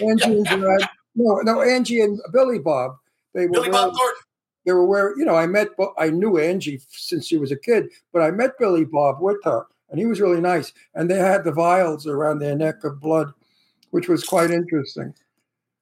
Angie? 0.00 0.22
Angie 0.28 0.44
and 0.48 0.88
No, 1.16 1.40
no, 1.42 1.60
Angie 1.60 2.02
and 2.02 2.20
Billy 2.32 2.60
Bob. 2.60 2.92
They 3.34 3.46
were 3.46 3.52
Billy 3.54 3.68
Bob 3.70 3.92
Thornton. 3.98 4.22
they 4.64 4.70
were 4.72 4.86
wearing, 4.86 5.14
you 5.18 5.24
know, 5.24 5.34
I 5.34 5.46
met, 5.48 5.70
I 5.98 6.10
knew 6.10 6.38
Angie 6.38 6.80
since 6.88 7.26
she 7.26 7.36
was 7.36 7.50
a 7.50 7.56
kid, 7.56 7.88
but 8.12 8.22
I 8.22 8.30
met 8.30 8.56
Billy 8.60 8.84
Bob 8.84 9.20
with 9.20 9.38
her, 9.42 9.66
and 9.90 9.98
he 9.98 10.06
was 10.06 10.20
really 10.20 10.40
nice. 10.40 10.72
And 10.94 11.10
they 11.10 11.18
had 11.18 11.42
the 11.42 11.50
vials 11.50 12.06
around 12.06 12.38
their 12.38 12.54
neck 12.54 12.84
of 12.84 13.00
blood, 13.00 13.32
which 13.90 14.08
was 14.08 14.22
quite 14.22 14.52
interesting. 14.52 15.12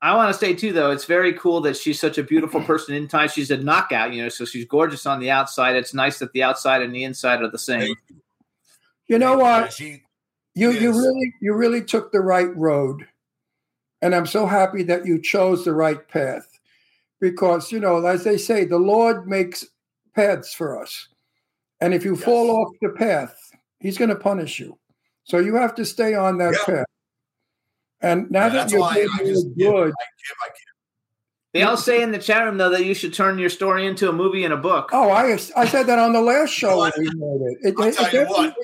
I 0.01 0.15
want 0.15 0.33
to 0.33 0.39
say 0.39 0.55
too, 0.55 0.73
though, 0.73 0.91
it's 0.93 1.07
very 1.07 1.33
cool 1.33 1.61
that 1.63 1.77
she's 1.77 1.99
such 2.01 2.19
a 2.19 2.23
beautiful 2.23 2.61
person 2.65 2.95
inside. 2.95 3.33
She's 3.33 3.51
a 3.51 3.57
knockout, 3.57 4.13
you 4.13 4.23
know, 4.23 4.29
so 4.29 4.45
she's 4.45 4.65
gorgeous 4.65 5.07
on 5.07 5.19
the 5.21 5.31
outside. 5.31 5.77
It's 5.77 5.95
nice 5.95 6.19
that 6.21 6.33
the 6.33 6.43
outside 6.43 6.83
and 6.83 6.95
the 6.95 7.05
inside 7.05 7.43
are 7.43 7.51
the 7.51 7.59
same. 7.59 7.95
You 9.09 9.19
know 9.19 9.37
what? 9.39 9.73
She, 9.73 10.03
You 10.55 10.71
you 10.73 10.93
really 10.93 11.35
you 11.41 11.55
really 11.55 11.83
took 11.83 12.13
the 12.13 12.21
right 12.21 12.55
road, 12.57 13.07
and 14.03 14.15
I'm 14.15 14.27
so 14.27 14.47
happy 14.47 14.83
that 14.85 15.07
you 15.07 15.21
chose 15.21 15.65
the 15.65 15.73
right 15.73 16.07
path, 16.09 16.47
because 17.21 17.73
you 17.73 17.81
know, 17.81 18.05
as 18.07 18.25
they 18.25 18.37
say, 18.37 18.65
the 18.65 18.79
Lord 18.79 19.27
makes 19.27 19.67
paths 20.15 20.53
for 20.53 20.81
us, 20.81 21.09
and 21.81 21.95
if 21.95 22.05
you 22.05 22.15
Yes. 22.15 22.25
fall 22.25 22.51
off 22.51 22.73
the 22.83 22.91
path, 22.91 23.35
He's 23.81 23.97
going 23.97 24.11
to 24.11 24.17
punish 24.17 24.59
you. 24.59 24.77
So 25.25 25.39
you 25.39 25.55
have 25.55 25.75
to 25.77 25.85
stay 25.85 26.15
on 26.15 26.39
that 26.39 26.55
Yeah. 26.55 26.75
path. 26.75 26.87
And 28.01 28.31
now 28.31 28.43
Yeah, 28.45 28.49
that 28.51 28.55
that's 28.55 28.73
you're 28.73 28.81
why 28.81 28.95
doing 28.95 29.09
I 29.15 29.25
just 29.25 29.47
give, 29.57 29.73
good, 29.73 29.93
I 29.93 30.05
give, 30.07 30.37
I 30.45 30.49
give. 30.49 30.55
They 31.55 31.63
all 31.63 31.77
say 31.77 32.03
in 32.03 32.13
the 32.13 32.19
chat 32.19 32.45
room 32.45 32.59
though 32.59 32.71
that 32.71 32.85
you 32.85 32.95
should 32.95 33.15
turn 33.15 33.39
your 33.39 33.49
story 33.49 33.87
into 33.87 34.09
a 34.09 34.13
movie 34.13 34.45
and 34.45 34.53
a 34.53 34.57
book. 34.57 34.91
oh, 34.93 35.11
I 35.11 35.33
I 35.57 35.67
said 35.67 35.85
that 35.87 35.99
on 35.99 36.13
the 36.13 36.21
last 36.21 36.51
show 36.51 36.85
we 36.97 37.05
made 37.05 37.41
it. 37.43 37.59
it, 37.63 37.75
I'll 37.79 37.93
tell 37.93 38.13
you 38.23 38.29
what. 38.29 38.55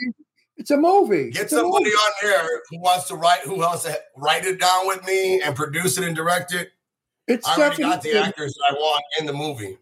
It's 0.57 0.71
a 0.71 0.77
movie. 0.77 1.31
Get 1.31 1.43
It's 1.45 1.53
somebody 1.53 1.87
movie. 1.87 1.97
on 1.97 2.13
there 2.23 2.49
who 2.71 2.79
wants 2.81 3.09
to 3.09 3.17
write, 3.17 3.41
who 3.41 3.57
wants 3.57 3.83
to 3.85 3.99
write 4.17 4.45
it 4.45 4.61
down 4.61 4.87
with 4.87 5.05
me 5.05 5.41
and 5.43 5.57
produce 5.57 5.99
it 5.99 6.05
and 6.05 6.15
direct 6.15 6.55
it. 6.55 6.71
It's 7.27 7.49
I 7.49 7.57
already 7.57 7.83
got 7.83 8.03
the 8.03 8.17
actors 8.17 8.55
that 8.55 8.71
I 8.71 8.75
want 8.75 9.03
in 9.19 9.27
the 9.27 9.33
movie. 9.33 9.79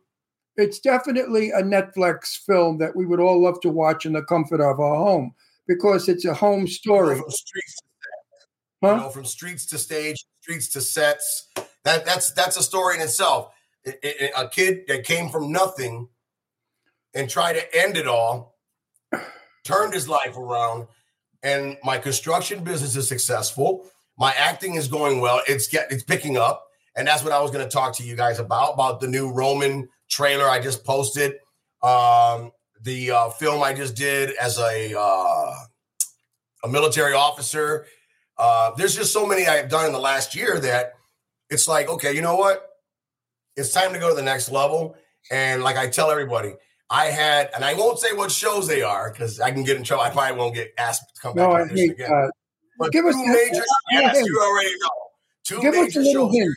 it's 0.57 0.79
definitely 0.79 1.51
a 1.51 1.61
Netflix 1.63 2.37
film 2.47 2.79
that 2.79 2.97
we 2.97 3.05
would 3.05 3.21
all 3.21 3.43
love 3.43 3.61
to 3.63 3.69
watch 3.69 4.07
in 4.07 4.13
the 4.15 4.23
comfort 4.23 4.61
of 4.63 4.81
our 4.81 4.95
home 4.95 5.35
because 5.69 6.09
it's 6.09 6.25
a 6.25 6.33
home 6.33 6.61
You 6.61 6.65
know, 6.67 6.71
story. 6.71 7.17
from 7.17 7.31
streets, 8.83 8.97
you 8.99 9.03
know, 9.05 9.11
from 9.11 9.25
streets 9.25 9.67
to 9.67 9.79
stage, 9.79 10.25
streets 10.41 10.69
to 10.71 10.81
sets. 10.81 11.49
That 11.85 12.05
that's 12.05 12.33
that's 12.33 12.57
a 12.57 12.63
story 12.63 12.97
in 12.97 13.03
itself. 13.03 13.53
It- 13.85 13.99
it- 14.03 14.21
it- 14.21 14.33
a 14.37 14.49
kid 14.49 14.85
that 14.89 15.05
came 15.05 15.29
from 15.29 15.51
nothing 15.53 16.09
and 17.15 17.29
tried 17.29 17.55
to 17.55 17.75
end 17.77 17.97
it 17.97 18.07
all, 18.07 18.57
turned 19.65 19.95
his 19.95 20.09
life 20.09 20.37
around, 20.37 20.87
and 21.43 21.77
my 21.85 21.99
construction 21.99 22.63
business 22.65 22.97
is 22.97 23.09
successful. 23.09 23.87
My 24.19 24.33
acting 24.33 24.75
is 24.75 24.89
going 24.89 25.21
well. 25.21 25.43
It's 25.49 25.67
get 25.67 25.91
it's 25.91 26.03
picking 26.05 26.37
up, 26.37 26.67
and 26.97 27.07
that's 27.07 27.23
what 27.25 27.33
I 27.33 27.41
was 27.41 27.51
going 27.51 27.65
to 27.65 27.71
talk 27.71 27.95
to 27.97 28.03
you 28.05 28.15
guys 28.17 28.39
about 28.39 28.75
about 28.75 29.01
the 29.01 29.09
new 29.09 29.31
Roman 29.33 29.89
trailer 30.11 30.49
I 30.49 30.61
just 30.61 30.85
posted. 30.85 31.35
Um, 31.83 32.53
the 32.83 33.11
uh, 33.13 33.31
film 33.31 33.63
I 33.63 33.73
just 33.75 33.95
did 33.97 34.35
as 34.41 34.59
a 34.59 34.95
uh, 34.99 35.55
a 36.65 36.69
military 36.69 37.15
officer. 37.15 37.87
Uh, 38.43 38.75
there's 38.77 38.97
just 38.97 39.13
so 39.13 39.25
many 39.25 39.47
I've 39.47 39.69
done 39.69 39.87
in 39.87 39.93
the 39.93 40.01
last 40.01 40.35
year 40.35 40.59
that 40.59 40.95
it's 41.49 41.69
like, 41.69 41.89
okay, 41.89 42.13
you 42.13 42.23
know 42.23 42.35
what? 42.35 42.69
It's 43.57 43.73
time 43.73 43.93
to 43.93 44.01
go 44.01 44.09
to 44.11 44.17
the 44.17 44.23
next 44.23 44.51
level. 44.51 44.97
And 45.31 45.63
like 45.63 45.77
I 45.77 45.87
tell 45.89 46.11
everybody, 46.11 46.55
I 46.91 47.07
had, 47.07 47.51
and 47.55 47.65
I 47.65 47.75
won't 47.75 48.01
say 48.01 48.13
what 48.15 48.33
shows 48.33 48.67
they 48.67 48.83
are 48.83 49.13
because 49.13 49.39
I 49.39 49.53
can 49.53 49.63
get 49.63 49.77
in 49.77 49.85
trouble. 49.85 50.03
I 50.03 50.11
probably 50.11 50.37
won't 50.39 50.55
get 50.57 50.73
asked 50.77 51.03
to 51.15 51.21
come 51.23 51.35
back 51.37 51.49
No, 51.49 51.55
I 51.55 51.61
on 51.63 51.69
this 51.69 51.91
again. 51.91 52.11
that. 52.11 52.33
But 52.81 52.91
Give 52.91 53.05
us 53.05 53.15
two 53.15 53.21
a- 53.23 53.27
major, 53.29 53.61
a 53.61 53.65
yes, 53.93 54.17
hint. 54.17 54.27
you 54.27 54.41
already 54.43 54.71
know. 54.81 54.91
Two 55.45 55.61
Give 55.61 55.75
us 55.75 55.95
a 55.95 56.01
little 56.01 56.29
shows. 56.29 56.35
hint. 56.35 56.57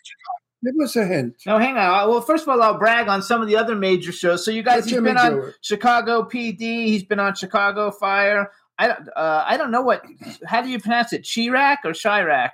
Give 0.64 0.74
us 0.84 0.96
a 0.96 1.06
hint. 1.06 1.36
No, 1.46 1.60
hang 1.60 1.78
on. 1.78 2.10
Well, 2.10 2.22
first 2.22 2.42
of 2.44 2.50
all, 2.50 2.60
I'll 2.64 2.80
brag 2.80 3.08
on 3.08 3.22
some 3.22 3.42
of 3.44 3.48
the 3.48 3.56
other 3.58 3.76
major 3.76 4.12
shows. 4.12 4.44
So 4.44 4.50
you 4.50 4.64
guys, 4.64 4.78
Let 4.78 4.84
he's 4.86 4.94
Jimmy 4.94 5.10
been 5.12 5.18
on 5.18 5.40
it. 5.50 5.56
Chicago 5.62 6.24
PD. 6.24 6.60
He's 6.88 7.04
been 7.04 7.20
on 7.20 7.36
Chicago 7.36 7.92
Fire. 7.92 8.50
I 8.78 8.88
don't. 8.88 9.08
Uh, 9.16 9.44
I 9.46 9.58
don't 9.58 9.72
know 9.72 9.82
what. 9.82 10.04
How 10.46 10.62
do 10.62 10.70
you 10.70 10.80
pronounce 10.80 11.14
it? 11.14 11.24
Chirac 11.24 11.78
or 11.86 11.92
Chirac? 11.92 12.52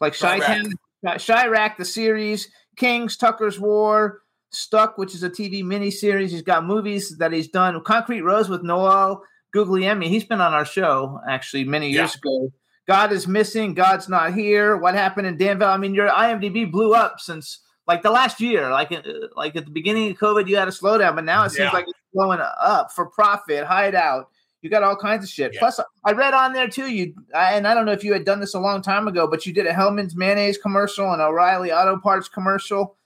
Like 0.00 0.14
Chirac. 0.14 0.72
Chi 1.04 1.16
Chirac, 1.16 1.76
the 1.76 1.84
series. 1.84 2.48
Kings, 2.76 3.16
Tucker's 3.16 3.60
War, 3.60 4.22
Stuck, 4.50 4.98
which 4.98 5.14
is 5.14 5.22
a 5.22 5.30
TV 5.30 5.62
miniseries. 5.62 6.30
He's 6.30 6.42
got 6.42 6.64
movies 6.64 7.18
that 7.18 7.32
he's 7.32 7.48
done. 7.48 7.80
Concrete 7.82 8.22
Rose 8.22 8.48
with 8.48 8.62
Noel 8.62 9.22
Guglielmi. 9.54 10.06
He's 10.08 10.24
been 10.24 10.40
on 10.40 10.52
our 10.52 10.64
show 10.64 11.20
actually 11.28 11.64
many 11.64 11.90
years 11.90 12.14
ago. 12.16 12.50
God 12.86 13.12
is 13.12 13.26
missing. 13.26 13.74
God's 13.74 14.08
not 14.08 14.34
here. 14.34 14.76
What 14.76 14.94
happened 14.94 15.26
in 15.26 15.36
Danville? 15.36 15.68
I 15.68 15.76
mean, 15.76 15.94
your 15.94 16.08
IMDb 16.08 16.70
blew 16.70 16.94
up 16.94 17.20
since 17.20 17.60
like 17.86 18.02
the 18.02 18.10
last 18.10 18.40
year. 18.40 18.70
Like, 18.70 18.92
uh, 18.92 19.02
like 19.36 19.56
at 19.56 19.64
the 19.64 19.70
beginning 19.70 20.10
of 20.10 20.18
COVID, 20.18 20.48
you 20.48 20.56
had 20.56 20.68
a 20.68 20.72
slowdown, 20.72 21.14
but 21.14 21.24
now 21.24 21.44
it 21.44 21.50
seems 21.50 21.66
Yeah. 21.66 21.70
like 21.72 21.86
it's 21.88 21.98
blowing 22.12 22.40
up 22.40 22.92
for 22.92 23.06
profit. 23.06 23.64
Hideout. 23.64 24.30
You 24.64 24.70
got 24.70 24.82
all 24.82 24.96
kinds 24.96 25.22
of 25.22 25.28
shit. 25.28 25.52
Yeah. 25.52 25.60
Plus, 25.60 25.78
I 26.06 26.12
read 26.12 26.32
on 26.32 26.54
there 26.54 26.68
too. 26.68 26.90
You 26.90 27.12
and 27.34 27.68
I 27.68 27.74
don't 27.74 27.84
know 27.84 27.92
if 27.92 28.02
you 28.02 28.14
had 28.14 28.24
done 28.24 28.40
this 28.40 28.54
a 28.54 28.58
long 28.58 28.80
time 28.80 29.06
ago, 29.06 29.26
but 29.26 29.44
you 29.44 29.52
did 29.52 29.66
a 29.66 29.72
Hellman's 29.74 30.16
mayonnaise 30.16 30.56
commercial 30.56 31.12
and 31.12 31.20
O'Reilly 31.20 31.70
Auto 31.70 31.98
Parts 31.98 32.28
commercial. 32.28 32.96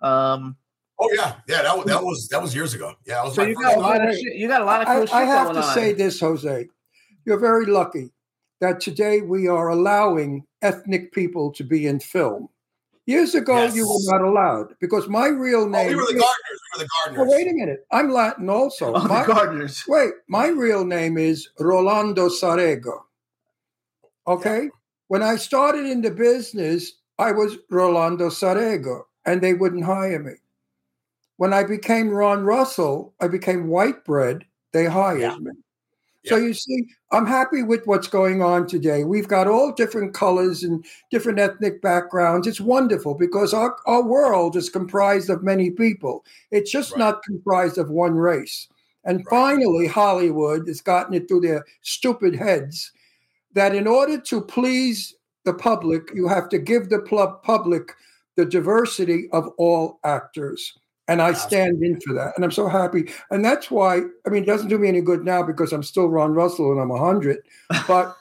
Um, 0.00 0.56
Oh 1.00 1.10
yeah, 1.12 1.34
yeah. 1.48 1.62
That 1.62 1.76
was 1.76 1.86
that 1.86 2.04
was 2.04 2.28
that 2.28 2.40
was 2.40 2.54
years 2.54 2.74
ago. 2.74 2.94
Yeah, 3.04 3.24
was 3.24 3.34
so 3.34 3.42
you 3.42 3.56
got 3.56 3.76
a 3.76 3.80
lot 3.80 4.08
of 4.08 4.14
shit. 4.14 4.36
You 4.36 4.46
got 4.46 4.62
a 4.62 4.64
lot 4.64 4.82
of 4.82 4.86
cool 4.86 5.02
I, 5.02 5.04
shit 5.06 5.14
I 5.14 5.24
have 5.24 5.44
going 5.46 5.56
to 5.56 5.62
on. 5.66 5.74
say 5.74 5.92
this, 5.92 6.20
Jose. 6.20 6.68
You're 7.24 7.40
very 7.40 7.66
lucky 7.66 8.12
that 8.60 8.80
today 8.80 9.22
we 9.22 9.48
are 9.48 9.70
allowing 9.70 10.46
ethnic 10.60 11.10
people 11.10 11.50
to 11.54 11.64
be 11.64 11.88
in 11.88 11.98
film. 11.98 12.48
Years 13.06 13.34
ago, 13.34 13.64
you 13.64 13.86
were 13.88 13.98
not 14.16 14.22
allowed 14.22 14.76
because 14.80 15.08
my 15.08 15.26
real 15.26 15.62
Oh, 15.62 15.68
name. 15.68 15.88
we 15.88 15.94
were 15.96 16.06
the 16.06 16.12
gardeners. 16.14 16.60
We 16.76 16.78
were 16.78 16.84
the 16.84 16.88
Oh, 17.00 17.04
gardeners. 17.14 17.28
wait 17.34 17.48
a 17.48 17.54
minute. 17.54 17.86
I'm 17.90 18.10
Latin 18.12 18.48
also. 18.48 18.94
Oh, 18.94 19.00
the 19.02 19.24
gardeners. 19.26 19.82
Wait, 19.88 20.12
my 20.28 20.46
real 20.48 20.84
name 20.84 21.18
is 21.18 21.48
Rolando 21.58 22.28
Sarego. 22.28 23.02
Okay? 24.26 24.70
When 25.08 25.22
I 25.22 25.36
started 25.36 25.86
in 25.86 26.00
the 26.00 26.12
business, 26.12 26.92
I 27.18 27.32
was 27.32 27.58
Rolando 27.70 28.28
Sarego, 28.28 29.02
and 29.26 29.40
they 29.40 29.54
wouldn't 29.54 29.84
hire 29.84 30.20
me. 30.20 30.34
When 31.38 31.52
I 31.52 31.64
became 31.64 32.08
Ron 32.08 32.44
Russell, 32.44 33.14
I 33.20 33.26
became 33.26 33.66
white 33.66 34.04
bread, 34.04 34.44
they 34.72 34.84
hired 34.86 35.20
Yeah. 35.20 35.36
me. 35.38 35.50
So 36.26 36.36
you 36.36 36.54
see, 36.54 36.86
I'm 37.12 37.26
happy 37.26 37.62
with 37.62 37.86
what's 37.86 38.08
going 38.08 38.40
on 38.42 38.66
today. 38.66 39.04
We've 39.04 39.28
got 39.28 39.46
all 39.46 39.70
different 39.72 40.14
colors 40.14 40.62
and 40.62 40.82
different 41.10 41.38
ethnic 41.38 41.82
backgrounds. 41.82 42.46
It's 42.46 42.60
wonderful 42.60 43.14
because 43.14 43.52
our, 43.52 43.76
our 43.86 44.02
world 44.02 44.56
is 44.56 44.70
comprised 44.70 45.28
of 45.28 45.42
many 45.42 45.70
people. 45.70 46.24
It's 46.50 46.70
just 46.72 46.92
Right. 46.92 47.00
not 47.00 47.22
comprised 47.22 47.76
of 47.76 47.90
one 47.90 48.14
race. 48.14 48.66
And 49.04 49.18
Right. 49.18 49.26
finally, 49.28 49.86
Hollywood 49.86 50.66
has 50.68 50.80
gotten 50.80 51.12
it 51.12 51.28
through 51.28 51.40
their 51.42 51.64
stupid 51.82 52.34
heads 52.34 52.92
that 53.52 53.74
in 53.74 53.86
order 53.86 54.18
to 54.18 54.40
please 54.40 55.14
the 55.44 55.52
public, 55.52 56.10
you 56.14 56.28
have 56.28 56.48
to 56.48 56.58
give 56.58 56.88
the 56.88 57.00
public 57.42 57.94
the 58.36 58.46
diversity 58.46 59.28
of 59.32 59.48
all 59.58 59.98
actors. 60.02 60.78
And 61.12 61.20
I 61.20 61.34
stand 61.34 61.82
in 61.82 62.00
for 62.00 62.14
that. 62.14 62.32
And 62.36 62.44
I'm 62.44 62.50
so 62.50 62.68
happy. 62.68 63.12
And 63.30 63.44
that's 63.44 63.70
why, 63.70 64.00
I 64.26 64.30
mean, 64.30 64.44
it 64.44 64.46
doesn't 64.46 64.68
do 64.68 64.78
me 64.78 64.88
any 64.88 65.02
good 65.02 65.24
now 65.24 65.42
because 65.42 65.72
I'm 65.72 65.82
still 65.82 66.08
Ron 66.08 66.32
Russell 66.32 66.72
and 66.72 66.80
I'm 66.80 66.88
100. 66.88 67.38
But, 67.86 68.16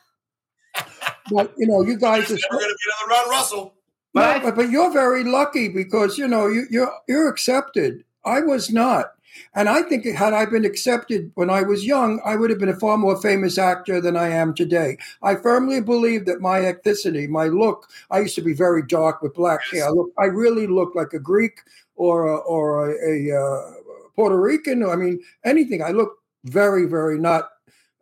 but 1.31 1.53
you 1.57 1.67
know, 1.67 1.81
you 1.81 1.97
guys 1.97 2.27
There's 2.27 2.43
are. 2.51 2.55
never 2.55 2.63
going 2.63 2.73
to 2.73 2.77
be 2.77 2.91
another 3.07 3.21
Ron 3.21 3.29
Russell. 3.29 3.73
But 4.13 4.37
No, 4.37 4.43
but, 4.43 4.55
but 4.57 4.69
you're 4.69 4.91
very 4.91 5.23
lucky 5.23 5.69
because 5.69 6.17
you 6.17 6.27
know 6.27 6.47
you, 6.47 6.65
you're 6.69 6.91
you're 7.07 7.29
accepted. 7.29 8.03
I 8.25 8.41
was 8.41 8.69
not, 8.69 9.13
and 9.53 9.69
I 9.69 9.81
think 9.83 10.05
had 10.05 10.33
I 10.33 10.45
been 10.45 10.65
accepted 10.65 11.31
when 11.35 11.49
I 11.49 11.61
was 11.61 11.85
young, 11.85 12.21
I 12.25 12.35
would 12.35 12.49
have 12.49 12.59
been 12.59 12.69
a 12.69 12.79
far 12.79 12.97
more 12.97 13.19
famous 13.21 13.57
actor 13.57 13.99
than 14.01 14.15
I 14.15 14.29
am 14.29 14.53
today. 14.53 14.97
I 15.23 15.35
firmly 15.35 15.81
believe 15.81 16.25
that 16.25 16.41
my 16.41 16.59
ethnicity, 16.59 17.27
my 17.27 17.45
look, 17.45 17.89
I 18.09 18.19
used 18.19 18.35
to 18.35 18.41
be 18.41 18.53
very 18.53 18.83
dark 18.85 19.21
with 19.21 19.33
black 19.33 19.61
hair. 19.71 19.85
I, 19.85 19.89
look, 19.89 20.11
I 20.17 20.25
really 20.25 20.67
looked 20.67 20.95
like 20.95 21.13
a 21.13 21.19
Greek 21.19 21.59
or 21.95 22.27
a, 22.27 22.37
or 22.37 22.91
a, 22.91 23.29
a 23.31 23.39
uh, 23.39 23.71
Puerto 24.15 24.39
Rican. 24.39 24.83
I 24.87 24.95
mean, 24.95 25.19
anything. 25.45 25.81
I 25.83 25.91
looked 25.91 26.21
very, 26.45 26.85
very 26.85 27.17
not. 27.17 27.49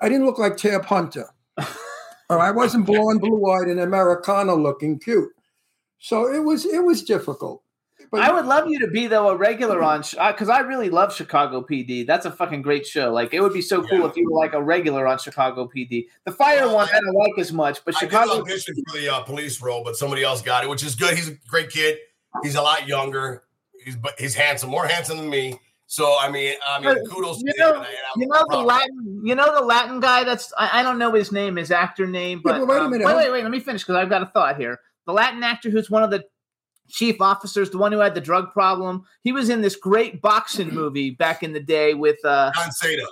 I 0.02 0.10
didn't 0.10 0.26
look 0.26 0.40
like 0.40 0.58
Tab 0.58 0.86
Hunter. 0.86 1.28
or 2.30 2.40
I 2.40 2.52
wasn't 2.52 2.86
blonde, 2.86 3.22
blue-eyed, 3.22 3.68
and 3.68 3.80
Americana 3.80 4.54
looking 4.54 5.00
cute. 5.00 5.32
So 6.00 6.34
it 6.34 6.40
was 6.40 6.66
it 6.66 6.84
was 6.84 7.04
difficult. 7.04 7.62
But 8.12 8.22
I 8.22 8.32
would 8.32 8.46
love 8.46 8.68
you 8.70 8.80
to 8.80 8.88
be 8.88 9.08
though 9.08 9.30
a 9.30 9.36
regular 9.36 9.84
on 9.84 10.02
because 10.02 10.50
I 10.50 10.60
really 10.62 10.90
love 10.90 11.14
Chicago 11.16 11.62
PD. 11.62 12.06
That's 12.08 12.26
a 12.26 12.32
fucking 12.32 12.62
great 12.64 12.88
show. 12.88 13.12
Like 13.14 13.34
it 13.34 13.42
would 13.42 13.54
be 13.54 13.62
so 13.62 13.84
cool 13.84 14.00
Yeah. 14.00 14.08
if 14.08 14.18
you 14.18 14.30
were 14.30 14.38
like 14.38 14.54
a 14.54 14.62
regular 14.62 15.06
on 15.08 15.20
Chicago 15.20 15.70
PD. 15.74 16.08
The 16.26 16.32
fire 16.32 16.66
Well, 16.66 16.76
one 16.76 16.88
I- 16.92 16.98
I 16.98 17.02
don't 17.02 17.14
like 17.14 17.38
as 17.38 17.54
much, 17.54 17.84
but 17.86 17.96
I 17.96 18.00
Chicago. 18.00 18.42
audition 18.42 18.76
for 18.88 18.98
the 18.98 19.14
uh, 19.14 19.22
police 19.22 19.62
role, 19.62 19.84
but 19.84 19.96
somebody 19.96 20.24
else 20.24 20.42
got 20.42 20.64
it, 20.64 20.70
which 20.70 20.84
is 20.84 20.96
good. 20.96 21.16
He's 21.16 21.30
a 21.30 21.36
great 21.48 21.70
kid. 21.70 21.98
He's 22.44 22.56
a 22.56 22.62
lot 22.62 22.88
younger. 22.88 23.44
He's 23.84 23.96
but 23.96 24.20
he's 24.20 24.34
handsome, 24.36 24.70
more 24.70 24.88
handsome 24.88 25.18
than 25.18 25.30
me. 25.30 25.60
So 25.88 26.16
I 26.20 26.30
mean, 26.30 26.56
I 26.68 26.80
mean, 26.80 26.94
But, 26.94 27.10
kudos 27.12 27.42
you 27.42 27.52
to 27.54 27.60
know- 27.60 27.70
him. 27.70 27.76
and 27.78 27.86
I- 27.86 27.90
and 27.90 27.98
I'm 28.16 28.22
You 28.22 28.28
know 28.28 28.40
the 28.40 28.46
proud 28.46 28.56
of 28.58 28.62
him. 28.62 28.66
Latin, 28.68 29.22
you 29.26 29.36
know 29.36 29.56
the 29.60 29.66
Latin 29.66 30.00
guy. 30.00 30.24
That's 30.24 30.52
I, 30.58 30.80
I 30.80 30.84
don't 30.84 30.98
know 31.00 31.12
his 31.14 31.32
name, 31.32 31.56
his 31.56 31.72
actor 31.72 32.06
name, 32.08 32.42
Yeah, 32.46 32.54
but 32.54 32.60
but 32.60 32.68
wait 32.68 32.78
a 32.78 32.82
um, 32.86 32.92
minute, 32.92 33.06
Wait, 33.08 33.16
wait, 33.16 33.32
wait. 33.32 33.44
Let 33.44 33.52
me 33.52 33.60
finish 33.60 33.84
because 33.84 33.96
I've 33.96 34.10
got 34.10 34.22
a 34.24 34.28
thought 34.28 34.58
here. 34.58 34.80
The 35.08 35.14
Latin 35.14 35.42
actor 35.44 35.70
who's 35.72 35.90
one 35.90 36.04
of 36.04 36.12
the 36.12 36.24
chief 36.90 37.22
officers, 37.22 37.70
the 37.70 37.78
one 37.78 37.92
who 37.92 38.00
had 38.00 38.16
the 38.16 38.22
drug 38.22 38.52
problem. 38.52 39.06
He 39.24 39.32
was 39.32 39.50
in 39.50 39.62
this 39.62 39.76
great 39.76 40.22
boxing 40.22 40.70
movie 40.74 41.12
back 41.12 41.44
in 41.44 41.54
the 41.54 41.60
day 41.60 41.94
with 41.94 42.24
uh, 42.26 42.52
Jon 42.56 42.70
Seda. 42.70 43.06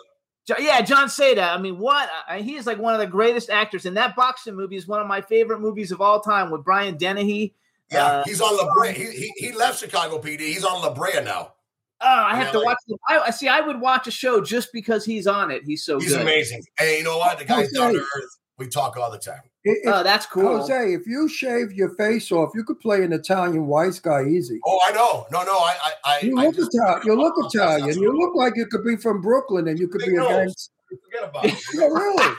Yeah, 0.60 0.80
Jon 0.82 1.08
Seda. 1.08 1.54
I 1.54 1.58
mean, 1.58 1.78
what? 1.78 2.10
I, 2.28 2.40
he 2.42 2.56
is 2.56 2.66
like 2.66 2.78
one 2.78 2.94
of 2.94 3.00
the 3.02 3.08
greatest 3.08 3.50
actors. 3.50 3.86
And 3.86 3.98
that 3.98 4.16
boxing 4.16 4.56
movie 4.56 4.78
is 4.78 4.88
one 4.88 5.02
of 5.02 5.08
my 5.08 5.20
favorite 5.22 5.60
movies 5.60 5.92
of 5.92 6.00
all 6.02 6.22
time 6.22 6.52
with 6.52 6.64
Brian 6.64 6.96
Dennehy. 6.98 7.54
Yeah, 7.92 8.06
Uh, 8.06 8.24
he's 8.26 8.40
on 8.42 8.56
La 8.58 8.74
Brea. 8.74 8.94
He, 8.94 9.06
he, 9.12 9.34
he 9.38 9.52
left 9.54 9.80
Chicago 9.80 10.20
PD. 10.22 10.40
He's 10.40 10.64
on 10.64 10.82
La 10.82 10.94
Brea 10.94 11.22
now. 11.24 11.54
Oh, 12.00 12.06
I 12.08 12.36
have 12.36 12.48
Yeah, 12.48 12.52
to 12.54 12.58
like- 12.60 12.78
watch. 12.90 13.00
I 13.28 13.32
see. 13.32 13.48
I 13.48 13.60
would 13.60 13.82
watch 13.82 14.08
a 14.08 14.12
show 14.12 14.40
just 14.40 14.72
because 14.72 15.04
he's 15.04 15.26
on 15.28 15.52
it. 15.52 15.64
He's 15.66 15.84
so 15.84 16.00
He's 16.00 16.10
good. 16.14 16.22
amazing. 16.22 16.64
Hey, 16.78 17.00
you 17.00 17.04
know 17.04 17.18
what? 17.18 17.40
The 17.40 17.46
guy's 17.46 17.68
Okay. 17.68 17.76
down 17.76 17.94
to 17.94 18.00
earth. 18.00 18.38
We 18.58 18.68
talk 18.68 18.96
all 18.98 19.12
the 19.12 19.18
time. 19.18 19.42
If, 19.64 19.78
Oh, 19.86 20.04
that's 20.04 20.26
cool. 20.26 20.60
Jose, 20.60 20.94
if 20.94 21.06
you 21.08 21.28
shave 21.28 21.74
your 21.74 21.90
face 21.96 22.32
off, 22.32 22.52
you 22.56 22.64
could 22.64 22.80
play 22.80 23.04
an 23.04 23.12
Italian 23.14 23.68
wise 23.68 24.00
guy 24.00 24.24
easy. 24.26 24.60
Oh, 24.66 24.80
I 24.86 24.92
know. 24.92 25.26
No, 25.32 25.44
no. 25.44 25.58
I, 25.58 25.76
I, 25.84 25.92
I 26.06 26.20
You 26.22 26.38
I 26.40 26.46
look 26.46 26.56
just- 26.56 26.74
Italian. 26.74 27.02
You 27.06 27.16
look 27.16 27.34
Oh, 27.38 27.48
Italian. 27.48 27.80
that's- 27.82 27.96
You 27.98 28.18
look 28.18 28.36
like 28.36 28.54
you 28.56 28.66
could 28.68 28.84
be 28.86 28.96
from 28.96 29.22
Brooklyn, 29.22 29.68
and 29.68 29.78
you 29.80 29.88
could 29.88 30.00
Big 30.02 30.12
be 30.12 30.16
a 30.18 30.28
gangster. 30.28 30.72
Forget 31.04 31.30
about 31.30 31.46
it. 31.46 31.56
No, 31.74 31.88
really. 31.90 32.34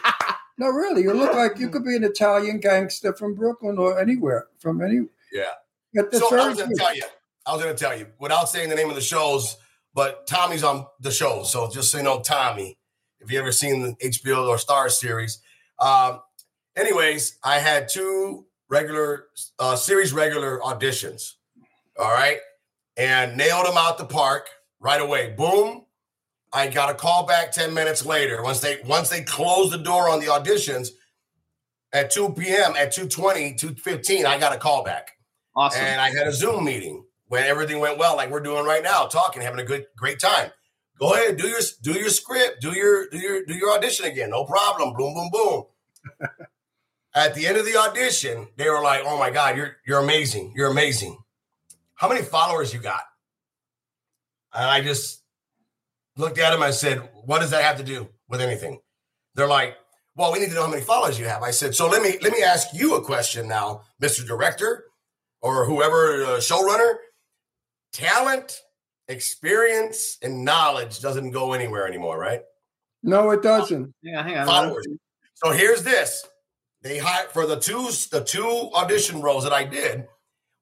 No, 0.58 0.66
really. 0.68 1.02
You 1.02 1.12
look 1.12 1.34
like 1.34 1.58
you 1.58 1.68
could 1.72 1.84
be 1.84 1.94
an 1.96 2.04
Italian 2.04 2.60
gangster 2.60 3.14
from 3.14 3.34
Brooklyn 3.34 3.78
or 3.78 4.00
anywhere. 4.00 4.46
From 4.58 4.82
any. 4.82 5.06
Yeah. 5.32 5.44
But 5.94 6.10
that's 6.10 6.26
So 6.28 6.36
I 6.38 6.48
was 6.48 6.58
gonna 6.58 6.74
tell 6.74 6.94
you. 6.96 7.02
I 7.46 7.52
was 7.54 7.62
going 7.62 7.74
to 7.74 7.82
tell 7.82 7.98
you 7.98 8.06
without 8.18 8.50
saying 8.50 8.68
the 8.68 8.74
name 8.76 8.90
of 8.90 8.94
the 8.94 9.00
shows, 9.00 9.56
but 9.94 10.26
Tommy's 10.26 10.62
on 10.62 10.84
the 11.00 11.10
show. 11.10 11.44
So 11.44 11.70
just 11.70 11.90
so 11.90 11.96
you 11.96 12.04
know, 12.04 12.20
Tommy, 12.20 12.76
if 13.20 13.30
you 13.32 13.38
ever 13.38 13.52
seen 13.52 13.80
the 13.82 13.94
HBO 14.10 14.48
or 14.48 14.58
Star 14.58 14.90
series. 14.90 15.40
Um, 15.80 16.20
anyways, 16.78 17.38
I 17.42 17.58
had 17.58 17.88
two 17.88 18.46
regular 18.68 19.26
uh, 19.58 19.76
series 19.76 20.12
regular 20.12 20.60
auditions. 20.60 21.34
All 21.98 22.10
right, 22.10 22.38
and 22.96 23.36
nailed 23.36 23.66
them 23.66 23.76
out 23.76 23.98
the 23.98 24.04
park 24.04 24.48
right 24.80 25.00
away. 25.00 25.34
Boom. 25.36 25.84
I 26.52 26.68
got 26.68 26.90
a 26.90 26.94
call 26.94 27.26
back 27.26 27.52
10 27.52 27.74
minutes 27.74 28.06
later. 28.06 28.42
Once 28.42 28.60
they 28.60 28.78
once 28.86 29.08
they 29.10 29.22
closed 29.22 29.72
the 29.72 29.78
door 29.78 30.08
on 30.08 30.20
the 30.20 30.26
auditions 30.26 30.88
at 31.92 32.10
2 32.10 32.30
p.m. 32.30 32.74
at 32.76 32.94
2:20, 32.94 33.58
2:15, 33.58 34.24
I 34.24 34.38
got 34.38 34.54
a 34.54 34.58
call 34.58 34.84
back. 34.84 35.10
Awesome. 35.54 35.82
And 35.82 36.00
I 36.00 36.10
had 36.10 36.26
a 36.26 36.32
Zoom 36.32 36.64
meeting 36.64 37.04
when 37.26 37.44
everything 37.44 37.80
went 37.80 37.98
well, 37.98 38.16
like 38.16 38.30
we're 38.30 38.40
doing 38.40 38.64
right 38.64 38.82
now, 38.82 39.06
talking, 39.06 39.42
having 39.42 39.60
a 39.60 39.64
good, 39.64 39.86
great 39.96 40.18
time. 40.18 40.50
Go 40.98 41.14
ahead, 41.14 41.36
do 41.36 41.46
your 41.48 41.60
do 41.82 41.92
your 41.92 42.08
script, 42.08 42.60
do 42.60 42.74
your 42.74 43.08
do 43.10 43.18
your 43.18 43.44
do 43.44 43.54
your 43.54 43.72
audition 43.72 44.06
again, 44.06 44.30
no 44.30 44.44
problem. 44.44 44.94
Boom, 44.94 45.14
boom, 45.14 45.30
boom. 45.32 45.64
At 47.18 47.34
the 47.34 47.46
end 47.46 47.56
of 47.56 47.64
the 47.64 47.76
audition, 47.76 48.48
they 48.56 48.68
were 48.70 48.80
like, 48.80 49.02
"Oh 49.04 49.18
my 49.18 49.30
God, 49.30 49.56
you're 49.56 49.76
you're 49.86 50.00
amazing, 50.00 50.52
you're 50.54 50.70
amazing. 50.70 51.18
How 51.94 52.08
many 52.08 52.22
followers 52.22 52.72
you 52.72 52.80
got?" 52.80 53.02
And 54.54 54.64
I 54.64 54.80
just 54.80 55.22
looked 56.16 56.38
at 56.38 56.54
him. 56.54 56.62
I 56.62 56.70
said, 56.70 57.08
"What 57.24 57.40
does 57.40 57.50
that 57.50 57.64
have 57.64 57.78
to 57.78 57.84
do 57.84 58.08
with 58.28 58.40
anything?" 58.40 58.80
They're 59.34 59.48
like, 59.48 59.76
"Well, 60.16 60.32
we 60.32 60.38
need 60.38 60.50
to 60.50 60.54
know 60.54 60.62
how 60.62 60.70
many 60.70 60.82
followers 60.82 61.18
you 61.18 61.26
have." 61.26 61.42
I 61.42 61.50
said, 61.50 61.74
"So 61.74 61.88
let 61.88 62.02
me 62.02 62.18
let 62.22 62.32
me 62.32 62.42
ask 62.42 62.68
you 62.72 62.94
a 62.94 63.04
question 63.04 63.48
now, 63.48 63.82
Mr. 64.00 64.26
Director." 64.26 64.84
or 65.40 65.64
whoever 65.64 66.24
uh, 66.24 66.28
showrunner, 66.38 66.94
talent 67.92 68.60
experience 69.08 70.18
and 70.22 70.44
knowledge 70.44 71.00
doesn't 71.00 71.30
go 71.30 71.52
anywhere 71.52 71.86
anymore, 71.86 72.18
right? 72.18 72.42
No, 73.02 73.30
it 73.30 73.42
doesn't. 73.42 73.94
Hang 74.04 74.16
on, 74.16 74.24
hang 74.24 74.38
on. 74.38 74.46
Followers. 74.46 74.86
So 75.34 75.52
here's 75.52 75.82
this. 75.82 76.26
They 76.82 76.98
hired 76.98 77.30
for 77.30 77.46
the 77.46 77.58
two 77.58 77.90
the 78.10 78.24
two 78.24 78.70
audition 78.74 79.20
roles 79.20 79.44
that 79.44 79.52
I 79.52 79.64
did. 79.64 80.06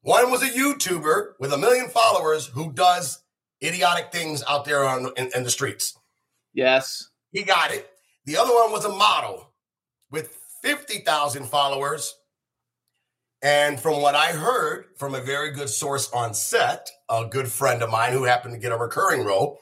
One 0.01 0.31
was 0.31 0.41
a 0.41 0.49
YouTuber 0.49 1.33
with 1.39 1.53
a 1.53 1.57
million 1.57 1.89
followers 1.89 2.47
who 2.47 2.71
does 2.71 3.23
idiotic 3.63 4.11
things 4.11 4.43
out 4.47 4.65
there 4.65 4.83
on 4.83 5.11
in, 5.17 5.29
in 5.35 5.43
the 5.43 5.49
streets. 5.49 5.97
Yes. 6.53 7.09
He 7.31 7.43
got 7.43 7.71
it. 7.71 7.89
The 8.25 8.37
other 8.37 8.53
one 8.53 8.71
was 8.71 8.85
a 8.85 8.89
model 8.89 9.51
with 10.11 10.37
50,000 10.61 11.45
followers. 11.45 12.13
And 13.41 13.79
from 13.79 14.01
what 14.01 14.15
I 14.15 14.27
heard 14.27 14.85
from 14.97 15.13
a 15.13 15.21
very 15.21 15.51
good 15.51 15.69
source 15.69 16.09
on 16.11 16.33
set, 16.33 16.89
a 17.09 17.25
good 17.25 17.47
friend 17.47 17.83
of 17.83 17.91
mine 17.91 18.13
who 18.13 18.23
happened 18.23 18.53
to 18.53 18.59
get 18.59 18.71
a 18.71 18.77
recurring 18.77 19.23
role, 19.23 19.59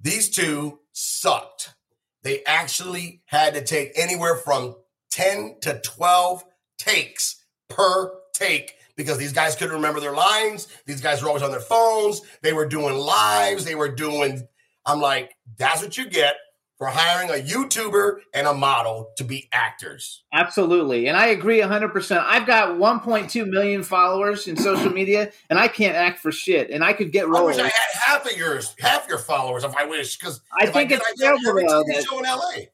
these 0.00 0.28
two 0.28 0.80
sucked. 0.92 1.74
They 2.22 2.42
actually 2.44 3.22
had 3.26 3.54
to 3.54 3.62
take 3.62 3.92
anywhere 3.94 4.36
from 4.36 4.74
10 5.10 5.56
to 5.62 5.80
12 5.84 6.44
takes 6.78 7.44
per 7.68 8.12
take 8.32 8.74
because 8.96 9.18
these 9.18 9.32
guys 9.32 9.54
couldn't 9.54 9.74
remember 9.74 10.00
their 10.00 10.12
lines. 10.14 10.68
These 10.86 11.00
guys 11.00 11.22
were 11.22 11.28
always 11.28 11.42
on 11.42 11.50
their 11.50 11.60
phones. 11.60 12.22
They 12.42 12.52
were 12.52 12.66
doing 12.66 12.96
lives. 12.96 13.64
They 13.64 13.74
were 13.74 13.88
doing, 13.88 14.46
I'm 14.86 15.00
like, 15.00 15.36
that's 15.56 15.82
what 15.82 15.96
you 15.96 16.08
get 16.08 16.36
for 16.78 16.86
hiring 16.86 17.28
a 17.30 17.42
YouTuber 17.44 18.18
and 18.34 18.46
a 18.46 18.54
model 18.54 19.10
to 19.16 19.24
be 19.24 19.48
actors. 19.52 20.22
Absolutely. 20.32 21.08
And 21.08 21.16
I 21.16 21.26
agree 21.26 21.60
100%. 21.60 22.24
I've 22.24 22.46
got 22.46 22.70
1.2 22.76 23.48
million 23.48 23.82
followers 23.82 24.46
in 24.46 24.56
social 24.56 24.90
media 24.90 25.32
and 25.50 25.58
I 25.58 25.66
can't 25.66 25.96
act 25.96 26.20
for 26.20 26.30
shit. 26.30 26.70
And 26.70 26.84
I 26.84 26.92
could 26.92 27.10
get 27.10 27.26
roles. 27.28 27.40
I 27.40 27.44
wish 27.44 27.58
I 27.58 27.64
had 27.64 27.72
half 28.04 28.26
of 28.30 28.36
yours, 28.38 28.74
half 28.78 29.08
your 29.08 29.18
followers 29.18 29.64
if 29.64 29.76
I 29.76 29.86
wish. 29.86 30.18
Because 30.18 30.40
I 30.56 30.66
think 30.66 30.92
it's 30.92 31.02
terrible, 31.20 31.48
every 31.48 31.66
though, 31.66 31.82
that- 31.82 32.04
show 32.04 32.18
in 32.18 32.24
LA. 32.24 32.66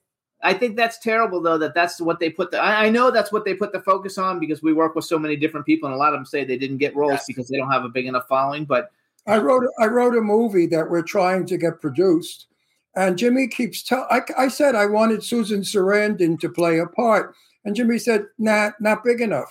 I 0.44 0.52
think 0.54 0.76
that's 0.76 0.98
terrible, 0.98 1.40
though, 1.40 1.56
that 1.58 1.74
that's 1.74 2.00
what 2.00 2.20
they 2.20 2.28
put 2.30 2.50
the. 2.50 2.60
I, 2.62 2.84
I 2.84 2.90
know 2.90 3.10
that's 3.10 3.32
what 3.32 3.44
they 3.44 3.54
put 3.54 3.72
the 3.72 3.80
focus 3.80 4.18
on 4.18 4.38
because 4.38 4.62
we 4.62 4.72
work 4.74 4.94
with 4.94 5.06
so 5.06 5.18
many 5.18 5.36
different 5.36 5.64
people 5.66 5.88
and 5.88 5.94
a 5.94 5.98
lot 5.98 6.12
of 6.12 6.18
them 6.18 6.26
say 6.26 6.44
they 6.44 6.58
didn't 6.58 6.76
get 6.78 6.94
roles 6.94 7.12
Yes. 7.12 7.24
because 7.26 7.48
they 7.48 7.56
don't 7.56 7.70
have 7.72 7.84
a 7.84 7.88
big 7.88 8.06
enough 8.06 8.28
following. 8.28 8.64
But 8.66 8.90
I 9.26 9.38
wrote 9.38 9.64
I 9.80 9.86
wrote 9.86 10.14
a 10.16 10.20
movie 10.20 10.66
that 10.66 10.90
we're 10.90 11.02
trying 11.02 11.46
to 11.46 11.56
get 11.56 11.80
produced, 11.80 12.46
and 12.94 13.16
Jimmy 13.16 13.48
keeps 13.48 13.82
telling 13.82 14.06
I, 14.10 14.20
I 14.36 14.48
said 14.48 14.74
I 14.74 14.86
wanted 14.86 15.24
Susan 15.24 15.62
Sarandon 15.62 16.38
to 16.40 16.48
play 16.50 16.78
a 16.78 16.86
part, 16.86 17.34
and 17.64 17.74
Jimmy 17.74 17.98
said, 17.98 18.26
"Nah, 18.38 18.72
not 18.80 19.02
big 19.02 19.22
enough." 19.22 19.50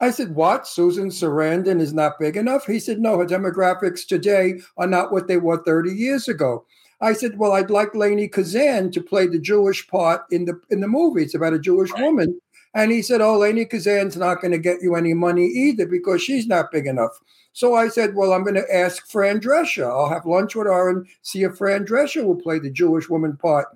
I 0.00 0.12
said, 0.12 0.36
"What? 0.36 0.68
Susan 0.68 1.08
Sarandon 1.08 1.80
is 1.80 1.92
not 1.92 2.20
big 2.20 2.36
enough?" 2.36 2.64
He 2.64 2.78
said, 2.78 3.00
"No, 3.00 3.18
her 3.18 3.26
demographics 3.26 4.06
today 4.06 4.60
are 4.76 4.86
not 4.86 5.10
what 5.10 5.26
they 5.26 5.36
were 5.38 5.64
30 5.64 5.90
years 5.90 6.28
ago." 6.28 6.64
I 7.00 7.12
said, 7.12 7.38
"Well, 7.38 7.52
I'd 7.52 7.70
like 7.70 7.92
Lainie 7.94 8.28
Kazan 8.30 8.90
to 8.92 9.00
play 9.00 9.26
the 9.26 9.38
Jewish 9.38 9.86
part 9.88 10.22
in 10.30 10.44
the 10.46 10.60
in 10.70 10.80
the 10.80 10.88
movie. 10.88 11.22
It's 11.22 11.34
about 11.34 11.52
a 11.54 11.58
Jewish 11.58 11.90
Right. 11.92 12.02
woman." 12.04 12.40
And 12.74 12.92
he 12.92 13.02
said, 13.02 13.20
"Oh, 13.20 13.38
Lainie 13.38 13.64
Kazan's 13.70 14.16
not 14.16 14.40
going 14.40 14.50
to 14.52 14.58
get 14.58 14.82
you 14.82 14.94
any 14.94 15.14
money 15.14 15.46
either 15.46 15.86
because 15.86 16.22
she's 16.22 16.46
not 16.46 16.70
big 16.72 16.86
enough." 16.86 17.18
So 17.54 17.74
I 17.74 17.88
said, 17.88 18.14
Well, 18.14 18.32
I'm 18.32 18.44
going 18.44 18.54
to 18.54 18.72
ask 18.74 19.10
Fran 19.10 19.40
Drescher. 19.40 19.84
I'll 19.84 20.08
have 20.10 20.26
lunch 20.26 20.54
with 20.54 20.68
her 20.68 20.88
and 20.90 21.06
see 21.22 21.42
if 21.42 21.56
Fran 21.56 21.84
Drescher 21.86 22.22
will 22.24 22.36
play 22.36 22.60
the 22.60 22.70
Jewish 22.70 23.08
woman 23.08 23.36
part. 23.36 23.66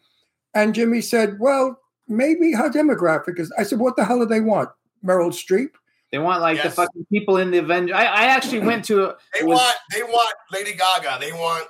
And 0.54 0.72
Jimmy 0.74 1.00
said, 1.00 1.38
Well, 1.40 1.80
maybe 2.06 2.52
her 2.52 2.70
demographic 2.70 3.40
is. 3.40 3.52
I 3.58 3.64
said, 3.64 3.80
What 3.80 3.96
the 3.96 4.04
hell 4.04 4.20
do 4.20 4.26
they 4.26 4.40
want? 4.40 4.68
Meryl 5.04 5.32
Streep? 5.32 5.70
they 6.12 6.18
want 6.18 6.42
like 6.42 6.62
the 6.62 6.70
fucking 6.70 7.06
people 7.10 7.38
in 7.38 7.50
the 7.50 7.58
Avengers. 7.58 7.96
I, 7.96 8.04
I 8.04 8.22
actually 8.26 8.60
went 8.60 8.84
to. 8.84 9.04
a- 9.06 9.16
They 9.36 9.44
was- 9.44 9.56
want 9.58 9.76
they 9.92 10.02
want 10.04 10.34
Lady 10.52 10.74
Gaga. 10.74 11.16
They 11.18 11.32
want 11.32 11.66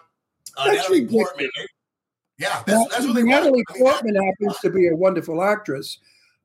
uh, 0.57 0.65
That's 0.67 0.77
Natalie 0.79 1.01
ridiculous. 1.01 1.27
Portman. 1.29 1.51
Yeah, 2.39 2.63
that's, 2.67 2.89
that's 2.91 3.07
what 3.07 3.15
they 3.15 3.23
want. 3.23 3.45
Natalie 3.45 3.65
I 3.69 3.73
mean, 3.75 3.85
that- 3.85 3.93
Portman 3.93 4.15
happens 4.17 4.59
to 4.61 4.71
be 4.71 4.89
a 4.89 4.97
wonderful 4.97 5.43
actress. 5.43 5.99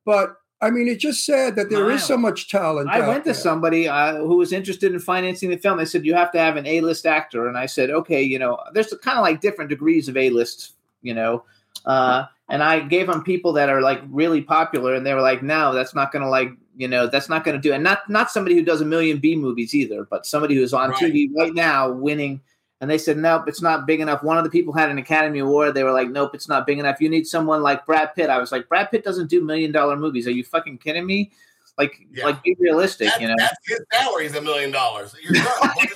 But 0.06 0.36
I 0.62 0.70
mean, 0.72 0.88
it's 0.88 1.02
just 1.02 1.26
sad 1.26 1.56
that 1.56 1.70
there 1.70 1.90
is 1.92 2.02
Wow. 2.02 2.08
so 2.08 2.18
much 2.18 2.50
talent. 2.50 2.90
I 2.90 3.02
out 3.02 3.08
went 3.08 3.24
to 3.26 3.34
somebody 3.34 3.88
uh, 3.88 4.16
who 4.18 4.38
was 4.38 4.52
interested 4.52 4.92
in 4.92 5.00
financing 5.00 5.50
the 5.50 5.58
film. 5.58 5.78
They 5.78 5.86
said 5.86 6.06
you 6.06 6.14
have 6.16 6.32
to 6.32 6.40
have 6.40 6.56
an 6.58 6.66
A-list 6.66 7.06
actor, 7.06 7.48
and 7.48 7.58
I 7.58 7.68
said, 7.68 7.92
okay, 7.92 8.22
you 8.24 8.40
know, 8.40 8.58
there's 8.74 8.94
kind 9.04 9.18
of 9.20 9.24
like 9.24 9.40
different 9.42 9.70
degrees 9.70 10.08
of 10.08 10.18
A-list, 10.18 10.74
you 11.02 11.14
know. 11.14 11.44
Uh, 11.86 12.26
and 12.50 12.64
I 12.64 12.80
gave 12.80 13.06
them 13.08 13.24
people 13.24 13.54
that 13.54 13.70
are 13.70 13.82
like 13.82 14.02
really 14.10 14.42
popular, 14.42 14.96
and 14.96 15.06
they 15.06 15.14
were 15.14 15.22
like, 15.22 15.44
no, 15.44 15.74
that's 15.76 15.94
not 15.94 16.12
going 16.12 16.24
to 16.24 16.30
like, 16.30 16.50
you 16.76 16.88
know, 16.88 17.06
that's 17.08 17.30
not 17.30 17.44
going 17.44 17.56
to 17.56 17.62
do. 17.62 17.74
And 17.74 17.84
not 17.84 18.10
not 18.10 18.32
somebody 18.32 18.56
who 18.56 18.64
does 18.64 18.82
a 18.82 18.86
million 18.86 19.20
B 19.20 19.36
movies 19.36 19.76
either, 19.76 20.06
but 20.10 20.26
somebody 20.26 20.56
who's 20.56 20.74
on 20.74 20.90
Right. 20.92 21.00
TV 21.00 21.30
right 21.38 21.54
now 21.54 21.92
winning. 21.92 22.42
And 22.80 22.90
they 22.90 22.98
said, 23.00 23.18
nope, 23.18 23.46
it's 23.48 23.62
not 23.62 23.88
big 23.88 24.02
enough. 24.02 24.22
One 24.22 24.38
of 24.38 24.44
the 24.44 24.50
people 24.52 24.72
had 24.74 24.90
an 24.90 25.00
Academy 25.00 25.40
Award. 25.40 25.74
They 25.74 25.84
were 25.84 25.92
like, 25.94 26.10
nope, 26.10 26.36
it's 26.36 26.48
not 26.48 26.68
big 26.68 26.78
enough. 26.78 27.02
You 27.02 27.10
need 27.10 27.26
someone 27.26 27.64
like 27.64 27.86
Brad 27.88 28.14
Pitt. 28.14 28.30
I 28.30 28.38
was 28.38 28.52
like, 28.52 28.70
Brad 28.70 28.92
Pitt 28.92 29.04
doesn't 29.04 29.30
do 29.32 29.44
million 29.44 29.72
dollar 29.72 29.96
movies. 29.96 30.28
Are 30.28 30.32
you 30.32 30.44
fucking 30.44 30.78
kidding 30.78 31.06
me? 31.06 31.32
Like, 31.78 32.00
Yeah. 32.12 32.26
like 32.26 32.44
be 32.44 32.56
realistic, 32.60 33.10
That- 33.10 33.22
you 33.22 33.28
know. 33.30 33.36
That's 33.38 33.56
his 33.68 33.80
salary 33.92 34.26
is 34.28 34.36
a 34.36 34.42
million 34.42 34.72
dollars. 34.72 35.16
You're 35.24 35.34
done. 35.34 35.46
Budget's 35.62 35.96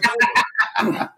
over. 0.81 1.09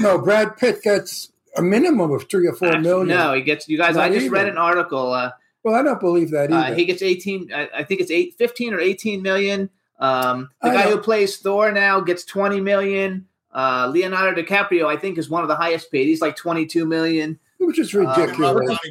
No, 0.00 0.18
Brad 0.18 0.56
Pitt 0.56 0.82
gets 0.82 1.32
a 1.56 1.62
minimum 1.62 2.10
of 2.12 2.28
three 2.30 2.46
or 2.46 2.54
four 2.54 2.68
Actually, 2.68 2.82
million. 2.82 3.08
No, 3.08 3.34
he 3.34 3.42
gets 3.42 3.68
you 3.68 3.76
guys. 3.76 3.96
I 3.96 4.08
Not 4.08 4.14
just 4.18 4.30
read 4.30 4.48
an 4.48 4.56
article. 4.58 5.12
Uh, 5.12 5.32
Well, 5.62 5.74
I 5.74 5.82
don't 5.82 6.00
believe 6.00 6.30
that 6.30 6.50
uh, 6.52 6.56
either. 6.56 6.76
he 6.76 6.84
gets 6.86 7.02
18. 7.02 7.52
I, 7.52 7.68
I 7.78 7.84
think 7.84 8.00
it's 8.00 8.10
eight, 8.10 8.34
15 8.38 8.72
or 8.74 8.80
18 8.80 9.20
million. 9.22 9.68
Um, 9.98 10.48
the 10.62 10.68
I 10.70 10.74
guy 10.74 10.84
know. 10.84 10.96
who 10.96 11.02
plays 11.02 11.36
Thor 11.38 11.70
now 11.72 12.00
gets 12.00 12.24
20 12.24 12.60
million. 12.60 13.26
Uh, 13.52 13.90
Leonardo 13.92 14.40
DiCaprio, 14.40 14.86
I 14.86 14.96
think, 14.96 15.18
is 15.18 15.28
one 15.28 15.42
of 15.42 15.48
the 15.48 15.56
highest 15.56 15.90
paid. 15.90 16.06
He's 16.06 16.20
like 16.20 16.36
22 16.36 16.84
million. 16.86 17.38
which 17.58 17.78
is 17.78 17.94
Uh, 17.94 18.00
Robert 18.00 18.20
ridiculous. 18.22 18.68
Downey 18.68 18.90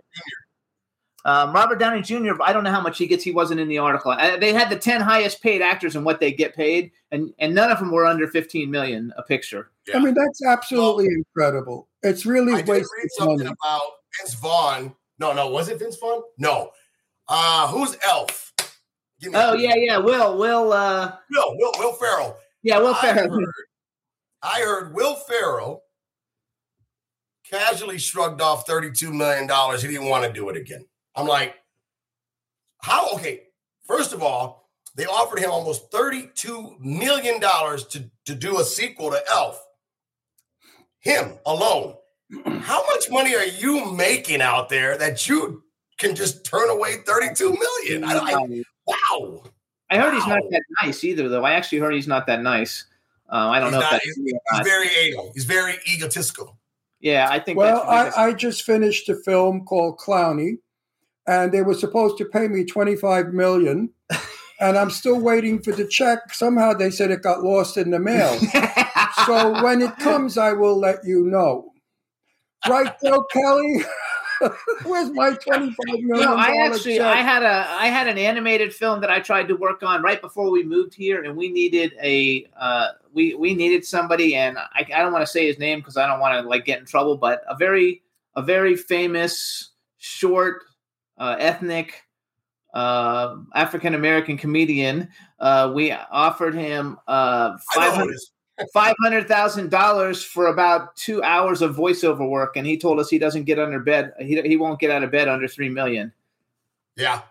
Um, 1.26 1.53
Robert 1.53 1.80
Downey 1.80 2.01
Jr. 2.01 2.41
I 2.41 2.53
don't 2.53 2.64
know 2.64 2.72
how 2.72 2.82
much 2.82 2.97
he 2.97 3.05
gets. 3.07 3.24
He 3.24 3.32
wasn't 3.32 3.60
in 3.60 3.68
the 3.68 3.78
article. 3.78 4.12
Uh, 4.12 4.38
they 4.38 4.53
had 4.53 4.70
the 4.70 4.76
10 4.78 5.01
highest 5.01 5.41
paid 5.41 5.62
actors 5.62 5.95
and 5.95 6.05
what 6.05 6.20
they 6.20 6.32
get 6.32 6.55
paid, 6.55 6.91
and 7.12 7.34
and 7.39 7.53
none 7.53 7.70
of 7.72 7.80
them 7.80 7.91
were 7.91 8.05
under 8.05 8.28
15 8.28 8.72
million 8.72 9.14
a 9.18 9.24
picture. 9.24 9.70
Yeah. 9.88 9.97
I 9.97 9.99
mean, 9.99 10.14
that's 10.14 10.43
absolutely 10.45 11.05
incredible. 11.07 11.88
It's 12.03 12.26
really 12.26 12.53
I 12.53 12.57
did 12.57 12.68
wasted 12.70 12.89
read 12.97 13.10
something 13.18 13.38
money. 13.47 13.55
about 13.64 13.82
Vince 14.18 14.34
Vaughn. 14.36 14.95
No, 15.20 15.34
no, 15.34 15.49
was 15.49 15.68
it 15.68 15.80
Vince 15.80 15.97
Vaughn? 15.97 16.22
No. 16.38 16.72
Uh 17.28 17.68
who's 17.68 17.97
Elf? 18.07 18.53
Give 19.20 19.34
me 19.34 19.39
Oh 19.39 19.53
yeah, 19.53 19.76
yeah. 19.76 19.97
Will, 19.97 20.38
Will, 20.38 20.72
uh, 20.72 21.16
Will, 21.30 21.57
Will, 21.57 21.72
Will 21.80 21.93
Ferrell. 21.93 22.38
yeah, 22.64 22.78
Will 22.80 22.93
I 22.95 23.01
Ferrell. 23.01 23.39
I 24.42 24.62
heard 24.62 24.94
Will 24.96 25.16
Ferrell 25.16 25.84
casually 27.50 27.98
shrugged 27.98 28.42
off 28.42 28.66
$32 28.66 29.12
million. 29.12 29.50
He 29.80 29.88
didn't 29.88 30.10
want 30.10 30.26
to 30.26 30.34
do 30.34 30.50
it 30.50 30.58
again. 30.58 30.86
I'm 31.16 31.28
like, 31.28 31.56
how? 32.82 33.12
Okay, 33.16 33.44
first 33.86 34.14
of 34.14 34.24
all, 34.24 34.70
they 34.96 35.06
offered 35.06 35.40
him 35.40 35.52
almost 35.52 35.92
$32 35.92 36.80
million 36.80 37.40
to, 37.40 38.12
to 38.26 38.36
do 38.36 38.60
a 38.60 38.64
sequel 38.64 39.12
to 39.12 39.22
Elf. 39.30 39.62
Him 41.00 41.38
alone. 41.46 41.96
How 42.46 42.84
much 42.88 43.10
money 43.10 43.36
are 43.36 43.46
you 43.46 43.92
making 43.94 44.42
out 44.42 44.70
there 44.70 44.98
that 44.98 45.28
you 45.28 45.64
can 45.98 46.16
just 46.16 46.46
turn 46.46 46.70
away 46.70 46.98
32 47.06 47.58
million? 47.58 48.04
I, 48.04 48.18
I, 48.18 48.64
wow. 48.86 49.44
I 49.90 49.98
heard 49.98 50.14
he's 50.14 50.28
not 50.28 50.44
that 50.52 50.62
nice 50.84 51.04
either, 51.04 51.30
though. 51.30 51.46
I 51.46 51.54
actually 51.54 51.80
heard 51.80 51.94
he's 51.94 52.08
not 52.08 52.28
that 52.28 52.42
nice. 52.42 52.86
Uh, 53.32 53.50
I 53.50 53.60
don't 53.60 53.68
He's 53.68 53.74
know 53.74 53.80
if 53.80 53.84
not- 53.84 53.92
that's 53.92 54.06
he's, 54.06 54.18
he's 54.18 54.68
very 54.68 54.88
anal. 54.98 55.32
He's 55.34 55.46
very 55.46 55.76
egotistical. 55.94 56.58
Yeah, 57.00 57.28
I 57.30 57.40
think. 57.40 57.58
Well, 57.58 57.86
that's 57.90 58.18
I, 58.18 58.28
I 58.28 58.34
just 58.34 58.64
finished 58.64 59.08
a 59.08 59.16
film 59.16 59.64
called 59.66 60.00
Clowny, 60.00 60.58
and 61.28 61.52
they 61.52 61.62
were 61.62 61.74
supposed 61.76 62.18
to 62.18 62.26
pay 62.26 62.48
me 62.48 62.66
25 62.66 63.28
million, 63.34 63.92
and 64.60 64.78
I'm 64.78 64.90
still 64.90 65.20
waiting 65.20 65.62
for 65.62 65.72
the 65.72 65.88
check. 65.88 66.34
Somehow 66.34 66.74
they 66.74 66.90
said 66.92 67.12
it 67.12 67.22
got 67.22 67.42
lost 67.44 67.78
in 67.78 67.92
the 67.92 68.00
mail. 68.00 68.38
so 69.26 69.64
when 69.64 69.82
it 69.82 69.96
comes, 70.00 70.38
I 70.38 70.52
will 70.54 70.78
let 70.78 71.06
you 71.06 71.24
know. 71.26 71.72
Right, 72.68 72.94
Joe 73.02 73.24
Kelly? 73.32 73.76
Where's 74.84 75.10
my 75.12 75.34
25 75.34 75.76
million? 75.88 76.26
no, 76.26 76.36
I 76.36 76.66
actually 76.66 76.98
check? 76.98 77.06
I 77.06 77.22
had 77.22 77.44
a 77.44 77.68
I 77.70 77.88
had 77.88 78.08
an 78.08 78.18
animated 78.18 78.74
film 78.74 79.02
that 79.02 79.10
I 79.10 79.20
tried 79.20 79.48
to 79.48 79.56
work 79.56 79.84
on 79.84 80.02
right 80.02 80.22
before 80.22 80.50
we 80.50 80.64
moved 80.64 80.94
here, 80.94 81.24
and 81.24 81.36
we 81.36 81.50
needed 81.50 81.94
a 82.02 82.48
uh, 82.58 82.90
we 83.14 83.34
we 83.36 83.54
needed 83.54 83.86
somebody, 83.86 84.36
and 84.36 84.58
I, 84.58 84.86
I 84.96 85.02
don't 85.02 85.12
want 85.12 85.24
to 85.26 85.32
say 85.32 85.48
his 85.48 85.60
name 85.60 85.80
because 85.80 85.98
I 85.98 86.08
don't 86.08 86.20
want 86.20 86.42
to 86.42 86.48
like 86.48 86.66
get 86.66 86.80
in 86.80 86.86
trouble, 86.86 87.18
but 87.18 87.42
a 87.48 87.56
very 87.56 88.02
a 88.36 88.42
very 88.42 88.76
famous 88.76 89.72
short 89.98 90.64
uh, 91.18 91.36
ethnic 91.40 92.04
uh, 92.74 93.38
African 93.54 93.96
American 93.96 94.38
comedian. 94.38 95.10
Uh, 95.40 95.72
we 95.74 95.92
offered 95.92 96.54
him 96.54 96.98
uh, 97.08 97.12
I 97.12 97.52
know 97.52 97.58
five 97.76 97.84
who 97.84 97.90
it 97.90 97.96
hundred 97.98 98.14
is. 98.14 98.32
Five 98.74 98.95
hundred 99.01 99.28
thousand 99.28 99.70
dollars 99.72 100.24
for 100.24 100.47
about 100.47 100.95
two 100.95 101.22
hours 101.24 101.62
of 101.62 101.76
voiceover 101.76 102.28
work, 102.30 102.55
and 102.57 102.66
he 102.68 102.78
told 102.78 102.99
us 102.99 103.10
he 103.10 103.20
doesn't 103.20 103.43
get 103.45 103.60
under 103.60 103.80
bed. 103.80 104.14
He 104.20 104.41
he 104.41 104.57
won't 104.57 104.80
get 104.80 104.91
out 104.91 105.03
of 105.03 105.12
bed 105.12 105.28
under 105.28 105.47
three 105.47 105.70
million. 105.70 106.12
Yeah. 106.95 107.22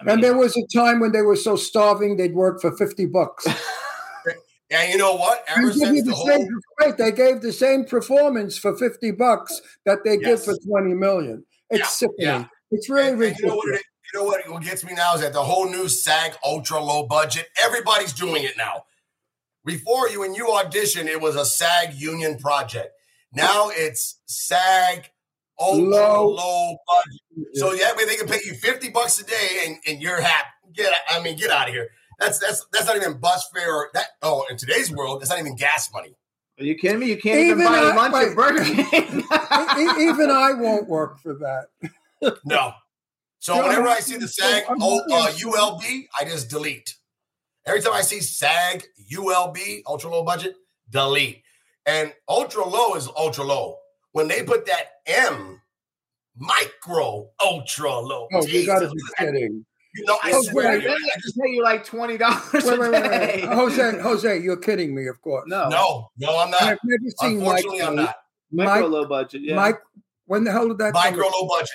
I 0.00 0.04
mean, 0.04 0.14
And 0.14 0.24
there 0.24 0.36
was 0.36 0.56
a 0.56 0.66
time 0.76 0.98
when 1.00 1.12
they 1.12 1.22
were 1.22 1.36
so 1.36 1.54
starving 1.54 2.16
they'd 2.16 2.34
work 2.34 2.60
for 2.60 2.76
50 2.76 3.06
bucks. 3.06 3.46
Yeah, 4.70 4.88
you 4.90 4.96
know 4.96 5.14
what? 5.16 5.44
Ever 5.48 5.66
give 5.68 5.74
since 5.74 6.02
the 6.02 6.08
the 6.10 6.14
whole 6.16 6.26
same, 6.28 6.48
wait, 6.80 6.96
they 6.96 7.12
gave 7.12 7.42
the 7.42 7.52
same 7.52 7.84
performance 7.84 8.56
for 8.56 8.74
50 8.74 9.10
bucks 9.10 9.60
that 9.84 9.98
they 10.02 10.16
give 10.16 10.38
Yes. 10.38 10.44
for 10.46 10.54
20 10.66 10.94
million. 10.94 11.44
It's 11.68 11.80
Yeah, 11.80 11.86
sickening. 11.88 12.26
yeah. 12.26 12.44
It's 12.70 12.88
really 12.88 13.10
And- 13.10 13.22
and 13.22 13.38
you 13.38 13.46
know 13.48 13.56
what? 13.56 13.68
It, 13.74 13.82
you 14.14 14.18
know 14.20 14.24
what? 14.24 14.48
What 14.48 14.62
gets 14.62 14.82
me 14.82 14.94
now 14.94 15.14
is 15.14 15.20
that 15.20 15.34
the 15.34 15.42
whole 15.42 15.68
new 15.68 15.88
SAG 15.90 16.32
ultra 16.42 16.80
low 16.82 17.02
budget. 17.06 17.48
Everybody's 17.62 18.14
doing 18.14 18.44
it 18.44 18.56
now. 18.56 18.86
Before 19.64 20.08
you, 20.08 20.20
when 20.20 20.34
you 20.34 20.50
audition, 20.52 21.06
it 21.08 21.20
was 21.20 21.36
a 21.36 21.44
SAG 21.44 21.94
union 21.94 22.38
project. 22.38 22.92
Now 23.32 23.70
it's 23.70 24.20
SAG 24.26 25.10
ultra 25.60 25.84
Low. 25.86 26.28
low, 26.28 26.76
budget. 26.88 27.46
So 27.54 27.72
yeah, 27.72 27.92
but 27.96 28.06
they 28.06 28.16
can 28.16 28.26
pay 28.26 28.40
you 28.44 28.54
fifty 28.54 28.90
bucks 28.90 29.20
a 29.20 29.24
day, 29.24 29.48
and, 29.66 29.76
and 29.86 30.02
you're 30.02 30.20
happy. 30.20 30.48
Get, 30.74 30.92
I 31.08 31.22
mean, 31.22 31.36
get 31.36 31.50
out 31.50 31.68
of 31.68 31.74
here. 31.74 31.88
That's 32.18 32.38
that's 32.38 32.64
that's 32.72 32.86
not 32.86 32.96
even 32.96 33.18
bus 33.18 33.48
fare. 33.54 33.72
Or 33.74 33.90
that 33.94 34.06
oh, 34.22 34.44
in 34.50 34.56
today's 34.56 34.90
world, 34.90 35.20
that's 35.20 35.30
not 35.30 35.38
even 35.38 35.54
gas 35.56 35.90
money. 35.92 36.14
Are 36.58 36.64
you 36.64 36.74
kidding 36.76 36.98
me? 36.98 37.06
You 37.06 37.16
can't 37.18 37.38
even, 37.40 37.60
Even 37.60 37.72
buy 37.72 37.78
I- 37.78 37.94
lunch 37.94 38.12
wait. 38.14 38.28
at 38.28 38.36
Burger 38.36 38.64
King. 38.64 40.08
Even 40.08 40.30
I 40.30 40.52
won't 40.54 40.88
work 40.88 41.18
for 41.20 41.34
that. 41.34 41.66
No. 42.44 42.72
So 43.38 43.56
No, 43.56 43.66
whenever 43.66 43.88
I'm- 43.88 44.02
see 44.02 44.16
the 44.18 44.28
SAG 44.28 44.64
oh, 44.68 45.00
uh, 45.10 45.32
ULB, 45.32 46.06
I 46.20 46.24
just 46.24 46.50
delete. 46.50 46.94
Every 47.66 47.80
time 47.80 47.92
I 47.94 48.02
see 48.02 48.20
SAG 48.20 48.84
ULB 49.14 49.82
ultra 49.86 50.10
low 50.10 50.24
budget, 50.24 50.54
delete. 50.90 51.42
And 51.86 52.12
ultra 52.28 52.66
low 52.66 52.94
is 52.94 53.08
ultra 53.16 53.44
low. 53.44 53.76
When 54.12 54.28
they 54.28 54.42
put 54.42 54.66
that 54.66 54.84
M, 55.06 55.60
micro 56.36 57.28
ultra 57.44 57.98
low. 57.98 58.28
Oh, 58.32 58.46
you 58.46 58.66
got 58.66 58.80
to 58.80 58.88
be 58.90 59.00
kidding. 59.18 59.64
You 59.94 60.04
know, 60.06 60.18
I 60.22 60.32
Oh, 60.34 60.42
swear. 60.42 60.78
to 60.78 60.82
you, 60.82 60.88
I 60.90 60.92
they 60.94 61.20
just- 61.20 61.38
pay 61.38 61.50
you 61.50 61.62
like 61.62 61.84
twenty 61.84 62.16
dollars 62.16 62.42
Wait, 62.52 62.64
a 62.64 62.80
wait, 62.80 62.92
wait, 62.92 63.02
wait. 63.10 63.44
Jose, 63.44 63.98
Jose, 64.00 64.38
you're 64.40 64.56
kidding 64.56 64.94
me, 64.94 65.06
of 65.06 65.20
course. 65.20 65.44
No, 65.46 65.68
no, 65.68 66.08
no, 66.16 66.38
I'm 66.38 66.50
not. 66.50 66.62
I've 66.62 66.68
not. 66.70 66.78
never 66.84 67.10
seen 67.18 67.38
Mike. 67.40 67.46
Unfortunately, 67.64 67.82
I'm 67.82 67.96
not. 67.96 68.16
micro 68.50 68.80
Mike- 68.82 68.90
low 68.90 69.04
budget. 69.06 69.42
Yeah. 69.44 69.54
Mike, 69.56 69.80
when 70.24 70.44
the 70.44 70.50
hell 70.52 70.68
did 70.68 70.78
that 70.78 70.94
Micro 70.94 71.24
come? 71.24 71.32
low 71.42 71.48
budget. 71.48 71.68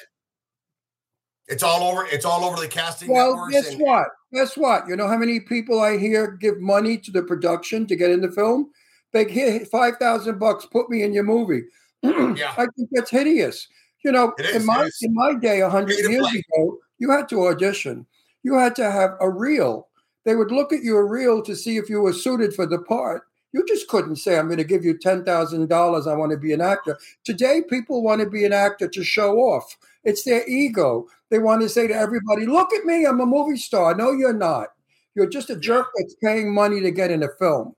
It's 1.47 1.63
all 1.63 1.83
over. 1.83 2.05
It's 2.05 2.25
all 2.25 2.43
over 2.43 2.59
the 2.61 2.67
casting 2.67 3.09
Well, 3.09 3.47
guess 3.49 3.71
and- 3.71 3.81
what? 3.81 4.09
Guess 4.33 4.57
what? 4.57 4.87
You 4.87 4.95
know 4.97 5.07
how 5.07 5.17
many 5.17 5.39
people 5.39 5.79
I 5.79 5.97
hear 5.97 6.31
give 6.31 6.59
money 6.59 6.97
to 6.97 7.11
the 7.11 7.23
production 7.23 7.87
to 7.87 7.95
get 7.95 8.11
in 8.11 8.21
the 8.21 8.31
film? 8.31 8.71
They 9.13 9.23
get 9.23 9.69
five 9.69 9.95
thousand 9.97 10.37
bucks. 10.39 10.65
Put 10.65 10.89
me 10.89 11.03
in 11.03 11.13
your 11.13 11.23
movie. 11.23 11.63
Yeah. 12.03 12.53
I 12.57 12.67
think 12.75 12.89
that's 12.91 13.09
hideous. 13.09 13.67
You 14.05 14.11
know, 14.11 14.33
is, 14.37 14.57
in 14.57 14.65
my 14.65 14.89
in 15.01 15.13
my 15.13 15.33
day, 15.33 15.61
a 15.61 15.69
hundred 15.69 15.97
years 15.97 16.27
play. 16.29 16.43
ago, 16.55 16.77
you 16.99 17.09
had 17.09 17.27
to 17.29 17.47
audition. 17.47 18.05
You 18.43 18.55
had 18.57 18.75
to 18.75 18.91
have 18.91 19.11
a 19.19 19.29
reel. 19.29 19.87
They 20.25 20.35
would 20.35 20.51
look 20.51 20.71
at 20.71 20.83
your 20.83 21.07
reel 21.07 21.41
to 21.43 21.55
see 21.55 21.77
if 21.77 21.89
you 21.89 22.01
were 22.01 22.13
suited 22.13 22.53
for 22.53 22.65
the 22.67 22.79
part. 22.79 23.23
You 23.53 23.65
just 23.67 23.87
couldn't 23.87 24.17
say, 24.17 24.37
"I'm 24.37 24.47
going 24.47 24.57
to 24.59 24.63
give 24.63 24.85
you 24.85 24.97
ten 24.97 25.23
thousand 25.25 25.67
dollars. 25.69 26.05
I 26.05 26.15
want 26.15 26.31
to 26.31 26.37
be 26.37 26.53
an 26.53 26.61
actor." 26.61 26.99
Today, 27.23 27.61
people 27.67 28.03
want 28.03 28.21
to 28.21 28.29
be 28.29 28.45
an 28.45 28.53
actor 28.53 28.87
to 28.89 29.03
show 29.03 29.37
off. 29.37 29.75
It's 30.07 30.23
their 30.23 30.47
ego. 30.47 31.05
They 31.29 31.37
want 31.37 31.61
to 31.61 31.69
say 31.69 31.85
to 31.85 31.93
everybody, 31.93 32.45
"Look 32.45 32.73
at 32.73 32.85
me, 32.85 33.05
I'm 33.05 33.19
a 33.19 33.25
movie 33.25 33.57
star." 33.57 33.93
No, 33.93 34.13
you're 34.13 34.31
not. 34.31 34.69
You're 35.15 35.27
just 35.29 35.49
a 35.49 35.55
jerk 35.57 35.87
that's 35.97 36.15
paying 36.23 36.53
money 36.53 36.79
to 36.79 36.91
get 36.91 37.11
in 37.11 37.23
a 37.23 37.29
film. 37.37 37.73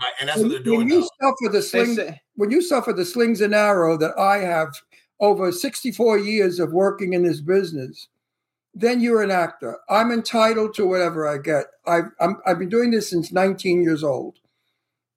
Right, 0.00 0.12
and 0.20 0.28
that's 0.28 0.38
When, 0.38 0.46
what 0.46 0.52
they're 0.52 0.62
doing 0.62 0.78
when 0.78 0.88
you 0.88 1.00
now. 1.00 1.08
suffer 1.20 1.52
the 1.52 1.60
sling, 1.62 1.96
say- 1.96 2.20
when 2.36 2.50
you 2.52 2.62
suffer 2.62 2.92
the 2.92 3.04
slings 3.04 3.40
and 3.40 3.52
arrow 3.54 3.96
that 3.98 4.16
I 4.16 4.38
have 4.38 4.68
over 5.18 5.50
64 5.50 6.18
years 6.18 6.60
of 6.60 6.72
working 6.72 7.14
in 7.14 7.24
this 7.24 7.40
business, 7.40 8.08
then 8.74 9.00
you're 9.00 9.22
an 9.22 9.30
actor. 9.32 9.78
I'm 9.88 10.12
entitled 10.12 10.74
to 10.74 10.86
whatever 10.86 11.26
I 11.26 11.38
get. 11.38 11.66
I've, 11.86 12.10
I'm, 12.20 12.36
I've 12.46 12.58
been 12.60 12.68
doing 12.68 12.90
this 12.92 13.10
since 13.10 13.32
19 13.32 13.82
years 13.82 14.04
old. 14.04 14.38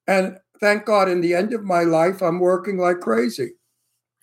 And 0.08 0.38
thank 0.60 0.86
God, 0.86 1.10
in 1.10 1.22
the 1.22 1.34
end 1.36 1.54
of 1.54 1.64
my 1.64 1.84
life, 1.84 2.22
I'm 2.22 2.40
working 2.40 2.78
like 2.78 3.00
crazy. 3.02 3.54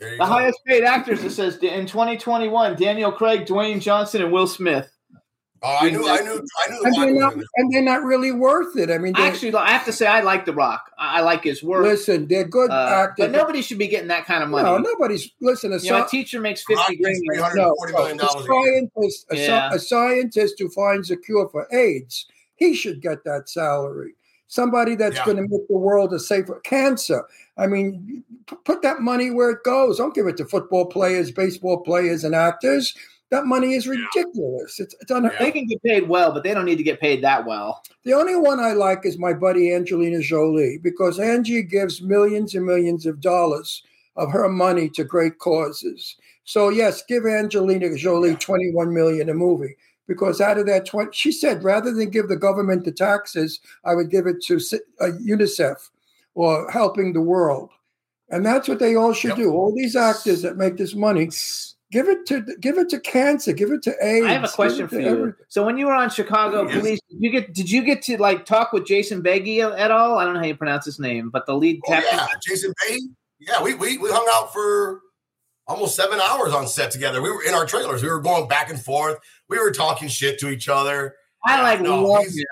There 0.02 0.10
you 0.12 0.18
the 0.18 0.24
go. 0.24 0.30
highest 0.30 0.58
paid 0.66 0.84
actors, 0.84 1.22
it 1.24 1.30
says 1.30 1.56
in 1.58 1.86
2021, 1.86 2.76
Daniel 2.76 3.12
Craig, 3.12 3.46
Dwayne 3.46 3.80
Johnson, 3.80 4.22
and 4.22 4.32
Will 4.32 4.46
Smith. 4.46 4.88
Oh, 5.64 5.78
I 5.80 5.90
knew, 5.90 6.08
I 6.08 6.18
knew, 6.22 6.44
I 6.66 6.70
knew. 6.70 6.80
The 6.80 6.86
And 6.86 6.96
Rock 6.96 7.04
they're 7.06 7.14
not, 7.14 7.34
and 7.54 7.72
they're 7.72 7.82
not 7.82 8.02
really 8.02 8.32
worth 8.32 8.76
it. 8.76 8.90
I 8.90 8.98
mean, 8.98 9.12
they, 9.16 9.22
Actually, 9.22 9.54
I 9.54 9.70
have 9.70 9.84
to 9.84 9.92
say, 9.92 10.08
I 10.08 10.20
like 10.20 10.44
The 10.44 10.52
Rock. 10.52 10.90
I 10.98 11.18
I 11.18 11.20
like 11.20 11.44
his 11.44 11.62
work. 11.62 11.84
listen, 11.84 12.26
they're 12.26 12.42
good 12.48 12.70
Uh, 12.72 13.04
actors. 13.04 13.26
but 13.26 13.30
nobody 13.30 13.62
should 13.62 13.78
be 13.78 13.86
getting 13.86 14.08
that 14.08 14.26
kind 14.26 14.42
of 14.42 14.48
money. 14.48 14.64
no, 14.68 14.78
nobody's, 14.78 15.30
listen, 15.40 15.72
a 15.72 15.78
you 15.78 15.90
know, 15.92 16.04
a 16.04 16.08
teacher 16.08 16.40
makes 16.40 16.64
50 16.64 16.96
grand. 16.96 17.16
no, 17.28 17.48
no, 17.54 17.74
million 17.92 18.18
a 18.20 18.24
a 18.24 18.28
scientist, 18.44 19.26
a, 19.30 19.36
Yeah. 19.36 19.70
a 19.72 19.78
scientist 19.78 20.56
who 20.58 20.68
finds 20.68 21.12
a 21.12 21.16
cure 21.16 21.48
for 21.48 21.68
AIDS, 21.72 22.26
he 22.56 22.74
should 22.74 23.00
get 23.00 23.22
that 23.22 23.48
salary. 23.48 24.14
Somebody 24.48 24.96
that's 24.96 25.16
Yeah. 25.16 25.24
going 25.26 25.36
to 25.36 25.42
make 25.44 25.68
the 25.68 25.78
world 25.78 26.12
a 26.12 26.18
safer 26.18 26.58
cancer. 26.64 27.24
I 27.56 27.66
mean, 27.66 28.24
p- 28.46 28.56
put 28.64 28.82
that 28.82 29.00
money 29.00 29.30
where 29.30 29.50
it 29.50 29.64
goes. 29.64 29.98
Don't 29.98 30.14
give 30.14 30.26
it 30.26 30.36
to 30.38 30.46
football 30.46 30.86
players, 30.86 31.30
baseball 31.30 31.80
players, 31.80 32.24
and 32.24 32.34
actors. 32.34 32.94
That 33.30 33.46
money 33.46 33.74
is 33.74 33.88
ridiculous. 33.88 34.78
It's, 34.78 34.94
it's 35.00 35.10
un- 35.10 35.24
Yeah. 35.24 35.38
They 35.38 35.50
can 35.50 35.66
get 35.66 35.82
paid 35.82 36.08
well, 36.08 36.32
but 36.32 36.42
they 36.42 36.52
don't 36.52 36.66
need 36.66 36.76
to 36.76 36.82
get 36.82 37.00
paid 37.00 37.22
that 37.24 37.46
well. 37.46 37.82
The 38.04 38.12
only 38.12 38.36
one 38.36 38.60
I 38.60 38.72
like 38.72 39.06
is 39.06 39.18
my 39.18 39.32
buddy 39.32 39.72
Angelina 39.74 40.20
Jolie 40.20 40.78
because 40.82 41.18
Angie 41.18 41.62
gives 41.62 42.02
millions 42.02 42.54
and 42.54 42.66
millions 42.66 43.06
of 43.06 43.20
dollars 43.20 43.82
of 44.16 44.30
her 44.30 44.48
money 44.48 44.88
to 44.90 45.04
great 45.04 45.38
causes. 45.38 46.16
So 46.44 46.68
yes, 46.68 47.02
give 47.08 47.24
Angelina 47.24 47.96
Jolie 47.96 48.36
21 48.36 48.92
million 48.92 49.30
a 49.30 49.34
movie 49.34 49.76
because 50.06 50.40
out 50.40 50.58
of 50.58 50.66
that 50.66 50.84
20 50.84 51.10
she 51.12 51.32
said 51.32 51.64
rather 51.64 51.92
than 51.92 52.10
give 52.10 52.28
the 52.28 52.36
government 52.36 52.84
the 52.84 52.92
taxes, 52.92 53.60
I 53.84 53.94
would 53.94 54.10
give 54.10 54.26
it 54.26 54.42
to 54.44 54.56
uh, 55.00 55.12
UNICEF 55.26 55.88
or 56.34 56.70
helping 56.70 57.12
the 57.12 57.20
world. 57.20 57.70
And 58.30 58.44
that's 58.46 58.68
what 58.68 58.78
they 58.78 58.94
all 58.96 59.12
should 59.12 59.28
Yep. 59.30 59.36
do. 59.38 59.52
All 59.52 59.74
these 59.76 59.94
actors 59.96 60.42
that 60.42 60.56
make 60.56 60.76
this 60.78 60.94
money, 60.94 61.28
give 61.90 62.08
it 62.08 62.24
to 62.26 62.40
give 62.60 62.78
it 62.78 62.88
to 62.90 62.98
cancer, 63.00 63.52
give 63.52 63.70
it 63.70 63.82
to 63.82 63.94
AIDS. 64.02 64.24
I 64.26 64.32
have 64.32 64.44
a 64.44 64.48
question 64.48 64.88
for 64.88 64.98
you. 65.00 65.06
every- 65.08 65.32
So 65.48 65.64
when 65.66 65.76
you 65.76 65.86
were 65.86 65.92
on 65.94 66.08
Chicago 66.08 66.66
Yes. 66.66 66.78
Police, 66.78 67.00
did 67.10 67.18
you 67.20 67.30
get 67.30 67.52
did 67.52 67.70
you 67.70 67.82
get 67.82 68.00
to 68.02 68.16
like 68.16 68.46
talk 68.46 68.72
with 68.72 68.86
Jason 68.86 69.22
Beghe 69.22 69.60
at 69.78 69.90
all? 69.90 70.18
I 70.18 70.24
don't 70.24 70.32
know 70.34 70.40
how 70.40 70.46
you 70.46 70.56
pronounce 70.56 70.86
his 70.86 70.98
name, 70.98 71.28
but 71.30 71.44
the 71.46 71.54
lead 71.54 71.80
Oh, 71.86 71.90
captain. 71.92 72.18
yeah, 72.18 72.26
Jason 72.46 72.72
Bay. 72.88 72.98
Yeah, 73.40 73.62
we, 73.62 73.74
we 73.74 73.98
we 73.98 74.08
hung 74.10 74.26
out 74.32 74.52
for 74.54 75.00
almost 75.66 75.94
seven 75.94 76.18
hours 76.20 76.54
on 76.54 76.66
set 76.66 76.90
together. 76.90 77.20
We 77.20 77.30
were 77.30 77.42
in 77.42 77.52
our 77.54 77.66
trailers. 77.66 78.02
We 78.02 78.08
were 78.08 78.20
going 78.20 78.48
back 78.48 78.70
and 78.70 78.80
forth. 78.82 79.18
We 79.50 79.58
were 79.58 79.70
talking 79.72 80.08
shit 80.08 80.38
to 80.40 80.48
each 80.48 80.68
other. 80.68 81.16
I 81.44 81.60
like 81.62 81.80
No, 81.82 82.02
love 82.06 82.20
he's- 82.22 82.36
him. 82.36 82.44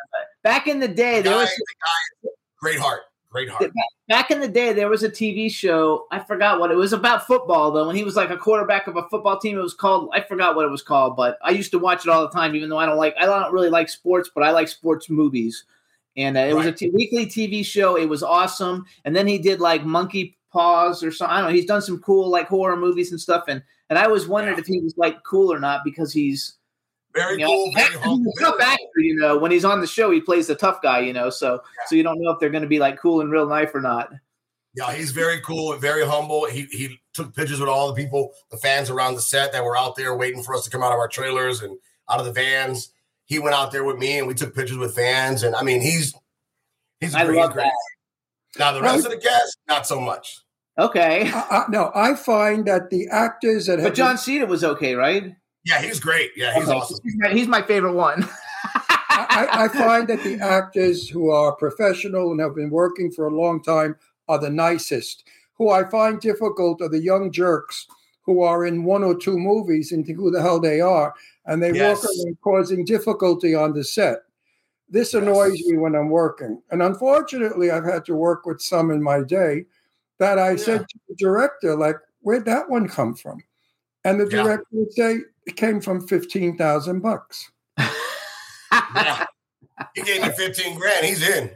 Back 0.43 0.67
in 0.67 0.81
the 0.81 0.89
day, 0.89 1.19
The 1.19 1.23
there 1.25 1.33
guy, 1.35 1.39
was 1.41 1.49
the 1.51 1.65
guy, 1.81 2.31
great 2.61 2.79
heart, 2.79 3.03
great 3.31 3.49
heart. 3.49 3.71
back 4.09 4.31
in 4.31 4.41
the 4.41 4.49
day 4.49 4.73
there 4.73 4.89
was 4.89 5.03
a 5.03 5.09
TV 5.09 5.51
show. 5.51 6.07
I 6.11 6.19
forgot 6.19 6.59
what 6.61 6.71
it 6.71 6.77
was 6.77 6.93
about 6.93 7.27
football 7.27 7.71
though. 7.71 7.87
When 7.87 7.97
he 7.97 8.05
was 8.05 8.17
like 8.17 8.31
a 8.31 8.37
quarterback 8.37 8.87
of 8.87 8.97
a 8.97 9.09
football 9.09 9.39
team, 9.39 9.59
it 9.59 9.63
was 9.63 9.75
called. 9.75 10.11
I 10.13 10.21
forgot 10.21 10.57
what 10.57 10.65
it 10.67 10.71
was 10.71 10.83
called, 10.83 11.17
but 11.17 11.39
I 11.43 11.51
used 11.51 11.71
to 11.73 11.79
watch 11.79 12.05
it 12.05 12.11
all 12.11 12.23
the 12.23 12.31
time. 12.31 12.55
Even 12.55 12.69
though 12.69 12.79
I 12.79 12.87
don't 12.87 12.97
like, 12.99 13.15
I 13.19 13.27
don't 13.27 13.53
really 13.53 13.71
like 13.71 13.89
sports, 13.89 14.31
but 14.35 14.43
I 14.45 14.51
like 14.51 14.69
sports 14.69 15.09
movies. 15.09 15.65
And 16.17 16.37
uh, 16.37 16.41
it 16.41 16.55
was 16.55 16.67
a 16.67 16.91
weekly 16.93 17.25
TV 17.27 17.65
show. 17.65 17.97
It 17.97 18.09
was 18.09 18.23
awesome. 18.23 18.85
And 19.05 19.15
then 19.15 19.27
he 19.29 19.39
did 19.39 19.61
like 19.61 19.85
Monkey 19.85 20.37
Paws 20.53 21.05
or 21.05 21.13
something. 21.13 21.33
I 21.35 21.41
don't 21.41 21.51
know. 21.51 21.55
He's 21.55 21.67
done 21.67 21.83
some 21.83 22.01
cool 22.01 22.29
like 22.29 22.49
horror 22.49 22.77
movies 22.77 23.13
and 23.13 23.21
stuff. 23.21 23.45
And 23.49 23.63
and 23.89 23.99
I 23.99 24.05
always 24.05 24.27
wondered 24.27 24.55
Yeah. 24.55 24.61
if 24.61 24.67
he 24.67 24.81
was 24.81 24.95
like 24.97 25.23
cool 25.25 25.53
or 25.53 25.61
not 25.61 25.83
because 25.85 26.13
he's 26.13 26.55
Very 27.15 27.35
you 27.35 27.39
know, 27.41 27.47
cool, 27.49 27.73
very 27.73 27.97
humble. 27.97 28.33
a 28.39 28.41
tough 28.41 28.61
actor, 28.61 28.99
you 28.99 29.17
know. 29.17 29.37
When 29.37 29.51
he's 29.51 29.65
on 29.65 29.81
the 29.81 29.87
show, 29.87 30.11
he 30.11 30.21
plays 30.21 30.47
the 30.47 30.55
tough 30.55 30.81
guy, 30.83 31.01
you 31.01 31.13
know. 31.13 31.31
So 31.31 31.61
so 31.87 31.97
you 31.97 32.03
don't 32.03 32.21
know 32.21 32.31
if 32.31 32.39
they're 32.39 32.51
going 32.51 32.63
to 32.63 32.69
be 32.69 32.79
like 32.79 32.99
cool 32.99 33.21
in 33.21 33.31
real 33.31 33.47
life 33.47 33.75
or 33.75 33.81
not. 33.81 34.11
Yeah, 34.75 34.93
he's 34.93 35.11
very 35.11 35.41
cool 35.41 35.73
and 35.73 35.81
very 35.81 36.07
humble. 36.07 36.47
He 36.47 36.67
he 36.71 37.01
took 37.13 37.35
pictures 37.35 37.59
with 37.59 37.69
all 37.69 37.89
the 37.89 37.95
people, 37.95 38.33
the 38.51 38.57
fans 38.57 38.91
around 38.91 39.15
the 39.15 39.21
set 39.21 39.53
that 39.53 39.65
were 39.65 39.77
out 39.77 39.97
there 39.97 40.17
waiting 40.17 40.43
for 40.43 40.55
us 40.55 40.65
to 40.65 40.71
come 40.71 40.83
out 40.83 40.93
of 40.93 40.99
our 40.99 41.09
trailers 41.09 41.63
and 41.63 41.77
out 42.09 42.21
of 42.21 42.27
the 42.27 42.33
vans. 42.33 42.93
He 43.25 43.39
went 43.39 43.55
out 43.55 43.73
there 43.73 43.85
with 43.85 43.97
me 43.97 44.19
and 44.19 44.29
we 44.29 44.35
took 44.35 44.55
pictures 44.55 44.77
with 44.79 44.95
fans. 44.95 45.43
And 45.43 45.57
I 45.57 45.63
mean, 45.63 45.81
he's 45.81 46.15
he's 47.01 47.15
I 47.15 47.27
great. 47.27 47.39
love 47.39 47.53
great. 47.53 47.73
Now 48.59 48.73
the 48.73 48.83
rest 48.83 49.05
of 49.05 49.11
the 49.11 49.19
cast, 49.19 49.59
not 49.69 49.87
so 49.87 50.01
much. 50.01 50.39
Okay. 50.79 51.31
I, 51.33 51.41
I, 51.51 51.65
no, 51.69 51.91
I 51.95 52.15
find 52.15 52.67
that 52.67 52.91
the 52.91 53.09
actors 53.09 53.67
that 53.67 53.79
have 53.79 53.89
But 53.89 53.95
Jon 53.95 54.17
Seda 54.17 54.49
was 54.49 54.65
okay, 54.65 54.95
right? 54.95 55.35
Yeah, 55.65 55.81
he's 55.83 56.01
great. 56.01 56.31
Yeah, 56.37 56.55
he's 56.55 56.69
Okay, 56.69 56.79
awesome. 56.79 56.99
He's 57.03 57.17
my, 57.19 57.29
he's 57.31 57.49
my 57.49 57.63
favorite 57.63 57.93
one. 57.95 58.29
I, 59.13 59.65
I 59.65 59.69
find 59.69 60.09
that 60.09 60.23
the 60.25 60.39
actors 60.41 61.09
who 61.09 61.31
are 61.31 61.53
professional 61.57 62.31
and 62.31 62.41
have 62.41 62.55
been 62.55 62.71
working 62.71 63.11
for 63.11 63.27
a 63.27 63.35
long 63.37 63.63
time 63.63 63.97
are 64.29 64.39
the 64.39 64.51
nicest. 64.51 65.25
Who 65.55 65.71
I 65.71 65.85
find 65.91 66.21
difficult 66.21 66.81
are 66.81 66.89
the 66.89 66.99
young 67.03 67.31
jerks 67.31 67.87
who 68.23 68.43
are 68.43 68.65
in 68.65 68.85
one 68.85 69.05
or 69.05 69.15
two 69.17 69.37
movies 69.39 69.93
and 69.93 70.07
think 70.07 70.19
who 70.19 70.31
the 70.31 70.41
hell 70.41 70.61
they 70.61 70.81
are, 70.81 71.15
and 71.47 71.63
they 71.63 71.73
Yes. 71.73 72.03
walk 72.03 72.05
around 72.05 72.39
causing 72.43 72.85
difficulty 72.85 73.55
on 73.55 73.75
the 73.75 73.85
set. 73.85 74.21
This 74.89 75.13
Yes. 75.13 75.23
annoys 75.23 75.63
me 75.67 75.77
when 75.77 75.95
I'm 75.95 76.09
working, 76.09 76.63
and 76.71 76.83
unfortunately, 76.83 77.71
I've 77.71 77.85
had 77.85 78.05
to 78.07 78.15
work 78.15 78.47
with 78.47 78.61
some 78.61 78.91
in 78.91 79.03
my 79.03 79.23
day 79.23 79.67
that 80.19 80.39
I 80.39 80.57
said 80.57 80.81
to 80.89 80.99
the 81.09 81.15
director, 81.17 81.77
like, 81.77 81.97
"Where'd 82.21 82.45
that 82.47 82.71
one 82.71 82.89
come 82.89 83.15
from?" 83.15 83.43
And 84.05 84.19
the 84.21 84.25
Yeah. 84.27 84.43
director 84.43 84.67
would 84.73 84.93
say, 84.93 85.21
"It 85.47 85.57
came 85.57 85.81
from 85.81 86.07
fifteen 86.07 86.57
thousand 86.57 87.01
bucks." 87.01 87.51
Yeah. 87.79 89.27
He 89.95 90.03
gave 90.03 90.21
me 90.21 90.29
15 90.29 90.79
grand. 90.79 91.07
He's 91.07 91.27
in. 91.27 91.51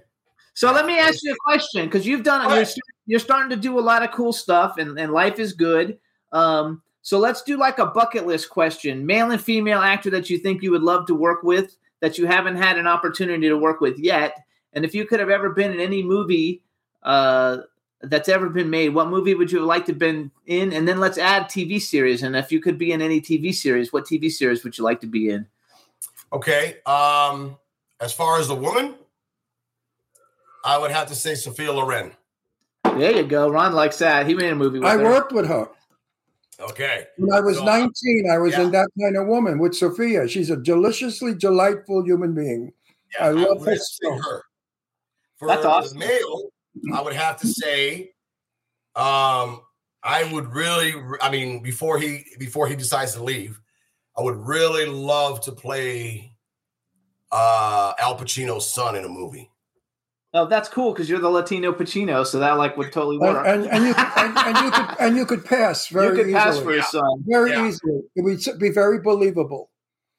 So 0.55 0.73
let 0.73 0.87
me 0.87 0.99
ask 0.99 1.23
you 1.23 1.33
a 1.33 1.37
question 1.45 1.85
because 1.85 2.07
you've 2.07 2.23
done 2.23 2.49
Go 2.49 2.55
you're, 2.55 2.67
you're 3.07 3.21
starting 3.21 3.51
to 3.51 3.57
do 3.57 3.79
a 3.79 3.83
lot 3.83 4.03
of 4.03 4.13
cool 4.13 4.33
stuff 4.33 4.79
and, 4.79 4.99
and 4.99 5.13
life 5.13 5.39
is 5.39 5.53
good. 5.53 5.99
Um, 6.33 6.81
so 7.03 7.19
let's 7.19 7.43
do 7.43 7.59
like 7.59 7.79
a 7.79 7.87
bucket 7.87 8.27
list 8.27 8.49
question: 8.49 9.05
male 9.05 9.31
and 9.31 9.41
female 9.41 9.81
actor 9.81 10.09
that 10.11 10.31
you 10.31 10.39
think 10.39 10.63
you 10.63 10.71
would 10.71 10.83
love 10.83 11.07
to 11.09 11.15
work 11.15 11.43
with 11.43 11.77
that 12.01 12.17
you 12.17 12.27
haven't 12.27 12.57
had 12.57 12.79
an 12.79 12.87
opportunity 12.87 13.49
to 13.49 13.59
work 13.59 13.81
with 13.81 13.99
yet, 13.99 14.39
and 14.73 14.85
if 14.85 14.95
you 14.95 15.05
could 15.05 15.21
have 15.21 15.29
ever 15.29 15.51
been 15.51 15.73
in 15.73 15.81
any 15.81 16.03
movie 16.03 16.63
uh, 17.03 17.59
that's 18.11 18.29
ever 18.29 18.49
been 18.49 18.71
made, 18.71 18.91
what 18.91 19.09
movie 19.09 19.35
would 19.35 19.51
you 19.53 19.59
have 19.59 19.67
liked 19.67 19.87
to 19.87 19.93
have 19.93 19.99
been 19.99 20.31
in? 20.47 20.73
And 20.73 20.87
then 20.87 20.99
let's 21.01 21.19
add 21.19 21.45
TV 21.45 21.81
series, 21.81 22.23
and 22.23 22.37
if 22.37 22.51
you 22.53 22.61
could 22.61 22.79
be 22.79 22.93
in 22.93 23.01
any 23.03 23.21
TV 23.21 23.55
series, 23.55 23.93
what 23.93 24.05
TV 24.05 24.31
series 24.31 24.65
would 24.65 24.77
you 24.79 24.85
like 24.85 25.01
to 25.01 25.07
be 25.07 25.31
in? 25.31 25.47
Okay. 26.33 26.77
Um, 26.87 27.57
as 28.01 28.13
far 28.13 28.39
as 28.41 28.49
the 28.49 28.55
woman, 28.55 28.95
I 30.65 30.79
would 30.79 30.91
have 30.91 31.09
to 31.09 31.15
say 31.15 31.35
Sophia 31.35 31.73
Loren. 31.73 32.13
There 32.85 33.13
you 33.13 33.25
go. 33.25 33.49
Ron 33.49 33.73
likes 33.75 33.99
that. 33.99 34.27
He 34.27 34.35
made 34.35 34.53
a 34.53 34.55
movie 34.57 34.79
with 34.79 34.89
I 34.89 34.97
her. 34.97 35.05
worked 35.05 35.33
with 35.33 35.47
her. 35.47 35.69
Okay. 36.61 37.07
When 37.19 37.33
I 37.33 37.41
was 37.41 37.57
So, 37.57 37.65
19, 37.65 38.31
I 38.33 38.39
was 38.39 38.53
yeah. 38.53 38.63
in 38.63 38.71
that 38.73 38.89
kind 39.01 39.17
of 39.17 39.27
woman 39.27 39.59
with 39.59 39.75
Sophia. 39.75 40.29
She's 40.29 40.51
a 40.51 40.57
deliciously 40.57 41.35
delightful 41.35 42.05
human 42.05 42.35
being. 42.35 42.73
Yeah, 43.19 43.27
I 43.27 43.31
love 43.31 43.59
would 43.61 43.67
her 43.67 43.71
have 43.73 43.79
to 43.79 43.85
say 43.85 43.99
so. 44.03 44.19
her. 44.19 44.43
For 45.37 45.49
That's 45.49 45.65
awesome. 45.65 45.99
the 45.99 46.07
male, 46.07 46.51
I 46.95 47.03
would 47.03 47.15
have 47.15 47.41
to 47.41 47.47
say, 47.47 48.13
um, 48.97 49.61
I 50.03 50.29
would 50.33 50.53
really, 50.55 50.93
I 51.21 51.31
mean, 51.31 51.63
before 51.63 51.99
he 51.99 52.25
before 52.39 52.67
he 52.69 52.77
decides 52.77 53.15
to 53.15 53.23
leave, 53.23 53.61
I 54.17 54.23
would 54.23 54.37
really 54.37 54.87
love 54.87 55.41
to 55.43 55.53
play 55.53 56.37
uh 57.33 57.93
Al 57.99 58.17
Pacino's 58.19 58.71
son 58.73 58.97
in 58.97 59.05
a 59.05 59.09
movie. 59.09 59.51
Oh, 60.37 60.47
that's 60.47 60.69
cool 60.69 60.93
because 60.93 61.09
you're 61.09 61.21
the 61.21 61.31
Latino 61.31 61.73
Pacino, 61.73 62.27
so 62.27 62.41
that 62.41 62.59
like 62.59 62.77
would 62.77 62.93
totally 62.93 63.19
work. 63.19 63.47
and, 63.47 63.67
and 63.67 63.85
you 63.87 63.95
could, 63.95 64.07
and, 64.17 64.37
and 64.39 64.57
you 64.65 64.71
could 64.73 65.01
and 65.01 65.17
you 65.17 65.27
could 65.27 65.45
pass 65.45 65.91
you 65.93 66.01
very 66.01 66.25
could 66.25 66.33
pass 66.35 66.55
easily. 66.57 66.65
for 66.65 66.73
his 66.81 66.89
son. 66.91 67.25
very 67.27 67.51
Yeah. 67.53 67.69
easily. 67.69 68.01
It 68.17 68.25
would 68.25 68.59
be 68.59 68.71
very 68.71 69.01
believable. 69.01 69.71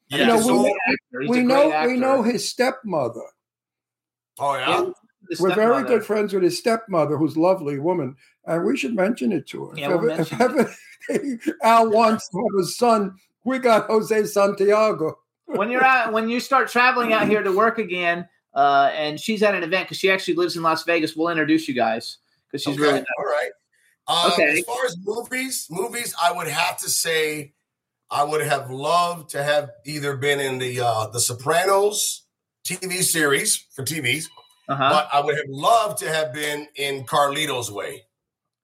Yeah. 0.08 0.18
You 0.18 0.26
know, 0.26 0.40
so, 0.40 0.62
we- 0.62 1.28
we 1.28 1.42
know 1.42 1.70
actor. 1.72 1.88
we 1.92 1.98
know 1.98 2.22
his 2.22 2.48
stepmother. 2.48 3.20
oh 4.38 4.54
yeah. 4.54 4.90
Yeah, 5.30 5.36
the 5.36 5.42
We're 5.42 5.54
very 5.54 5.84
good 5.84 6.04
friends 6.04 6.32
with 6.32 6.42
his 6.42 6.58
stepmother, 6.58 7.16
who's 7.16 7.36
a 7.36 7.40
lovely 7.40 7.78
woman, 7.78 8.16
and 8.44 8.64
we 8.64 8.76
should 8.76 8.94
mention 8.94 9.32
it 9.32 9.46
to 9.48 9.66
her. 9.66 9.78
Yeah, 9.78 9.94
if 9.94 10.00
we'll 10.00 10.10
ever, 10.10 10.22
if 10.22 10.38
mention 10.38 10.58
ever 11.10 11.48
Al 11.62 11.90
wants 11.90 12.28
to 12.28 12.38
have 12.38 12.64
a 12.64 12.66
son, 12.66 13.16
we 13.44 13.58
got 13.58 13.86
Jose 13.88 14.24
Santiago. 14.26 15.18
when 15.46 15.70
you're 15.70 15.84
out 15.84 16.12
when 16.12 16.28
you 16.28 16.40
start 16.40 16.68
traveling 16.68 17.12
out 17.12 17.28
here 17.28 17.42
to 17.42 17.52
work 17.52 17.78
again, 17.78 18.28
uh, 18.54 18.90
and 18.94 19.20
she's 19.20 19.42
at 19.42 19.54
an 19.54 19.62
event 19.62 19.86
because 19.86 19.98
she 19.98 20.10
actually 20.10 20.34
lives 20.34 20.56
in 20.56 20.62
Las 20.62 20.84
Vegas. 20.84 21.14
We'll 21.14 21.28
introduce 21.28 21.68
you 21.68 21.74
guys 21.74 22.18
because 22.50 22.62
she's 22.62 22.74
okay. 22.74 22.82
really 22.82 23.04
All 23.18 23.24
right. 23.24 23.50
Um, 24.08 24.32
Okay. 24.32 24.58
As 24.58 24.64
far 24.64 24.84
as 24.86 24.96
movies, 25.04 25.66
movies, 25.70 26.14
I 26.22 26.32
would 26.32 26.48
have 26.48 26.78
to 26.78 26.88
say, 26.88 27.52
I 28.10 28.24
would 28.24 28.44
have 28.44 28.70
loved 28.70 29.30
to 29.30 29.42
have 29.42 29.70
either 29.84 30.16
been 30.16 30.40
in 30.40 30.58
the 30.58 30.80
uh, 30.80 31.08
the 31.08 31.20
Sopranos 31.20 32.24
TV 32.64 33.02
series 33.02 33.66
for 33.74 33.84
TVs, 33.84 34.26
uh-huh. 34.68 34.90
but 34.90 35.08
I 35.12 35.24
would 35.24 35.36
have 35.36 35.48
loved 35.48 35.98
to 35.98 36.08
have 36.08 36.32
been 36.32 36.66
in 36.76 37.04
Carlito's 37.04 37.70
Way. 37.70 38.04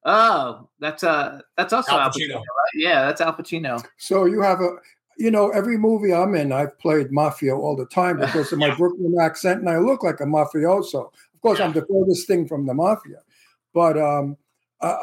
Oh, 0.05 0.69
that's 0.81 1.05
uh 1.05 1.41
that's 1.57 1.73
also 1.73 1.93
Al 1.93 2.01
Al 2.01 2.11
Pacino. 2.11 2.33
Pacino. 2.33 2.35
right? 2.37 2.75
Yeah, 2.75 3.07
that's 3.07 3.21
Al 3.21 3.35
Pacino. 3.35 3.85
So 3.99 4.25
you 4.25 4.41
have 4.41 4.61
a, 4.61 4.77
you 5.17 5.31
know, 5.31 5.51
every 5.51 5.79
movie 5.79 6.13
I'm 6.13 6.35
in, 6.35 6.53
I've 6.53 6.77
played 6.79 7.13
mafia 7.13 7.55
all 7.57 7.77
the 7.77 7.87
time 7.87 8.19
because 8.19 8.53
of 8.53 8.59
my 8.59 8.75
Brooklyn 8.75 9.15
accent, 9.21 9.61
and 9.61 9.71
I 9.71 9.79
look 9.79 10.03
like 10.03 10.21
a 10.21 10.25
mafioso. 10.25 11.13
Of 11.35 11.41
course, 11.41 11.61
I'm 11.61 11.73
the 11.73 11.87
furthest 11.87 12.27
thing 12.27 12.49
from 12.49 12.67
the 12.67 12.75
mafia, 12.75 13.19
but 13.73 13.97
um, 13.97 14.37
uh, 14.81 14.97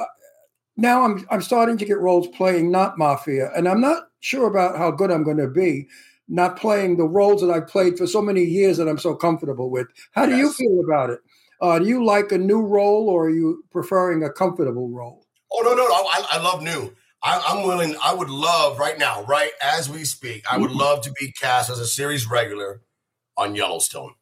now 0.75 1.03
I'm 1.03 1.25
I'm 1.31 1.41
starting 1.41 1.77
to 1.77 1.85
get 1.85 1.99
roles 1.99 2.27
playing 2.27 2.71
not 2.71 2.97
mafia, 2.97 3.51
and 3.55 3.69
I'm 3.69 3.81
not 3.81 4.09
sure 4.19 4.47
about 4.47 4.77
how 4.77 4.91
good 4.91 5.11
I'm 5.11 5.23
going 5.23 5.37
to 5.37 5.47
be. 5.47 5.87
Not 6.29 6.57
playing 6.57 6.97
the 6.97 7.07
roles 7.07 7.41
that 7.41 7.49
I've 7.49 7.67
played 7.67 7.97
for 7.97 8.05
so 8.05 8.21
many 8.21 8.43
years 8.43 8.77
that 8.77 8.87
I'm 8.87 8.99
so 8.99 9.15
comfortable 9.15 9.69
with. 9.69 9.87
How 10.11 10.25
do 10.27 10.37
you 10.37 10.53
feel 10.53 10.81
about 10.87 11.09
it? 11.09 11.19
Uh, 11.59 11.79
do 11.79 11.85
you 11.85 12.05
like 12.05 12.31
a 12.31 12.37
new 12.37 12.61
role, 12.61 13.09
or 13.09 13.25
are 13.25 13.29
you 13.29 13.63
preferring 13.71 14.23
a 14.23 14.29
comfortable 14.31 14.89
role? 14.89 15.25
Oh 15.51 15.61
no, 15.61 15.71
no, 15.71 15.87
no! 15.87 15.93
I, 15.93 16.37
I 16.37 16.41
love 16.41 16.61
new. 16.61 16.93
I, 17.21 17.43
I'm 17.47 17.67
willing. 17.67 17.95
I 18.03 18.13
would 18.13 18.29
love 18.29 18.79
right 18.79 18.97
now, 18.97 19.23
right 19.23 19.51
as 19.61 19.89
we 19.89 20.05
speak. 20.05 20.45
I 20.49 20.57
would 20.57 20.71
love 20.71 21.01
to 21.01 21.11
be 21.19 21.31
cast 21.33 21.69
as 21.69 21.79
a 21.79 21.87
series 21.87 22.29
regular 22.29 22.81
on 23.35 23.55
Yellowstone. 23.55 24.13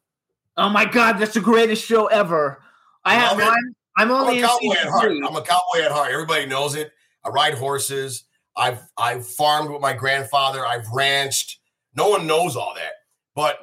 Oh 0.56 0.68
my 0.68 0.84
god, 0.84 1.18
that's 1.18 1.34
the 1.34 1.40
greatest 1.40 1.84
show 1.84 2.06
ever. 2.06 2.60
I 3.04 3.14
have 3.14 3.32
Love 3.32 3.40
it. 3.40 3.44
mine. 3.44 3.74
I'm 3.98 4.10
I'm 4.10 4.22
only 4.22 4.40
a 4.40 4.46
cowboy 4.46 4.72
at 4.72 4.88
heart. 4.88 5.12
I'm 5.12 5.36
a 5.36 5.42
cowboy 5.42 5.84
at 5.84 5.92
heart. 5.92 6.10
Everybody 6.10 6.46
knows 6.46 6.74
it. 6.74 6.90
I 7.24 7.28
ride 7.28 7.54
horses. 7.54 8.24
I've 8.56 8.80
I've 8.96 9.26
farmed 9.26 9.70
with 9.70 9.80
my 9.80 9.92
grandfather. 9.92 10.66
I've 10.66 10.88
ranched. 10.88 11.60
No 11.98 12.10
one 12.10 12.28
knows 12.28 12.54
all 12.54 12.74
that. 12.76 12.92
But 13.34 13.58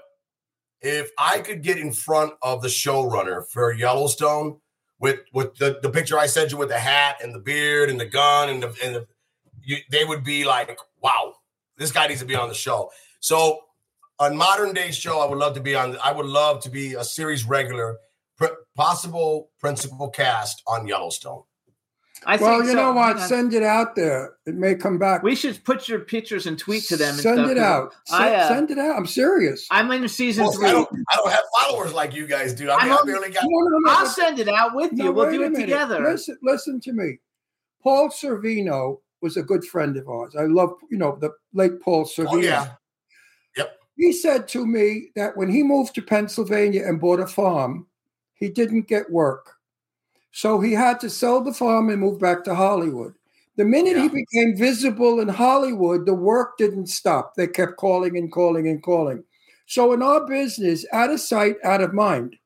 if 0.82 1.10
I 1.18 1.40
could 1.40 1.64
get 1.64 1.78
in 1.78 1.94
front 1.94 2.34
of 2.42 2.62
the 2.62 2.68
showrunner 2.68 3.48
for 3.48 3.72
Yellowstone 3.72 4.60
with 5.00 5.22
with 5.34 5.56
the, 5.56 5.80
the 5.82 5.90
picture 5.90 6.20
I 6.20 6.28
sent 6.28 6.52
you 6.52 6.58
with 6.58 6.68
the 6.68 6.78
hat 6.78 7.16
and 7.24 7.34
the 7.34 7.40
beard 7.40 7.90
and 7.90 7.98
the 7.98 8.06
gun 8.06 8.50
and 8.50 8.62
the 8.62 8.76
and 8.84 8.96
the 8.96 9.08
you, 9.64 9.78
they 9.90 10.04
would 10.04 10.26
be 10.26 10.44
like, 10.44 10.78
wow, 11.02 11.36
this 11.78 11.94
guy 11.94 12.08
needs 12.08 12.20
to 12.20 12.26
be 12.26 12.36
on 12.36 12.50
the 12.50 12.54
show. 12.54 12.92
So 13.22 13.62
on 14.20 14.36
modern 14.36 14.74
day 14.74 14.92
show, 14.92 15.20
I 15.22 15.30
would 15.30 15.40
love 15.40 15.54
to 15.56 15.62
be 15.62 15.74
on. 15.74 15.98
I 16.04 16.12
would 16.12 16.26
love 16.26 16.62
to 16.64 16.70
be 16.70 16.94
a 16.94 17.06
series 17.06 17.46
regular, 17.46 17.98
pr- 18.38 18.60
possible 18.76 19.50
principal 19.62 20.10
cast 20.10 20.62
on 20.68 20.88
Yellowstone. 20.88 21.44
I 22.28 22.38
Well, 22.38 22.54
think 22.60 22.66
you 22.66 22.70
so. 22.72 22.76
know 22.78 22.94
what? 22.94 23.18
Yeah. 23.18 23.28
Send 23.28 23.54
it 23.54 23.62
out 23.64 23.96
there. 23.96 24.34
It 24.48 24.56
may 24.56 24.74
come 24.76 24.98
back. 24.98 25.22
We 25.22 25.36
should 25.36 25.64
put 25.64 25.88
your 25.88 26.00
pictures 26.00 26.48
and 26.48 26.58
tweet 26.58 26.84
to 26.86 26.98
them. 26.98 27.10
And 27.14 27.20
Send 27.20 27.38
stuff, 27.40 27.52
it 27.52 27.56
'cause 27.56 27.64
out. 27.64 27.96
I, 28.10 28.18
Send, 28.30 28.36
uh, 28.36 28.48
send 28.48 28.72
it 28.72 28.78
out. 28.80 28.98
I'm 28.98 29.06
serious. 29.06 29.68
I'm 29.70 29.92
in 29.92 30.08
season 30.10 30.44
Well, 30.46 30.54
three. 30.54 30.68
I 30.70 30.72
don't, 30.72 30.90
I 31.12 31.16
don't 31.18 31.32
have 31.32 31.44
followers 31.62 31.94
like 31.94 32.16
you 32.16 32.26
guys 32.26 32.54
do. 32.54 32.70
I, 32.72 32.84
mean, 32.84 32.92
I'm 32.94 33.00
I 33.00 33.06
barely 33.06 33.30
got. 33.30 33.44
No, 33.44 33.68
no, 33.70 33.78
no, 33.78 33.92
I'll 33.92 34.06
send 34.08 34.40
it 34.40 34.48
out 34.50 34.74
with 34.76 34.92
you. 34.94 35.04
no, 35.06 35.12
we'll 35.12 35.32
do 35.32 35.44
it 35.44 35.54
together. 35.56 36.02
Listen, 36.04 36.38
listen 36.42 36.80
to 36.82 36.94
me. 36.94 37.20
Paul 37.84 38.10
Sorvino 38.10 39.00
was 39.22 39.38
a 39.38 39.44
good 39.44 39.64
friend 39.64 39.96
of 39.96 40.08
ours. 40.10 40.36
I 40.36 40.46
love, 40.46 40.74
you 40.90 40.98
know, 40.98 41.18
the 41.22 41.32
late 41.54 41.80
Paul 41.82 42.06
Sorvino. 42.06 42.28
Oh 42.32 42.38
yeah, 42.38 42.70
Yep. 43.56 43.80
He 43.98 44.12
said 44.12 44.48
to 44.50 44.66
me 44.66 45.10
that 45.16 45.38
when 45.38 45.50
he 45.50 45.62
moved 45.64 45.94
to 45.96 46.02
Pennsylvania 46.02 46.84
and 46.86 47.00
bought 47.00 47.20
a 47.20 47.28
farm, 47.28 47.86
he 48.34 48.50
didn't 48.50 48.88
get 48.88 49.10
work. 49.12 49.55
So 50.36 50.60
he 50.60 50.74
had 50.74 51.00
to 51.02 51.10
sell 51.10 51.42
the 51.42 51.54
farm 51.54 51.90
and 51.90 52.02
move 52.02 52.20
back 52.20 52.44
to 52.46 52.56
Hollywood. 52.56 53.14
The 53.58 53.66
minute 53.66 53.98
he 53.98 54.10
became 54.10 54.58
visible 54.58 55.22
in 55.22 55.30
Hollywood, 55.30 56.06
the 56.06 56.14
work 56.14 56.58
didn't 56.58 56.88
stop. 56.88 57.36
They 57.36 57.48
kept 57.48 57.78
calling 57.78 58.18
and 58.18 58.32
calling 58.32 58.68
and 58.68 58.84
calling. 58.84 59.24
So 59.68 59.94
in 59.94 60.04
our 60.04 60.28
business, 60.28 60.86
out 60.92 61.10
of 61.12 61.22
sight, 61.22 61.56
out 61.64 61.82
of 61.82 61.94
mind. 61.94 62.38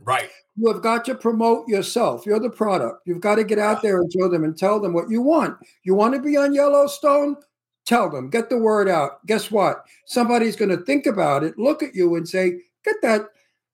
right. 0.00 0.30
You 0.56 0.72
have 0.72 0.82
got 0.82 1.04
to 1.06 1.14
promote 1.16 1.68
yourself. 1.68 2.26
You're 2.26 2.40
the 2.40 2.50
product. 2.50 3.02
You've 3.06 3.20
got 3.20 3.36
to 3.36 3.44
get 3.44 3.58
out 3.58 3.82
there 3.82 4.00
and 4.00 4.12
show 4.12 4.28
them 4.28 4.44
and 4.44 4.56
tell 4.56 4.80
them 4.80 4.92
what 4.92 5.10
you 5.10 5.22
want. 5.22 5.58
You 5.84 5.94
want 5.96 6.14
to 6.14 6.20
be 6.22 6.36
on 6.36 6.54
Yellowstone? 6.54 7.36
Tell 7.86 8.10
them. 8.10 8.30
Get 8.30 8.50
the 8.50 8.58
word 8.58 8.88
out. 8.88 9.24
Guess 9.26 9.50
what? 9.52 9.84
Somebody's 10.06 10.56
going 10.56 10.70
to 10.70 10.84
think 10.84 11.06
about 11.06 11.44
it, 11.44 11.58
look 11.58 11.82
at 11.82 11.94
you, 11.94 12.16
and 12.16 12.28
say, 12.28 12.60
"Get 12.84 12.96
that 13.02 13.26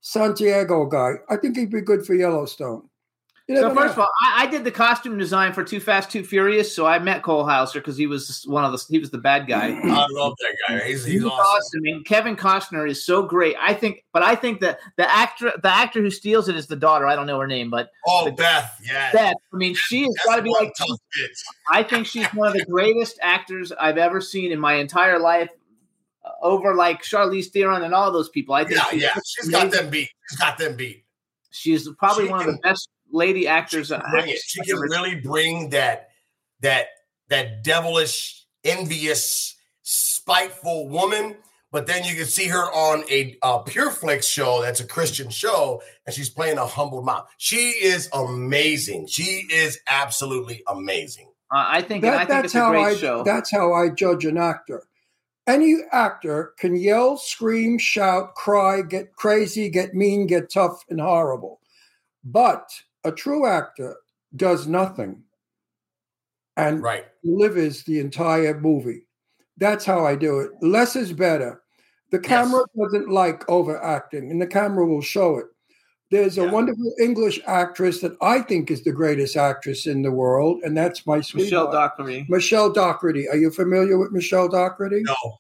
Santiago 0.03 0.87
guy. 0.87 1.15
I 1.31 1.37
think 1.37 1.57
he'd 1.57 1.71
be 1.71 1.83
good 1.83 2.07
for 2.07 2.15
Yellowstone." 2.15 2.90
You 3.51 3.57
So 3.57 3.69
never 3.69 3.81
first 3.81 3.93
of 3.95 3.99
all, 4.01 4.11
I, 4.23 4.45
I 4.45 4.47
did 4.47 4.63
the 4.65 4.71
costume 4.71 5.19
design 5.19 5.53
for 5.53 5.65
Too 5.65 5.81
Fast, 5.81 6.11
Too 6.11 6.23
Furious. 6.23 6.75
So 6.75 6.87
I 6.87 6.99
met 7.01 7.23
Cole 7.23 7.45
Hauser 7.45 7.81
because 7.81 7.97
he 7.97 8.07
was 8.07 8.45
one 8.47 8.65
of 8.65 8.71
the 8.73 8.85
he 8.89 8.99
was 8.99 9.11
the 9.11 9.19
bad 9.19 9.49
guy. 9.49 9.71
I 9.83 10.07
love 10.13 10.35
that 10.39 10.57
guy. 10.69 10.87
He's 10.87 11.05
he's 11.05 11.15
He's 11.15 11.25
awesome. 11.25 11.39
awesome. 11.41 11.81
And 11.87 12.05
Kevin 12.07 12.37
Costner 12.37 12.89
is 12.89 13.05
so 13.05 13.23
great. 13.25 13.57
I 13.61 13.75
think, 13.75 14.05
but 14.13 14.23
I 14.23 14.35
think 14.37 14.61
that 14.61 14.79
the 14.97 15.11
actor, 15.11 15.53
the 15.63 15.69
actor 15.69 16.01
who 16.01 16.11
steals 16.11 16.49
it 16.49 16.55
is 16.57 16.69
the 16.69 16.77
daughter. 16.77 17.07
I 17.07 17.17
don't 17.17 17.27
know 17.27 17.41
her 17.41 17.47
name, 17.49 17.71
but 17.71 17.91
Oh, 18.07 18.31
Beth. 18.31 18.79
Yeah. 18.87 19.11
Beth. 19.13 19.35
I 19.53 19.57
mean, 19.57 19.75
she 19.75 20.03
has 20.03 20.15
That's 20.15 20.27
got 20.27 20.37
to 20.37 20.43
be 20.43 20.51
like. 20.53 20.73
I 21.71 21.83
think 21.83 22.07
she's 22.07 22.27
one 22.29 22.47
of 22.49 22.55
the 22.55 22.65
greatest 22.65 23.19
actors 23.21 23.73
I've 23.73 23.99
ever 23.99 24.21
seen 24.21 24.53
in 24.53 24.61
my 24.61 24.75
entire 24.75 25.19
life. 25.19 25.51
uh, 26.25 26.31
Over 26.43 26.75
like 26.75 27.03
Charlize 27.03 27.47
Theron 27.51 27.83
and 27.83 27.95
all 27.95 28.13
those 28.13 28.29
people. 28.29 28.55
I 28.55 28.65
think 28.65 28.77
Yeah, 28.77 28.85
she's 28.91 29.03
yeah. 29.03 29.15
She's 29.25 29.49
got 29.49 29.71
them 29.73 29.91
beat. 29.91 30.11
She's 30.29 30.39
got 30.39 30.57
them 30.59 30.77
beat. 30.77 31.05
She's 31.53 31.89
probably 31.99 32.27
She 32.27 32.31
one 32.31 32.41
of 32.41 32.47
the 32.47 32.61
best 32.63 32.89
lady 33.13 33.43
She 33.43 33.49
actors. 33.49 33.89
can 33.89 34.03
bring 34.11 34.29
it. 34.29 34.39
She 34.45 34.61
can 34.63 34.79
really 34.79 35.17
bring 35.17 35.71
that 35.71 36.09
that 36.61 36.87
that 37.29 37.63
devilish, 37.65 38.45
envious, 38.65 39.57
spiteful 39.83 40.89
woman. 40.89 41.37
But 41.73 41.87
then 41.87 42.03
you 42.05 42.17
can 42.17 42.27
see 42.27 42.49
her 42.49 42.65
on 42.73 43.05
a, 43.09 43.37
uh 43.43 43.59
Pure 43.59 43.93
Flix 43.93 44.27
show 44.27 44.61
that's 44.61 44.81
a 44.81 44.87
Christian 44.87 45.31
show, 45.31 45.81
and 46.05 46.13
she's 46.15 46.29
playing 46.29 46.59
a 46.59 46.67
humble 46.67 47.03
mom. 47.03 47.23
She 47.39 47.57
is 47.81 48.09
amazing. 48.13 49.07
She 49.07 49.47
is 49.53 49.79
absolutely 49.87 50.63
amazing. 50.67 51.29
Uh, 51.53 51.65
I 51.69 51.83
think. 51.83 52.05
and 52.05 52.13
I 52.15 52.19
That, 52.19 52.19
think 52.19 52.29
that's 52.31 52.45
it's 52.47 52.55
a 52.57 52.59
how 52.59 52.71
great 52.71 52.85
I. 52.85 52.95
show. 52.97 53.23
That's 53.23 53.51
how 53.53 53.73
I 53.73 53.89
judge 53.91 54.25
an 54.25 54.37
actor. 54.37 54.83
Any 55.47 55.77
actor 55.93 56.55
can 56.59 56.77
yell, 56.77 57.17
scream, 57.17 57.79
shout, 57.79 58.35
cry, 58.35 58.83
get 58.83 59.15
crazy, 59.17 59.69
get 59.69 59.95
mean, 59.95 60.27
get 60.27 60.51
tough, 60.53 60.85
and 60.89 61.01
horrible. 61.01 61.61
But 62.25 62.69
a 63.05 63.13
true 63.13 63.47
actor 63.47 63.97
does 64.37 64.67
nothing 64.67 65.23
and 66.57 66.83
Right. 66.83 67.07
delivers 67.25 67.85
the 67.85 67.99
entire 68.01 68.59
movie. 68.59 69.07
That's 69.57 69.85
how 69.85 70.05
I 70.05 70.17
do 70.17 70.41
it. 70.41 70.51
Less 70.63 70.97
is 70.97 71.13
better. 71.13 71.63
The 72.11 72.19
camera 72.19 72.65
doesn't 72.77 73.09
like 73.09 73.49
overacting, 73.49 74.31
and 74.31 74.41
the 74.43 74.47
camera 74.47 74.87
will 74.87 75.01
show 75.03 75.37
it. 75.39 75.47
There's 76.11 76.39
a 76.39 76.45
Yeah. 76.45 76.51
wonderful 76.51 76.93
English 77.01 77.41
actress 77.47 78.01
that 78.01 78.17
I 78.21 78.43
think 78.43 78.71
is 78.71 78.83
the 78.83 78.91
greatest 78.91 79.37
actress 79.37 79.87
in 79.87 80.03
the 80.03 80.11
world, 80.11 80.61
and 80.65 80.77
that's 80.77 81.07
my 81.07 81.19
Michelle 81.19 81.41
sweetheart. 81.41 81.73
Dockery. 81.73 82.27
Michelle 82.29 82.71
Dockery. 82.73 83.29
Are 83.29 83.37
you 83.37 83.51
familiar 83.51 83.97
with 83.97 84.11
Michelle 84.11 84.49
Dockery? 84.49 85.03
No. 85.05 85.39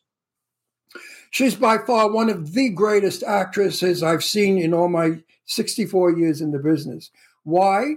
She's 1.30 1.54
by 1.56 1.78
far 1.78 2.10
one 2.10 2.28
of 2.30 2.52
the 2.52 2.68
greatest 2.70 3.22
actresses 3.24 4.02
I've 4.02 4.24
seen 4.24 4.58
in 4.58 4.72
all 4.74 4.88
my 4.88 5.22
64 5.46 6.12
years 6.12 6.40
in 6.40 6.50
the 6.52 6.58
business. 6.58 7.10
Why? 7.44 7.94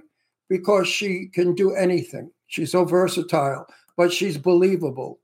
Because 0.49 0.87
she 0.87 1.27
can 1.33 1.55
do 1.55 1.73
anything. 1.73 2.31
She's 2.47 2.71
so 2.71 2.85
versatile, 2.85 3.65
but 3.97 4.13
she's 4.13 4.37
believable. 4.37 5.19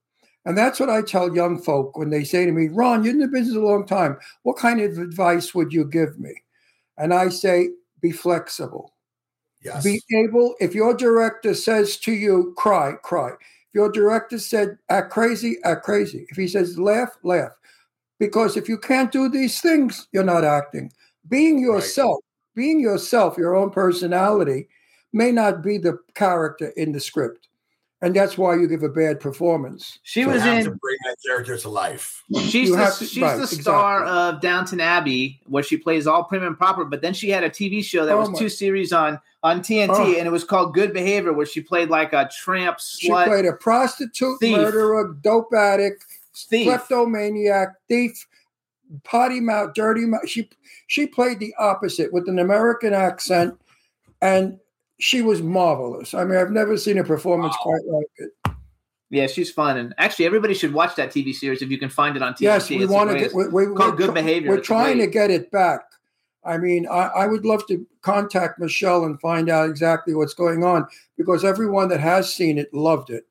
And 0.46 0.58
that's 0.58 0.80
what 0.80 0.90
I 0.90 1.02
tell 1.02 1.36
young 1.36 1.62
folk 1.62 1.98
when 1.98 2.10
they 2.10 2.24
say 2.24 2.46
to 2.46 2.52
me, 2.52 2.70
Ron, 2.70 3.04
you're 3.04 3.14
in 3.14 3.20
the 3.20 3.28
business 3.28 3.56
a 3.56 3.60
long 3.60 3.86
time. 3.86 4.18
What 4.44 4.58
kind 4.58 4.82
of 4.82 4.98
advice 4.98 5.54
would 5.54 5.72
you 5.74 5.86
give 5.86 6.20
me? 6.20 6.34
And 6.98 7.14
I 7.14 7.30
say, 7.30 7.70
be 8.02 8.12
flexible. 8.12 8.94
Yes. 9.64 9.84
Be 9.84 10.02
able, 10.14 10.56
if 10.60 10.74
your 10.74 10.96
director 10.96 11.54
says 11.54 11.98
to 11.98 12.14
you, 12.14 12.54
cry, 12.58 12.94
cry. 13.04 13.32
If 13.32 13.74
your 13.74 13.92
director 13.92 14.40
said, 14.40 14.78
act 14.90 15.12
crazy, 15.12 15.58
act 15.66 15.84
crazy. 15.84 16.26
If 16.30 16.38
he 16.38 16.48
says, 16.48 16.80
laugh, 16.80 17.10
laugh. 17.24 17.52
Because 18.20 18.58
if 18.58 18.68
you 18.68 18.78
can't 18.78 19.12
do 19.12 19.30
these 19.30 19.62
things, 19.62 20.08
you're 20.12 20.24
not 20.24 20.44
acting. 20.44 20.92
Being 21.28 21.60
yourself, 21.60 22.20
being 22.60 22.82
yourself, 22.82 23.38
your 23.38 23.56
own 23.56 23.70
personality, 23.70 24.68
may 25.14 25.32
not 25.32 25.64
be 25.64 25.78
the 25.78 25.98
character 26.14 26.74
in 26.76 26.92
the 26.92 27.00
script. 27.00 27.48
And 28.02 28.14
that's 28.14 28.38
why 28.38 28.56
you 28.56 28.68
give 28.68 28.84
a 28.84 28.90
bad 28.90 29.20
performance. 29.22 30.00
She 30.04 30.22
You 30.22 30.28
was 30.30 30.46
in. 30.46 30.64
to 30.66 30.72
bring 30.72 30.98
that 31.06 31.16
character 31.26 31.58
to 31.58 31.70
life. 31.70 32.22
She's 32.36 32.70
You 32.70 32.76
the, 32.76 32.86
to- 32.98 33.06
she's 33.06 33.22
right, 33.22 33.38
the 33.38 33.48
star 33.48 34.02
exactly. 34.04 34.20
of 34.38 34.42
Downton 34.42 34.80
Abbey, 34.82 35.40
where 35.48 35.64
she 35.64 35.78
plays 35.78 36.06
all 36.06 36.24
prim 36.26 36.44
and 36.44 36.58
proper. 36.58 36.84
But 36.86 37.02
then 37.02 37.14
she 37.14 37.30
had 37.30 37.44
a 37.46 37.50
TV 37.50 37.82
show 37.84 38.06
that 38.06 38.14
Oh 38.14 38.20
was 38.20 38.30
my- 38.30 38.40
two 38.40 38.50
series 38.50 38.92
on 38.94 39.20
on 39.44 39.62
TNT, 39.62 39.90
Oh. 39.92 40.18
and 40.18 40.28
it 40.28 40.32
was 40.32 40.44
called 40.44 40.74
Good 40.74 40.92
Behavior, 40.94 41.32
where 41.32 41.46
she 41.46 41.62
played 41.62 41.90
like 41.90 42.12
a 42.12 42.30
tramp 42.44 42.78
She 42.82 43.10
played 43.10 43.46
a 43.46 43.54
prostitute, 43.54 44.38
Thief. 44.42 44.58
murderer, 44.58 45.16
dope 45.22 45.54
addict, 45.54 46.06
thief. 46.36 46.68
kleptomaniac, 46.68 47.70
thief, 47.88 48.28
potty 49.04 49.40
mouth, 49.40 49.74
dirty 49.74 50.06
mouth. 50.06 50.28
She 50.28 50.50
she 50.88 51.08
played 51.08 51.40
the 51.40 51.54
opposite 51.60 52.12
with 52.14 52.28
an 52.28 52.40
American 52.40 52.94
accent, 52.94 53.60
and 54.22 54.60
she 55.00 55.22
was 55.22 55.42
marvelous. 55.42 56.14
I 56.14 56.24
mean, 56.24 56.38
I've 56.38 56.52
never 56.52 56.78
seen 56.78 56.98
a 56.98 57.04
performance 57.04 57.56
quite 57.62 57.86
like 57.88 58.08
it. 58.18 58.32
Yeah, 59.12 59.26
she's 59.26 59.52
fun, 59.52 59.78
and 59.78 59.96
actually, 59.98 60.26
everybody 60.26 60.54
should 60.54 60.74
watch 60.74 60.96
that 60.96 61.10
TV 61.10 61.34
series 61.34 61.62
if 61.62 61.72
you 61.72 61.80
can 61.80 61.90
find 61.90 62.16
it 62.16 62.22
on 62.22 62.34
TV. 62.34 62.42
yes, 62.42 62.70
we 62.70 62.86
want 62.86 63.10
to 63.10 63.18
get. 63.18 63.34
We, 63.34 63.48
we, 63.48 63.76
called 63.76 63.98
Good 63.98 64.14
Behavior. 64.14 64.50
We're 64.50 64.58
It's 64.58 64.68
trying 64.68 64.98
great. 64.98 65.06
to 65.06 65.12
get 65.12 65.32
it 65.32 65.52
back. 65.52 65.82
I 66.44 66.58
mean, 66.58 66.88
I, 66.88 67.08
I 67.08 67.28
would 67.28 67.46
love 67.46 67.66
to 67.68 67.86
contact 68.02 68.60
Michelle 68.60 69.06
and 69.06 69.20
find 69.20 69.50
out 69.50 69.70
exactly 69.70 70.14
what's 70.14 70.34
going 70.34 70.64
on 70.64 70.88
because 71.18 71.44
everyone 71.44 71.90
that 71.90 72.00
has 72.00 72.34
seen 72.34 72.58
it 72.58 72.74
loved 72.74 73.10
it. 73.10 73.26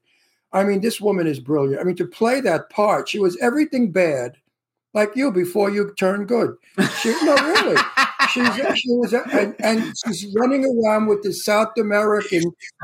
I 0.52 0.64
mean, 0.64 0.80
this 0.80 1.00
woman 1.00 1.26
is 1.26 1.40
brilliant. 1.40 1.80
I 1.80 1.84
mean, 1.84 1.96
to 1.96 2.06
play 2.06 2.40
that 2.40 2.70
part, 2.70 3.09
she 3.09 3.18
was 3.18 3.36
everything 3.38 3.92
bad, 3.92 4.36
like 4.95 5.14
you 5.16 5.30
before 5.32 5.70
you 5.70 5.93
turn 5.99 6.24
good. 6.26 6.57
She, 7.01 7.11
no, 7.24 7.34
really. 7.34 7.76
She's 8.32 8.55
she 8.78 8.91
was 8.91 9.14
and, 9.14 9.57
and 9.61 9.95
she's 10.07 10.34
running 10.36 10.62
around 10.64 11.07
with 11.07 11.22
the 11.22 11.32
South 11.32 11.72
American 11.78 12.43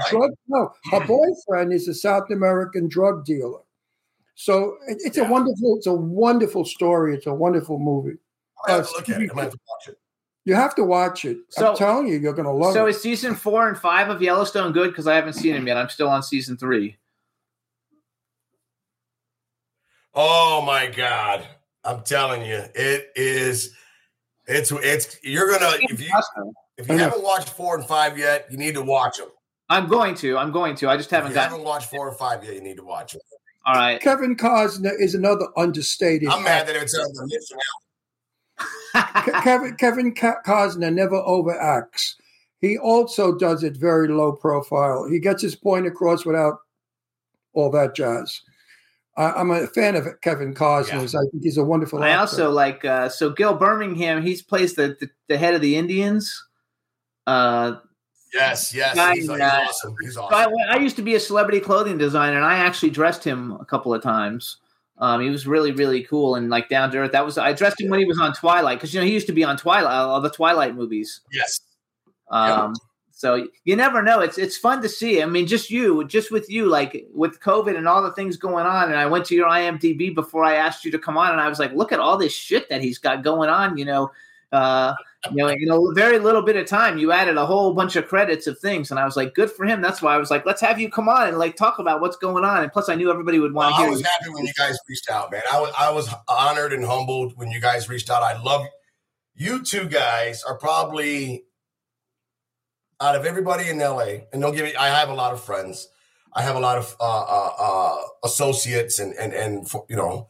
drug. 0.08 0.30
No, 0.48 0.72
her 0.90 1.00
boyfriend 1.06 1.70
is 1.72 1.86
a 1.86 1.92
South 1.92 2.30
American 2.30 2.88
drug 2.88 3.26
dealer. 3.26 3.60
So 4.36 4.76
it- 4.88 5.02
it's 5.04 5.18
a 5.18 5.24
wonderful, 5.24 5.76
it's 5.76 5.86
a 5.86 5.92
wonderful 5.92 6.64
story. 6.64 7.14
It's 7.14 7.26
a 7.26 7.34
wonderful 7.34 7.78
movie. 7.78 8.16
I 8.66 8.72
have 8.72 8.86
to 8.86 8.90
uh, 8.90 8.96
look 8.96 9.08
at 9.10 9.20
it. 9.20 9.30
I'm 9.32 9.36
have 9.38 9.50
to 9.52 9.58
watch 9.68 9.88
it. 9.88 9.98
You 10.46 10.54
have 10.54 10.74
to 10.76 10.84
watch 10.84 11.24
it. 11.26 11.38
So- 11.50 11.70
I'm 11.72 11.76
telling 11.76 12.08
you, 12.08 12.18
you're 12.18 12.32
going 12.32 12.46
to 12.46 12.50
love 12.50 12.72
So 12.72 12.86
is 12.86 13.00
season 13.02 13.34
four 13.34 13.68
and 13.68 13.76
five 13.76 14.08
of 14.08 14.22
Yellowstone 14.22 14.72
good? 14.72 14.90
Because 14.90 15.06
I 15.06 15.14
haven't 15.14 15.34
seen 15.34 15.52
them 15.54 15.66
yet. 15.66 15.76
I'm 15.76 15.90
still 15.90 16.08
on 16.08 16.22
season 16.22 16.56
three. 16.56 16.96
Oh 20.14 20.62
my 20.64 20.86
god! 20.86 21.46
I'm 21.84 22.02
telling 22.02 22.44
you, 22.44 22.62
it 22.74 23.10
is. 23.16 23.74
It's 24.46 24.70
it's. 24.72 25.18
You're 25.22 25.50
gonna 25.50 25.76
if 25.80 26.00
you 26.00 26.10
if 26.76 26.88
you 26.88 26.98
haven't 26.98 27.22
watched 27.22 27.50
four 27.50 27.76
and 27.76 27.86
five 27.86 28.18
yet, 28.18 28.46
you 28.50 28.56
need 28.56 28.74
to 28.74 28.82
watch 28.82 29.18
them. 29.18 29.28
I'm 29.70 29.88
going 29.88 30.14
to. 30.16 30.36
I'm 30.36 30.52
going 30.52 30.76
to. 30.76 30.88
I 30.88 30.96
just 30.96 31.10
haven't 31.10 31.30
you 31.30 31.34
gotten. 31.34 31.50
haven't 31.52 31.64
watched 31.64 31.90
four 31.90 32.08
and 32.08 32.16
five 32.18 32.44
yet, 32.44 32.54
you 32.54 32.60
need 32.60 32.76
to 32.76 32.84
watch 32.84 33.12
them. 33.12 33.22
All 33.66 33.74
right. 33.74 34.00
Kevin 34.00 34.36
Costner 34.36 34.92
is 34.98 35.14
another 35.14 35.46
understated. 35.56 36.28
I'm 36.28 36.42
mad 36.42 36.68
that 36.68 36.76
it's 36.76 36.98
on 36.98 37.10
the 37.14 37.26
mission. 37.26 37.58
Ke- 38.94 39.42
Kevin 39.42 39.76
Kevin 39.76 40.14
Ca- 40.14 40.42
Costner 40.46 40.92
never 40.92 41.16
overacts. 41.16 42.14
He 42.60 42.78
also 42.78 43.34
does 43.34 43.62
it 43.62 43.76
very 43.76 44.08
low 44.08 44.32
profile. 44.32 45.06
He 45.08 45.18
gets 45.18 45.42
his 45.42 45.54
point 45.54 45.86
across 45.86 46.24
without 46.24 46.58
all 47.54 47.70
that 47.70 47.94
jazz. 47.94 48.40
I, 49.16 49.32
I'm 49.32 49.50
a 49.50 49.66
fan 49.68 49.94
of 49.96 50.06
Kevin 50.22 50.54
Costner's. 50.54 51.14
I 51.14 51.20
think 51.30 51.42
he's 51.42 51.58
a 51.58 51.64
wonderful 51.64 52.02
I 52.02 52.10
actor. 52.10 52.20
also 52.20 52.50
like 52.50 52.84
uh, 52.84 53.08
so 53.08 53.30
Gil 53.30 53.54
Birmingham. 53.54 54.22
He's 54.22 54.42
plays 54.42 54.74
the, 54.74 54.96
the 55.00 55.08
the 55.28 55.38
head 55.38 55.54
of 55.54 55.60
the 55.60 55.76
Indians. 55.76 56.44
Uh, 57.26 57.76
Yes, 58.34 58.74
yes, 58.74 58.96
Guy, 58.96 59.14
he's, 59.14 59.30
he's 59.30 59.30
uh, 59.30 59.64
awesome. 59.68 59.94
He's 60.02 60.14
so 60.14 60.24
I, 60.24 60.42
awesome. 60.42 60.54
I 60.68 60.76
used 60.78 60.96
to 60.96 61.02
be 61.02 61.14
a 61.14 61.20
celebrity 61.20 61.60
clothing 61.60 61.98
designer, 61.98 62.34
and 62.36 62.44
I 62.44 62.56
actually 62.58 62.90
dressed 62.90 63.22
him 63.22 63.52
a 63.52 63.64
couple 63.64 63.94
of 63.94 64.02
times. 64.02 64.56
Um, 64.98 65.20
he 65.20 65.30
was 65.30 65.46
really, 65.46 65.70
really 65.70 66.02
cool 66.02 66.34
and 66.34 66.50
like 66.50 66.68
down 66.68 66.90
to 66.90 66.98
earth. 66.98 67.12
That 67.12 67.24
was 67.24 67.38
I 67.38 67.52
dressed 67.52 67.80
him 67.80 67.90
when 67.90 68.00
he 68.00 68.06
was 68.06 68.18
on 68.18 68.32
Twilight 68.32 68.78
because 68.78 68.92
you 68.92 69.00
know 69.00 69.06
he 69.06 69.12
used 69.12 69.28
to 69.28 69.32
be 69.32 69.44
on 69.44 69.56
Twilight, 69.56 69.92
all 69.92 70.20
the 70.20 70.30
Twilight 70.30 70.74
movies. 70.74 71.20
Yes, 71.32 71.60
Um, 72.28 72.74
So 73.16 73.46
you 73.64 73.76
never 73.76 74.02
know. 74.02 74.20
It's 74.20 74.38
it's 74.38 74.56
fun 74.56 74.82
to 74.82 74.88
see. 74.88 75.22
I 75.22 75.26
mean, 75.26 75.46
just 75.46 75.70
you, 75.70 76.04
just 76.04 76.32
with 76.32 76.50
you, 76.50 76.66
like 76.66 77.06
with 77.14 77.40
COVID 77.40 77.76
and 77.76 77.86
all 77.86 78.02
the 78.02 78.12
things 78.12 78.36
going 78.36 78.66
on. 78.66 78.88
And 78.90 78.96
I 78.98 79.06
went 79.06 79.24
to 79.26 79.36
your 79.36 79.48
IMDb 79.48 80.12
before 80.12 80.44
I 80.44 80.56
asked 80.56 80.84
you 80.84 80.90
to 80.90 80.98
come 80.98 81.16
on, 81.16 81.30
and 81.30 81.40
I 81.40 81.48
was 81.48 81.60
like, 81.60 81.72
look 81.72 81.92
at 81.92 82.00
all 82.00 82.16
this 82.16 82.34
shit 82.34 82.68
that 82.70 82.82
he's 82.82 82.98
got 82.98 83.22
going 83.22 83.48
on. 83.48 83.78
You 83.78 83.84
know, 83.84 84.10
uh, 84.50 84.94
you 85.30 85.36
know, 85.36 85.46
in 85.48 85.70
a 85.70 85.94
very 85.94 86.18
little 86.18 86.42
bit 86.42 86.56
of 86.56 86.66
time, 86.66 86.98
you 86.98 87.12
added 87.12 87.36
a 87.36 87.46
whole 87.46 87.72
bunch 87.72 87.94
of 87.94 88.08
credits 88.08 88.48
of 88.48 88.58
things, 88.58 88.90
and 88.90 88.98
I 88.98 89.04
was 89.04 89.16
like, 89.16 89.32
good 89.32 89.50
for 89.50 89.64
him. 89.64 89.80
That's 89.80 90.02
why 90.02 90.12
I 90.12 90.18
was 90.18 90.32
like, 90.32 90.44
let's 90.44 90.60
have 90.60 90.80
you 90.80 90.90
come 90.90 91.08
on 91.08 91.28
and 91.28 91.38
like 91.38 91.54
talk 91.54 91.78
about 91.78 92.00
what's 92.00 92.16
going 92.16 92.44
on. 92.44 92.64
And 92.64 92.72
plus, 92.72 92.88
I 92.88 92.96
knew 92.96 93.12
everybody 93.12 93.38
would 93.38 93.54
want 93.54 93.74
to 93.74 93.76
I 93.76 93.82
hear. 93.82 93.90
was 93.90 94.00
you. 94.00 94.06
happy 94.06 94.34
when 94.34 94.44
you 94.44 94.52
guys 94.58 94.76
reached 94.88 95.08
out, 95.08 95.30
man. 95.30 95.42
I 95.52 95.60
was 95.60 95.72
I 95.78 95.90
was 95.92 96.12
honored 96.28 96.72
and 96.72 96.84
humbled 96.84 97.36
when 97.36 97.52
you 97.52 97.60
guys 97.60 97.88
reached 97.88 98.10
out. 98.10 98.24
I 98.24 98.42
love 98.42 98.66
you 99.36 99.62
two 99.64 99.88
guys 99.88 100.42
are 100.42 100.58
probably 100.58 101.44
out 103.04 103.14
of 103.16 103.26
everybody 103.26 103.68
in 103.68 103.78
LA, 103.78 104.24
and 104.32 104.40
don't 104.40 104.54
give 104.56 104.64
me. 104.64 104.74
I 104.74 104.88
have 104.88 105.10
a 105.10 105.14
lot 105.14 105.34
of 105.34 105.44
friends. 105.44 105.88
I 106.32 106.40
have 106.42 106.56
a 106.56 106.60
lot 106.60 106.78
of 106.78 106.96
uh, 106.98 107.04
uh, 107.04 107.50
uh, 107.58 108.02
associates, 108.24 108.98
and 108.98 109.12
and 109.14 109.34
and 109.34 109.70
you 109.90 109.96
know, 109.96 110.28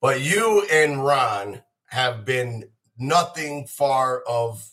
but 0.00 0.20
you 0.20 0.64
and 0.70 1.04
Ron 1.04 1.62
have 1.88 2.24
been 2.24 2.64
nothing 2.96 3.66
far 3.66 4.22
of 4.22 4.64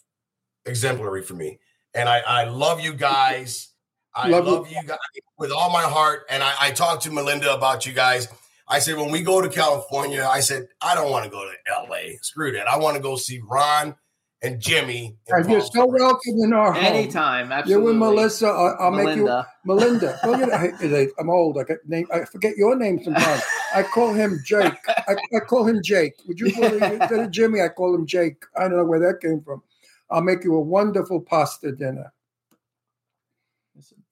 exemplary 0.65 1.23
for 1.23 1.33
me, 1.33 1.59
and 1.95 2.07
I 2.07 2.19
I 2.19 2.43
love 2.43 2.81
you 2.81 2.93
guys. 2.93 3.69
I 4.13 4.29
Love 4.29 4.45
love, 4.45 4.69
you. 4.69 4.77
you 4.77 4.87
guys 4.87 4.97
with 5.37 5.51
all 5.51 5.71
my 5.71 5.83
heart, 5.83 6.25
and 6.29 6.43
I, 6.43 6.53
I 6.59 6.71
talked 6.71 7.03
to 7.03 7.11
Melinda 7.11 7.53
about 7.53 7.85
you 7.85 7.93
guys. 7.93 8.27
I 8.67 8.79
said 8.79 8.97
when 8.97 9.11
we 9.11 9.21
go 9.21 9.41
to 9.41 9.49
California, 9.49 10.27
I 10.29 10.41
said 10.41 10.67
I 10.81 10.93
don't 10.93 11.09
want 11.09 11.25
to 11.25 11.31
go 11.31 11.43
to 11.43 11.89
LA. 11.89 12.17
Screw 12.21 12.51
that. 12.51 12.67
I 12.67 12.77
want 12.77 12.95
to 12.95 13.01
go 13.01 13.15
see 13.15 13.39
Ron 13.39 13.95
and 14.41 14.59
Jimmy. 14.59 15.17
in 15.27 15.35
And 15.35 15.49
you're 15.49 15.59
so 15.61 15.67
Springs. 15.67 15.93
welcome 15.99 16.33
in 16.43 16.53
our 16.53 16.71
home. 16.71 16.83
Anytime, 16.83 17.51
absolutely. 17.51 17.71
You 17.71 17.89
absolutely. 17.89 17.91
and 17.91 17.99
Melissa, 18.15 18.47
I- 18.47 18.75
I'll 18.79 18.91
make 18.91 19.15
you 19.17 19.23
Melinda. 19.25 19.47
Melinda. 19.65 20.19
Look 20.25 20.41
at 20.41 20.53
I, 20.93 21.07
I'm 21.19 21.29
old. 21.29 21.57
I 21.57 21.63
get 21.63 21.77
name. 21.87 22.07
I 22.13 22.23
forget 22.25 22.55
your 22.57 22.75
name 22.75 23.03
sometimes. 23.03 23.41
I 23.75 23.83
call 23.83 24.13
him 24.13 24.39
Jake. 24.45 24.73
I, 24.87 25.15
I 25.35 25.39
call 25.41 25.65
him 25.67 25.81
Jake. 25.83 26.13
Would 26.27 26.39
you 26.39 26.53
believe 26.55 26.81
it? 26.81 26.93
Instead 27.01 27.19
of 27.19 27.31
Jimmy, 27.31 27.61
I 27.61 27.67
call 27.69 27.93
him 27.93 28.05
Jake. 28.05 28.43
I 28.57 28.61
don't 28.67 28.77
know 28.77 28.85
where 28.85 28.99
that 28.99 29.19
came 29.21 29.41
from. 29.41 29.61
I'll 30.09 30.21
make 30.21 30.43
you 30.43 30.55
a 30.55 30.61
wonderful 30.61 31.19
pasta 31.21 31.71
dinner. 31.71 32.11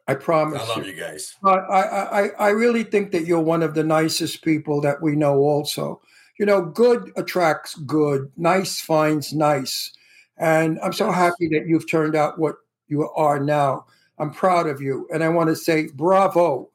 I 0.09 0.15
promise 0.15 0.61
I 0.61 0.67
love 0.75 0.86
you 0.88 0.93
guys. 0.93 1.36
But 1.41 1.59
I, 1.69 1.82
I, 1.82 2.21
I- 2.28 2.32
I 2.39 2.49
really 2.49 2.84
think 2.84 3.11
that 3.11 3.25
you're 3.25 3.41
one 3.41 3.61
of 3.63 3.73
the 3.73 3.84
nicest 3.84 4.41
people 4.41 4.80
that 4.82 5.01
we 5.01 5.15
know. 5.15 5.38
Also, 5.39 6.01
you 6.39 6.45
know, 6.45 6.61
good 6.61 7.11
attracts 7.17 7.75
good. 7.75 8.32
Nice 8.38 8.80
finds 8.80 9.34
nice, 9.34 9.91
and 10.38 10.80
I'm 10.84 10.94
so 10.94 11.12
happy 11.12 11.48
that 11.50 11.68
you've 11.68 11.90
turned 11.90 12.16
out 12.16 12.40
what 12.40 12.56
you 12.88 13.10
are 13.12 13.40
now. 13.40 13.86
I'm 14.20 14.32
proud 14.32 14.68
of 14.68 14.82
you, 14.82 15.08
and 15.14 15.24
I 15.24 15.30
want 15.30 15.50
to 15.50 15.56
say 15.56 15.88
bravo, 15.94 16.70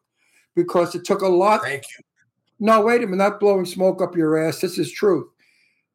because 0.55 0.95
it 0.95 1.05
took 1.05 1.23
a 1.23 1.29
lot. 1.29 1.63
Thank 1.63 1.85
you. 1.99 2.05
No, 2.61 2.81
wait 2.83 3.03
a 3.03 3.07
minute, 3.07 3.17
not 3.17 3.41
blowing 3.41 3.65
smoke 3.65 4.01
up 4.01 4.17
your 4.17 4.39
ass. 4.39 4.61
This 4.61 4.79
is 4.79 4.93
truth. 4.93 5.27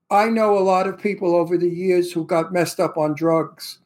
I 0.10 0.28
know 0.28 0.58
a 0.58 0.60
lot 0.60 0.88
of 0.88 0.98
people 0.98 1.36
over 1.36 1.58
the 1.58 1.70
years 1.70 2.12
who 2.12 2.26
got 2.26 2.54
messed 2.54 2.80
up 2.80 2.98
on 2.98 3.14
drugs, 3.14 3.80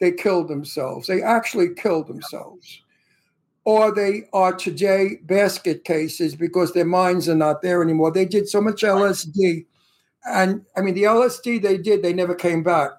they 0.00 0.12
killed 0.12 0.48
themselves. 0.48 1.06
They 1.06 1.22
actually 1.22 1.74
killed 1.74 2.06
themselves. 2.06 2.80
Or 3.64 3.94
they 3.94 4.24
are 4.34 4.52
today 4.52 5.20
basket 5.22 5.84
cases 5.84 6.36
because 6.36 6.72
their 6.72 6.84
minds 6.84 7.28
are 7.30 7.34
not 7.34 7.62
there 7.62 7.82
anymore. 7.82 8.10
They 8.10 8.26
did 8.26 8.48
so 8.48 8.60
much 8.60 8.82
LSD. 8.82 9.64
And 10.26 10.64
I 10.76 10.82
mean, 10.82 10.94
the 10.94 11.04
LSD 11.04 11.62
they 11.62 11.78
did, 11.78 12.02
they 12.02 12.12
never 12.12 12.34
came 12.34 12.62
back. 12.62 12.92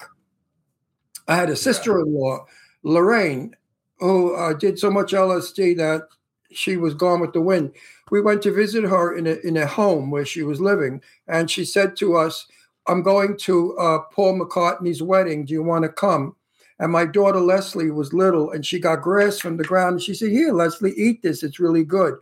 I 1.27 1.35
had 1.35 1.49
a 1.49 1.55
sister 1.55 1.99
in 1.99 2.13
law, 2.13 2.45
Lorraine, 2.83 3.55
who 3.99 4.35
uh, 4.35 4.53
did 4.53 4.77
so 4.77 4.91
much 4.91 5.13
LSD 5.13 5.77
that 5.77 6.03
she 6.51 6.77
was 6.77 6.93
gone 6.93 7.19
with 7.19 7.33
the 7.33 7.41
wind. 7.41 7.71
We 8.11 8.21
went 8.21 8.41
to 8.43 8.53
visit 8.53 8.83
her 8.83 9.15
in 9.15 9.27
a, 9.27 9.35
in 9.43 9.57
a 9.57 9.65
home 9.65 10.11
where 10.11 10.25
she 10.25 10.43
was 10.43 10.61
living, 10.61 11.01
and 11.27 11.49
she 11.49 11.65
said 11.65 11.95
to 11.97 12.15
us, 12.15 12.47
I'm 12.87 13.01
going 13.01 13.37
to 13.37 13.75
uh, 13.77 13.99
Paul 14.11 14.39
McCartney's 14.39 15.01
wedding. 15.01 15.45
Do 15.45 15.53
you 15.53 15.63
want 15.63 15.83
to 15.83 15.89
come? 15.89 16.35
And 16.79 16.91
my 16.91 17.05
daughter 17.05 17.39
Leslie 17.39 17.89
was 17.89 18.13
little, 18.13 18.51
and 18.51 18.65
she 18.65 18.79
got 18.79 19.01
grass 19.01 19.39
from 19.39 19.57
the 19.57 19.63
ground. 19.63 19.93
And 19.93 20.01
she 20.01 20.13
said, 20.13 20.31
Here, 20.31 20.53
Leslie, 20.53 20.93
eat 20.95 21.23
this. 21.23 21.41
It's 21.41 21.59
really 21.59 21.83
good. 21.83 22.15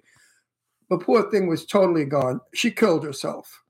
The 0.89 0.97
poor 0.97 1.30
thing 1.32 1.47
was 1.47 1.66
totally 1.66 2.06
gone. 2.06 2.39
She 2.54 2.72
killed 2.72 3.04
herself. 3.04 3.62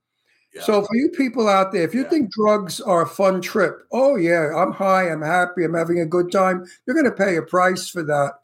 Yeah. 0.54 0.62
So 0.62 0.82
for 0.82 0.94
you 0.94 1.08
people 1.10 1.48
out 1.48 1.72
there, 1.72 1.82
if 1.82 1.94
you 1.94 2.02
Yeah. 2.04 2.10
think 2.10 2.30
drugs 2.32 2.80
are 2.80 3.02
a 3.02 3.06
fun 3.08 3.40
trip, 3.40 3.86
oh 3.92 4.16
yeah, 4.16 4.54
I'm 4.56 4.72
high, 4.72 5.10
I'm 5.10 5.22
happy, 5.22 5.64
I'm 5.64 5.74
having 5.74 6.00
a 6.00 6.06
good 6.06 6.30
time. 6.30 6.64
You're 6.86 6.94
going 6.94 7.06
to 7.06 7.12
pay 7.24 7.36
a 7.36 7.42
price 7.42 7.88
for 7.88 8.02
that, 8.04 8.34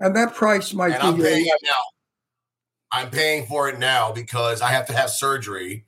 and 0.00 0.16
that 0.16 0.34
price 0.34 0.72
might 0.72 0.92
and 0.92 1.02
be 1.02 1.08
I'm 1.08 1.30
paying 1.30 1.46
it 1.46 1.60
now. 1.62 1.82
I'm 2.90 3.10
paying 3.10 3.46
for 3.46 3.68
it 3.68 3.78
now 3.78 4.12
because 4.12 4.62
I 4.62 4.70
have 4.70 4.86
to 4.86 4.94
have 4.94 5.10
surgery 5.10 5.84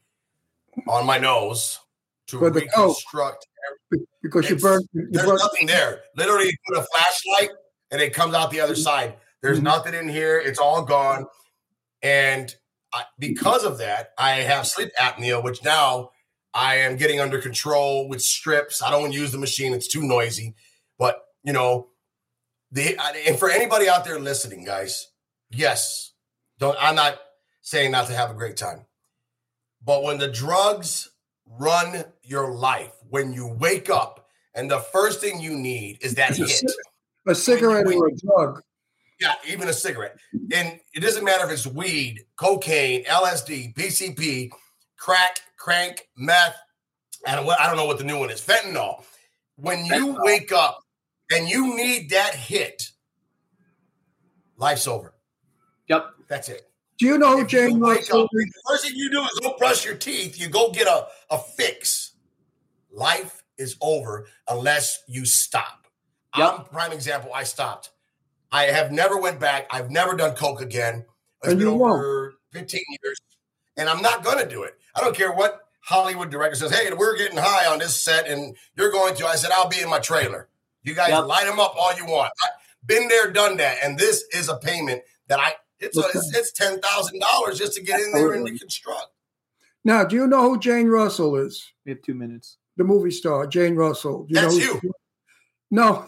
on 0.87 1.07
my 1.07 1.17
nose 1.17 1.79
to 2.27 2.39
For 2.39 2.51
the 2.51 2.61
reconstruct. 2.61 3.47
because 4.23 4.51
you 4.51 4.57
It's- 4.57 4.63
burn. 4.63 4.83
You 4.93 5.09
There's 5.11 5.27
burn 5.27 5.37
nothing 5.39 5.67
there. 5.67 6.03
Literally, 6.15 6.47
you 6.49 6.53
put 6.69 6.77
a 6.79 6.83
flashlight 6.93 7.51
and 7.91 8.03
it 8.03 8.13
comes 8.13 8.35
out 8.35 8.51
the 8.51 8.61
other 8.61 8.75
side. 8.77 9.17
There's 9.41 9.61
Mhm. 9.61 9.65
nothing 9.65 9.95
in 9.95 10.09
here. 10.11 10.39
It's 10.39 10.59
all 10.59 10.83
gone. 10.83 11.27
And 12.03 12.55
I, 12.93 13.05
because 13.19 13.65
of 13.65 13.79
that, 13.79 14.11
I 14.19 14.33
have 14.37 14.67
sleep 14.67 14.91
apnea, 15.01 15.43
which 15.43 15.63
now 15.63 16.11
I 16.55 16.77
am 16.77 16.97
getting 16.97 17.21
under 17.21 17.41
control 17.41 18.09
with 18.09 18.21
strips. 18.23 18.83
I 18.83 18.91
don't 18.91 19.13
use 19.13 19.33
the 19.33 19.39
machine; 19.39 19.73
it's 19.73 19.89
too 19.89 20.03
noisy. 20.03 20.55
But 20.99 21.23
you 21.45 21.53
know, 21.53 21.89
the 22.73 22.97
and 23.27 23.39
for 23.39 23.51
anybody 23.51 23.89
out 23.89 24.05
there 24.05 24.19
listening, 24.19 24.65
guys, 24.65 25.09
yes, 25.51 26.13
don't. 26.59 26.77
I'm 26.81 26.95
not 26.97 27.19
saying 27.63 27.93
not 27.93 28.07
to 28.09 28.15
have 28.15 28.31
a 28.31 28.35
great 28.35 28.57
time, 28.57 28.87
but 29.85 30.03
when 30.03 30.19
the 30.19 30.29
drugs 30.29 31.11
run 31.47 32.05
your 32.23 32.53
life, 32.53 32.93
when 33.09 33.33
you 33.33 33.47
wake 33.47 33.91
up 33.91 34.27
and 34.55 34.71
the 34.71 34.81
first 34.81 35.21
thing 35.21 35.41
you 35.41 35.57
need 35.57 35.99
is 36.01 36.15
that 36.15 36.31
It's 36.31 36.39
hit. 36.39 36.49
cig- 36.49 36.71
a 37.27 37.35
cigarette 37.35 37.87
or 37.87 38.09
a 38.09 38.17
drug. 38.17 38.63
Yeah, 39.21 39.35
even 39.47 39.69
a 39.69 39.73
cigarette. 39.73 40.19
And 40.53 40.81
it 40.95 41.01
doesn't 41.01 41.25
matter 41.25 41.45
if 41.45 41.53
it's 41.53 41.67
weed, 41.67 42.25
cocaine, 42.37 43.05
LSD, 43.05 43.75
PCP, 43.75 44.51
crack, 44.97 45.41
crank, 45.59 46.09
meth, 46.17 46.57
and 47.27 47.45
what 47.45 47.61
I 47.61 47.67
don't 47.67 47.77
know 47.77 47.85
what 47.85 47.99
the 47.99 48.05
new 48.05 48.19
one 48.19 48.31
is, 48.31 48.41
fentanyl. 48.41 49.05
When 49.57 49.85
you 49.85 50.15
Fentanyl. 50.15 50.25
wake 50.25 50.53
up 50.53 50.81
and 51.31 51.49
you 51.49 51.77
need 51.77 52.11
that 52.11 52.35
hit, 52.35 52.91
life's 54.57 54.87
over. 54.87 55.15
Yep. 55.89 56.07
That's 56.29 56.49
it. 56.49 56.71
Do 56.99 57.07
you 57.07 57.19
know 57.19 57.37
who 57.37 57.43
If 57.43 57.53
you 57.53 57.69
Jane 57.69 57.81
wake 57.81 58.07
the 58.07 58.29
first 58.69 58.85
thing 58.85 58.93
you 58.95 59.11
do 59.11 59.23
is 59.23 59.41
go 59.43 59.57
brush 59.59 59.85
your 59.85 59.95
teeth. 59.95 60.39
You 60.39 60.49
go 60.49 60.71
get 60.71 60.87
a, 60.87 61.07
a 61.31 61.39
fix. 61.39 62.13
Life 62.93 63.43
is 63.59 63.77
over 63.81 64.27
unless 64.49 65.03
you 65.09 65.25
stop. 65.25 65.87
Yep. 66.37 66.55
I'm 66.59 66.65
prime 66.67 66.93
example. 66.93 67.33
I 67.35 67.45
stopped. 67.45 67.91
I 68.53 68.65
have 68.65 68.91
never 68.93 69.17
went 69.19 69.39
back. 69.41 69.67
I've 69.71 69.91
never 69.91 70.15
done 70.17 70.35
coke 70.35 70.61
again. 70.61 71.05
It's 71.43 71.51
And 71.53 71.59
been 71.59 71.69
you 71.69 71.75
won't. 71.75 71.93
over 71.95 72.35
15 72.53 72.81
years, 73.03 73.19
and 73.77 73.89
I'm 73.89 74.03
not 74.03 74.25
going 74.25 74.39
to 74.39 74.49
do 74.49 74.63
it. 74.65 74.75
I 74.95 75.01
don't 75.01 75.15
care 75.17 75.33
what 75.33 75.61
Hollywood 75.83 76.31
director 76.31 76.57
says. 76.57 76.73
Hey, 76.73 76.93
we're 76.93 77.17
getting 77.17 77.39
high 77.39 77.67
on 77.73 77.79
this 77.79 77.97
set, 77.97 78.29
and 78.29 78.57
you're 78.77 78.91
going 78.91 79.15
to. 79.17 79.27
I 79.27 79.37
said 79.37 79.51
I'll 79.55 79.69
be 79.69 79.81
in 79.81 79.89
my 79.89 79.99
trailer. 80.01 80.49
You 80.83 80.95
guys 80.95 81.11
Yep. 81.11 81.27
light 81.27 81.47
them 81.47 81.61
up 81.61 81.75
all 81.79 81.95
you 81.97 82.07
want. 82.07 82.33
I, 82.43 82.49
been 82.87 83.09
there, 83.09 83.31
done 83.31 83.57
that, 83.59 83.79
and 83.83 83.99
this 83.99 84.25
is 84.33 84.49
a 84.49 84.57
payment 84.57 85.03
that 85.29 85.39
I. 85.39 85.55
It's 85.79 85.97
a, 85.97 86.03
it's, 86.15 86.37
it's 86.37 86.53
ten 86.53 86.81
thousand 86.81 87.21
dollars 87.21 87.59
just 87.59 87.75
to 87.75 87.83
get 87.83 88.01
in 88.01 88.13
there 88.13 88.33
and 88.33 88.45
reconstruct. 88.45 89.07
Now, 89.85 90.05
do 90.05 90.17
you 90.17 90.27
know 90.27 90.43
who 90.43 90.59
Jane 90.59 90.89
Russell 90.89 91.37
is? 91.37 91.67
We 91.87 91.93
have 91.93 92.03
two 92.03 92.13
minutes. 92.15 92.59
The 92.77 92.85
movie 92.85 93.11
star, 93.11 93.47
Jane 93.47 93.77
Russell. 93.77 94.25
Do 94.29 94.35
That's 94.35 94.57
know 94.59 94.63
you. 94.63 94.81
No, 95.71 96.05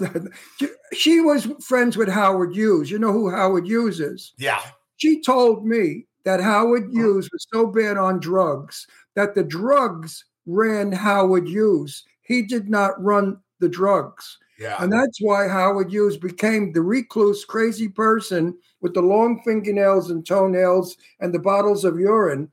she 0.92 1.20
was 1.20 1.46
friends 1.60 1.96
with 1.96 2.08
Howard 2.08 2.54
Hughes. 2.54 2.90
You 2.90 2.98
know 2.98 3.12
who 3.12 3.30
Howard 3.30 3.66
Hughes 3.66 4.00
is? 4.00 4.32
Yeah, 4.38 4.60
She 4.96 5.20
told 5.20 5.64
me 5.64 6.06
that 6.24 6.40
Howard 6.40 6.90
Hughes 6.92 7.28
was 7.32 7.46
so 7.52 7.66
bad 7.66 7.96
on 7.96 8.20
drugs 8.20 8.86
that 9.14 9.34
the 9.34 9.44
drugs 9.44 10.24
ran 10.46 10.92
Howard 10.92 11.48
Hughes. 11.48 12.04
He 12.22 12.42
did 12.42 12.68
not 12.68 13.00
run 13.02 13.38
the 13.60 13.68
drugs. 13.68 14.38
yeah. 14.58 14.76
And 14.82 14.92
that's 14.92 15.18
why 15.20 15.48
Howard 15.48 15.90
Hughes 15.90 16.16
became 16.16 16.72
the 16.72 16.82
recluse, 16.82 17.44
crazy 17.44 17.88
person 17.88 18.56
with 18.80 18.94
the 18.94 19.02
long 19.02 19.40
fingernails 19.44 20.10
and 20.10 20.26
toenails 20.26 20.96
and 21.20 21.32
the 21.32 21.38
bottles 21.38 21.84
of 21.84 21.98
urine. 22.00 22.50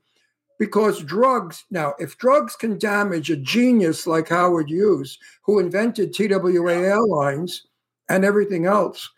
Because 0.60 1.02
drugs, 1.02 1.64
now, 1.70 1.94
if 1.98 2.18
drugs 2.18 2.54
can 2.54 2.78
damage 2.78 3.30
a 3.30 3.36
genius 3.36 4.06
like 4.06 4.28
Howard 4.28 4.68
Hughes, 4.68 5.18
who 5.42 5.58
invented 5.58 6.12
TWA 6.12 6.74
Airlines 6.74 7.66
and 8.10 8.26
everything 8.26 8.66
else, 8.66 9.08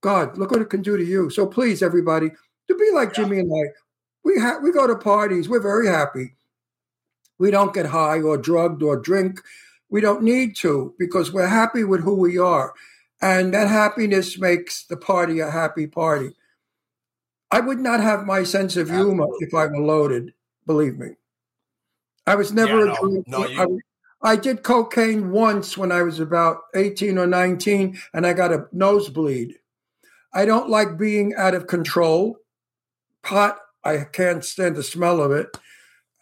God, 0.00 0.38
look 0.38 0.52
what 0.52 0.62
it 0.62 0.70
can 0.70 0.80
do 0.80 0.96
to 0.96 1.04
you. 1.04 1.28
So 1.28 1.44
please, 1.44 1.82
everybody, 1.82 2.30
to 2.68 2.74
be 2.76 2.90
like. 2.94 3.12
Jimmy 3.12 3.40
and 3.40 3.52
I, 3.52 3.72
we 4.24 4.38
ha- 4.38 4.60
we 4.62 4.70
go 4.70 4.86
to 4.86 4.94
parties, 4.94 5.48
we're 5.48 5.60
very 5.60 5.88
happy. 5.88 6.34
We 7.38 7.50
don't 7.50 7.74
get 7.74 7.86
high 7.86 8.20
or 8.20 8.38
drugged 8.38 8.82
or 8.82 8.96
drink. 8.96 9.40
We 9.88 10.00
don't 10.00 10.22
need 10.22 10.54
to 10.58 10.94
because 11.00 11.32
we're 11.32 11.48
happy 11.48 11.82
with 11.82 12.02
who 12.02 12.14
we 12.14 12.38
are. 12.38 12.74
And 13.20 13.52
that 13.54 13.68
happiness 13.68 14.38
makes 14.38 14.84
the 14.84 14.96
party 14.96 15.40
a 15.40 15.50
happy 15.50 15.88
party. 15.88 16.30
I 17.50 17.58
would 17.58 17.80
not 17.80 18.00
have 18.00 18.24
my 18.24 18.44
sense 18.44 18.76
of 18.76 18.88
humor 18.88 19.26
if 19.40 19.52
I 19.52 19.66
were 19.66 19.80
loaded, 19.80 20.32
believe 20.70 20.98
me. 20.98 21.08
I 22.26 22.34
was 22.36 22.52
never 22.52 22.78
Yeah, 22.78 22.82
a 22.82 22.86
no, 22.86 22.96
drinker. 23.08 23.30
no, 23.30 23.46
you- 23.48 23.82
I, 24.22 24.32
I 24.32 24.36
did 24.36 24.62
cocaine 24.62 25.30
once 25.32 25.76
when 25.76 25.90
I 25.90 26.02
was 26.02 26.20
about 26.20 26.58
18 26.76 27.18
or 27.18 27.26
19 27.26 27.98
and 28.14 28.26
I 28.26 28.32
got 28.34 28.52
a 28.52 28.66
nosebleed. 28.72 29.56
I 30.32 30.44
don't 30.44 30.68
like 30.70 30.96
being 30.96 31.34
out 31.34 31.54
of 31.54 31.66
control. 31.66 32.36
Pot, 33.22 33.58
I 33.84 34.04
can't 34.12 34.44
stand 34.44 34.76
the 34.76 34.82
smell 34.84 35.20
of 35.20 35.32
it. 35.32 35.48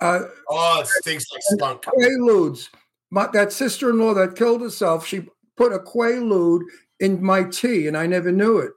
Uh, 0.00 0.20
Oh, 0.48 0.80
it 0.80 0.86
stinks 0.86 1.26
like 1.32 1.42
skunk. 1.42 1.82
Quaaludes. 1.82 2.68
My, 3.10 3.26
that 3.32 3.52
sister-in-law 3.52 4.14
that 4.14 4.36
killed 4.36 4.62
herself, 4.62 5.06
she 5.06 5.26
put 5.56 5.72
a 5.72 5.78
Quaalude 5.78 6.62
in 7.00 7.22
my 7.22 7.42
tea, 7.44 7.86
and 7.88 7.96
I 7.96 8.06
never 8.06 8.30
knew 8.32 8.58
it. 8.58 8.72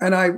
And 0.00 0.14
I 0.14 0.30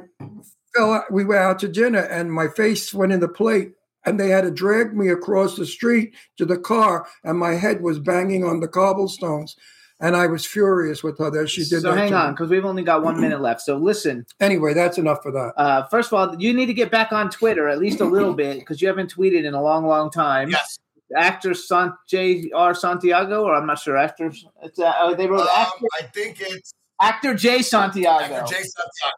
fell. 0.75 0.93
Out, 0.93 1.11
we 1.13 1.25
went 1.25 1.41
out 1.41 1.59
to 1.61 1.69
dinner, 1.69 2.01
and 2.01 2.33
my 2.33 2.49
face 2.49 2.93
went 2.93 3.13
in 3.13 3.21
the 3.21 3.29
plate, 3.29 3.73
and 4.09 4.19
they 4.19 4.29
had 4.29 4.43
to 4.45 4.51
drag 4.51 4.97
me 4.97 5.09
across 5.09 5.57
the 5.57 5.67
street 5.67 6.15
to 6.37 6.45
the 6.45 6.59
car, 6.59 7.07
and 7.25 7.39
my 7.39 7.55
head 7.55 7.83
was 7.83 7.99
banging 7.99 8.45
on 8.45 8.61
the 8.61 8.69
cobblestones. 8.69 9.57
And 10.01 10.15
I 10.15 10.29
was 10.29 10.47
furious 10.47 11.03
with 11.03 11.19
her 11.19 11.29
that 11.33 11.49
she 11.51 11.63
did 11.63 11.83
so 11.83 11.91
that. 11.91 11.99
hang 11.99 12.11
to 12.13 12.17
on, 12.17 12.33
because 12.33 12.51
we've 12.51 12.65
only 12.65 12.85
got 12.85 13.03
one 13.03 13.21
minute 13.21 13.41
left. 13.41 13.63
So 13.63 13.77
listen, 13.77 14.25
Anyway, 14.39 14.73
that's 14.73 14.97
enough 14.97 15.25
for 15.25 15.33
that. 15.33 15.53
uh, 15.57 15.87
first 15.89 16.13
of 16.13 16.15
all, 16.15 16.41
you 16.41 16.55
need 16.55 16.67
to 16.67 16.73
get 16.75 16.93
back 16.93 17.11
on 17.11 17.29
Twitter 17.31 17.69
at 17.69 17.81
least 17.81 18.01
a 18.01 18.05
little 18.05 18.33
bit 18.33 18.61
because 18.61 18.81
you 18.81 18.87
haven't 18.87 19.13
tweeted 19.13 19.43
in 19.45 19.55
a 19.55 19.61
long, 19.63 19.85
long 19.87 20.09
time. 20.13 20.51
Yes. 20.51 20.79
Actor 21.17 21.55
San- 21.55 21.95
J.R. 22.09 22.75
Santiago, 22.75 23.43
or 23.43 23.57
I'm 23.57 23.67
not 23.67 23.81
sure. 23.81 23.97
Actor, 23.97 24.31
it's, 24.63 24.79
uh, 24.79 24.93
oh, 25.01 25.15
they 25.17 25.27
wrote 25.27 25.41
Um, 25.41 25.49
actor, 25.57 25.87
I 25.99 26.03
think 26.15 26.37
it's 26.43 26.73
actor 27.01 27.35
Jay 27.35 27.61
Santiago. 27.63 28.35
after 28.35 28.55
Jay 28.55 28.63
Santiago. 28.63 29.17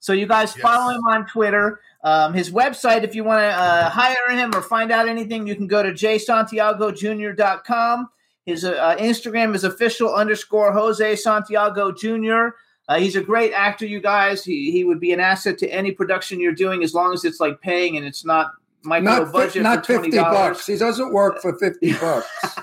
So 0.00 0.12
you 0.12 0.26
guys 0.26 0.54
Yes. 0.56 0.62
follow 0.62 0.92
him 0.92 1.04
on 1.06 1.26
Twitter. 1.26 1.80
Um, 2.04 2.34
his 2.34 2.50
website, 2.50 3.02
if 3.02 3.14
you 3.14 3.24
want 3.24 3.40
to 3.40 3.46
uh, 3.48 3.88
hire 3.90 4.30
him 4.30 4.54
or 4.54 4.60
find 4.62 4.92
out 4.92 5.08
anything, 5.08 5.46
you 5.46 5.56
can 5.56 5.66
go 5.66 5.82
to 5.82 5.90
jsantiagojr.com. 5.92 8.08
His 8.44 8.64
uh, 8.64 8.72
uh, 8.72 8.96
Instagram 8.96 9.54
is 9.54 9.64
official 9.64 10.14
underscore 10.14 10.72
Jose 10.72 11.16
Santiago 11.16 11.90
Jr. 11.92 12.48
Uh, 12.88 13.00
he's 13.00 13.16
a 13.16 13.20
great 13.20 13.52
actor, 13.52 13.84
you 13.86 14.00
guys. 14.00 14.44
He, 14.44 14.70
he 14.70 14.84
would 14.84 15.00
be 15.00 15.12
an 15.12 15.18
asset 15.18 15.58
to 15.58 15.66
any 15.68 15.90
production 15.90 16.38
you're 16.38 16.54
doing 16.54 16.84
as 16.84 16.94
long 16.94 17.12
as 17.12 17.24
it's 17.24 17.40
like 17.40 17.60
paying 17.60 17.96
and 17.96 18.06
it's 18.06 18.24
not 18.24 18.52
micro 18.84 19.10
Not, 19.10 19.26
fi- 19.26 19.32
budget 19.32 19.62
not 19.64 19.84
for 19.84 19.94
fifty 20.00 20.16
$20. 20.16 20.22
bucks. 20.32 20.64
He 20.66 20.76
doesn't 20.76 21.12
work 21.12 21.42
for 21.42 21.58
fifty 21.58 21.92
bucks. 22.00 22.28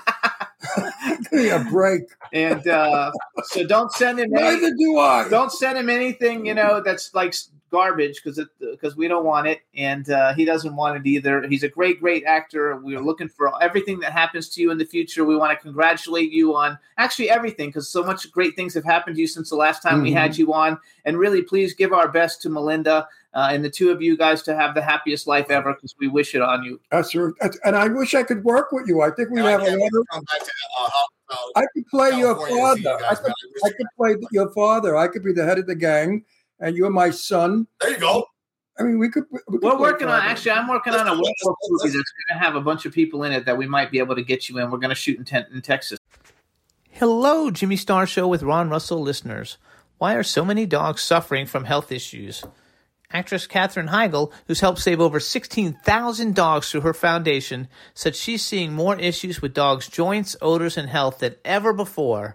Give 1.30 1.32
me 1.32 1.50
a 1.50 1.58
break. 1.70 2.04
And 2.32 2.66
uh, 2.66 3.10
so 3.44 3.66
don't 3.66 3.92
send 3.92 4.18
him 4.18 4.34
any, 4.34 4.56
Neither 4.56 4.74
do 4.74 4.98
I. 4.98 5.28
don't 5.28 5.52
send 5.52 5.76
him 5.76 5.90
anything 5.90 6.46
you 6.46 6.54
know 6.54 6.80
that's 6.82 7.14
like 7.14 7.34
garbage 7.74 8.22
because 8.22 8.40
because 8.60 8.94
we 8.96 9.08
don't 9.08 9.24
want 9.24 9.46
it, 9.46 9.60
and 9.74 10.08
uh, 10.10 10.32
he 10.34 10.44
doesn't 10.44 10.74
want 10.76 10.96
it 10.96 11.06
either. 11.08 11.46
He's 11.48 11.64
a 11.64 11.68
great, 11.68 12.00
great 12.00 12.24
actor. 12.24 12.76
We 12.76 12.94
are 12.96 13.02
looking 13.02 13.28
for 13.28 13.50
everything 13.62 13.98
that 14.00 14.12
happens 14.12 14.48
to 14.50 14.62
you 14.62 14.70
in 14.70 14.78
the 14.78 14.84
future. 14.84 15.24
We 15.24 15.36
want 15.36 15.50
to 15.56 15.62
congratulate 15.62 16.30
you 16.30 16.54
on 16.54 16.78
actually 16.96 17.30
everything 17.30 17.68
because 17.70 17.88
so 17.88 18.02
much 18.04 18.30
great 18.30 18.54
things 18.56 18.74
have 18.74 18.84
happened 18.84 19.16
to 19.16 19.20
you 19.20 19.26
since 19.26 19.50
the 19.50 19.56
last 19.56 19.82
time 19.82 20.02
we 20.02 20.12
had 20.12 20.38
you 20.38 20.52
on. 20.52 20.78
And 21.04 21.18
really, 21.18 21.42
please 21.42 21.74
give 21.74 21.92
our 21.92 22.08
best 22.08 22.40
to 22.42 22.48
Melinda 22.48 23.08
uh, 23.34 23.48
and 23.50 23.64
the 23.64 23.70
two 23.70 23.90
of 23.90 24.00
you 24.00 24.16
guys 24.16 24.42
to 24.42 24.54
have 24.54 24.74
the 24.74 24.82
happiest 24.82 25.26
life 25.26 25.50
ever 25.50 25.74
because 25.74 25.94
we 25.98 26.08
wish 26.08 26.34
it 26.34 26.42
on 26.42 26.62
you. 26.62 26.80
That's, 26.90 27.14
that's 27.40 27.58
and 27.64 27.74
I 27.76 27.88
wish 27.88 28.14
I 28.14 28.22
could 28.22 28.44
work 28.44 28.70
with 28.72 28.86
you. 28.86 29.02
I 29.02 29.10
think 29.10 29.30
we 29.30 29.40
And 29.40 29.48
I 29.48 29.52
have 29.52 29.62
a 29.62 29.66
can't 29.66 29.80
lot 29.80 29.90
of. 30.00 30.06
come 30.12 30.24
back 30.24 30.40
to 30.40 30.52
uh, 30.80 30.90
I 31.56 31.64
could 31.74 31.86
play 31.88 32.10
your 32.10 32.34
California 32.36 32.74
to 32.76 32.76
see 32.76 32.82
you 32.82 32.84
father. 32.92 33.04
I 33.04 33.14
could, 33.14 33.24
man. 33.24 33.34
I 33.34 33.46
wish 33.52 33.62
I 33.64 33.68
I 33.68 33.72
could 33.76 33.86
play 33.96 34.16
your 34.30 34.50
father. 34.52 34.96
I 34.96 35.08
could 35.08 35.24
be 35.24 35.32
the 35.32 35.44
head 35.44 35.58
of 35.58 35.66
the 35.66 35.74
gang, 35.74 36.24
and 36.60 36.76
you're 36.76 36.90
my 36.90 37.10
son. 37.10 37.66
There 37.80 37.90
you 37.90 37.98
go. 37.98 38.26
I 38.78 38.82
mean, 38.82 38.98
we 38.98 39.08
could. 39.08 39.24
We 39.30 39.38
could 39.46 39.62
We're 39.62 39.78
working 39.78 40.08
on 40.08 40.20
actually. 40.20 40.52
I'm 40.52 40.68
working 40.68 40.94
on 40.94 41.06
a 41.06 41.12
werewolf 41.12 41.58
movie 41.68 41.90
that's 41.90 41.92
going 41.92 42.38
to 42.38 42.38
have 42.38 42.56
a 42.56 42.60
bunch 42.60 42.86
of 42.86 42.92
people 42.92 43.22
in 43.24 43.32
it 43.32 43.44
that 43.46 43.56
we 43.56 43.66
might 43.66 43.90
be 43.90 43.98
able 43.98 44.16
to 44.16 44.22
get 44.24 44.48
you 44.48 44.58
in. 44.58 44.70
We're 44.70 44.78
going 44.78 44.88
to 44.90 44.96
shoot 44.96 45.18
in, 45.18 45.24
ten- 45.24 45.46
in 45.52 45.62
Texas. 45.62 45.98
Hello, 46.90 47.50
Jimmy 47.50 47.76
Star 47.76 48.06
Show 48.06 48.26
with 48.26 48.42
Ron 48.42 48.70
Russell 48.70 49.00
listeners. 49.00 49.58
Why 49.98 50.14
are 50.14 50.22
so 50.24 50.44
many 50.44 50.66
dogs 50.66 51.02
suffering 51.02 51.46
from 51.46 51.64
health 51.64 51.92
issues? 51.92 52.44
Actress 53.10 53.46
Katherine 53.46 53.88
Heigl, 53.88 54.32
who's 54.48 54.60
helped 54.60 54.80
save 54.80 55.00
over 55.00 55.20
16,000 55.20 56.34
dogs 56.34 56.70
through 56.70 56.80
her 56.80 56.94
foundation, 56.94 57.68
said 57.94 58.16
she's 58.16 58.44
seeing 58.44 58.72
more 58.72 58.98
issues 58.98 59.40
with 59.40 59.54
dogs' 59.54 59.88
joints, 59.88 60.34
odors, 60.42 60.76
and 60.76 60.88
health 60.88 61.20
than 61.20 61.36
ever 61.44 61.72
before. 61.72 62.34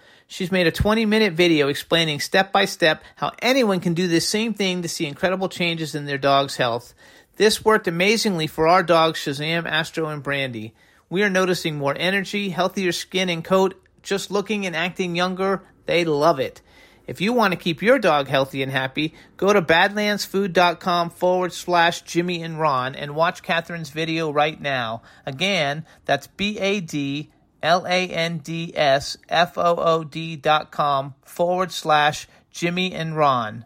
She's 0.31 0.49
made 0.49 0.65
a 0.65 0.71
20 0.71 1.05
minute 1.05 1.33
video 1.33 1.67
explaining 1.67 2.21
step 2.21 2.53
by 2.53 2.63
step 2.63 3.03
how 3.17 3.33
anyone 3.41 3.81
can 3.81 3.93
do 3.93 4.07
this 4.07 4.29
same 4.29 4.53
thing 4.53 4.81
to 4.81 4.87
see 4.87 5.05
incredible 5.05 5.49
changes 5.49 5.93
in 5.93 6.05
their 6.05 6.17
dog's 6.17 6.55
health. 6.55 6.93
This 7.35 7.65
worked 7.65 7.85
amazingly 7.85 8.47
for 8.47 8.65
our 8.65 8.81
dogs 8.81 9.19
Shazam, 9.19 9.65
Astro, 9.65 10.07
and 10.07 10.23
Brandy. 10.23 10.73
We 11.09 11.21
are 11.23 11.29
noticing 11.29 11.77
more 11.77 11.97
energy, 11.97 12.51
healthier 12.51 12.93
skin 12.93 13.27
and 13.27 13.43
coat, 13.43 13.75
just 14.03 14.31
looking 14.31 14.65
and 14.65 14.73
acting 14.73 15.17
younger. 15.17 15.63
They 15.85 16.05
love 16.05 16.39
it. 16.39 16.61
If 17.07 17.19
you 17.19 17.33
want 17.33 17.51
to 17.51 17.59
keep 17.59 17.81
your 17.81 17.99
dog 17.99 18.29
healthy 18.29 18.63
and 18.63 18.71
happy, 18.71 19.13
go 19.35 19.51
to 19.51 19.61
badlandsfood.com 19.61 21.09
forward 21.09 21.51
slash 21.51 22.03
Jimmy 22.03 22.41
and 22.41 22.57
Ron 22.57 22.95
and 22.95 23.15
watch 23.15 23.43
Katherine's 23.43 23.89
video 23.89 24.31
right 24.31 24.61
now. 24.61 25.01
Again, 25.25 25.85
that's 26.05 26.27
B 26.27 26.57
A 26.57 26.79
D 26.79 27.31
L 27.63 27.85
A 27.87 28.07
N 28.07 28.39
D 28.39 28.73
S 28.75 29.17
F 29.29 29.57
O 29.57 29.75
O 29.77 30.03
D 30.03 30.35
dot 30.35 30.71
com 30.71 31.15
forward 31.23 31.71
slash 31.71 32.27
Jimmy 32.51 32.93
and 32.93 33.15
Ron. 33.15 33.65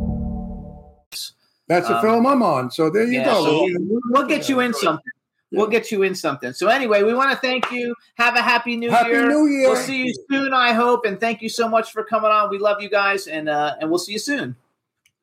That's 1.71 1.87
the 1.87 1.95
Um, 1.95 2.01
film 2.01 2.27
I'm 2.27 2.43
on. 2.43 2.69
So 2.69 2.89
there 2.89 3.05
you 3.05 3.19
Yeah, 3.19 3.25
go. 3.25 3.45
so 3.45 3.63
we'll, 3.79 4.01
we'll 4.09 4.27
get 4.27 4.49
you 4.49 4.59
in 4.59 4.73
something. 4.73 5.11
We'll 5.53 5.67
get 5.67 5.89
you 5.89 6.03
in 6.03 6.15
something. 6.15 6.51
So 6.51 6.67
anyway, 6.67 7.03
we 7.03 7.13
want 7.13 7.31
to 7.31 7.37
thank 7.37 7.71
you. 7.71 7.95
Have 8.15 8.35
a 8.35 8.41
happy 8.41 8.75
new 8.75 8.89
Happy 8.89 9.11
year. 9.11 9.27
New 9.29 9.47
Year. 9.47 9.69
We'll 9.69 9.77
see 9.77 10.07
you 10.07 10.13
soon, 10.29 10.53
I 10.53 10.73
hope. 10.73 11.05
And 11.05 11.17
thank 11.17 11.41
you 11.41 11.47
so 11.47 11.69
much 11.69 11.93
for 11.93 12.03
coming 12.03 12.29
on. 12.29 12.49
We 12.49 12.57
love 12.57 12.81
you 12.81 12.89
guys, 12.89 13.27
and 13.27 13.47
uh, 13.47 13.75
and 13.79 13.89
we'll 13.89 13.99
see 13.99 14.11
you 14.11 14.19
soon. 14.19 14.53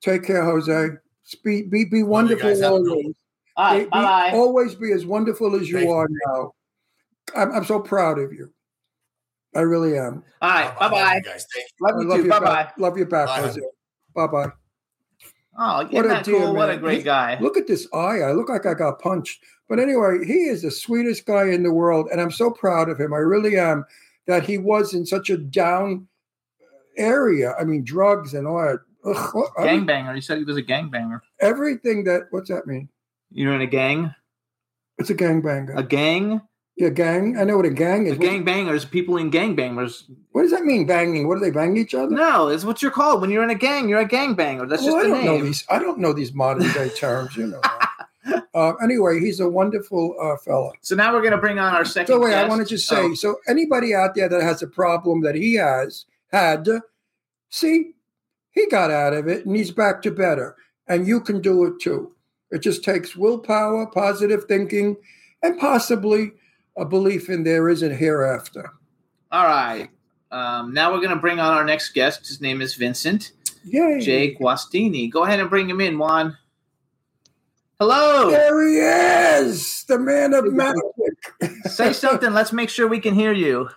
Take 0.01 0.23
care, 0.23 0.43
Jose. 0.43 0.89
Be 1.43 1.61
be, 1.61 1.85
be 1.85 2.01
wonderful 2.01 2.49
guys. 2.49 2.61
Have 2.61 2.73
a 2.73 2.79
good 2.79 2.89
always. 2.89 3.05
one. 3.05 3.13
Be- 3.13 3.15
right, 3.57 3.83
be- 3.85 3.89
bye 3.91 4.01
bye. 4.01 4.31
always 4.33 4.73
be 4.73 4.91
as 4.91 5.05
wonderful 5.05 5.55
as 5.55 5.69
you 5.69 5.75
Thank 5.75 5.87
you. 5.87 5.93
are 5.93 6.07
now. 6.27 6.53
I'm, 7.35 7.51
I'm 7.51 7.65
so 7.65 7.79
proud 7.79 8.17
of 8.17 8.33
you. 8.33 8.51
I 9.55 9.59
really 9.61 9.97
am. 9.99 10.23
All 10.41 10.49
right, 10.49 10.73
bye 10.79 10.85
Love 10.85 10.91
bye. 10.91 11.15
you 11.15 11.21
guys. 11.21 11.45
Thank 11.53 11.67
you. 11.79 11.87
Love 11.87 11.95
I 11.95 12.01
you 12.01 12.07
love 12.07 12.21
too. 12.21 12.29
Bye 12.29 12.39
bye. 12.39 12.71
Love 12.77 12.97
you 12.97 13.05
back, 13.05 13.27
Bye. 13.27 13.41
Jose. 13.41 13.61
Bye 14.15 14.27
bye. 14.27 14.51
Oh, 15.61 15.85
What 15.91 16.05
a 16.05 16.21
dear 16.23 16.39
cool? 16.39 16.55
What 16.55 16.69
a 16.69 16.77
great 16.77 16.99
He- 16.99 17.03
guy. 17.03 17.37
Look 17.41 17.57
at 17.57 17.67
this 17.67 17.87
eye. 17.93 18.21
I 18.21 18.31
look 18.31 18.47
like 18.49 18.65
I 18.65 18.73
got 18.73 18.99
punched. 18.99 19.43
But 19.67 19.77
anyway, 19.79 20.25
he 20.25 20.45
is 20.45 20.61
the 20.63 20.71
sweetest 20.71 21.25
guy 21.25 21.49
in 21.49 21.63
the 21.63 21.71
world, 21.73 22.07
and 22.11 22.19
I'm 22.21 22.31
so 22.31 22.49
proud 22.49 22.87
of 22.89 22.99
him. 22.99 23.13
I 23.13 23.17
really 23.17 23.57
am. 23.57 23.85
That 24.25 24.43
he 24.43 24.57
was 24.57 24.93
in 24.93 25.05
such 25.05 25.29
a 25.29 25.37
down 25.37 26.07
area. 26.97 27.55
I 27.59 27.63
mean, 27.63 27.83
drugs 27.83 28.33
and 28.33 28.47
all 28.47 28.61
that. 28.61 28.79
Ugh, 29.05 29.29
what- 29.33 29.53
Gangbanger. 29.57 30.13
He 30.15 30.21
said 30.21 30.37
he 30.39 30.43
was 30.43 30.57
a 30.57 30.63
gangbanger. 30.63 31.21
everything 31.39 32.03
that. 32.05 32.27
What's 32.31 32.49
that 32.49 32.67
mean? 32.67 32.89
You're 33.31 33.53
in 33.53 33.61
a 33.61 33.67
gang. 33.67 34.13
It's 34.97 35.09
a 35.09 35.15
gangbanger. 35.15 35.77
A 35.77 35.83
gang. 35.83 36.41
Yeah, 36.79 36.89
gang. 36.89 37.37
I 37.37 37.43
know 37.43 37.57
what 37.57 37.65
a 37.65 37.69
gang 37.69 38.07
A 38.07 38.11
is. 38.11 38.17
What, 38.17 38.27
gangbangers. 38.27 38.89
People 38.89 39.17
in 39.17 39.29
gangbangers. 39.29 40.03
what 40.31 40.43
does 40.43 40.51
that 40.51 40.63
mean? 40.63 40.85
Banging? 40.87 41.27
What 41.27 41.35
do 41.35 41.41
they 41.41 41.51
bang 41.51 41.75
each 41.77 41.93
other? 41.93 42.09
No, 42.15 42.47
it's 42.47 42.63
what 42.63 42.81
you're 42.81 42.91
called 42.91 43.19
when 43.21 43.29
you're 43.29 43.43
in 43.43 43.49
a 43.49 43.55
gang. 43.55 43.89
You're 43.89 43.99
a 43.99 44.07
gangbanger. 44.07 44.67
That's 44.69 44.83
Well, 44.83 44.93
just 44.95 45.05
I 45.05 45.09
the 45.09 45.15
don't 45.15 45.25
know 45.25 45.41
these. 45.43 45.65
I 45.69 45.79
don't 45.79 45.99
know 45.99 46.13
these 46.13 46.33
modern 46.33 46.71
day 46.71 46.89
terms. 46.95 47.35
You 47.35 47.47
know. 47.47 47.61
uh, 48.53 48.73
anyway, 48.81 49.19
he's 49.19 49.39
a 49.39 49.49
wonderful 49.49 50.15
uh, 50.21 50.37
fella. 50.37 50.71
So 50.81 50.95
now 50.95 51.13
we're 51.13 51.21
gonna 51.23 51.37
bring 51.37 51.59
on 51.59 51.73
our 51.75 51.85
second. 51.85 52.13
So 52.15 52.19
wait, 52.19 52.33
I 52.33 52.47
want 52.47 52.61
to 52.61 52.67
just 52.67 52.87
say, 52.87 52.95
Oh, 52.97 53.13
so 53.13 53.35
anybody 53.47 53.93
out 53.93 54.15
there 54.15 54.29
that 54.29 54.41
has 54.41 54.61
a 54.61 54.67
problem 54.67 55.21
that 55.21 55.35
he 55.35 55.55
has 55.55 56.05
had, 56.31 56.67
see, 57.49 57.91
he 58.51 58.67
got 58.67 58.91
out 58.91 59.13
of 59.13 59.27
it 59.27 59.45
and 59.45 59.55
he's 59.55 59.71
back 59.71 60.01
to 60.03 60.11
better, 60.11 60.55
and 60.87 61.07
you 61.07 61.19
can 61.21 61.41
do 61.41 61.65
it 61.65 61.79
too. 61.81 62.13
It 62.51 62.59
just 62.59 62.83
takes 62.83 63.15
willpower, 63.15 63.85
positive 63.87 64.45
thinking, 64.45 64.95
and 65.43 65.59
possibly 65.59 66.31
a 66.79 66.85
belief 66.85 67.29
in 67.29 67.43
there 67.43 67.69
is 67.69 67.83
a 67.83 67.93
hereafter. 67.93 68.71
all 69.31 69.45
right. 69.45 69.89
Um, 70.31 70.73
now 70.73 70.93
we're 70.93 71.01
gonna 71.01 71.15
bring 71.15 71.39
on 71.39 71.53
our 71.53 71.65
next 71.65 71.93
guest. 71.93 72.27
His 72.27 72.39
name 72.39 72.61
is 72.61 72.75
Vincent 72.75 73.31
Yay! 73.65 73.99
J. 73.99 74.35
Guastini. 74.35 75.11
Go 75.11 75.23
ahead 75.23 75.39
and 75.39 75.49
bring 75.49 75.69
him 75.69 75.81
in, 75.81 75.97
Juan. 75.97 76.37
Hello. 77.79 78.29
There 78.29 78.67
he 78.67 78.75
is, 78.75 79.85
the 79.87 79.97
man 79.97 80.33
of 80.33 80.53
magic. 80.53 80.81
Say 81.65 81.93
something. 81.93 82.33
Let's 82.33 82.51
make 82.51 82.69
sure 82.69 82.87
we 82.87 82.99
can 82.99 83.13
hear 83.13 83.31
you. 83.31 83.69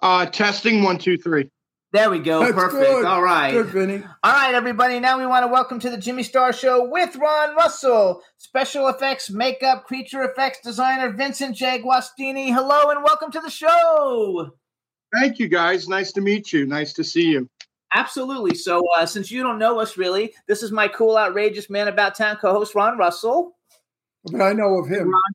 Uh, 0.00 0.26
testing 0.26 0.82
one, 0.82 0.98
two, 0.98 1.16
three. 1.16 1.48
There 1.92 2.08
we 2.08 2.20
go. 2.20 2.40
That's 2.40 2.54
Perfect. 2.54 2.82
good. 2.82 3.04
All 3.04 3.22
right. 3.22 3.52
Good. 3.52 4.02
All 4.22 4.32
right, 4.32 4.54
everybody. 4.54 4.98
Now 4.98 5.18
we 5.18 5.26
want 5.26 5.42
to 5.42 5.52
welcome 5.52 5.78
to 5.80 5.90
the 5.90 5.98
Jimmy 5.98 6.22
Star 6.22 6.50
Show 6.50 6.88
with 6.88 7.14
Ron 7.16 7.54
Russell, 7.54 8.22
special 8.38 8.88
effects, 8.88 9.28
makeup, 9.28 9.84
creature 9.84 10.22
effects 10.22 10.60
designer 10.64 11.10
Vincent 11.10 11.54
J. 11.54 11.82
Guastini. 11.82 12.46
Hello 12.50 12.88
and 12.88 13.04
welcome 13.04 13.30
to 13.32 13.40
the 13.40 13.50
show. 13.50 14.52
Thank 15.20 15.38
you, 15.38 15.48
guys. 15.48 15.86
Nice 15.86 16.12
to 16.12 16.22
meet 16.22 16.50
you. 16.50 16.64
Nice 16.64 16.94
to 16.94 17.04
see 17.04 17.26
you. 17.26 17.46
Absolutely. 17.94 18.54
So, 18.56 18.82
uh, 18.96 19.04
since 19.04 19.30
you 19.30 19.42
don't 19.42 19.58
know 19.58 19.78
us 19.78 19.98
really, 19.98 20.32
this 20.48 20.62
is 20.62 20.72
my 20.72 20.88
cool, 20.88 21.18
outrageous 21.18 21.68
man 21.68 21.88
about 21.88 22.14
town 22.14 22.38
co-host 22.40 22.74
Ron 22.74 22.96
Russell. 22.96 23.54
But 24.24 24.40
I 24.40 24.54
know 24.54 24.78
of 24.78 24.88
him. 24.88 25.10
Course, 25.10 25.34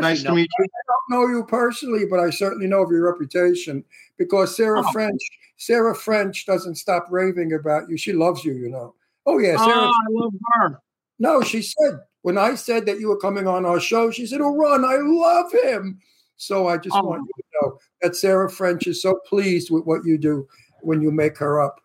Nice 0.00 0.22
to 0.22 0.28
know. 0.28 0.34
meet 0.36 0.50
you. 0.58 0.64
I 0.64 0.68
don't 0.88 1.20
know 1.20 1.28
you 1.28 1.44
personally, 1.44 2.06
but 2.06 2.18
I 2.20 2.30
certainly 2.30 2.66
know 2.66 2.82
of 2.82 2.90
your 2.90 3.10
reputation 3.10 3.84
because 4.16 4.56
Sarah 4.56 4.82
Oh. 4.84 4.92
French, 4.92 5.20
Sarah 5.58 5.94
French 5.94 6.46
doesn't 6.46 6.76
stop 6.76 7.06
raving 7.10 7.52
about 7.52 7.88
you. 7.88 7.96
She 7.96 8.12
loves 8.12 8.44
you, 8.44 8.54
you 8.54 8.68
know. 8.70 8.94
Oh 9.26 9.38
yeah, 9.38 9.56
oh, 9.58 9.64
Sarah. 9.66 9.86
Oh, 9.86 9.92
I 9.92 10.06
love 10.10 10.32
her. 10.54 10.80
No, 11.18 11.42
she 11.42 11.62
said 11.62 12.00
when 12.22 12.38
I 12.38 12.54
said 12.54 12.86
that 12.86 13.00
you 13.00 13.08
were 13.08 13.18
coming 13.18 13.46
on 13.46 13.64
our 13.66 13.78
show, 13.80 14.10
she 14.10 14.26
said, 14.26 14.40
"Oh, 14.40 14.56
Ron, 14.56 14.84
I 14.84 14.96
love 15.00 15.52
him." 15.52 16.00
So 16.36 16.66
I 16.68 16.76
just 16.78 16.96
Oh. 16.96 17.04
want 17.04 17.22
you 17.22 17.42
to 17.42 17.48
know 17.60 17.78
that 18.00 18.16
Sarah 18.16 18.50
French 18.50 18.86
is 18.86 19.00
so 19.02 19.14
pleased 19.26 19.70
with 19.70 19.84
what 19.84 20.04
you 20.04 20.18
do 20.18 20.48
when 20.80 21.00
you 21.00 21.12
make 21.12 21.38
her 21.38 21.60
up, 21.60 21.80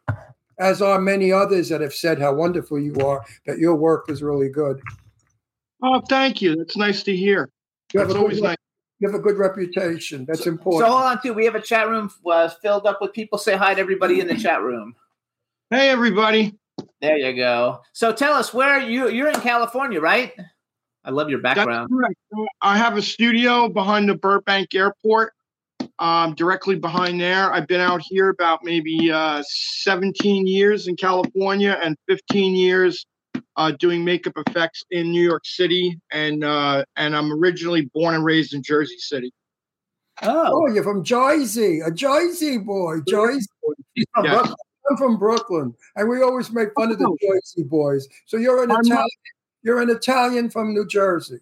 as 0.58 0.82
are 0.82 1.00
many 1.00 1.32
others 1.32 1.70
that 1.70 1.82
have 1.82 1.94
said 1.94 2.20
how 2.20 2.34
wonderful 2.34 2.80
you 2.80 2.96
are. 3.06 3.24
That 3.46 3.60
your 3.60 3.76
work 3.76 4.10
is 4.10 4.24
really 4.24 4.50
good. 4.50 4.82
Oh, 5.84 6.02
thank 6.10 6.42
you. 6.42 6.56
That's 6.56 6.76
nice 6.78 7.04
to 7.04 7.16
hear. 7.16 7.52
You 7.94 8.02
have 8.02 8.10
That's 8.10 8.18
a 8.18 8.22
always 8.22 8.38
good, 8.38 8.44
nice. 8.44 8.58
You 9.00 9.10
have 9.10 9.20
a 9.20 9.24
good 9.24 9.38
reputation. 9.38 10.26
That's 10.26 10.44
So 10.44 10.50
important. 10.50 10.88
So 10.88 10.92
hold 10.92 11.04
on, 11.06 11.22
too. 11.22 11.34
We 11.34 11.46
have 11.46 11.56
a 11.56 11.62
chat 11.62 11.88
room 11.88 12.12
uh, 12.26 12.50
filled 12.50 12.86
up 12.86 13.00
with 13.02 13.14
people. 13.14 13.38
Say 13.38 13.56
hi 13.56 13.74
to 13.74 13.80
everybody 13.80 14.20
in 14.20 14.28
the 14.28 14.36
chat 14.36 14.62
room. 14.62 14.96
Hey, 15.70 15.90
everybody. 15.90 16.58
There 17.02 17.18
you 17.18 17.36
go. 17.36 17.82
So 17.94 18.12
tell 18.12 18.34
us 18.34 18.54
where 18.54 18.70
are 18.70 18.82
you 18.82 19.10
you're 19.10 19.30
in 19.30 19.40
California, 19.42 20.02
right? 20.02 20.34
I 21.04 21.12
love 21.12 21.30
your 21.30 21.40
background. 21.40 21.90
I 22.62 22.78
have 22.78 22.98
a 22.98 23.02
studio 23.02 23.70
behind 23.70 24.10
the 24.10 24.16
Burbank 24.16 24.74
Airport, 24.76 25.34
um, 26.00 26.34
directly 26.34 26.76
behind 26.76 27.22
there. 27.22 27.54
I've 27.54 27.68
been 27.68 27.82
out 27.82 28.02
here 28.04 28.30
about 28.30 28.64
maybe 28.64 29.12
uh, 29.12 29.42
17 29.48 30.48
years 30.48 30.88
in 30.88 30.96
California 30.96 31.80
and 31.84 31.96
15 32.08 32.56
years 32.56 33.06
uh, 33.56 33.72
doing 33.72 34.04
makeup 34.06 34.34
effects 34.48 34.84
in 34.92 35.12
New 35.12 35.22
York 35.24 35.46
City, 35.46 36.00
and 36.12 36.44
uh, 36.44 36.84
and 36.96 37.16
I'm 37.16 37.32
originally 37.32 37.90
born 37.94 38.16
and 38.16 38.24
raised 38.26 38.54
in 38.54 38.64
Jersey 38.64 38.98
City. 38.98 39.34
Oh, 40.24 40.64
Oh, 40.64 40.74
you're 40.74 40.84
from 40.84 41.04
Jersey, 41.04 41.80
a 41.82 41.92
Jersey 41.92 42.58
boy. 42.58 42.98
Jersey. 43.08 43.46
he's 43.94 44.06
from 44.14 44.26
Yeah. 44.26 44.32
Brooklyn. 44.36 44.56
I'm 44.90 44.98
from 44.98 45.18
Brooklyn, 45.18 45.76
and 45.98 46.08
we 46.10 46.22
always 46.22 46.50
make 46.52 46.70
fun 46.74 46.92
of 46.92 46.98
the 46.98 47.18
Jersey 47.22 47.64
boys. 47.64 48.08
So 48.26 48.38
you're 48.38 48.64
an 48.64 48.72
I'm 48.72 48.78
not- 48.78 48.86
Italian. 48.86 49.10
You're 49.64 49.82
an 49.82 49.90
Italian 49.90 50.50
from 50.50 50.74
New 50.74 50.88
Jersey. 50.88 51.40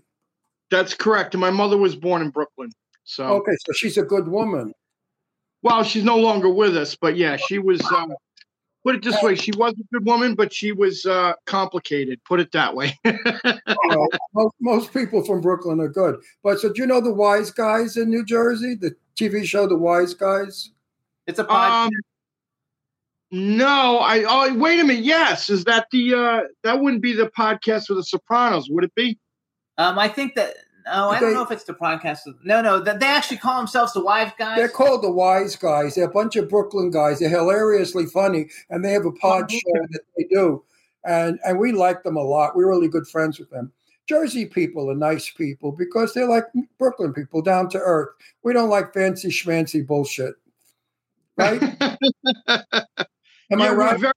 That's 0.71 0.95
correct. 0.95 1.35
And 1.35 1.41
my 1.41 1.51
mother 1.51 1.77
was 1.77 1.95
born 1.95 2.23
in 2.23 2.31
Brooklyn. 2.31 2.71
So, 3.03 3.23
Okay, 3.25 3.51
so 3.67 3.71
she's 3.73 3.97
a 3.99 4.01
good 4.03 4.27
woman. 4.27 4.73
well, 5.61 5.83
she's 5.83 6.03
no 6.03 6.17
longer 6.17 6.49
with 6.49 6.75
us, 6.75 6.95
but 6.95 7.17
yeah, 7.17 7.35
she 7.37 7.59
was. 7.59 7.81
Uh, 7.81 8.07
put 8.85 8.95
it 8.95 9.03
this 9.03 9.21
way: 9.21 9.35
she 9.35 9.51
was 9.57 9.73
a 9.73 9.83
good 9.93 10.05
woman, 10.05 10.35
but 10.35 10.53
she 10.53 10.71
was 10.71 11.05
uh, 11.05 11.33
complicated. 11.45 12.23
Put 12.23 12.39
it 12.39 12.51
that 12.53 12.75
way. 12.75 12.97
You 13.87 14.09
most, 14.33 14.55
most 14.59 14.93
people 14.93 15.23
from 15.23 15.41
Brooklyn 15.41 15.79
are 15.79 15.87
good. 15.87 16.19
But 16.43 16.59
so 16.59 16.71
do 16.71 16.81
you 16.81 16.87
know 16.87 17.01
the 17.01 17.13
Wise 17.13 17.51
Guys 17.51 17.97
in 17.97 18.09
New 18.09 18.25
Jersey? 18.25 18.75
The 18.75 18.95
TV 19.15 19.45
show 19.45 19.67
The 19.67 19.77
Wise 19.77 20.13
Guys. 20.13 20.71
It's 21.27 21.39
a 21.39 21.45
podcast. 21.45 21.85
Um, 21.85 21.91
no, 23.31 23.99
I. 23.99 24.23
Oh, 24.27 24.53
wait 24.55 24.79
a 24.79 24.83
minute. 24.83 25.03
Yes, 25.03 25.49
is 25.49 25.63
that 25.65 25.87
the? 25.91 26.13
uh 26.13 26.41
That 26.63 26.79
wouldn't 26.79 27.01
be 27.01 27.13
the 27.13 27.27
podcast 27.37 27.87
for 27.87 27.93
the 27.93 28.03
Sopranos, 28.03 28.69
would 28.69 28.83
it 28.83 28.95
be? 28.95 29.17
Um, 29.77 29.97
I 29.99 30.07
think 30.07 30.35
that. 30.35 30.55
No, 30.85 31.09
I 31.09 31.19
They- 31.19 31.25
don't 31.27 31.33
know 31.33 31.43
if 31.43 31.51
it's 31.51 31.63
the 31.63 31.73
podcast. 31.73 32.19
No, 32.43 32.61
no, 32.61 32.79
that 32.79 32.99
they 32.99 33.07
actually 33.07 33.37
call 33.37 33.57
themselves 33.57 33.93
the 33.93 34.03
Wives 34.03 34.33
Guys. 34.37 34.57
They're 34.57 34.69
called 34.69 35.03
the 35.03 35.11
Wise 35.11 35.55
Guys. 35.55 35.95
They're 35.95 36.05
a 36.05 36.11
bunch 36.11 36.35
of 36.35 36.47
Brooklyn 36.47 36.91
guys. 36.91 37.19
They're 37.19 37.29
hilariously 37.29 38.05
funny, 38.05 38.49
and 38.69 38.85
they 38.85 38.91
have 38.91 39.05
a 39.05 39.09
oh, 39.09 39.17
pod 39.19 39.49
show 39.51 39.59
that 39.89 40.01
they 40.15 40.25
do, 40.25 40.63
and 41.03 41.39
and 41.43 41.57
we 41.59 41.71
like 41.71 42.03
them 42.03 42.17
a 42.17 42.21
lot. 42.21 42.55
We're 42.55 42.69
really 42.69 42.87
good 42.87 43.07
friends 43.07 43.39
with 43.39 43.49
them. 43.49 43.71
Jersey 44.07 44.45
people 44.45 44.91
are 44.91 44.95
nice 44.95 45.31
people 45.31 45.71
because 45.71 46.13
they're 46.13 46.29
like 46.29 46.45
Brooklyn 46.77 47.13
people, 47.13 47.41
down 47.41 47.69
to 47.69 47.79
earth. 47.79 48.09
We 48.43 48.53
don't 48.53 48.69
like 48.69 48.93
fancy 48.93 49.29
schmancy 49.29 49.85
bullshit, 49.85 50.35
right? 51.37 51.59
Am 53.51 53.61
I 53.61 53.71
right? 53.71 53.93
We're 53.93 53.97
very, 53.97 54.13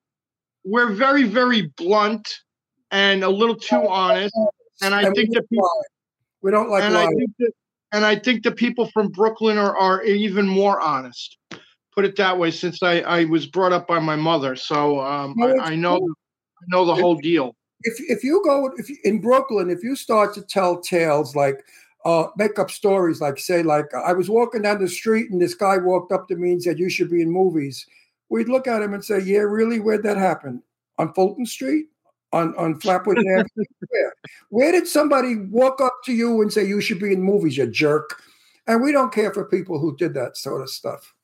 we're 0.65 0.93
very, 0.93 1.23
very 1.24 1.62
blunt 1.78 2.28
and 2.90 3.24
a 3.24 3.28
little 3.31 3.57
too 3.57 3.86
honest. 3.89 4.35
And 4.82 4.95
I 4.95 5.03
And 5.03 5.15
think 5.15 5.32
that 5.35 5.49
people, 5.49 5.65
lie. 5.65 5.82
We 6.48 6.52
don't 6.52 6.70
like 6.70 6.82
and 6.82 6.96
I 6.96 7.08
think 7.08 7.30
that, 7.40 7.52
and 7.92 8.06
I 8.06 8.16
think 8.16 8.42
the 8.42 8.52
people 8.52 8.88
from 8.92 9.08
Brooklyn 9.08 9.58
are, 9.58 9.76
are 9.76 10.02
even 10.02 10.48
more 10.48 10.80
honest. 10.80 11.36
Put 11.94 12.06
it 12.06 12.16
that 12.16 12.38
way, 12.38 12.50
since 12.50 12.82
I, 12.82 13.00
I 13.00 13.24
was 13.26 13.46
brought 13.46 13.74
up 13.74 13.86
by 13.86 13.98
my 13.98 14.16
mother, 14.16 14.56
so 14.56 14.98
um, 15.00 15.34
I, 15.42 15.72
I 15.72 15.76
know 15.76 15.98
true. 15.98 16.14
I 16.60 16.64
know 16.68 16.86
the 16.86 16.94
whole 16.94 17.16
deal. 17.16 17.54
if 17.82 18.00
if 18.08 18.24
you 18.24 18.40
go 18.46 18.72
if 18.78 18.88
you, 18.88 18.96
in 19.04 19.20
Brooklyn, 19.20 19.68
if 19.68 19.82
you 19.82 19.94
start 19.94 20.32
to 20.36 20.42
tell 20.42 20.80
tales 20.80 21.36
like 21.36 21.62
uh, 22.06 22.28
make 22.38 22.58
up 22.58 22.70
stories, 22.70 23.20
like 23.20 23.38
say 23.38 23.62
like 23.62 23.92
I 23.92 24.14
was 24.14 24.30
walking 24.30 24.62
down 24.62 24.80
the 24.80 24.88
street 24.88 25.30
and 25.30 25.42
this 25.42 25.52
guy 25.52 25.76
walked 25.76 26.12
up 26.12 26.28
to 26.28 26.36
me 26.36 26.52
and 26.52 26.62
said 26.62 26.78
you 26.78 26.88
should 26.88 27.10
be 27.10 27.20
in 27.20 27.30
movies, 27.30 27.84
we'd 28.30 28.48
look 28.48 28.66
at 28.66 28.80
him 28.80 28.94
and 28.94 29.04
say, 29.04 29.20
yeah, 29.20 29.40
really, 29.40 29.80
where'd 29.80 30.02
that 30.04 30.16
happen? 30.16 30.62
On 30.96 31.12
Fulton 31.12 31.44
Street? 31.44 31.88
On 32.32 32.55
on 32.56 32.78
Flatbush 32.78 33.18
Avenue? 33.32 33.64
Where? 33.88 34.14
Where 34.50 34.72
did 34.72 34.86
somebody 34.86 35.36
walk 35.36 35.80
up 35.80 35.94
to 36.05 36.12
you 36.12 36.42
and 36.42 36.52
say 36.52 36.66
you 36.66 36.80
should 36.80 37.00
be 37.00 37.12
in 37.12 37.22
movies, 37.22 37.56
you 37.56 37.66
jerk? 37.66 38.22
And 38.66 38.82
we 38.82 38.92
don't 38.92 39.12
care 39.12 39.32
for 39.32 39.46
people 39.46 39.78
who 39.78 39.96
did 39.96 40.12
that 40.14 40.36
sort 40.36 40.60
of 40.60 40.68
stuff. 40.68 41.14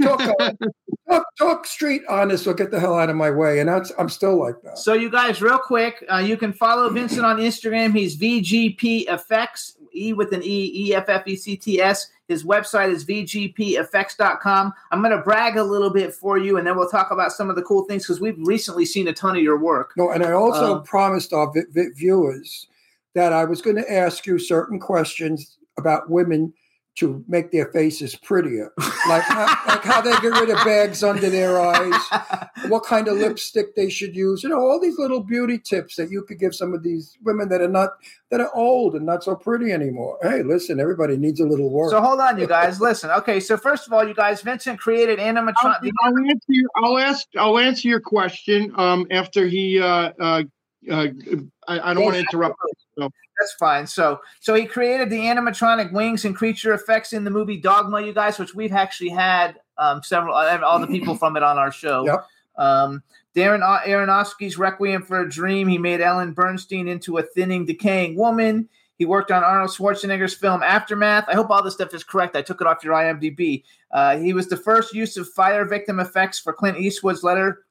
Talk, 0.00 0.20
talk, 1.10 1.24
talk 1.38 1.66
street 1.66 2.02
honest 2.08 2.46
or 2.46 2.54
get 2.54 2.70
the 2.70 2.78
hell 2.78 2.94
out 2.94 3.10
of 3.10 3.16
my 3.16 3.30
way. 3.30 3.60
And 3.60 3.68
that's, 3.68 3.92
I'm 3.98 4.08
still 4.08 4.36
like 4.36 4.60
that. 4.62 4.78
So, 4.78 4.92
you 4.92 5.10
guys, 5.10 5.40
real 5.40 5.58
quick, 5.58 6.04
uh, 6.12 6.18
you 6.18 6.36
can 6.36 6.52
follow 6.52 6.88
Vincent 6.90 7.24
on 7.24 7.38
Instagram. 7.38 7.96
He's 7.96 8.16
VGP 8.16 9.08
Effects, 9.08 9.75
E 9.96 10.12
with 10.12 10.32
an 10.32 10.42
E, 10.42 10.70
E 10.74 10.94
F 10.94 11.08
F 11.08 11.26
E 11.26 11.36
C 11.36 11.56
T 11.56 11.80
S. 11.80 12.08
His 12.28 12.44
website 12.44 12.90
is 12.90 13.04
VGPEffects.com. 13.04 14.72
I'm 14.90 15.00
going 15.00 15.16
to 15.16 15.22
brag 15.22 15.56
a 15.56 15.62
little 15.62 15.90
bit 15.90 16.12
for 16.14 16.38
you, 16.38 16.58
and 16.58 16.66
then 16.66 16.76
we'll 16.76 16.88
talk 16.88 17.10
about 17.10 17.32
some 17.32 17.50
of 17.50 17.56
the 17.56 17.62
cool 17.62 17.84
things 17.84 18.02
because 18.04 18.20
we've 18.20 18.38
recently 18.38 18.84
seen 18.84 19.08
a 19.08 19.12
ton 19.12 19.36
of 19.36 19.42
your 19.42 19.58
work. 19.58 19.92
No, 19.96 20.10
and 20.10 20.24
I 20.24 20.32
also 20.32 20.76
Um, 20.78 20.82
promised 20.82 21.32
our 21.32 21.52
vi- 21.52 21.66
vi- 21.70 21.90
viewers 21.94 22.66
that 23.14 23.32
I 23.32 23.44
was 23.44 23.62
going 23.62 23.76
to 23.76 23.92
ask 23.92 24.26
you 24.26 24.38
certain 24.38 24.78
questions 24.80 25.56
about 25.78 26.10
women 26.10 26.52
to 26.96 27.22
make 27.28 27.50
their 27.52 27.66
faces 27.72 28.14
prettier, 28.16 28.72
like 29.08 29.22
how, 29.22 29.46
like 29.68 29.84
how 29.84 30.00
they 30.00 30.12
get 30.12 30.32
rid 30.40 30.48
of 30.48 30.56
bags 30.64 31.04
under 31.04 31.28
their 31.28 31.60
eyes, 31.60 31.92
what 32.68 32.84
kind 32.84 33.08
of 33.08 33.16
lipstick 33.16 33.74
they 33.74 33.88
should 33.88 34.14
use. 34.14 34.42
You 34.42 34.50
know, 34.50 34.60
all 34.60 34.80
these 34.80 34.98
little 34.98 35.20
beauty 35.20 35.58
tips 35.58 35.96
that 35.96 36.10
you 36.10 36.22
could 36.22 36.38
give 36.38 36.54
some 36.54 36.74
of 36.74 36.82
these 36.82 37.16
women 37.22 37.48
that 37.48 37.60
are 37.60 37.68
not 37.68 37.90
that 38.30 38.40
are 38.40 38.50
old 38.54 38.94
and 38.94 39.06
not 39.06 39.24
so 39.24 39.34
pretty 39.34 39.72
anymore. 39.72 40.18
Hey, 40.22 40.42
listen, 40.42 40.80
everybody 40.80 41.16
needs 41.16 41.40
a 41.40 41.46
little 41.46 41.70
work. 41.70 41.90
So, 41.90 42.00
hold 42.00 42.20
on, 42.20 42.38
you 42.38 42.46
guys. 42.46 42.80
Listen. 42.80 43.10
Okay, 43.10 43.40
so 43.40 43.56
first 43.56 43.86
of 43.86 43.92
all, 43.92 44.06
you 44.06 44.14
guys, 44.14 44.42
Vincent 44.42 44.78
created 44.78 45.18
I'll. 45.20 45.34
I'll 46.04 46.18
answer 46.18 46.46
your, 46.48 46.70
I'll 46.76 46.98
ask 46.98 47.26
I'll 47.38 47.58
answer 47.58 47.88
your 47.88 48.00
question 48.00 48.72
um, 48.76 49.06
after 49.10 49.46
he. 49.46 49.80
Uh, 49.80 50.12
uh, 50.20 50.42
uh, 50.90 51.08
I, 51.66 51.90
I 51.90 51.94
don't 51.94 52.04
want 52.04 52.14
to 52.14 52.20
interrupt. 52.20 52.54
So. 52.98 53.10
That's 53.38 53.52
fine. 53.54 53.86
So, 53.86 54.20
so 54.40 54.54
he 54.54 54.64
created 54.64 55.10
the 55.10 55.18
animatronic 55.18 55.92
wings 55.92 56.24
and 56.24 56.34
creature 56.34 56.72
effects 56.72 57.12
in 57.12 57.24
the 57.24 57.30
movie 57.30 57.58
Dogma, 57.58 58.00
you 58.00 58.14
guys, 58.14 58.38
which 58.38 58.54
we've 58.54 58.72
actually 58.72 59.10
had 59.10 59.60
um, 59.78 60.02
several, 60.02 60.34
uh, 60.34 60.58
all 60.60 60.78
the 60.78 60.86
people 60.86 61.16
from 61.16 61.36
it 61.36 61.42
on 61.42 61.58
our 61.58 61.70
show. 61.70 62.06
Yep. 62.06 62.26
Um, 62.58 63.02
Darren 63.34 63.60
Aronofsky's 63.84 64.56
Requiem 64.56 65.02
for 65.02 65.20
a 65.20 65.28
Dream. 65.28 65.68
He 65.68 65.78
made 65.78 66.00
Ellen 66.00 66.34
Burstyn 66.34 66.88
into 66.88 67.18
a 67.18 67.22
thinning, 67.22 67.66
decaying 67.66 68.16
woman. 68.16 68.68
He 68.98 69.04
worked 69.04 69.30
on 69.30 69.44
Arnold 69.44 69.70
Schwarzenegger's 69.70 70.34
film 70.34 70.62
Aftermath. 70.62 71.28
I 71.28 71.34
hope 71.34 71.50
all 71.50 71.62
this 71.62 71.74
stuff 71.74 71.92
is 71.92 72.02
correct. 72.02 72.34
I 72.34 72.40
took 72.40 72.62
it 72.62 72.66
off 72.66 72.82
your 72.82 72.94
IMDb. 72.94 73.62
Uh, 73.90 74.16
he 74.16 74.32
was 74.32 74.48
the 74.48 74.56
first 74.56 74.94
use 74.94 75.18
of 75.18 75.28
fire 75.28 75.66
victim 75.66 76.00
effects 76.00 76.38
for 76.38 76.52
Clint 76.54 76.78
Eastwood's 76.78 77.22
letter, 77.22 77.64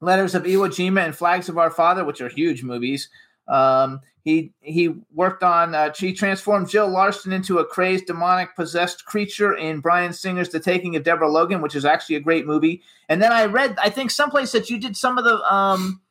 Letters 0.00 0.34
of 0.34 0.44
Iwo 0.44 0.68
Jima 0.68 1.04
and 1.04 1.16
Flags 1.16 1.48
of 1.48 1.58
Our 1.58 1.70
Father, 1.70 2.04
which 2.04 2.20
are 2.20 2.28
huge 2.28 2.62
movies. 2.62 3.08
Um, 3.48 4.00
he 4.24 4.52
he 4.60 4.94
worked 5.14 5.42
on. 5.42 5.74
Uh, 5.74 5.92
he 5.94 6.12
transformed 6.12 6.68
Jill 6.68 6.88
Larson 6.88 7.32
into 7.32 7.58
a 7.58 7.64
crazed, 7.64 8.06
demonic, 8.06 8.54
possessed 8.54 9.04
creature 9.06 9.54
in 9.54 9.80
Bryan 9.80 10.12
Singer's 10.12 10.50
The 10.50 10.60
Taking 10.60 10.96
of 10.96 11.02
Deborah 11.02 11.30
Logan, 11.30 11.62
which 11.62 11.74
is 11.74 11.84
actually 11.84 12.16
a 12.16 12.20
great 12.20 12.46
movie. 12.46 12.82
And 13.08 13.22
then 13.22 13.32
I 13.32 13.46
read, 13.46 13.76
I 13.82 13.88
think 13.88 14.10
someplace 14.10 14.52
that 14.52 14.68
you 14.68 14.78
did 14.78 14.96
some 14.96 15.16
of 15.16 15.24
the 15.24 15.40
um, 15.52 16.02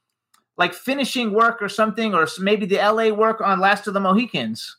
like 0.57 0.73
finishing 0.73 1.31
work 1.31 1.61
or 1.61 1.69
something, 1.69 2.15
or 2.15 2.27
maybe 2.39 2.65
the 2.65 2.79
L.A. 2.79 3.11
work 3.11 3.39
on 3.41 3.59
Last 3.59 3.87
of 3.87 3.93
the 3.93 3.99
Mohicans. 3.99 4.77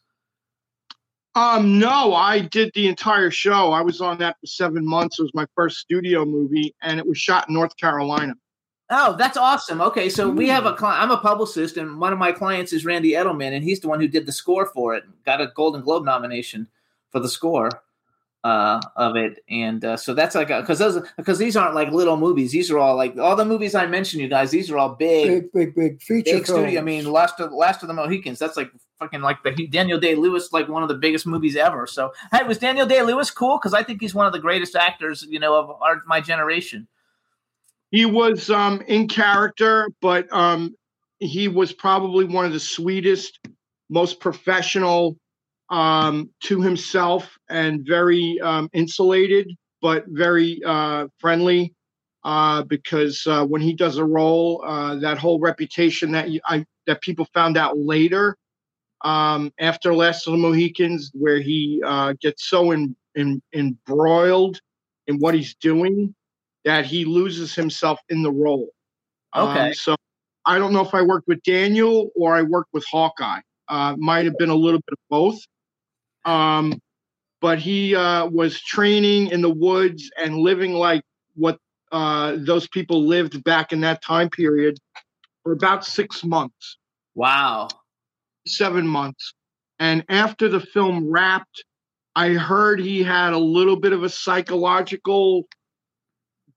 Um, 1.36 1.78
no, 1.78 2.14
I 2.14 2.40
did 2.40 2.72
the 2.74 2.88
entire 2.88 3.30
show. 3.30 3.70
I 3.70 3.80
was 3.80 4.00
on 4.00 4.18
that 4.18 4.36
for 4.40 4.46
seven 4.46 4.84
months. 4.84 5.20
It 5.20 5.22
was 5.22 5.34
my 5.34 5.46
first 5.54 5.78
studio 5.78 6.24
movie, 6.24 6.74
and 6.82 6.98
it 6.98 7.06
was 7.06 7.18
shot 7.18 7.48
in 7.48 7.54
North 7.54 7.76
Carolina. 7.76 8.34
Oh, 8.90 9.16
that's 9.18 9.36
awesome. 9.36 9.80
Okay, 9.82 10.08
so 10.08 10.30
we 10.30 10.48
have 10.48 10.64
a 10.64 10.70
Hmm. 10.70 10.76
client. 10.76 11.02
I'm 11.02 11.10
a 11.10 11.18
publicist, 11.18 11.76
and 11.76 12.00
one 12.00 12.12
of 12.12 12.18
my 12.18 12.32
clients 12.32 12.72
is 12.72 12.84
Randy 12.86 13.12
Edelman, 13.12 13.52
and 13.52 13.62
he's 13.62 13.80
the 13.80 13.88
one 13.88 14.00
who 14.00 14.08
did 14.08 14.24
the 14.24 14.32
score 14.32 14.64
for 14.66 14.94
it. 14.94 15.04
Got 15.26 15.40
a 15.42 15.48
Golden 15.54 15.82
Globe 15.82 16.04
nomination 16.04 16.68
for 17.10 17.20
the 17.20 17.28
score 17.28 17.70
uh, 18.44 18.80
of 18.96 19.14
it, 19.16 19.44
and 19.50 19.84
uh, 19.84 19.96
so 19.98 20.14
that's 20.14 20.34
like 20.34 20.48
because 20.48 20.78
those 20.78 21.02
because 21.18 21.38
these 21.38 21.54
aren't 21.54 21.74
like 21.74 21.90
little 21.90 22.16
movies. 22.16 22.52
These 22.52 22.70
are 22.70 22.78
all 22.78 22.96
like 22.96 23.18
all 23.18 23.36
the 23.36 23.44
movies 23.44 23.74
I 23.74 23.84
mentioned, 23.86 24.22
you 24.22 24.28
guys. 24.28 24.50
These 24.52 24.70
are 24.70 24.78
all 24.78 24.90
big, 24.94 25.26
big, 25.26 25.52
big, 25.52 25.74
big 25.74 26.02
feature 26.02 26.36
big 26.36 26.46
studio. 26.46 26.80
I 26.80 26.82
mean, 26.82 27.04
Last 27.12 27.40
of 27.40 27.52
Last 27.52 27.82
of 27.82 27.88
the 27.88 27.94
Mohicans. 27.94 28.38
That's 28.38 28.56
like 28.56 28.70
fucking 28.98 29.20
like 29.20 29.42
the 29.42 29.66
Daniel 29.66 30.00
Day 30.00 30.14
Lewis, 30.14 30.50
like 30.50 30.66
one 30.68 30.82
of 30.82 30.88
the 30.88 30.94
biggest 30.94 31.26
movies 31.26 31.56
ever. 31.56 31.86
So, 31.86 32.12
hey, 32.32 32.42
was 32.44 32.56
Daniel 32.56 32.86
Day 32.86 33.02
Lewis 33.02 33.30
cool? 33.30 33.58
Because 33.58 33.74
I 33.74 33.82
think 33.82 34.00
he's 34.00 34.14
one 34.14 34.26
of 34.26 34.32
the 34.32 34.38
greatest 34.38 34.74
actors, 34.76 35.26
you 35.28 35.38
know, 35.40 35.54
of 35.58 35.70
our 35.82 36.02
my 36.06 36.20
generation. 36.22 36.86
He 37.90 38.04
was 38.04 38.50
um, 38.50 38.82
in 38.82 39.08
character, 39.08 39.88
but 40.00 40.30
um, 40.32 40.74
he 41.18 41.48
was 41.48 41.72
probably 41.72 42.24
one 42.24 42.44
of 42.44 42.52
the 42.52 42.60
sweetest, 42.60 43.38
most 43.88 44.20
professional 44.20 45.16
um, 45.70 46.30
to 46.44 46.60
himself, 46.60 47.38
and 47.48 47.86
very 47.86 48.38
um, 48.40 48.68
insulated, 48.72 49.50
but 49.80 50.04
very 50.08 50.60
uh, 50.64 51.08
friendly. 51.18 51.74
Uh, 52.24 52.62
because 52.64 53.26
uh, 53.26 53.44
when 53.44 53.60
he 53.60 53.72
does 53.72 53.96
a 53.96 54.04
role, 54.04 54.62
uh, 54.66 54.96
that 54.96 55.16
whole 55.16 55.38
reputation 55.38 56.10
that 56.12 56.28
you, 56.28 56.40
I 56.44 56.66
that 56.86 57.00
people 57.00 57.26
found 57.32 57.56
out 57.56 57.78
later 57.78 58.36
um, 59.02 59.52
after 59.58 59.94
Last 59.94 60.26
of 60.26 60.32
the 60.32 60.38
Mohicans, 60.38 61.10
where 61.14 61.40
he 61.40 61.80
uh, 61.86 62.14
gets 62.20 62.48
so 62.48 62.72
in, 62.72 62.96
in, 63.14 63.40
embroiled 63.54 64.60
in 65.06 65.18
what 65.18 65.34
he's 65.34 65.54
doing 65.54 66.14
that 66.68 66.84
he 66.84 67.06
loses 67.06 67.54
himself 67.54 67.98
in 68.10 68.22
the 68.22 68.30
role. 68.30 68.68
Um, 69.32 69.48
Okay. 69.48 69.72
so 69.72 69.96
I 70.44 70.58
don't 70.58 70.74
know 70.74 70.82
if 70.84 70.94
I 70.94 71.00
worked 71.00 71.26
with 71.26 71.42
Daniel 71.42 72.10
or 72.14 72.34
I 72.34 72.42
worked 72.42 72.74
with 72.74 72.84
Hawkeye. 72.90 73.40
Uh, 73.68 73.96
might 73.96 74.26
have 74.26 74.36
been 74.36 74.50
a 74.50 74.54
little 74.54 74.80
bit 74.80 74.92
of 74.92 74.98
both. 75.08 75.40
Um, 76.26 76.78
but 77.40 77.58
he 77.58 77.96
uh, 77.96 78.26
was 78.26 78.60
training 78.60 79.28
in 79.28 79.40
the 79.40 79.48
woods 79.50 80.10
and 80.18 80.36
living 80.36 80.74
like 80.74 81.02
what 81.36 81.56
uh, 81.90 82.36
those 82.38 82.68
people 82.68 83.06
lived 83.06 83.42
back 83.44 83.72
in 83.72 83.80
that 83.80 84.02
time 84.02 84.28
period 84.28 84.76
for 85.42 85.52
about 85.52 85.86
six 85.86 86.22
months 86.22 86.76
Wow. 87.14 87.68
seven 88.46 88.86
months. 88.86 89.32
And 89.78 90.04
after 90.10 90.48
the 90.48 90.60
film 90.60 91.10
wrapped, 91.10 91.64
I 92.14 92.30
heard 92.30 92.80
he 92.80 93.02
had 93.02 93.32
a 93.32 93.38
little 93.38 93.76
bit 93.76 93.94
of 93.94 94.02
a 94.02 94.08
psychological 94.10 95.46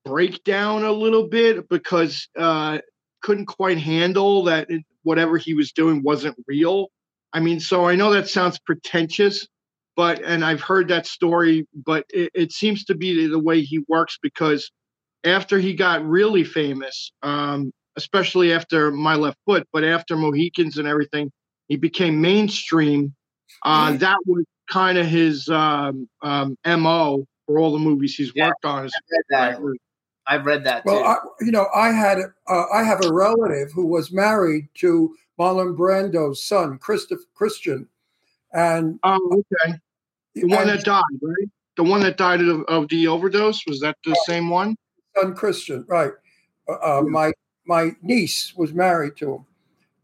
breakdown, 0.04 0.84
a 0.84 0.92
little 0.92 1.28
bit 1.28 1.68
because 1.68 2.28
uh, 2.36 2.78
couldn't 3.22 3.46
quite 3.46 3.78
handle 3.78 4.44
that 4.44 4.70
it, 4.70 4.82
whatever 5.02 5.36
he 5.36 5.54
was 5.54 5.72
doing 5.72 6.02
wasn't 6.02 6.36
real. 6.46 6.88
I 7.32 7.40
mean, 7.40 7.60
so 7.60 7.86
I 7.86 7.94
know 7.94 8.12
that 8.12 8.28
sounds 8.28 8.58
pretentious, 8.58 9.46
but 9.96 10.22
and 10.22 10.44
I've 10.44 10.60
heard 10.60 10.88
that 10.88 11.06
story, 11.06 11.66
but 11.74 12.04
it, 12.10 12.30
it 12.34 12.52
seems 12.52 12.84
to 12.86 12.94
be 12.94 13.22
the, 13.22 13.32
the 13.32 13.38
way 13.38 13.62
he 13.62 13.80
works 13.88 14.18
because 14.22 14.70
after 15.24 15.58
he 15.58 15.74
got 15.74 16.04
really 16.04 16.44
famous, 16.44 17.12
um, 17.22 17.72
especially 17.96 18.52
after 18.52 18.90
My 18.90 19.14
Left 19.14 19.38
Foot, 19.46 19.66
but 19.72 19.84
after 19.84 20.16
Mohicans 20.16 20.78
and 20.78 20.88
everything, 20.88 21.30
he 21.68 21.76
became 21.76 22.20
mainstream. 22.20 23.14
Uh, 23.64 23.92
that 23.98 24.18
was 24.26 24.44
kind 24.68 24.98
of 24.98 25.06
his 25.06 25.48
um, 25.48 26.08
um, 26.22 26.56
mo 26.66 27.24
for 27.46 27.58
all 27.58 27.72
the 27.72 27.78
movies 27.78 28.14
he's 28.14 28.32
worked 28.34 28.64
on. 28.64 28.88
Is 30.22 30.28
that. 30.28 30.34
I've 30.34 30.46
read 30.46 30.64
that 30.64 30.84
Well, 30.84 30.98
too. 31.00 31.04
I, 31.04 31.16
you 31.44 31.52
know, 31.52 31.66
I 31.74 31.90
had 31.90 32.18
uh, 32.48 32.64
I 32.72 32.82
have 32.84 33.04
a 33.04 33.12
relative 33.12 33.72
who 33.72 33.86
was 33.86 34.12
married 34.12 34.68
to 34.74 35.14
Marlon 35.38 35.76
Brando's 35.76 36.42
son, 36.44 36.78
Christopher 36.78 37.22
Christian, 37.34 37.88
and 38.52 38.98
oh, 39.02 39.42
okay, 39.64 39.78
the 40.34 40.44
one 40.46 40.68
and- 40.68 40.78
that 40.78 40.84
died, 40.84 41.02
right? 41.22 41.48
The 41.76 41.84
one 41.84 42.02
that 42.02 42.18
died 42.18 42.42
of, 42.42 42.62
of 42.68 42.88
the 42.90 43.06
overdose 43.08 43.64
was 43.66 43.80
that 43.80 43.96
the 44.04 44.14
same 44.26 44.50
one? 44.50 44.76
son 45.16 45.34
Christian, 45.34 45.84
right? 45.88 46.12
Uh, 46.68 46.98
uh, 46.98 47.02
my 47.02 47.32
my 47.66 47.92
niece 48.02 48.52
was 48.56 48.72
married 48.74 49.16
to 49.16 49.34
him, 49.36 49.46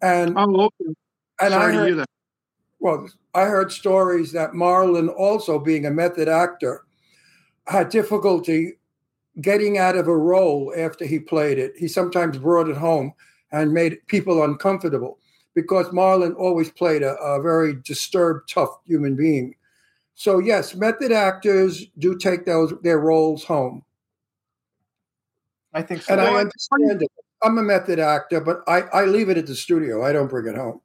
and 0.02 0.34
oh, 0.36 0.60
okay. 0.80 0.94
and 1.42 1.52
Sorry 1.52 1.72
I 1.74 1.76
to 1.76 1.84
hear 1.86 1.94
that. 1.96 2.08
well, 2.80 3.06
I 3.34 3.44
heard 3.44 3.70
stories 3.70 4.32
that 4.32 4.52
Marlon, 4.52 5.14
also 5.14 5.58
being 5.58 5.84
a 5.86 5.90
method 5.90 6.26
actor, 6.28 6.84
had 7.66 7.90
difficulty 7.90 8.77
getting 9.40 9.78
out 9.78 9.96
of 9.96 10.08
a 10.08 10.16
role 10.16 10.72
after 10.76 11.04
he 11.04 11.18
played 11.18 11.58
it. 11.58 11.72
He 11.76 11.88
sometimes 11.88 12.38
brought 12.38 12.68
it 12.68 12.76
home 12.76 13.12
and 13.52 13.72
made 13.72 14.06
people 14.06 14.42
uncomfortable 14.42 15.18
because 15.54 15.86
Marlon 15.88 16.36
always 16.36 16.70
played 16.70 17.02
a, 17.02 17.14
a 17.16 17.40
very 17.40 17.74
disturbed, 17.84 18.48
tough 18.48 18.70
human 18.84 19.16
being. 19.16 19.54
So 20.14 20.38
yes, 20.38 20.74
method 20.74 21.12
actors 21.12 21.86
do 21.98 22.16
take 22.16 22.44
those 22.44 22.74
their 22.82 22.98
roles 22.98 23.44
home. 23.44 23.84
I 25.72 25.82
think 25.82 26.02
so. 26.02 26.14
And 26.14 26.22
Well, 26.22 26.36
I 26.36 26.40
understand 26.40 27.02
it. 27.02 27.10
I'm 27.42 27.58
a 27.58 27.62
method 27.62 28.00
actor, 28.00 28.40
but 28.40 28.62
I, 28.66 28.80
I 28.92 29.04
leave 29.04 29.28
it 29.28 29.38
at 29.38 29.46
the 29.46 29.54
studio. 29.54 30.04
I 30.04 30.12
don't 30.12 30.28
bring 30.28 30.52
it 30.52 30.56
home. 30.56 30.80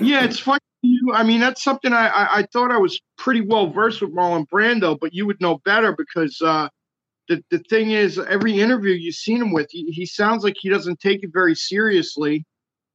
Yeah, 0.00 0.24
it's 0.24 0.38
funny. 0.38 0.60
You, 0.80 1.12
I 1.12 1.24
mean, 1.24 1.40
that's 1.40 1.62
something 1.62 1.92
I, 1.92 2.06
I, 2.08 2.38
I 2.38 2.46
thought 2.52 2.70
I 2.70 2.78
was 2.78 3.00
pretty 3.16 3.40
well 3.40 3.70
versed 3.70 4.00
with 4.00 4.14
Marlon 4.14 4.46
Brando, 4.48 4.98
but 4.98 5.12
you 5.12 5.26
would 5.26 5.40
know 5.40 5.58
better 5.64 5.92
because 5.92 6.40
uh, 6.40 6.68
the 7.28 7.44
the 7.50 7.58
thing 7.70 7.90
is, 7.90 8.18
every 8.18 8.58
interview 8.58 8.92
you've 8.92 9.14
seen 9.14 9.40
him 9.40 9.52
with, 9.52 9.68
he, 9.70 9.84
he 9.90 10.06
sounds 10.06 10.44
like 10.44 10.56
he 10.58 10.68
doesn't 10.68 11.00
take 11.00 11.22
it 11.22 11.30
very 11.32 11.54
seriously, 11.54 12.44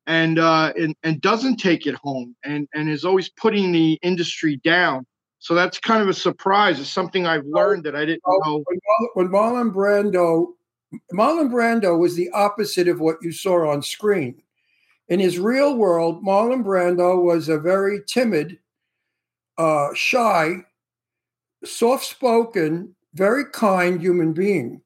and 0.07 0.39
uh, 0.39 0.73
and 0.77 0.95
and 1.03 1.21
doesn't 1.21 1.57
take 1.57 1.85
it 1.87 1.95
home, 1.95 2.35
and 2.43 2.67
and 2.73 2.89
is 2.89 3.05
always 3.05 3.29
putting 3.29 3.71
the 3.71 3.99
industry 4.01 4.59
down. 4.63 5.05
So 5.39 5.53
that's 5.53 5.77
kind 5.77 6.01
of 6.01 6.07
a 6.07 6.13
surprise. 6.13 6.79
It's 6.79 6.89
something 6.89 7.27
I've 7.27 7.45
learned 7.45 7.83
that 7.83 7.95
I 7.95 8.05
didn't 8.05 8.23
know. 8.45 8.63
When, 8.65 8.79
when 9.15 9.27
Marlon 9.27 9.73
Brando, 9.73 10.53
Marlon 11.13 11.51
Brando 11.51 11.99
was 11.99 12.15
the 12.15 12.29
opposite 12.31 12.87
of 12.87 13.01
what 13.01 13.17
you 13.21 13.33
saw 13.33 13.69
on 13.69 13.81
screen. 13.81 14.41
In 15.09 15.19
his 15.19 15.37
real 15.37 15.75
world, 15.75 16.23
Marlon 16.23 16.63
Brando 16.63 17.21
was 17.21 17.49
a 17.49 17.59
very 17.59 17.99
timid, 18.07 18.57
uh, 19.57 19.89
shy, 19.93 20.63
soft-spoken, 21.65 22.95
very 23.13 23.45
kind 23.45 24.01
human 24.01 24.33
being. 24.33 24.81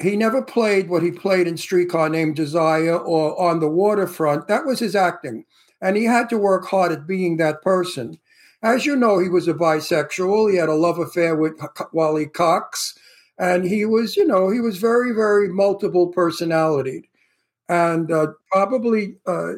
He 0.00 0.16
never 0.16 0.42
played 0.42 0.88
what 0.88 1.02
he 1.02 1.10
played 1.10 1.48
in 1.48 1.56
Streetcar 1.56 2.08
Named 2.08 2.36
Desire 2.36 2.96
or 2.96 3.40
On 3.40 3.58
the 3.58 3.68
Waterfront. 3.68 4.46
That 4.46 4.64
was 4.64 4.78
his 4.78 4.94
acting, 4.94 5.44
and 5.80 5.96
he 5.96 6.04
had 6.04 6.28
to 6.30 6.38
work 6.38 6.66
hard 6.66 6.92
at 6.92 7.06
being 7.06 7.36
that 7.36 7.62
person. 7.62 8.18
As 8.62 8.86
you 8.86 8.94
know, 8.96 9.18
he 9.18 9.28
was 9.28 9.48
a 9.48 9.54
bisexual. 9.54 10.50
He 10.50 10.56
had 10.56 10.68
a 10.68 10.74
love 10.74 10.98
affair 10.98 11.34
with 11.36 11.60
Wally 11.92 12.26
Cox, 12.26 12.96
and 13.38 13.64
he 13.64 13.84
was, 13.84 14.16
you 14.16 14.26
know, 14.26 14.50
he 14.50 14.60
was 14.60 14.78
very, 14.78 15.12
very 15.12 15.48
multiple 15.48 16.08
personality, 16.08 17.08
and 17.68 18.10
uh, 18.12 18.28
probably, 18.52 19.16
uh, 19.26 19.54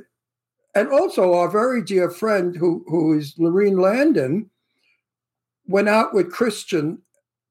and 0.74 0.88
also 0.88 1.34
our 1.34 1.50
very 1.50 1.82
dear 1.82 2.10
friend 2.10 2.56
who 2.56 2.84
who 2.88 3.18
is 3.18 3.34
Lorene 3.36 3.78
Landon 3.78 4.48
went 5.66 5.88
out 5.88 6.14
with 6.14 6.32
Christian 6.32 7.00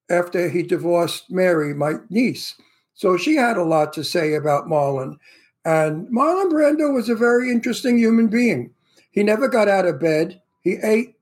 after 0.10 0.50
he 0.50 0.64
divorced 0.64 1.30
Mary, 1.30 1.74
my 1.74 1.96
niece. 2.10 2.56
So 2.94 3.18
she 3.18 3.36
had 3.36 3.58
a 3.58 3.64
lot 3.64 3.94
to 3.94 4.04
say 4.04 4.34
about 4.34 4.68
Marlon. 4.68 5.18
And 5.66 6.08
Marlon 6.08 6.52
Brando 6.52 6.94
was 6.94 7.10
a 7.10 7.16
very 7.16 7.52
interesting 7.52 7.98
human 7.98 8.28
being. 8.28 8.72
He 9.12 9.24
never 9.24 9.48
got 9.48 9.68
out 9.68 9.86
of 9.86 10.00
bed. 10.00 10.42
He 10.62 10.78
ate 10.84 11.16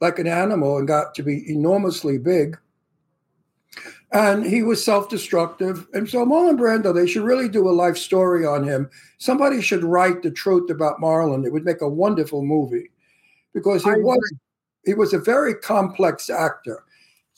like 0.00 0.18
an 0.18 0.26
animal 0.26 0.78
and 0.78 0.88
got 0.88 1.14
to 1.14 1.22
be 1.22 1.44
enormously 1.50 2.18
big. 2.18 2.58
And 4.12 4.44
he 4.44 4.62
was 4.62 4.84
self 4.84 5.08
destructive. 5.08 5.86
And 5.92 6.08
so, 6.08 6.26
Marlon 6.26 6.58
Brando, 6.58 6.92
they 6.92 7.06
should 7.06 7.22
really 7.22 7.48
do 7.48 7.68
a 7.68 7.70
life 7.70 7.96
story 7.96 8.44
on 8.44 8.64
him. 8.64 8.90
Somebody 9.18 9.60
should 9.60 9.84
write 9.84 10.22
the 10.22 10.30
truth 10.30 10.68
about 10.70 10.98
Marlon. 11.00 11.46
It 11.46 11.52
would 11.52 11.64
make 11.64 11.80
a 11.80 11.88
wonderful 11.88 12.44
movie 12.44 12.90
because 13.54 13.84
he 13.84 13.90
I 13.90 13.96
was 13.98 14.32
he 14.84 14.94
was 14.94 15.12
a 15.12 15.18
very 15.18 15.54
complex 15.54 16.28
actor. 16.28 16.82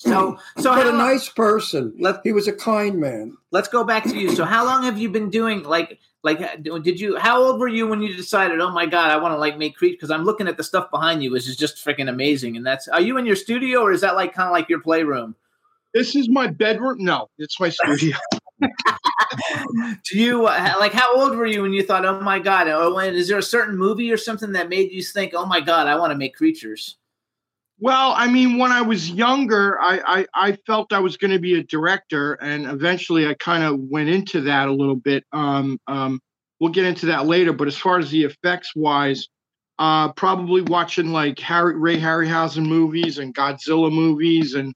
So, 0.05 0.37
so 0.59 0.75
but 0.75 0.87
a 0.89 0.93
nice 0.93 1.29
person. 1.29 1.95
Let- 1.99 2.21
he 2.25 2.33
was 2.33 2.49
a 2.49 2.53
kind 2.53 2.99
man. 2.99 3.37
let's 3.53 3.69
go 3.69 3.85
back 3.85 4.03
to 4.05 4.17
you. 4.19 4.35
So, 4.35 4.45
how 4.45 4.65
long 4.65 4.83
have 4.83 4.99
you 4.99 5.09
been 5.09 5.31
doing 5.31 5.63
like 5.63 6.01
like 6.25 6.41
did 6.63 6.99
you 7.01 7.17
how 7.19 7.41
old 7.41 7.61
were 7.61 7.69
you 7.69 7.87
when 7.87 8.03
you 8.03 8.17
decided, 8.17 8.61
"Oh 8.61 8.71
my 8.73 8.85
god, 8.85 9.13
I 9.13 9.17
want 9.19 9.33
to 9.33 9.39
like 9.39 9.59
make 9.59 9.77
creatures 9.77 9.97
because 9.99 10.11
I'm 10.11 10.25
looking 10.25 10.49
at 10.49 10.57
the 10.57 10.65
stuff 10.65 10.91
behind 10.91 11.23
you 11.23 11.31
which 11.31 11.49
is 11.49 11.57
just 11.57 11.77
freaking 11.77 12.09
amazing." 12.09 12.57
And 12.57 12.67
that's 12.67 12.89
Are 12.89 13.01
you 13.01 13.17
in 13.17 13.27
your 13.27 13.37
studio 13.37 13.81
or 13.83 13.93
is 13.93 14.01
that 14.01 14.17
like 14.17 14.35
kind 14.35 14.49
of 14.49 14.53
like 14.53 14.69
your 14.69 14.81
playroom? 14.81 15.37
This 15.95 16.17
is 16.17 16.29
my 16.29 16.49
bedroom. 16.49 16.97
No, 16.99 17.29
it's 17.39 17.61
my 17.61 17.69
studio. 17.69 18.17
Do 20.05 20.19
you 20.19 20.47
uh, 20.47 20.75
like 20.81 20.93
how 20.93 21.15
old 21.17 21.37
were 21.37 21.47
you 21.47 21.63
when 21.63 21.73
you 21.73 21.83
thought, 21.85 22.05
"Oh 22.05 22.21
my 22.21 22.39
god, 22.41 22.67
oh, 22.69 22.95
when- 22.95 23.15
is 23.15 23.29
there 23.29 23.39
a 23.39 23.43
certain 23.43 23.77
movie 23.77 24.11
or 24.11 24.17
something 24.17 24.53
that 24.53 24.69
made 24.69 24.91
you 24.91 25.03
think, 25.03 25.33
"Oh 25.35 25.47
my 25.47 25.61
god, 25.61 25.87
I 25.87 25.97
want 25.97 26.11
to 26.13 26.19
make 26.19 26.35
creatures?" 26.35 26.97
Well, 27.83 28.15
I 28.17 28.29
mean, 28.29 28.59
when 28.59 28.71
I 28.71 28.81
was 28.81 29.11
younger, 29.11 29.77
I 29.81 30.01
I, 30.07 30.27
I 30.51 30.53
felt 30.69 30.93
I 30.93 31.01
was 31.01 31.17
going 31.17 31.33
to 31.33 31.41
be 31.41 31.59
a 31.59 31.65
director, 31.65 32.35
and 32.35 32.65
eventually 32.65 33.27
I 33.27 33.35
kind 33.35 33.65
of 33.65 33.81
went 33.81 34.09
into 34.09 34.41
that 34.43 34.69
a 34.69 34.73
little 34.73 34.95
bit. 34.95 35.25
Um, 35.33 35.81
um, 35.89 36.21
we'll 36.61 36.71
get 36.71 36.85
into 36.85 37.07
that 37.07 37.27
later. 37.27 37.53
But 37.53 37.67
as 37.67 37.77
far 37.77 37.99
as 37.99 38.09
the 38.13 38.23
effects 38.23 38.77
wise, 38.77 39.27
uh, 39.81 40.13
probably 40.13 40.63
watching 40.63 41.09
like 41.09 41.41
Harry 41.41 41.77
Ray 41.77 41.99
Harryhausen 41.99 42.65
movies 42.67 43.19
and 43.19 43.35
Godzilla 43.35 43.91
movies 43.91 44.55
and 44.55 44.73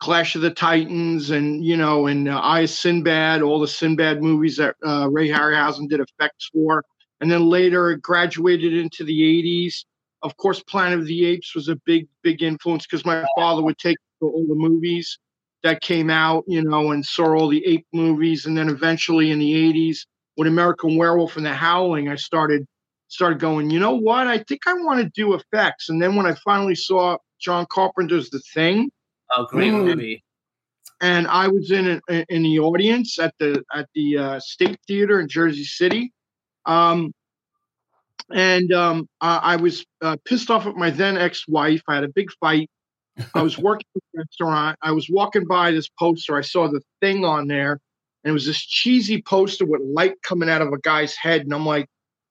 Clash 0.00 0.34
of 0.34 0.42
the 0.42 0.50
Titans 0.50 1.30
and 1.30 1.64
you 1.64 1.78
know 1.78 2.08
and 2.08 2.28
uh, 2.28 2.42
I 2.44 2.66
Sinbad, 2.66 3.40
all 3.40 3.58
the 3.60 3.68
Sinbad 3.68 4.22
movies 4.22 4.58
that 4.58 4.76
uh, 4.86 5.08
Ray 5.10 5.30
Harryhausen 5.30 5.88
did 5.88 6.00
effects 6.00 6.50
for, 6.52 6.84
and 7.22 7.30
then 7.30 7.46
later 7.46 7.96
graduated 7.96 8.74
into 8.74 9.02
the 9.02 9.18
'80s 9.18 9.84
of 10.22 10.36
course, 10.36 10.62
Planet 10.62 10.98
of 11.00 11.06
the 11.06 11.24
Apes 11.26 11.54
was 11.54 11.68
a 11.68 11.76
big, 11.86 12.06
big 12.22 12.42
influence 12.42 12.86
because 12.86 13.04
my 13.04 13.24
father 13.36 13.62
would 13.62 13.78
take 13.78 13.96
all 14.20 14.44
the 14.46 14.54
movies 14.54 15.18
that 15.62 15.80
came 15.80 16.10
out, 16.10 16.44
you 16.46 16.62
know, 16.62 16.90
and 16.92 17.04
saw 17.04 17.34
all 17.34 17.48
the 17.48 17.64
ape 17.66 17.86
movies, 17.92 18.46
and 18.46 18.56
then 18.56 18.68
eventually 18.68 19.30
in 19.30 19.38
the 19.38 19.52
'80s 19.72 19.98
with 20.36 20.46
American 20.48 20.96
Werewolf 20.96 21.36
and 21.36 21.44
The 21.46 21.52
Howling, 21.54 22.08
I 22.08 22.16
started 22.16 22.66
started 23.08 23.38
going, 23.40 23.70
you 23.70 23.80
know 23.80 23.94
what? 23.96 24.26
I 24.26 24.38
think 24.38 24.60
I 24.66 24.74
want 24.74 25.02
to 25.02 25.10
do 25.14 25.34
effects. 25.34 25.88
And 25.88 26.00
then 26.00 26.14
when 26.14 26.26
I 26.26 26.34
finally 26.44 26.76
saw 26.76 27.16
John 27.40 27.66
Carpenter's 27.68 28.30
The 28.30 28.40
Thing, 28.54 28.90
Oh, 29.36 29.46
great 29.46 29.72
movie. 29.72 30.22
and 31.00 31.26
I 31.26 31.48
was 31.48 31.70
in 31.70 32.00
a, 32.08 32.24
in 32.34 32.42
the 32.42 32.58
audience 32.60 33.18
at 33.18 33.34
the 33.38 33.62
at 33.74 33.88
the 33.94 34.18
uh, 34.18 34.40
State 34.40 34.78
Theater 34.86 35.20
in 35.20 35.28
Jersey 35.28 35.64
City. 35.64 36.12
Um, 36.66 37.12
and 38.32 38.72
um, 38.72 39.08
I, 39.20 39.36
I 39.36 39.56
was 39.56 39.84
uh, 40.02 40.16
pissed 40.24 40.50
off 40.50 40.66
at 40.66 40.76
my 40.76 40.90
then 40.90 41.16
ex-wife. 41.16 41.82
I 41.88 41.94
had 41.96 42.04
a 42.04 42.08
big 42.08 42.30
fight. 42.40 42.68
I 43.34 43.42
was 43.42 43.58
working 43.58 43.86
at 43.96 44.02
a 44.14 44.18
restaurant. 44.18 44.78
I 44.82 44.92
was 44.92 45.08
walking 45.10 45.46
by 45.46 45.70
this 45.70 45.88
poster. 45.98 46.36
I 46.36 46.42
saw 46.42 46.68
the 46.68 46.80
thing 47.00 47.24
on 47.24 47.48
there, 47.48 47.80
and 48.24 48.30
it 48.30 48.32
was 48.32 48.46
this 48.46 48.64
cheesy 48.64 49.22
poster 49.22 49.66
with 49.66 49.80
light 49.82 50.14
coming 50.22 50.48
out 50.48 50.62
of 50.62 50.72
a 50.72 50.78
guy's 50.78 51.14
head. 51.14 51.42
And 51.42 51.52
I'm 51.52 51.66
like, 51.66 51.86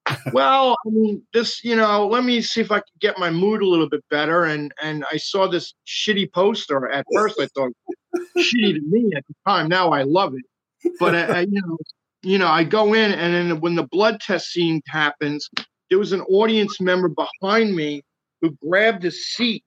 well, 0.32 0.76
I 0.86 0.90
mean, 0.90 1.22
this, 1.32 1.62
you 1.62 1.76
know, 1.76 2.06
let 2.08 2.24
me 2.24 2.40
see 2.40 2.60
if 2.60 2.72
I 2.72 2.78
can 2.78 2.84
get 3.00 3.18
my 3.18 3.30
mood 3.30 3.62
a 3.62 3.66
little 3.66 3.88
bit 3.88 4.04
better. 4.10 4.44
And 4.44 4.72
and 4.82 5.04
I 5.10 5.16
saw 5.18 5.46
this 5.46 5.74
shitty 5.86 6.32
poster. 6.32 6.88
At 6.88 7.06
first, 7.14 7.40
I 7.40 7.46
thought 7.54 7.72
shitty 8.38 8.74
to 8.74 8.82
me 8.88 9.12
at 9.16 9.24
the 9.28 9.34
time. 9.46 9.68
Now 9.68 9.90
I 9.90 10.02
love 10.02 10.34
it. 10.34 10.92
But 10.98 11.14
I, 11.14 11.24
I, 11.24 11.40
you 11.40 11.60
know, 11.60 11.76
you 12.22 12.38
know, 12.38 12.48
I 12.48 12.64
go 12.64 12.94
in, 12.94 13.12
and 13.12 13.34
then 13.34 13.60
when 13.60 13.74
the 13.74 13.86
blood 13.86 14.20
test 14.20 14.50
scene 14.50 14.80
happens, 14.86 15.48
there 15.90 15.98
was 15.98 16.12
an 16.12 16.22
audience 16.22 16.80
member 16.80 17.08
behind 17.08 17.74
me 17.74 18.02
who 18.40 18.56
grabbed 18.66 19.04
a 19.04 19.10
seat, 19.10 19.64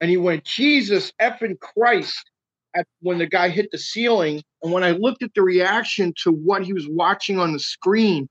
and 0.00 0.10
he 0.10 0.16
went, 0.16 0.44
"Jesus 0.44 1.12
effing 1.20 1.58
Christ!" 1.60 2.30
At 2.74 2.86
when 3.00 3.16
the 3.18 3.26
guy 3.26 3.48
hit 3.48 3.70
the 3.72 3.78
ceiling, 3.78 4.42
and 4.62 4.72
when 4.72 4.84
I 4.84 4.90
looked 4.90 5.22
at 5.22 5.32
the 5.34 5.42
reaction 5.42 6.12
to 6.22 6.30
what 6.30 6.64
he 6.64 6.74
was 6.74 6.86
watching 6.86 7.38
on 7.38 7.52
the 7.54 7.58
screen, 7.58 8.28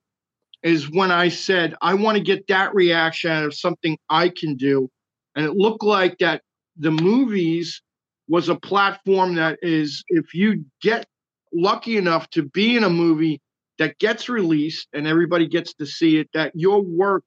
is 0.63 0.89
when 0.91 1.11
I 1.11 1.29
said, 1.29 1.75
I 1.81 1.95
want 1.95 2.17
to 2.17 2.23
get 2.23 2.47
that 2.47 2.75
reaction 2.75 3.31
out 3.31 3.45
of 3.45 3.55
something 3.55 3.97
I 4.09 4.29
can 4.29 4.55
do. 4.55 4.89
And 5.35 5.45
it 5.45 5.53
looked 5.53 5.83
like 5.83 6.17
that 6.19 6.41
the 6.77 6.91
movies 6.91 7.81
was 8.27 8.49
a 8.49 8.55
platform 8.55 9.35
that 9.35 9.59
is, 9.61 10.03
if 10.09 10.33
you 10.33 10.65
get 10.81 11.07
lucky 11.53 11.97
enough 11.97 12.29
to 12.31 12.43
be 12.43 12.75
in 12.75 12.83
a 12.83 12.89
movie 12.89 13.39
that 13.79 13.97
gets 13.99 14.29
released 14.29 14.87
and 14.93 15.07
everybody 15.07 15.47
gets 15.47 15.73
to 15.75 15.85
see 15.85 16.17
it, 16.17 16.29
that 16.33 16.51
your 16.55 16.81
work 16.81 17.23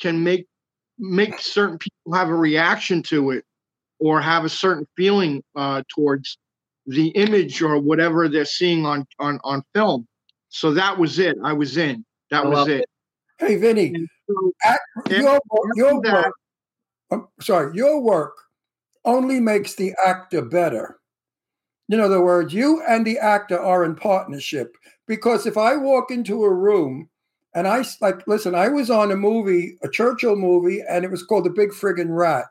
can 0.00 0.22
make 0.22 0.46
make 0.98 1.38
certain 1.40 1.78
people 1.78 2.12
have 2.14 2.28
a 2.28 2.34
reaction 2.34 3.02
to 3.04 3.30
it 3.30 3.44
or 4.00 4.20
have 4.20 4.44
a 4.44 4.48
certain 4.48 4.86
feeling 4.96 5.42
uh, 5.56 5.82
towards 5.94 6.38
the 6.86 7.08
image 7.10 7.62
or 7.62 7.78
whatever 7.78 8.28
they're 8.28 8.44
seeing 8.44 8.86
on 8.86 9.04
on 9.18 9.38
on 9.44 9.62
film. 9.74 10.06
So 10.48 10.72
that 10.74 10.98
was 10.98 11.18
it. 11.18 11.36
I 11.44 11.52
was 11.52 11.76
in. 11.76 12.04
That 12.30 12.44
I 12.44 12.48
was 12.48 12.58
love 12.58 12.68
it. 12.68 12.84
Hey, 13.38 13.56
Vinny, 13.56 13.94
act- 14.64 14.80
your, 15.10 15.38
your 15.74 16.00
that- 16.02 16.12
work, 16.12 16.34
I'm 17.10 17.28
sorry, 17.40 17.76
your 17.76 18.00
work 18.00 18.36
only 19.04 19.40
makes 19.40 19.74
the 19.74 19.94
actor 20.04 20.42
better. 20.42 20.98
In 21.88 22.00
other 22.00 22.20
words, 22.20 22.52
you 22.52 22.82
and 22.86 23.06
the 23.06 23.18
actor 23.18 23.58
are 23.58 23.84
in 23.84 23.94
partnership 23.94 24.76
because 25.08 25.46
if 25.46 25.56
I 25.56 25.76
walk 25.76 26.10
into 26.10 26.44
a 26.44 26.54
room 26.54 27.08
and 27.54 27.66
I 27.66 27.84
like, 28.00 28.26
listen, 28.28 28.54
I 28.54 28.68
was 28.68 28.90
on 28.90 29.10
a 29.10 29.16
movie, 29.16 29.78
a 29.82 29.88
Churchill 29.88 30.36
movie, 30.36 30.84
and 30.88 31.04
it 31.04 31.10
was 31.10 31.24
called 31.24 31.44
The 31.44 31.50
Big 31.50 31.70
Friggin' 31.70 32.16
Rat. 32.16 32.44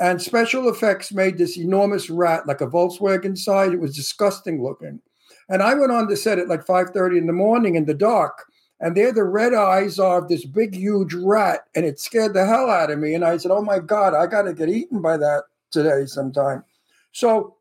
And 0.00 0.20
special 0.20 0.68
effects 0.68 1.12
made 1.12 1.38
this 1.38 1.56
enormous 1.56 2.10
rat 2.10 2.48
like 2.48 2.60
a 2.60 2.66
Volkswagen 2.66 3.38
side. 3.38 3.72
It 3.72 3.80
was 3.80 3.94
disgusting 3.94 4.60
looking. 4.60 5.00
And 5.48 5.62
I 5.62 5.74
went 5.74 5.92
on 5.92 6.08
to 6.08 6.16
set 6.16 6.38
at 6.38 6.48
like 6.48 6.66
5:30 6.66 7.18
in 7.18 7.26
the 7.26 7.32
morning 7.32 7.76
in 7.76 7.84
the 7.84 7.94
dark. 7.94 8.46
And 8.80 8.96
there 8.96 9.12
the 9.12 9.22
red 9.22 9.54
eyes 9.54 10.00
are 10.00 10.18
of 10.18 10.28
this 10.28 10.44
big, 10.44 10.74
huge 10.74 11.14
rat, 11.14 11.66
and 11.76 11.84
it 11.84 12.00
scared 12.00 12.34
the 12.34 12.46
hell 12.46 12.68
out 12.68 12.90
of 12.90 12.98
me. 12.98 13.14
And 13.14 13.24
I 13.24 13.36
said, 13.36 13.52
Oh 13.52 13.62
my 13.62 13.78
God, 13.78 14.14
I 14.14 14.26
gotta 14.26 14.52
get 14.52 14.68
eaten 14.68 15.00
by 15.00 15.16
that 15.18 15.44
today 15.70 16.06
sometime. 16.06 16.64
So 17.12 17.56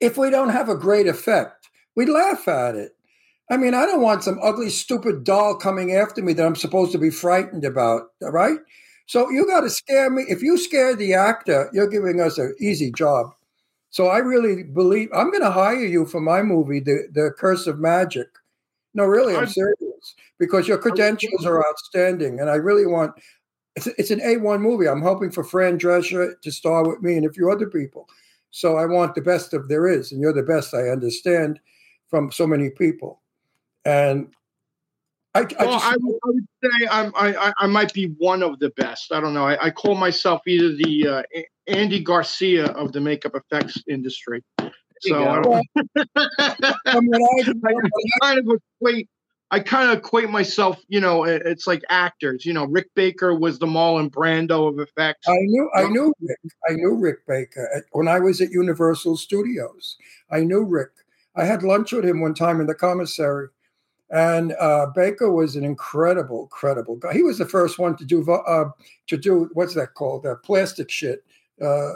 if 0.00 0.16
we 0.16 0.30
don't 0.30 0.48
have 0.48 0.70
a 0.70 0.76
great 0.76 1.06
effect, 1.06 1.68
we 1.94 2.06
laugh 2.06 2.48
at 2.48 2.74
it. 2.74 2.93
I 3.50 3.56
mean, 3.56 3.74
I 3.74 3.84
don't 3.84 4.00
want 4.00 4.24
some 4.24 4.38
ugly, 4.42 4.70
stupid 4.70 5.24
doll 5.24 5.56
coming 5.56 5.94
after 5.94 6.22
me 6.22 6.32
that 6.32 6.46
I'm 6.46 6.56
supposed 6.56 6.92
to 6.92 6.98
be 6.98 7.10
frightened 7.10 7.64
about, 7.64 8.04
right? 8.22 8.58
So 9.06 9.30
you 9.30 9.46
got 9.46 9.60
to 9.60 9.70
scare 9.70 10.10
me. 10.10 10.24
If 10.28 10.42
you 10.42 10.56
scare 10.56 10.96
the 10.96 11.14
actor, 11.14 11.68
you're 11.72 11.88
giving 11.88 12.20
us 12.20 12.38
an 12.38 12.54
easy 12.58 12.90
job. 12.90 13.34
So 13.90 14.08
I 14.08 14.18
really 14.18 14.64
believe 14.64 15.10
I'm 15.14 15.30
going 15.30 15.42
to 15.42 15.50
hire 15.50 15.84
you 15.84 16.06
for 16.06 16.20
my 16.20 16.42
movie, 16.42 16.80
The 16.80 17.08
The 17.12 17.30
Curse 17.38 17.66
of 17.66 17.78
Magic. 17.78 18.28
No, 18.94 19.04
really, 19.04 19.36
I'm 19.36 19.46
serious 19.46 20.14
because 20.38 20.66
your 20.66 20.78
credentials 20.78 21.44
are 21.44 21.64
outstanding, 21.68 22.40
and 22.40 22.48
I 22.48 22.54
really 22.54 22.86
want. 22.86 23.12
It's, 23.76 23.86
it's 23.86 24.10
an 24.10 24.20
A1 24.20 24.60
movie. 24.60 24.88
I'm 24.88 25.02
hoping 25.02 25.32
for 25.32 25.44
Fran 25.44 25.78
Drescher 25.78 26.40
to 26.40 26.50
star 26.52 26.88
with 26.88 27.02
me 27.02 27.16
and 27.16 27.26
a 27.26 27.32
few 27.32 27.50
other 27.50 27.68
people. 27.68 28.08
So 28.50 28.76
I 28.76 28.86
want 28.86 29.16
the 29.16 29.20
best 29.20 29.52
of 29.52 29.68
there 29.68 29.86
is, 29.86 30.12
and 30.12 30.20
you're 30.20 30.32
the 30.32 30.44
best 30.44 30.74
I 30.74 30.88
understand 30.88 31.60
from 32.08 32.30
so 32.30 32.46
many 32.46 32.70
people. 32.70 33.20
And 33.84 34.28
I, 35.34 35.40
I 35.40 35.64
well, 35.64 35.72
just 35.72 35.84
I, 35.84 35.96
would, 36.00 36.14
I 36.14 36.28
would 36.28 36.46
say 36.62 36.86
I'm, 36.90 37.12
I, 37.16 37.34
I- 37.48 37.52
I 37.58 37.66
might 37.66 37.92
be 37.92 38.06
one 38.18 38.42
of 38.42 38.58
the 38.60 38.70
best. 38.70 39.12
I 39.12 39.20
don't 39.20 39.34
know. 39.34 39.46
I, 39.46 39.66
I 39.66 39.70
call 39.70 39.94
myself 39.94 40.42
either 40.46 40.74
the 40.76 41.08
uh, 41.08 41.22
Andy 41.66 42.00
Garcia 42.00 42.66
of 42.66 42.92
the 42.92 43.00
makeup 43.00 43.34
effects 43.34 43.82
industry. 43.88 44.42
So 45.00 45.28
I, 45.28 45.42
don't, 45.42 45.66
I 46.16 47.00
kind 48.22 48.38
of 48.38 48.60
equate. 48.80 49.08
I 49.50 49.60
kind 49.60 49.90
of 49.90 49.98
equate 49.98 50.30
myself. 50.30 50.80
You 50.88 51.00
know, 51.00 51.24
it's 51.24 51.66
like 51.66 51.82
actors. 51.90 52.46
You 52.46 52.54
know, 52.54 52.64
Rick 52.64 52.88
Baker 52.94 53.34
was 53.34 53.58
the 53.58 53.66
Marlon 53.66 54.10
Brando 54.10 54.68
of 54.68 54.78
effects. 54.78 55.28
I 55.28 55.36
knew 55.40 55.70
I 55.74 55.88
knew 55.88 56.12
Rick. 56.20 56.38
I 56.68 56.72
knew 56.72 56.94
Rick 56.94 57.26
Baker 57.26 57.84
when 57.92 58.08
I 58.08 58.18
was 58.20 58.40
at 58.40 58.50
Universal 58.50 59.16
Studios. 59.18 59.96
I 60.30 60.40
knew 60.40 60.64
Rick. 60.64 60.90
I 61.36 61.44
had 61.44 61.62
lunch 61.62 61.92
with 61.92 62.04
him 62.04 62.20
one 62.20 62.34
time 62.34 62.60
in 62.60 62.66
the 62.66 62.74
commissary, 62.74 63.48
and 64.10 64.54
uh, 64.60 64.86
Baker 64.94 65.30
was 65.30 65.56
an 65.56 65.64
incredible, 65.64 66.46
credible 66.48 66.96
guy. 66.96 67.12
He 67.12 67.22
was 67.22 67.38
the 67.38 67.46
first 67.46 67.78
one 67.78 67.96
to 67.96 68.04
do 68.04 68.30
uh, 68.30 68.70
to 69.06 69.16
do 69.16 69.50
what's 69.54 69.74
that 69.74 69.94
called? 69.94 70.26
Uh, 70.26 70.36
plastic 70.36 70.90
shit. 70.90 71.24
Uh, 71.60 71.92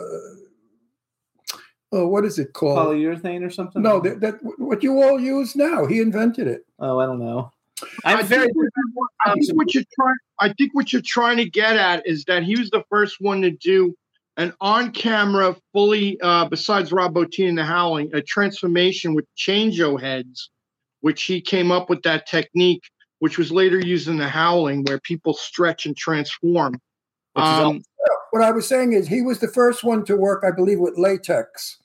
oh, 1.92 2.06
what 2.06 2.24
is 2.24 2.38
it 2.38 2.52
called? 2.52 2.78
Polyurethane 2.78 3.44
or 3.44 3.50
something? 3.50 3.82
No, 3.82 4.00
that, 4.00 4.20
that 4.20 4.38
what 4.58 4.82
you 4.82 5.02
all 5.02 5.20
use 5.20 5.54
now. 5.54 5.86
He 5.86 6.00
invented 6.00 6.46
it. 6.46 6.66
Oh, 6.78 6.98
I 6.98 7.06
don't 7.06 7.20
know. 7.20 7.52
I 8.04 8.22
think, 8.24 8.52
what, 8.54 9.10
I 9.24 9.34
think 9.34 9.56
what 9.56 9.72
you're 9.72 9.84
trying. 9.94 10.16
I 10.40 10.52
think 10.54 10.74
what 10.74 10.92
you're 10.92 11.02
trying 11.02 11.36
to 11.36 11.48
get 11.48 11.76
at 11.76 12.04
is 12.06 12.24
that 12.24 12.42
he 12.42 12.58
was 12.58 12.70
the 12.70 12.82
first 12.90 13.20
one 13.20 13.40
to 13.42 13.50
do 13.50 13.96
an 14.36 14.52
on-camera, 14.60 15.56
fully, 15.72 16.20
uh, 16.20 16.44
besides 16.48 16.92
Rob 16.92 17.14
Bottin 17.14 17.48
and 17.48 17.58
the 17.58 17.64
Howling, 17.64 18.14
a 18.14 18.22
transformation 18.22 19.14
with 19.14 19.26
chango 19.36 20.00
heads, 20.00 20.50
which 21.00 21.24
he 21.24 21.40
came 21.40 21.70
up 21.70 21.88
with 21.88 22.02
that 22.02 22.26
technique, 22.26 22.82
which 23.18 23.38
was 23.38 23.50
later 23.50 23.78
used 23.78 24.08
in 24.08 24.16
the 24.16 24.28
Howling, 24.28 24.84
where 24.84 25.00
people 25.00 25.34
stretch 25.34 25.86
and 25.86 25.96
transform. 25.96 26.80
Um, 27.36 27.82
What 28.30 28.42
I 28.42 28.50
was 28.50 28.66
saying 28.66 28.92
is 28.92 29.08
he 29.08 29.22
was 29.22 29.38
the 29.38 29.48
first 29.48 29.84
one 29.84 30.04
to 30.06 30.16
work, 30.16 30.44
I 30.46 30.50
believe, 30.54 30.80
with 30.80 30.98
latex. 30.98 31.78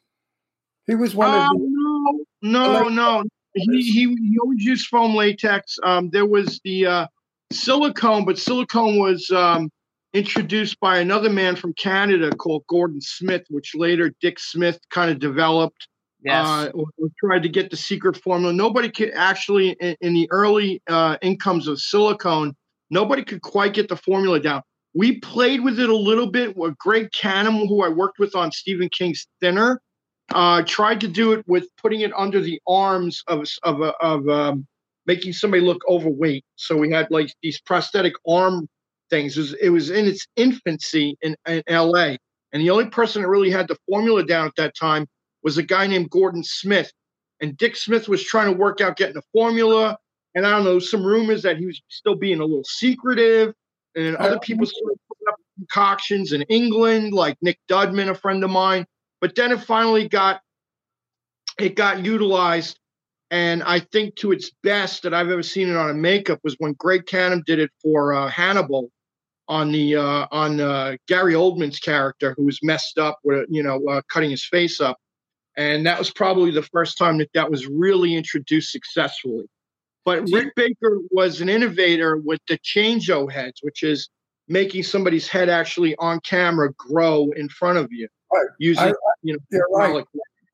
He 0.88 0.96
was 0.96 1.16
one 1.16 1.30
of 1.30 1.36
Uh, 1.36 1.50
the. 1.54 2.26
no, 2.42 2.84
no, 2.84 2.90
no. 2.90 3.24
He, 3.56 3.82
he 3.84 4.16
he 4.16 4.38
always 4.42 4.64
used 4.64 4.88
foam 4.88 5.16
latex. 5.16 5.78
Um, 5.84 6.10
there 6.10 6.26
was 6.26 6.60
the 6.64 6.86
uh, 6.86 7.08
silicone, 7.52 8.26
but 8.26 8.40
silicone 8.40 8.98
was 8.98 9.30
um, 9.30 9.70
introduced 10.14 10.80
by 10.80 10.98
another 10.98 11.30
man 11.30 11.56
from 11.56 11.74
Canada 11.74 12.32
called 12.32 12.64
Gordon 12.68 13.00
Smith, 13.00 13.44
which 13.50 13.76
later 13.76 14.12
Dick 14.22 14.40
Smith 14.40 14.80
kind 14.90 15.12
of 15.12 15.20
developed. 15.20 15.88
Yes. 16.24 16.48
Uh, 16.48 16.72
or, 16.74 16.86
or 16.98 17.10
tried 17.20 17.44
to 17.44 17.50
get 17.50 17.70
the 17.70 17.78
secret 17.78 18.18
formula. 18.18 18.54
Nobody 18.54 18.90
could 18.90 19.12
actually, 19.14 19.72
in, 19.80 19.96
in 20.02 20.14
the 20.14 20.28
early 20.32 20.82
uh, 20.88 21.18
incomes 21.22 21.68
of 21.68 21.80
silicone, 21.80 22.56
nobody 22.90 23.24
could 23.24 23.42
quite 23.42 23.74
get 23.74 23.90
the 23.90 23.98
formula 23.98 24.40
down. 24.40 24.62
We 24.94 25.20
played 25.20 25.64
with 25.64 25.80
it 25.80 25.90
a 25.90 25.96
little 25.96 26.28
bit 26.28 26.56
with 26.56 26.78
Greg 26.78 27.10
Cannom, 27.12 27.68
who 27.68 27.84
I 27.84 27.90
worked 27.90 28.20
with 28.20 28.36
on 28.36 28.52
Stephen 28.52 28.90
King's 28.90 29.28
Thinner 29.42 29.82
uh, 30.34 30.64
tried 30.64 31.02
to 31.02 31.08
do 31.08 31.34
it 31.34 31.44
with 31.48 31.68
putting 31.82 32.02
it 32.02 32.12
under 32.16 32.42
the 32.42 32.60
arms 32.68 33.24
of 33.28 33.46
of 33.64 33.82
of 33.82 34.28
um, 34.28 34.68
making 35.06 35.34
somebody 35.34 35.62
look 35.62 35.82
overweight. 35.88 36.46
So 36.56 36.78
we 36.78 36.92
had 36.92 37.08
like 37.12 37.34
these 37.42 37.60
prosthetic 37.62 38.14
arm 38.28 38.68
things. 39.10 39.38
It 39.38 39.42
was, 39.42 39.54
it 39.54 39.70
was 39.70 39.90
in 39.90 40.06
its 40.06 40.26
infancy 40.36 41.18
in, 41.22 41.36
in 41.48 41.62
L.A. 41.68 42.18
and 42.52 42.62
the 42.62 42.70
only 42.70 42.88
person 42.88 43.22
that 43.22 43.28
really 43.28 43.52
had 43.52 43.68
the 43.68 43.78
formula 43.88 44.26
down 44.26 44.48
at 44.48 44.56
that 44.56 44.76
time 44.76 45.08
was 45.44 45.58
a 45.58 45.64
guy 45.64 45.88
named 45.88 46.10
Gordon 46.10 46.44
Smith. 46.44 46.92
And 47.42 47.58
Dick 47.58 47.76
Smith 47.76 48.08
was 48.08 48.24
trying 48.24 48.52
to 48.52 48.58
work 48.58 48.82
out 48.82 48.98
getting 48.98 49.18
a 49.18 49.24
formula. 49.34 49.98
And 50.36 50.48
I 50.48 50.52
don't 50.52 50.64
know, 50.64 50.80
some 50.80 51.04
rumors 51.04 51.44
that 51.44 51.58
he 51.58 51.66
was 51.66 51.82
still 51.90 52.16
being 52.16 52.40
a 52.40 52.46
little 52.46 52.64
secretive. 52.64 53.54
And 53.96 54.16
other 54.16 54.40
people 54.40 54.66
started 54.66 54.98
putting 55.08 55.28
up 55.30 55.36
concoctions 55.58 56.34
in 56.34 56.42
England, 56.44 57.14
like 57.14 57.38
Nick 57.42 57.60
Dudman, 57.70 58.10
a 58.10 58.16
friend 58.16 58.44
of 58.44 58.50
mine. 58.50 58.86
But 59.22 59.36
then 59.36 59.52
it 59.52 59.62
finally 59.62 60.08
got 60.08 60.42
it 61.60 61.76
got 61.76 62.04
utilized, 62.04 62.80
and 63.32 63.64
I 63.64 63.80
think 63.80 64.16
to 64.18 64.32
its 64.32 64.52
best 64.64 65.04
that 65.04 65.14
I've 65.14 65.30
ever 65.30 65.44
seen 65.44 65.70
it 65.70 65.76
on 65.76 65.90
a 65.90 65.94
makeup 65.94 66.40
was 66.44 66.56
when 66.58 66.74
Greg 66.74 67.06
Cannom 67.06 67.44
did 67.46 67.60
it 67.60 67.72
for 67.82 68.14
uh, 68.14 68.28
Hannibal 68.28 68.90
on 69.48 69.72
the 69.72 69.96
uh, 69.96 70.28
on 70.32 70.60
uh, 70.60 70.96
Gary 71.08 71.34
Oldman's 71.34 71.80
character 71.80 72.34
who 72.38 72.46
was 72.46 72.60
messed 72.64 72.98
up 72.98 73.20
with 73.24 73.46
you 73.50 73.64
know 73.64 73.84
uh, 73.88 74.02
cutting 74.12 74.32
his 74.32 74.46
face 74.46 74.82
up, 74.82 74.98
and 75.58 75.86
that 75.86 76.00
was 76.00 76.12
probably 76.12 76.52
the 76.52 76.64
first 76.64 76.98
time 76.98 77.18
that 77.20 77.30
that 77.34 77.50
was 77.50 77.68
really 77.68 78.16
introduced 78.16 78.72
successfully. 78.72 79.46
But 80.06 80.30
Rick 80.32 80.56
Baker 80.56 81.00
was 81.12 81.40
an 81.42 81.48
innovator 81.50 82.18
with 82.18 82.42
the 82.50 82.58
changeo 82.60 83.32
heads, 83.32 83.60
which 83.64 83.84
is 83.84 84.10
making 84.50 84.84
somebody's 84.84 85.28
head 85.28 85.48
actually 85.50 85.96
on 85.98 86.20
camera 86.22 86.74
grow 86.74 87.32
in 87.38 87.48
front 87.50 87.78
of 87.78 87.88
you 87.92 88.08
Right. 88.34 88.48
using 88.60 88.84
I- 88.90 88.94
you 89.22 89.34
know 89.34 89.40
You're 89.52 89.68
right. 89.72 89.84
hydraulic 89.86 90.08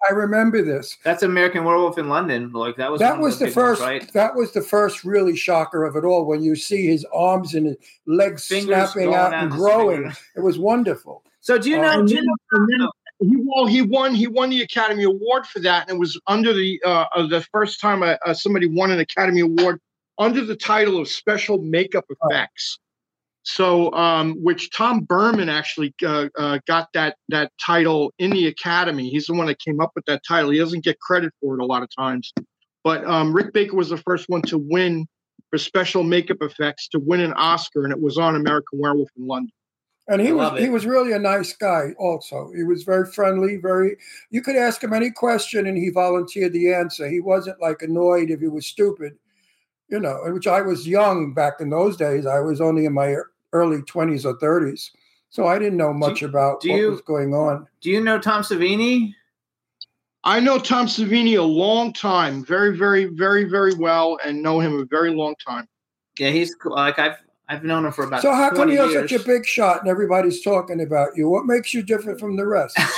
I 0.10 0.14
remember 0.14 0.62
this. 0.62 0.96
That's 1.04 1.24
American 1.24 1.66
Werewolf 1.66 1.98
in 1.98 2.08
London. 2.08 2.54
Like 2.54 2.78
that 2.78 2.90
was 2.90 3.02
that 3.02 3.20
was 3.20 3.38
the 3.38 3.48
big 3.48 3.56
ones, 3.58 3.68
first. 3.80 3.82
right? 3.82 4.14
That 4.14 4.34
was 4.34 4.54
the 4.54 4.62
first 4.62 5.04
really 5.04 5.36
shocker 5.36 5.84
of 5.84 5.98
it 5.98 6.06
all. 6.06 6.24
When 6.26 6.42
you 6.42 6.56
see 6.56 6.88
his 6.88 7.06
arms 7.14 7.54
and 7.54 7.66
his 7.68 7.76
legs 8.08 8.46
Fingers 8.48 8.92
snapping 8.92 9.10
going 9.10 9.16
out 9.16 9.34
out 9.34 9.44
and 9.44 9.52
growing, 9.52 9.98
fingers. 10.04 10.18
it 10.38 10.40
was 10.42 10.58
wonderful. 10.58 11.24
So 11.42 11.58
do 11.58 11.70
you 11.70 11.80
Uh, 11.80 11.82
know? 11.82 12.00
and 12.00 12.08
do 12.08 12.16
you 12.16 12.22
know 12.22 12.36
and 12.52 12.68
then 12.72 12.88
he 13.20 13.36
well 13.38 13.66
he 13.66 13.82
won 13.82 14.16
he 14.16 14.28
won 14.28 14.50
the 14.50 14.62
Academy 14.62 15.04
Award 15.04 15.46
for 15.46 15.60
that, 15.60 15.90
and 15.90 15.98
it 15.98 16.00
was 16.00 16.20
under 16.28 16.54
the 16.54 16.82
uh, 16.86 17.06
uh, 17.16 17.28
the 17.28 17.42
first 17.52 17.82
time 17.82 18.02
uh, 18.02 18.16
uh, 18.26 18.34
somebody 18.34 18.68
won 18.68 18.92
an 18.92 19.00
Academy 19.00 19.42
Award 19.42 19.80
under 20.18 20.44
the 20.44 20.56
title 20.56 21.00
of 21.00 21.08
special 21.08 21.58
makeup 21.60 22.06
effects. 22.10 22.80
So, 23.44 23.92
um, 23.94 24.36
which 24.42 24.70
Tom 24.72 25.02
Burman 25.02 25.50
actually 25.50 25.94
uh, 26.06 26.28
uh, 26.38 26.60
got 26.68 26.90
that 26.94 27.18
that 27.30 27.52
title 27.64 28.14
in 28.20 28.32
the 28.32 28.48
Academy. 28.48 29.10
He's 29.10 29.26
the 29.26 29.34
one 29.34 29.48
that 29.48 29.60
came 29.60 29.82
up 29.82 29.92
with 29.96 30.06
that 30.06 30.22
title. 30.28 30.52
He 30.52 30.60
doesn't 30.60 30.84
get 30.84 31.00
credit 31.00 31.34
for 31.42 31.56
it 31.56 31.62
a 31.62 31.66
lot 31.66 31.84
of 31.84 31.90
times, 31.98 32.32
but 32.84 33.06
um, 33.06 33.34
Rick 33.34 33.54
Baker 33.54 33.76
was 33.76 33.90
the 33.90 33.98
first 33.98 34.30
one 34.30 34.42
to 34.44 34.58
win 34.58 35.08
for 35.50 35.58
special 35.58 36.04
makeup 36.04 36.38
effects 36.42 36.88
to 36.90 37.00
win 37.00 37.20
an 37.22 37.34
Oscar, 37.34 37.84
and 37.84 37.92
it 37.92 38.00
was 38.00 38.18
on 38.18 38.36
American 38.36 38.80
Werewolf 38.80 39.10
in 39.18 39.28
London. 39.28 39.52
And 40.10 40.20
he 40.20 40.30
I 40.30 40.32
was 40.34 40.60
it. 40.60 40.64
he 40.64 40.70
was 40.70 40.86
really 40.86 41.12
a 41.14 41.20
nice 41.20 41.56
guy. 41.56 41.94
Also, 42.00 42.52
he 42.56 42.64
was 42.64 42.84
very 42.84 43.06
friendly. 43.10 43.58
Very, 43.58 43.96
you 44.32 44.42
could 44.42 44.56
ask 44.56 44.84
him 44.84 44.92
any 44.92 45.12
question 45.12 45.68
and 45.68 45.78
he 45.78 45.90
volunteered 45.90 46.52
the 46.52 46.74
answer. 46.74 47.08
He 47.08 47.20
wasn't 47.20 47.62
like 47.62 47.82
annoyed 47.84 48.32
if 48.32 48.40
he 48.42 48.48
was 48.48 48.66
stupid, 48.66 49.14
you 49.88 50.00
know. 50.00 50.24
and 50.24 50.34
Which 50.34 50.48
I 50.48 50.62
was 50.62 50.88
young 50.88 51.34
back 51.34 51.62
in 51.62 51.70
those 51.70 51.96
days. 51.96 52.26
I 52.26 52.40
was 52.40 52.60
only 52.60 52.86
in 52.86 52.94
my 52.94 53.18
early 53.54 53.82
twenties 53.84 54.26
or 54.26 54.36
thirties, 54.40 54.92
so 55.30 55.46
I 55.48 55.60
didn't 55.60 55.78
know 55.78 55.94
much 55.94 56.24
about 56.24 56.62
do 56.62 56.72
what 56.72 56.78
you- 56.80 56.90
was 56.92 57.02
going 57.02 57.34
on. 57.36 57.68
Do 57.82 57.92
you 57.92 58.04
know 58.04 58.20
Tom 58.20 58.42
Savini? 58.42 59.14
I 60.26 60.40
know 60.42 60.60
Tom 60.60 60.88
Savini 60.88 61.38
a 61.38 61.44
long 61.44 61.94
time, 61.94 62.44
very, 62.44 62.76
very, 62.78 63.06
very, 63.06 63.46
very 63.46 63.74
well, 63.76 64.18
and 64.26 64.44
know 64.44 64.60
him 64.60 64.74
a 64.78 64.86
very 64.86 65.12
long 65.14 65.34
time. 65.48 65.66
Yeah, 66.20 66.30
he's 66.32 66.54
like 66.66 67.00
I've 67.00 67.16
I've 67.50 67.64
known 67.64 67.86
him 67.86 67.92
for 67.92 68.04
about. 68.06 68.22
So 68.22 68.32
how 68.32 68.52
come 68.52 68.72
you're 68.72 68.88
years. 68.90 69.10
such 69.10 69.20
a 69.22 69.26
big 69.26 69.46
shot 69.46 69.80
and 69.82 69.90
everybody's 69.90 70.42
talking 70.42 70.82
about 70.82 71.10
you? 71.18 71.28
What 71.28 71.46
makes 71.48 71.74
you 71.74 71.82
different 71.82 72.20
from 72.20 72.36
the 72.36 72.46
rest? 72.46 72.78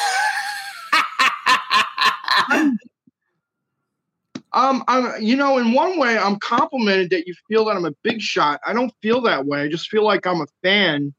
Um, 4.54 4.84
I'm, 4.90 5.22
you 5.24 5.38
know, 5.38 5.58
in 5.60 5.72
one 5.72 5.98
way, 5.98 6.18
I'm 6.18 6.38
complimented 6.40 7.10
that 7.12 7.26
you 7.26 7.34
feel 7.48 7.64
that 7.66 7.78
I'm 7.78 7.86
a 7.86 7.94
big 8.04 8.20
shot. 8.20 8.60
I 8.68 8.74
don't 8.74 8.94
feel 9.02 9.22
that 9.22 9.46
way. 9.46 9.62
I 9.62 9.70
just 9.70 9.90
feel 9.90 10.04
like 10.04 10.28
I'm 10.28 10.42
a 10.42 10.48
fan 10.62 11.14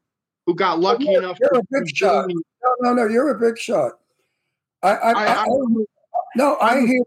who 0.45 0.53
got 0.53 0.79
lucky 0.79 1.05
you're- 1.05 1.17
enough. 1.17 1.39
you're 1.41 1.49
to 1.49 1.59
a 1.59 1.63
big 1.71 1.95
shot. 1.95 2.27
doing- 2.29 2.43
No, 2.63 2.75
no, 2.81 2.93
no. 2.93 3.07
You're 3.11 3.31
a 3.31 3.39
big 3.39 3.57
shot. 3.57 3.93
I, 4.83 4.89
I, 4.91 5.11
I, 5.11 5.25
I, 5.25 5.41
I, 5.41 5.45
no, 6.35 6.53
I 6.55 6.73
I'm- 6.75 6.85
hear, 6.87 7.01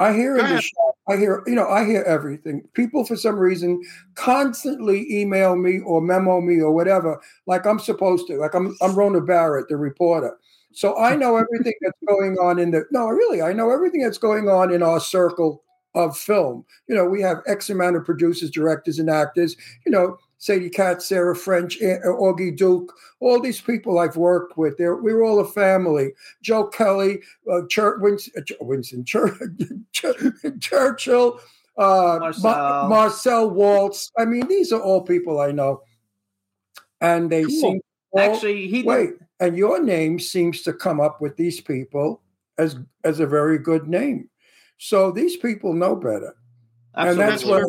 I 0.00 0.12
hear 0.12 0.36
in 0.36 0.46
the 0.46 0.60
shop. 0.60 0.94
I 1.08 1.16
hear, 1.16 1.42
you 1.46 1.54
know, 1.54 1.68
I 1.68 1.84
hear 1.84 2.02
everything. 2.02 2.66
People, 2.72 3.04
for 3.04 3.16
some 3.16 3.38
reason, 3.38 3.82
constantly 4.14 5.06
email 5.20 5.54
me 5.54 5.80
or 5.80 6.00
memo 6.00 6.40
me 6.40 6.60
or 6.60 6.72
whatever, 6.72 7.20
like 7.46 7.66
I'm 7.66 7.78
supposed 7.78 8.26
to. 8.28 8.38
Like 8.38 8.54
I'm, 8.54 8.76
I'm 8.80 8.94
Rona 8.94 9.20
Barrett, 9.20 9.68
the 9.68 9.76
reporter. 9.76 10.36
So 10.72 10.98
I 10.98 11.14
know 11.14 11.36
everything 11.36 11.74
that's 11.82 11.98
going 12.08 12.36
on 12.38 12.58
in 12.58 12.72
the. 12.72 12.84
No, 12.90 13.06
really, 13.06 13.42
I 13.42 13.52
know 13.52 13.70
everything 13.70 14.02
that's 14.02 14.18
going 14.18 14.48
on 14.48 14.72
in 14.72 14.82
our 14.82 14.98
circle 14.98 15.62
of 15.94 16.16
film. 16.16 16.64
You 16.88 16.96
know, 16.96 17.04
we 17.04 17.20
have 17.22 17.42
X 17.46 17.70
amount 17.70 17.96
of 17.96 18.04
producers, 18.04 18.50
directors, 18.50 18.98
and 18.98 19.08
actors. 19.08 19.56
You 19.86 19.92
know, 19.92 20.18
Sadie 20.44 20.68
Katz, 20.68 21.06
Sarah 21.08 21.34
French, 21.34 21.80
Augie 21.80 22.54
Duke, 22.54 22.92
all 23.20 23.40
these 23.40 23.62
people 23.62 23.98
I've 23.98 24.18
worked 24.18 24.58
with. 24.58 24.76
They're, 24.76 24.96
we 24.96 25.14
were 25.14 25.24
all 25.24 25.40
a 25.40 25.48
family. 25.48 26.10
Joe 26.42 26.66
Kelly, 26.66 27.22
uh, 27.50 27.62
Chur- 27.70 27.98
Winston, 28.00 28.44
uh, 28.50 28.56
Winston 28.60 29.06
Chur- 29.06 29.38
Chur- 29.92 30.34
Churchill, 30.60 31.40
uh, 31.78 32.18
Marcel. 32.20 32.42
Ma- 32.42 32.88
Marcel 32.88 33.48
Walz. 33.50 34.12
I 34.18 34.26
mean, 34.26 34.46
these 34.46 34.70
are 34.70 34.82
all 34.82 35.00
people 35.00 35.40
I 35.40 35.50
know. 35.50 35.80
And 37.00 37.30
they 37.32 37.44
Cool. 37.44 37.50
seem 37.50 37.80
all- 38.10 38.20
Actually, 38.20 38.66
he 38.68 38.82
wait, 38.82 39.14
and 39.40 39.56
your 39.56 39.82
name 39.82 40.20
seems 40.20 40.60
to 40.64 40.74
come 40.74 41.00
up 41.00 41.22
with 41.22 41.38
these 41.38 41.62
people 41.62 42.20
as 42.58 42.76
as 43.04 43.18
a 43.18 43.26
very 43.26 43.56
good 43.58 43.88
name. 43.88 44.28
So 44.76 45.10
these 45.10 45.38
people 45.38 45.72
know 45.72 45.96
better, 45.96 46.34
and 46.94 47.18
that's 47.18 47.46
what, 47.46 47.64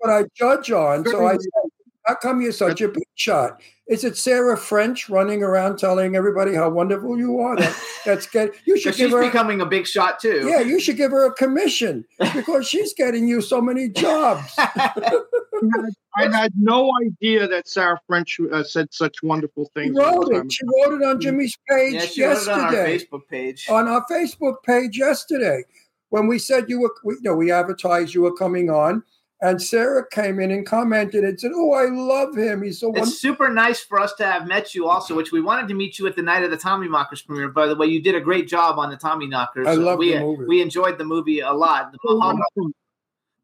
what 0.00 0.10
I 0.12 0.24
judge 0.36 0.70
on. 0.70 1.06
So 1.06 1.24
I 1.26 1.30
Very- 1.30 1.38
said, 1.40 1.67
how 2.08 2.14
come 2.14 2.40
you're 2.40 2.52
such 2.52 2.80
a 2.80 2.88
big 2.88 3.04
shot? 3.14 3.60
Is 3.86 4.02
it 4.02 4.16
Sarah 4.16 4.56
French 4.56 5.10
running 5.10 5.42
around 5.42 5.78
telling 5.78 6.16
everybody 6.16 6.54
how 6.54 6.70
wonderful 6.70 7.18
you 7.18 7.38
are? 7.40 7.56
That, 7.56 7.76
that's 8.04 8.26
good. 8.26 8.52
You 8.64 8.78
should 8.78 8.96
give 8.96 9.10
she's 9.10 9.14
her. 9.14 9.22
becoming 9.22 9.60
a 9.60 9.66
big 9.66 9.86
shot 9.86 10.18
too. 10.18 10.46
yeah, 10.48 10.60
you 10.60 10.80
should 10.80 10.96
give 10.96 11.10
her 11.10 11.26
a 11.26 11.32
commission 11.34 12.04
because 12.34 12.66
she's 12.66 12.94
getting 12.94 13.28
you 13.28 13.42
so 13.42 13.60
many 13.60 13.90
jobs. 13.90 14.54
I 14.58 16.28
had 16.32 16.52
no 16.58 16.90
idea 17.04 17.46
that 17.46 17.68
Sarah 17.68 18.00
French 18.06 18.40
uh, 18.52 18.64
said 18.64 18.88
such 18.92 19.22
wonderful 19.22 19.70
things. 19.74 19.96
all 19.98 20.22
wrote 20.22 20.46
it. 20.46 20.52
She 20.52 20.64
wrote 20.64 21.00
it 21.00 21.04
on 21.04 21.20
Jimmy's 21.20 21.56
page 21.68 21.94
yeah, 21.94 22.00
she 22.00 22.22
wrote 22.24 22.42
it 22.42 22.48
on 22.48 22.60
our 22.60 22.72
yesterday. 22.72 23.04
Facebook 23.04 23.28
page. 23.28 23.66
on 23.68 23.86
our 23.86 24.04
Facebook 24.10 24.62
page 24.64 24.98
yesterday 24.98 25.62
when 26.10 26.26
we 26.26 26.38
said 26.38 26.68
you 26.68 26.80
were, 26.80 26.94
we, 27.04 27.16
know, 27.20 27.34
we 27.34 27.52
advertised 27.52 28.14
you 28.14 28.22
were 28.22 28.34
coming 28.34 28.70
on, 28.70 29.02
and 29.40 29.62
Sarah 29.62 30.04
came 30.08 30.40
in 30.40 30.50
and 30.50 30.66
commented 30.66 31.24
and 31.24 31.38
said, 31.38 31.52
"Oh, 31.54 31.72
I 31.72 31.86
love 31.86 32.36
him. 32.36 32.62
He's 32.62 32.80
so 32.80 32.88
It's 32.88 32.98
wonderful." 32.98 33.12
super 33.12 33.48
nice 33.48 33.80
for 33.80 34.00
us 34.00 34.12
to 34.14 34.26
have 34.26 34.48
met 34.48 34.74
you 34.74 34.88
also, 34.88 35.14
which 35.14 35.32
we 35.32 35.40
wanted 35.40 35.68
to 35.68 35.74
meet 35.74 35.98
you 35.98 36.06
at 36.06 36.16
the 36.16 36.22
night 36.22 36.42
of 36.42 36.50
the 36.50 36.56
Tommy 36.56 36.88
Knockers 36.88 37.22
premiere. 37.22 37.48
By 37.48 37.66
the 37.66 37.76
way, 37.76 37.86
you 37.86 38.02
did 38.02 38.14
a 38.14 38.20
great 38.20 38.48
job 38.48 38.78
on 38.78 38.90
the 38.90 38.96
Tommy 38.96 39.26
Knockers. 39.26 39.66
I 39.66 39.74
love 39.74 39.98
we, 39.98 40.12
the 40.12 40.20
movie. 40.20 40.44
We 40.44 40.60
enjoyed 40.60 40.98
the 40.98 41.04
movie 41.04 41.40
a 41.40 41.52
lot. 41.52 41.92
The 41.92 41.98
That 42.02 42.14
was 42.14 42.18
Mahal, 42.18 42.34
lot 42.34 42.72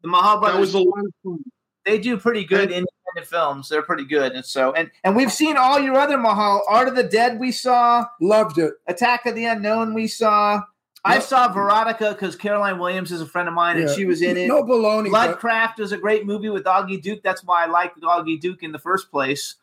the 0.01 0.07
Mahal 0.07 0.39
That 0.41 0.59
was 0.59 0.73
a 0.73 0.79
lot 0.79 1.05
of 1.05 1.13
fun. 1.23 1.43
they 1.85 1.97
do 1.97 2.17
pretty 2.17 2.43
good 2.43 2.71
independent 2.71 3.27
films. 3.27 3.69
They're 3.69 3.81
pretty 3.81 4.05
good, 4.05 4.33
and 4.33 4.45
so 4.45 4.73
and 4.73 4.91
and 5.03 5.15
we've 5.15 5.31
seen 5.31 5.55
all 5.57 5.79
your 5.79 5.95
other 5.95 6.17
Mahal. 6.17 6.63
Art 6.67 6.87
of 6.87 6.95
the 6.95 7.03
Dead, 7.03 7.39
we 7.39 7.51
saw. 7.51 8.05
Loved 8.19 8.57
it. 8.57 8.73
Attack 8.87 9.25
of 9.25 9.35
the 9.35 9.45
Unknown, 9.45 9.93
we 9.93 10.07
saw. 10.07 10.61
I 11.05 11.19
saw 11.19 11.51
Veronica 11.53 12.11
because 12.13 12.35
Caroline 12.35 12.79
Williams 12.79 13.11
is 13.11 13.21
a 13.21 13.25
friend 13.25 13.47
of 13.47 13.53
mine, 13.53 13.77
and 13.77 13.87
Yeah. 13.89 13.95
she 13.95 14.05
was 14.05 14.21
in 14.21 14.37
it. 14.37 14.47
No 14.47 14.63
baloney. 14.63 15.11
but 15.11 15.39
Bloodcraft 15.39 15.77
was 15.77 15.91
a 15.91 15.97
great 15.97 16.25
movie 16.25 16.49
with 16.49 16.63
Augie 16.63 17.01
Duke. 17.01 17.21
That's 17.23 17.43
why 17.43 17.63
I 17.63 17.67
liked 17.67 18.01
Augie 18.01 18.39
Duke 18.39 18.63
in 18.63 18.71
the 18.71 18.79
first 18.79 19.11
place. 19.11 19.55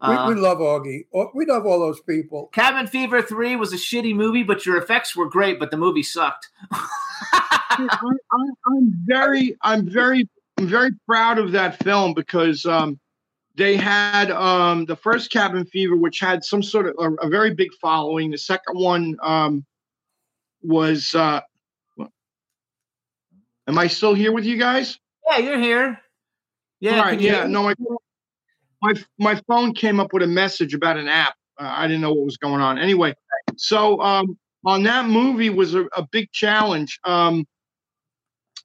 we, 0.00 0.14
Uh, 0.14 0.28
we 0.28 0.34
love 0.36 0.58
Augie. 0.58 1.06
Oh, 1.14 1.30
We 1.34 1.44
love 1.46 1.66
all 1.66 1.80
those 1.80 2.00
people. 2.00 2.48
Cabin 2.52 2.86
Fever 2.86 3.20
3 3.22 3.56
was 3.56 3.72
a 3.72 3.76
shitty 3.76 4.14
movie, 4.14 4.42
but 4.42 4.64
your 4.64 4.76
effects 4.76 5.16
were 5.16 5.28
great, 5.28 5.58
but 5.58 5.70
the 5.70 5.76
movie 5.76 6.02
sucked. 6.02 6.48
I, 6.70 6.86
I, 7.78 7.88
I'm 8.66 8.92
very, 9.06 9.56
I'm 9.62 9.88
very, 9.88 10.28
I'm 10.58 10.68
very 10.68 10.90
proud 11.06 11.38
of 11.38 11.52
that 11.52 11.82
film 11.82 12.14
because 12.14 12.64
um, 12.66 12.98
they 13.56 13.76
had 13.76 14.30
um, 14.30 14.84
the 14.84 14.96
first 14.96 15.30
Cabin 15.32 15.64
Fever, 15.64 15.96
which 15.96 16.20
had 16.20 16.44
some 16.44 16.62
sort 16.62 16.86
of 16.86 16.94
a, 16.98 17.26
a 17.26 17.28
very 17.28 17.54
big 17.54 17.70
following. 17.80 18.30
The 18.30 18.38
second 18.38 18.78
one 18.78 19.16
um, 19.22 19.64
was. 20.66 21.14
Uh, 21.14 21.40
am 23.68 23.78
I 23.78 23.86
still 23.86 24.14
here 24.14 24.32
with 24.32 24.44
you 24.44 24.56
guys? 24.56 24.98
Yeah, 25.28 25.38
you're 25.38 25.58
here. 25.58 26.00
Yeah, 26.80 26.98
All 26.98 27.04
right. 27.04 27.20
Yeah. 27.20 27.40
hear? 27.40 27.48
No, 27.48 27.62
my 27.62 27.74
my 28.82 28.94
my 29.18 29.40
phone 29.46 29.74
came 29.74 30.00
up 30.00 30.12
with 30.12 30.22
a 30.22 30.26
message 30.26 30.74
about 30.74 30.96
an 30.96 31.08
app. 31.08 31.34
Uh, 31.58 31.72
I 31.74 31.86
didn't 31.86 32.02
know 32.02 32.12
what 32.12 32.24
was 32.24 32.36
going 32.36 32.60
on. 32.60 32.78
Anyway, 32.78 33.14
so 33.56 34.00
um, 34.00 34.38
on 34.64 34.82
that 34.82 35.06
movie 35.06 35.50
was 35.50 35.74
a, 35.74 35.86
a 35.96 36.06
big 36.10 36.30
challenge. 36.32 36.98
Um, 37.04 37.46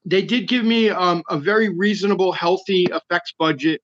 they 0.04 0.22
did 0.22 0.48
give 0.48 0.64
me 0.64 0.90
um, 0.90 1.22
a 1.30 1.38
very 1.38 1.68
reasonable, 1.68 2.32
healthy 2.32 2.86
effects 2.92 3.32
budget, 3.38 3.80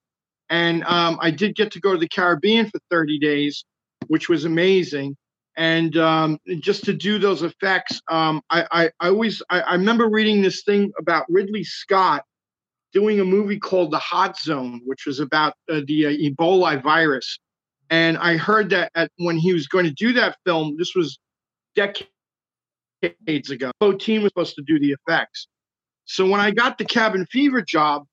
and 0.50 0.84
um, 0.84 1.18
I 1.20 1.30
did 1.30 1.54
get 1.54 1.70
to 1.72 1.80
go 1.80 1.92
to 1.92 1.98
the 1.98 2.08
Caribbean 2.08 2.68
for 2.68 2.80
30 2.90 3.18
days, 3.18 3.64
which 4.08 4.28
was 4.28 4.44
amazing. 4.44 5.16
And 5.58 5.96
um, 5.96 6.38
just 6.60 6.84
to 6.84 6.92
do 6.92 7.18
those 7.18 7.42
effects, 7.42 8.00
um, 8.08 8.40
I, 8.48 8.64
I, 8.70 8.90
I 9.00 9.08
always 9.08 9.42
I, 9.50 9.60
I 9.60 9.72
remember 9.74 10.08
reading 10.08 10.40
this 10.40 10.62
thing 10.62 10.92
about 11.00 11.26
Ridley 11.28 11.64
Scott 11.64 12.24
doing 12.92 13.18
a 13.18 13.24
movie 13.24 13.58
called 13.58 13.90
The 13.90 13.98
Hot 13.98 14.38
Zone, 14.38 14.80
which 14.86 15.04
was 15.04 15.18
about 15.18 15.54
uh, 15.68 15.80
the 15.84 16.06
uh, 16.06 16.10
Ebola 16.10 16.80
virus. 16.80 17.40
And 17.90 18.16
I 18.18 18.36
heard 18.36 18.70
that 18.70 18.92
at, 18.94 19.10
when 19.16 19.36
he 19.36 19.52
was 19.52 19.66
going 19.66 19.84
to 19.84 19.90
do 19.90 20.12
that 20.12 20.36
film, 20.46 20.76
this 20.78 20.94
was 20.94 21.18
decades 21.74 22.06
ago. 23.50 23.72
Bo 23.80 23.92
Team 23.92 24.22
was 24.22 24.30
supposed 24.30 24.54
to 24.54 24.62
do 24.62 24.78
the 24.78 24.92
effects. 24.92 25.48
So 26.04 26.24
when 26.24 26.40
I 26.40 26.52
got 26.52 26.78
the 26.78 26.84
Cabin 26.84 27.26
Fever 27.26 27.62
job, 27.62 28.04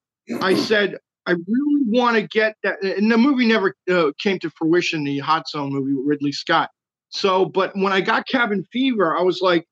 I 0.42 0.56
said, 0.56 0.98
I 1.28 1.32
really 1.32 1.84
want 1.86 2.16
to 2.16 2.28
get 2.28 2.56
that. 2.64 2.82
And 2.82 3.12
the 3.12 3.18
movie 3.18 3.46
never 3.46 3.76
uh, 3.90 4.12
came 4.18 4.40
to 4.40 4.50
fruition, 4.58 5.04
the 5.04 5.20
Hot 5.20 5.48
Zone 5.48 5.72
movie 5.72 5.94
with 5.94 6.08
Ridley 6.08 6.32
Scott. 6.32 6.72
So, 7.16 7.46
but 7.46 7.72
when 7.76 7.94
I 7.94 8.02
got 8.02 8.28
Cabin 8.28 8.66
Fever, 8.74 9.18
I 9.18 9.22
was 9.22 9.40
like, 9.42 9.66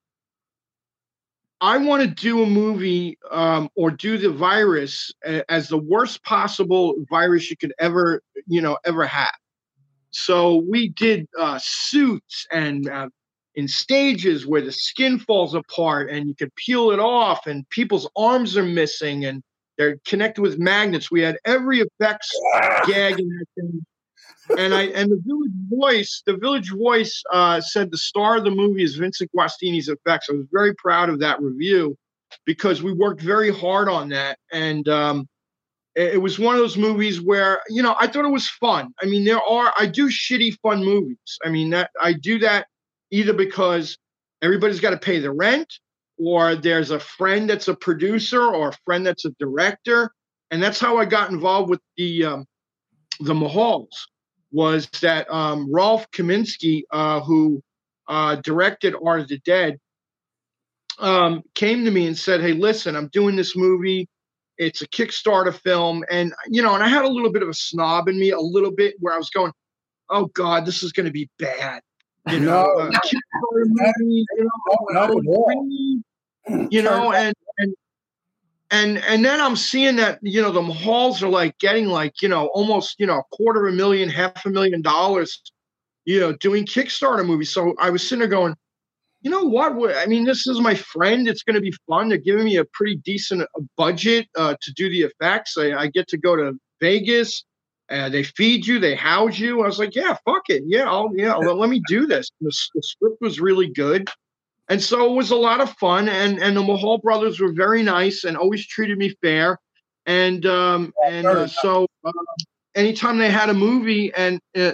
I 1.60 1.78
want 1.78 2.02
to 2.02 2.08
do 2.08 2.42
a 2.42 2.46
movie 2.46 3.18
um, 3.32 3.70
or 3.76 3.92
do 3.92 4.18
the 4.18 4.30
virus 4.30 5.12
as 5.50 5.68
the 5.68 5.78
worst 5.78 6.24
possible 6.24 6.96
virus 7.10 7.50
you 7.50 7.58
could 7.58 7.74
ever, 7.80 8.22
you 8.48 8.62
know, 8.62 8.78
ever 8.86 9.06
have. 9.06 9.36
So 10.12 10.64
we 10.70 10.90
did 10.90 11.28
uh, 11.38 11.60
suits 11.62 12.48
and 12.52 12.90
uh, 12.90 13.10
in 13.56 13.68
stages 13.68 14.48
where 14.48 14.62
the 14.62 14.72
skin 14.72 15.20
falls 15.20 15.54
apart 15.54 16.10
and 16.10 16.30
you 16.30 16.36
could 16.36 16.56
peel 16.56 16.92
it 16.92 17.00
off, 17.00 17.46
and 17.46 17.68
people's 17.70 18.10
arms 18.16 18.56
are 18.56 18.64
missing 18.64 19.26
and 19.26 19.44
they're 19.78 19.98
connected 20.06 20.42
with 20.42 20.60
magnets. 20.60 21.12
We 21.12 21.22
had 21.22 21.38
every 21.44 21.82
effects 21.82 22.32
gag 22.88 23.20
in 23.20 23.28
that 23.28 23.46
thing. 23.56 23.86
And 24.58 24.74
I 24.74 24.84
and 24.88 25.10
the 25.12 25.22
Village 25.26 25.52
Voice, 25.70 26.24
the 26.26 26.38
Village 26.38 26.72
Voice 26.72 27.24
uh, 27.32 27.62
said 27.62 27.92
the 27.92 27.98
star 27.98 28.38
of 28.38 28.44
the 28.44 28.52
movie 28.52 28.84
is 28.84 28.96
Vincent 28.96 29.32
Guastini's 29.32 29.88
effects. 29.88 30.28
I 30.30 30.34
was 30.34 30.48
very 30.52 30.76
proud 30.76 31.10
of 31.10 31.20
that 31.20 31.42
review 31.42 31.98
because 32.46 32.84
we 32.84 32.94
worked 32.94 33.22
very 33.22 33.54
hard 33.54 33.88
on 33.88 34.10
that. 34.10 34.38
And 34.52 34.88
um, 34.90 35.28
it 35.96 36.22
was 36.22 36.40
one 36.40 36.56
of 36.56 36.62
those 36.62 36.78
movies 36.78 37.22
where 37.22 37.62
you 37.70 37.84
know 37.84 37.96
I 38.00 38.08
thought 38.08 38.26
it 38.26 38.30
was 38.30 38.50
fun. 38.50 38.94
I 39.02 39.06
mean, 39.06 39.26
there 39.26 39.42
are 39.42 39.74
I 39.78 39.86
do 39.86 40.08
shitty 40.08 40.58
fun 40.62 40.84
movies. 40.84 41.40
I 41.46 41.50
mean 41.50 41.70
that 41.72 41.92
I 42.02 42.14
do 42.14 42.40
that 42.40 42.68
either 43.12 43.34
because 43.34 43.98
everybody's 44.42 44.80
got 44.80 44.90
to 44.90 44.98
pay 44.98 45.20
the 45.20 45.32
rent, 45.32 45.72
or 46.18 46.56
there's 46.56 46.92
a 46.92 47.00
friend 47.00 47.50
that's 47.50 47.68
a 47.68 47.76
producer, 47.76 48.44
or 48.44 48.70
a 48.70 48.78
friend 48.86 49.06
that's 49.06 49.26
a 49.26 49.32
director, 49.40 50.12
and 50.52 50.62
that's 50.62 50.80
how 50.80 50.98
I 50.98 51.06
got 51.06 51.30
involved 51.30 51.70
with 51.70 51.82
the 51.98 52.26
um, 52.26 52.46
the 53.20 53.34
Mahals. 53.34 54.08
Was 54.54 54.88
that 55.02 55.30
um, 55.30 55.70
Rolfe 55.74 56.10
Kanefsky, 56.12 56.84
uh, 56.92 57.20
who 57.22 57.62
uh, 58.08 58.36
directed 58.38 58.96
Art 59.06 59.22
of 59.22 59.28
the 59.28 59.40
Dead, 59.40 59.80
um, 61.00 61.42
came 61.56 61.84
to 61.84 61.92
me 61.92 62.08
and 62.08 62.18
said, 62.18 62.40
"Hey, 62.40 62.54
listen, 62.54 62.96
I'm 62.96 63.10
doing 63.10 63.36
this 63.36 63.56
movie." 63.58 64.08
it's 64.58 64.82
a 64.82 64.88
Kickstarter 64.88 65.54
film, 65.54 66.04
and 66.10 66.34
you 66.48 66.62
know, 66.62 66.74
and 66.76 66.84
I 66.84 66.88
had 66.88 67.06
a 67.06 67.08
little 67.08 67.32
bit 67.32 67.44
of 67.44 67.50
a 67.50 67.54
snob 67.54 68.08
in 68.08 68.20
me, 68.20 68.32
a 68.32 68.40
little 68.40 68.72
bit 68.72 68.96
where 69.00 69.14
I 69.14 69.18
was 69.18 69.30
going, 69.30 69.52
"Oh 70.10 70.28
God, 70.28 70.66
this 70.66 70.84
is 70.84 70.92
going 70.92 71.06
to 71.06 71.12
be 71.12 71.30
bad." 71.40 71.82
You 72.30 72.40
know, 72.40 72.64
No, 72.76 72.80
uh, 72.80 72.92
movie, 73.54 74.26
you 74.38 74.44
know, 74.44 75.02
at 75.02 75.10
all. 75.10 75.48
dream, 75.48 76.04
you 76.70 76.82
know, 76.82 77.12
and 77.12 77.36
and 77.58 77.76
and 78.74 78.98
and 79.08 79.24
then 79.24 79.40
I'm 79.40 79.56
seeing 79.56 79.96
that 79.98 80.20
you 80.24 80.42
know 80.42 80.52
the 80.52 80.64
halls 80.64 81.22
are 81.22 81.30
like 81.30 81.58
getting 81.60 81.86
like 81.86 82.22
you 82.22 82.28
know 82.28 82.48
almost 82.48 82.96
you 83.00 83.06
know 83.06 83.20
a 83.20 83.36
quarter 83.36 83.68
of 83.68 83.74
a 83.74 83.78
million, 83.78 84.10
half 84.10 84.46
a 84.46 84.50
million 84.50 84.82
dollars, 84.82 85.40
you 86.06 86.20
know, 86.20 86.34
doing 86.34 86.66
Kickstarter 86.66 87.26
movies. 87.26 87.52
So 87.52 87.76
I 87.80 87.92
was 87.92 88.02
sitting 88.02 88.20
there 88.20 88.28
going, 88.28 88.56
you 89.22 89.30
know 89.30 89.44
what? 89.44 89.96
I 89.96 90.08
mean, 90.08 90.26
this 90.26 90.48
is 90.48 90.60
my 90.60 90.74
friend. 90.74 91.28
It's 91.28 91.44
going 91.44 91.54
to 91.54 91.62
be 91.62 91.74
fun. 91.88 92.10
They're 92.10 92.18
giving 92.18 92.46
me 92.46 92.58
a 92.58 92.66
pretty 92.66 92.96
decent 92.98 93.44
uh, 93.44 93.62
budget 93.78 94.28
uh, 94.36 94.56
to 94.60 94.74
do 94.74 94.90
the 94.90 95.04
effects. 95.04 95.56
I, 95.56 95.74
I 95.74 95.88
get 95.88 96.08
to 96.10 96.18
go 96.18 96.36
to 96.36 96.54
Vegas. 96.82 97.46
Uh, 97.92 98.10
they 98.10 98.24
feed 98.24 98.66
you. 98.66 98.80
They 98.80 98.96
house 98.96 99.38
you. 99.38 99.62
I 99.62 99.68
was 99.68 99.78
like, 99.78 99.94
yeah, 99.94 100.18
fuck 100.26 100.50
it. 100.50 100.64
Yeah, 100.66 100.90
I'll, 100.90 101.12
yeah. 101.16 101.36
Let 101.36 101.70
me 101.70 101.80
do 101.88 102.08
this. 102.08 102.32
The, 102.42 102.52
the 102.74 102.82
script 102.82 103.18
was 103.22 103.40
really 103.40 103.70
good, 103.70 104.10
and 104.74 104.82
so 104.82 105.06
it 105.06 105.16
was 105.16 105.30
a 105.30 105.36
lot 105.36 105.62
of 105.62 105.72
fun. 105.78 106.10
And 106.10 106.42
and 106.42 106.58
the 106.58 106.64
Mahal 106.64 106.98
brothers 106.98 107.40
were 107.40 107.54
very 107.54 107.84
nice 107.84 108.24
and 108.24 108.36
always 108.36 108.66
treated 108.66 108.98
me 108.98 109.16
fair. 109.22 109.60
And 110.08 110.48
um, 110.48 110.92
and 111.06 111.28
uh, 111.28 111.46
so 111.46 111.86
uh, 112.04 112.12
anytime 112.74 113.20
they 113.20 113.30
had 113.30 113.50
a 113.50 113.54
movie 113.54 114.12
and 114.16 114.40
uh, 114.58 114.74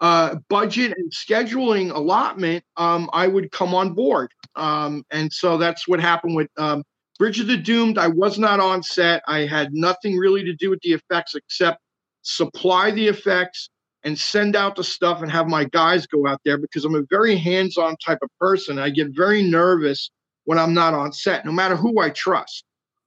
uh, 0.00 0.36
budget 0.48 0.94
and 0.96 1.10
scheduling 1.10 1.92
allotment, 1.92 2.62
um, 2.76 3.10
I 3.12 3.26
would 3.26 3.50
come 3.50 3.74
on 3.74 3.92
board. 3.92 4.30
Um, 4.54 5.04
and 5.10 5.32
so 5.32 5.58
that's 5.58 5.88
what 5.88 5.98
happened 5.98 6.36
with 6.36 6.48
um, 6.56 6.84
Bridge 7.18 7.40
of 7.40 7.48
the 7.48 7.56
Doomed. 7.56 7.98
I 7.98 8.06
was 8.06 8.38
not 8.38 8.60
on 8.60 8.84
set. 8.84 9.20
I 9.26 9.40
had 9.40 9.72
nothing 9.72 10.16
really 10.16 10.44
to 10.44 10.54
do 10.54 10.70
with 10.70 10.80
the 10.82 10.92
effects 10.92 11.34
except 11.34 11.80
supply 12.22 12.92
the 12.92 13.08
effects 13.08 13.68
and 14.04 14.18
send 14.18 14.56
out 14.56 14.76
the 14.76 14.84
stuff 14.84 15.22
and 15.22 15.30
have 15.30 15.46
my 15.46 15.64
guys 15.64 16.06
go 16.06 16.26
out 16.26 16.40
there 16.44 16.58
because 16.58 16.84
I'm 16.84 16.94
a 16.94 17.02
very 17.10 17.36
hands 17.36 17.76
on 17.76 17.96
type 17.96 18.18
of 18.22 18.30
person. 18.38 18.78
I 18.78 18.90
get 18.90 19.08
very 19.10 19.42
nervous 19.42 20.10
when 20.44 20.58
I'm 20.58 20.74
not 20.74 20.94
on 20.94 21.12
set, 21.12 21.44
no 21.44 21.52
matter 21.52 21.76
who 21.76 22.00
I 22.00 22.10
trust. 22.10 22.64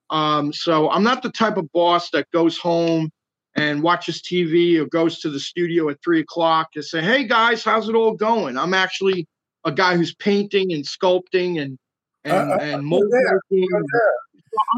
Um, 0.09 0.53
so 0.53 0.89
I'm 0.91 1.03
not 1.03 1.23
the 1.23 1.31
type 1.31 1.57
of 1.57 1.71
boss 1.71 2.11
that 2.11 2.29
goes 2.31 2.57
home 2.57 3.09
and 3.55 3.81
watches 3.81 4.21
TV 4.21 4.77
or 4.77 4.85
goes 4.85 5.19
to 5.19 5.29
the 5.29 5.39
studio 5.39 5.89
at 5.89 5.97
three 6.03 6.19
o'clock 6.19 6.69
and 6.75 6.83
say, 6.83 7.01
"Hey 7.01 7.23
guys, 7.23 7.63
how's 7.63 7.89
it 7.89 7.95
all 7.95 8.13
going?" 8.13 8.57
I'm 8.57 8.73
actually 8.73 9.27
a 9.65 9.71
guy 9.71 9.95
who's 9.95 10.13
painting 10.15 10.73
and 10.73 10.83
sculpting 10.83 11.61
and 11.61 11.77
and 12.25 12.33
Uh, 12.33 12.55
uh, 12.55 12.57
and 12.61 12.71
there, 12.71 12.81
molding. 12.81 13.25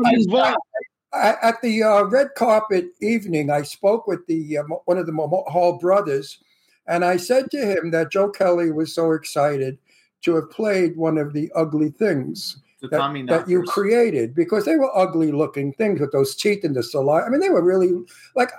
I'm 0.05 0.13
involved. 0.15 0.57
At 1.15 1.61
the 1.61 1.83
uh, 1.83 2.03
red 2.03 2.29
carpet 2.35 2.89
evening, 3.01 3.49
I 3.49 3.61
spoke 3.63 4.07
with 4.07 4.25
the 4.27 4.59
uh, 4.59 4.63
one 4.85 4.97
of 4.97 5.05
the 5.05 5.13
Hall 5.13 5.77
brothers, 5.79 6.39
and 6.87 7.05
I 7.05 7.17
said 7.17 7.49
to 7.51 7.57
him 7.65 7.91
that 7.91 8.11
Joe 8.11 8.29
Kelly 8.29 8.71
was 8.71 8.93
so 8.93 9.11
excited 9.13 9.77
to 10.23 10.35
have 10.35 10.49
played 10.51 10.97
one 10.97 11.17
of 11.17 11.33
the 11.33 11.51
ugly 11.55 11.89
things 11.89 12.57
The 12.81 12.87
that, 12.89 12.97
that 13.27 13.47
you 13.49 13.59
created 13.63 14.35
because 14.35 14.65
they 14.65 14.75
were 14.75 14.95
ugly 14.97 15.31
looking 15.31 15.71
things 15.73 15.99
with 15.99 16.11
those 16.11 16.35
teeth 16.35 16.63
and 16.63 16.75
the 16.75 16.83
saliva. 16.83 17.25
I 17.25 17.29
mean, 17.29 17.39
they 17.39 17.49
were 17.49 17.63
really 17.63 17.91
like 18.35 18.51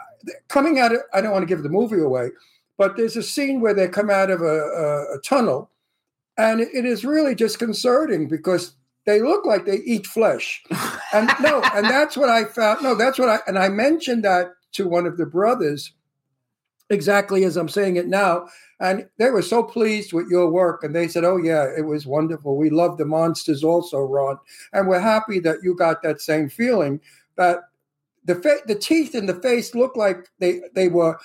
coming 0.48 0.78
out 0.78 0.92
of. 0.92 1.00
I 1.12 1.20
don't 1.20 1.32
want 1.32 1.42
to 1.42 1.46
give 1.54 1.62
the 1.62 1.68
movie 1.68 2.00
away, 2.00 2.30
but 2.78 2.96
there's 2.96 3.16
a 3.16 3.22
scene 3.22 3.60
where 3.60 3.74
they 3.74 3.88
come 3.88 4.10
out 4.10 4.30
of 4.30 4.40
a, 4.42 4.44
a, 4.44 5.14
a 5.16 5.18
tunnel, 5.20 5.70
and 6.38 6.60
it- 6.60 6.74
it 6.74 6.84
is 6.86 7.04
really 7.04 7.34
disconcerting 7.34 8.28
because 8.28 8.74
they 9.06 9.20
look 9.22 9.46
like 9.46 9.64
they 9.64 9.78
eat 9.78 10.06
flesh. 10.06 10.62
And 11.12 11.30
no, 11.40 11.62
and 11.74 11.86
that's 11.86 12.16
what 12.16 12.28
I 12.28 12.44
found. 12.44 12.82
No, 12.82 12.94
that's 12.94 13.18
what 13.18 13.28
I 13.28 13.38
and 13.46 13.58
I 13.58 13.68
mentioned 13.68 14.24
that 14.24 14.48
to 14.72 14.88
one 14.88 15.06
of 15.06 15.16
the 15.16 15.26
brothers 15.26 15.92
exactly 16.90 17.44
as 17.44 17.56
I'm 17.56 17.68
saying 17.68 17.96
it 17.96 18.06
now. 18.08 18.46
And 18.80 19.08
they 19.18 19.30
were 19.30 19.42
so 19.42 19.62
pleased 19.62 20.12
with 20.12 20.28
your 20.28 20.50
work. 20.50 20.84
And 20.84 20.94
they 20.94 21.08
said, 21.08 21.24
Oh, 21.24 21.36
yeah, 21.38 21.66
it 21.76 21.86
was 21.86 22.06
wonderful. 22.06 22.56
We 22.56 22.70
love 22.70 22.98
the 22.98 23.06
monsters 23.06 23.64
also, 23.64 24.00
Ron. 24.00 24.38
And 24.72 24.86
we're 24.88 25.00
happy 25.00 25.40
that 25.40 25.58
you 25.62 25.74
got 25.74 26.02
that 26.02 26.20
same 26.20 26.48
feeling 26.48 27.00
that 27.36 27.60
the 28.24 28.34
fa- 28.34 28.60
the 28.66 28.74
teeth 28.74 29.14
in 29.14 29.26
the 29.26 29.40
face 29.40 29.74
looked 29.74 29.96
like 29.96 30.28
they 30.40 30.60
they 30.74 30.88
were 30.88 31.18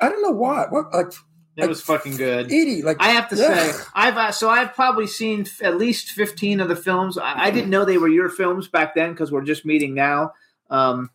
I 0.00 0.08
don't 0.08 0.22
know 0.22 0.30
why. 0.30 0.66
What 0.70 0.92
like 0.92 1.12
It 1.56 1.68
was 1.68 1.82
fucking 1.82 2.16
good. 2.16 2.46
Edie, 2.46 2.80
like 2.82 2.96
I 3.00 3.08
have 3.10 3.28
to 3.28 3.36
yeah. 3.36 3.72
say, 3.72 3.84
I've 3.94 4.16
uh, 4.16 4.32
so 4.32 4.48
I've 4.48 4.74
probably 4.74 5.06
seen 5.06 5.42
f- 5.42 5.62
at 5.62 5.76
least 5.76 6.10
fifteen 6.12 6.60
of 6.60 6.68
the 6.68 6.76
films. 6.76 7.18
I, 7.18 7.34
I 7.44 7.50
didn't 7.50 7.68
know 7.70 7.84
they 7.84 7.98
were 7.98 8.08
your 8.08 8.30
films 8.30 8.68
back 8.68 8.94
then 8.94 9.10
because 9.12 9.30
we're 9.30 9.44
just 9.44 9.66
meeting 9.66 9.92
now. 9.94 10.32
Um, 10.70 11.10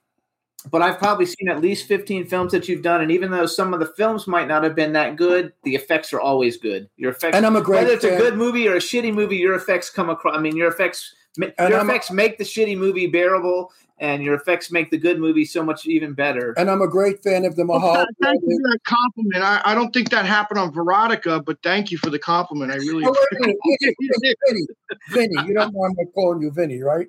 but 0.70 0.82
I've 0.82 1.00
probably 1.00 1.26
seen 1.26 1.50
at 1.50 1.60
least 1.62 1.88
fifteen 1.88 2.28
films 2.28 2.52
that 2.52 2.68
you've 2.68 2.84
done, 2.84 3.02
and 3.02 3.12
even 3.12 3.32
though 3.32 3.46
some 3.48 3.74
of 3.74 3.80
the 3.80 3.86
films 3.98 4.28
might 4.28 4.48
not 4.48 4.64
have 4.64 4.76
been 4.76 4.94
that 4.94 5.16
good, 5.16 5.54
the 5.64 5.74
effects 5.76 6.14
are 6.14 6.20
always 6.20 6.58
good. 6.58 6.88
Your 6.98 7.12
effects, 7.12 7.36
And 7.36 7.46
I'm 7.46 7.56
a 7.56 7.62
great 7.62 7.84
whether 7.84 7.94
it's 7.94 8.06
fan. 8.06 8.14
a 8.14 8.18
good 8.18 8.36
movie 8.36 8.68
or 8.68 8.76
a 8.76 8.80
shitty 8.80 9.14
movie, 9.14 9.38
your 9.38 9.56
effects 9.56 9.90
come 9.90 10.10
across. 10.10 10.38
I 10.38 10.42
mean, 10.42 10.56
your 10.56 10.68
effects, 10.68 11.16
And 11.42 11.54
your 11.70 11.80
I'm 11.80 11.88
a- 11.88 11.92
effects 11.94 12.12
make 12.12 12.38
the 12.38 12.44
shitty 12.44 12.78
movie 12.78 13.08
bearable, 13.08 13.72
and 14.00 14.24
your 14.24 14.36
effects 14.36 14.72
make 14.72 14.92
the 14.92 14.98
good 14.98 15.20
movie 15.20 15.46
so 15.46 15.64
much 15.64 15.86
even 15.88 16.14
better. 16.14 16.54
and 16.58 16.70
I'm 16.70 16.82
a 16.82 16.88
great 16.88 17.24
fan 17.24 17.46
of 17.46 17.56
the 17.56 17.66
Well, 17.66 17.80
Mahal. 17.80 17.96
th- 17.96 18.08
thank 18.22 18.42
you 18.46 18.60
for 18.64 18.70
that 18.72 18.80
compliment. 18.84 19.44
I, 19.44 19.62
I 19.66 19.76
don't 19.76 19.92
think 19.94 20.10
that 20.12 20.26
happened 20.26 20.60
on 20.60 20.72
Veronica, 20.72 21.42
but 21.42 21.58
thank 21.64 21.92
you 21.92 21.98
for 21.98 22.10
the 22.10 22.20
compliment. 22.20 22.72
I 22.72 22.76
really 22.76 23.04
Oh, 23.06 23.10
wait 23.32 23.40
a 23.40 23.42
minute. 23.42 23.58
appreciate 23.64 23.96
it. 24.00 24.38
Vinny, 24.48 24.68
Vinny, 25.10 25.48
you 25.48 25.54
don't 25.54 25.74
know 25.74 25.84
I'm 25.84 25.96
calling 26.14 26.42
you 26.42 26.52
Vinny, 26.52 26.82
right? 26.82 27.08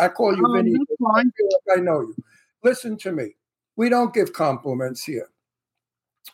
I 0.00 0.08
call 0.08 0.36
you 0.36 0.44
Um, 0.44 0.52
Vinny. 0.56 0.72
that's 0.72 1.00
fine. 1.00 1.26
I 1.28 1.30
feel 1.36 1.48
like 1.68 1.78
I 1.78 1.80
know 1.82 2.00
you. 2.00 2.16
Listen 2.62 2.96
to 2.98 3.12
me. 3.12 3.36
We 3.76 3.88
don't 3.88 4.14
give 4.14 4.32
compliments 4.32 5.04
here. 5.04 5.28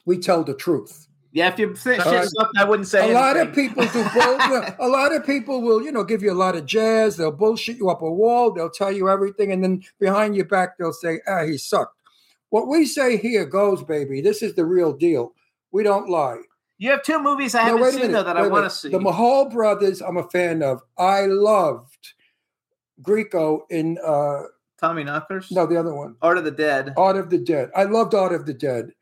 We 0.06 0.18
tell 0.18 0.44
the 0.44 0.54
truth. 0.54 1.08
Yeah, 1.32 1.48
if 1.48 1.58
you 1.58 1.76
say 1.76 1.96
right. 1.98 2.28
sucked, 2.28 2.56
I 2.58 2.64
wouldn't 2.64 2.88
say 2.88 3.10
a 3.10 3.14
lot 3.14 3.36
of 3.36 3.54
people 3.54 3.84
do 3.86 4.02
bull. 4.12 4.62
a 4.80 4.88
lot 4.88 5.14
of 5.14 5.24
people 5.24 5.62
will, 5.62 5.80
you 5.80 5.92
know, 5.92 6.02
give 6.02 6.22
you 6.22 6.32
a 6.32 6.34
lot 6.34 6.56
of 6.56 6.66
jazz. 6.66 7.16
They'll 7.16 7.30
bullshit 7.30 7.76
you 7.76 7.88
up 7.88 8.02
a 8.02 8.10
wall. 8.10 8.50
They'll 8.50 8.70
tell 8.70 8.90
you 8.90 9.08
everything, 9.08 9.52
and 9.52 9.62
then 9.62 9.84
behind 10.00 10.34
your 10.34 10.46
back, 10.46 10.76
they'll 10.76 10.92
say, 10.92 11.20
"Ah, 11.28 11.44
he 11.44 11.56
sucked." 11.56 11.96
What 12.48 12.66
we 12.66 12.84
say 12.84 13.16
here 13.16 13.46
goes, 13.46 13.84
baby. 13.84 14.20
This 14.20 14.42
is 14.42 14.54
the 14.54 14.64
real 14.64 14.92
deal. 14.92 15.34
We 15.70 15.84
don't 15.84 16.08
lie. 16.08 16.38
You 16.78 16.90
have 16.90 17.04
two 17.04 17.22
movies 17.22 17.54
I 17.54 17.68
No, 17.68 17.76
haven't 17.76 17.92
seen 17.92 18.00
minute, 18.00 18.12
though 18.14 18.22
that 18.24 18.36
I 18.36 18.48
want 18.48 18.64
to 18.64 18.70
see. 18.70 18.88
The 18.88 18.98
Mahal 18.98 19.50
brothers, 19.50 20.00
I'm 20.00 20.16
a 20.16 20.28
fan 20.30 20.62
of. 20.62 20.82
I 20.98 21.26
loved 21.26 22.14
Greco 23.02 23.66
in 23.70 23.98
uh 24.04 24.42
Tommy 24.80 25.04
Knockers. 25.04 25.50
no 25.50 25.66
the 25.66 25.76
other 25.76 25.94
one, 25.94 26.16
Art 26.22 26.38
of 26.38 26.44
the 26.44 26.50
Dead. 26.50 26.94
Art 26.96 27.16
of 27.16 27.30
the 27.30 27.38
Dead. 27.38 27.70
I 27.76 27.84
loved 27.84 28.14
Art 28.14 28.32
of 28.32 28.46
the 28.46 28.54
Dead. 28.54 28.92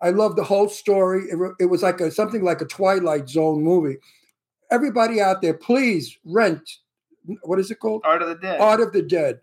I 0.00 0.10
loved 0.10 0.36
the 0.36 0.44
whole 0.44 0.68
story. 0.68 1.24
It, 1.24 1.38
it 1.60 1.66
was 1.66 1.82
like 1.82 2.00
a 2.00 2.10
something 2.10 2.42
like 2.42 2.60
a 2.60 2.66
Twilight 2.66 3.28
Zone 3.28 3.62
movie. 3.62 3.96
Everybody 4.70 5.20
out 5.20 5.42
there, 5.42 5.54
please 5.54 6.18
rent. 6.24 6.68
What 7.42 7.58
is 7.58 7.70
it 7.70 7.80
called? 7.80 8.02
Art 8.04 8.22
of 8.22 8.28
the 8.28 8.34
Dead. 8.36 8.60
Art 8.60 8.80
of 8.80 8.92
the 8.92 9.02
Dead. 9.02 9.40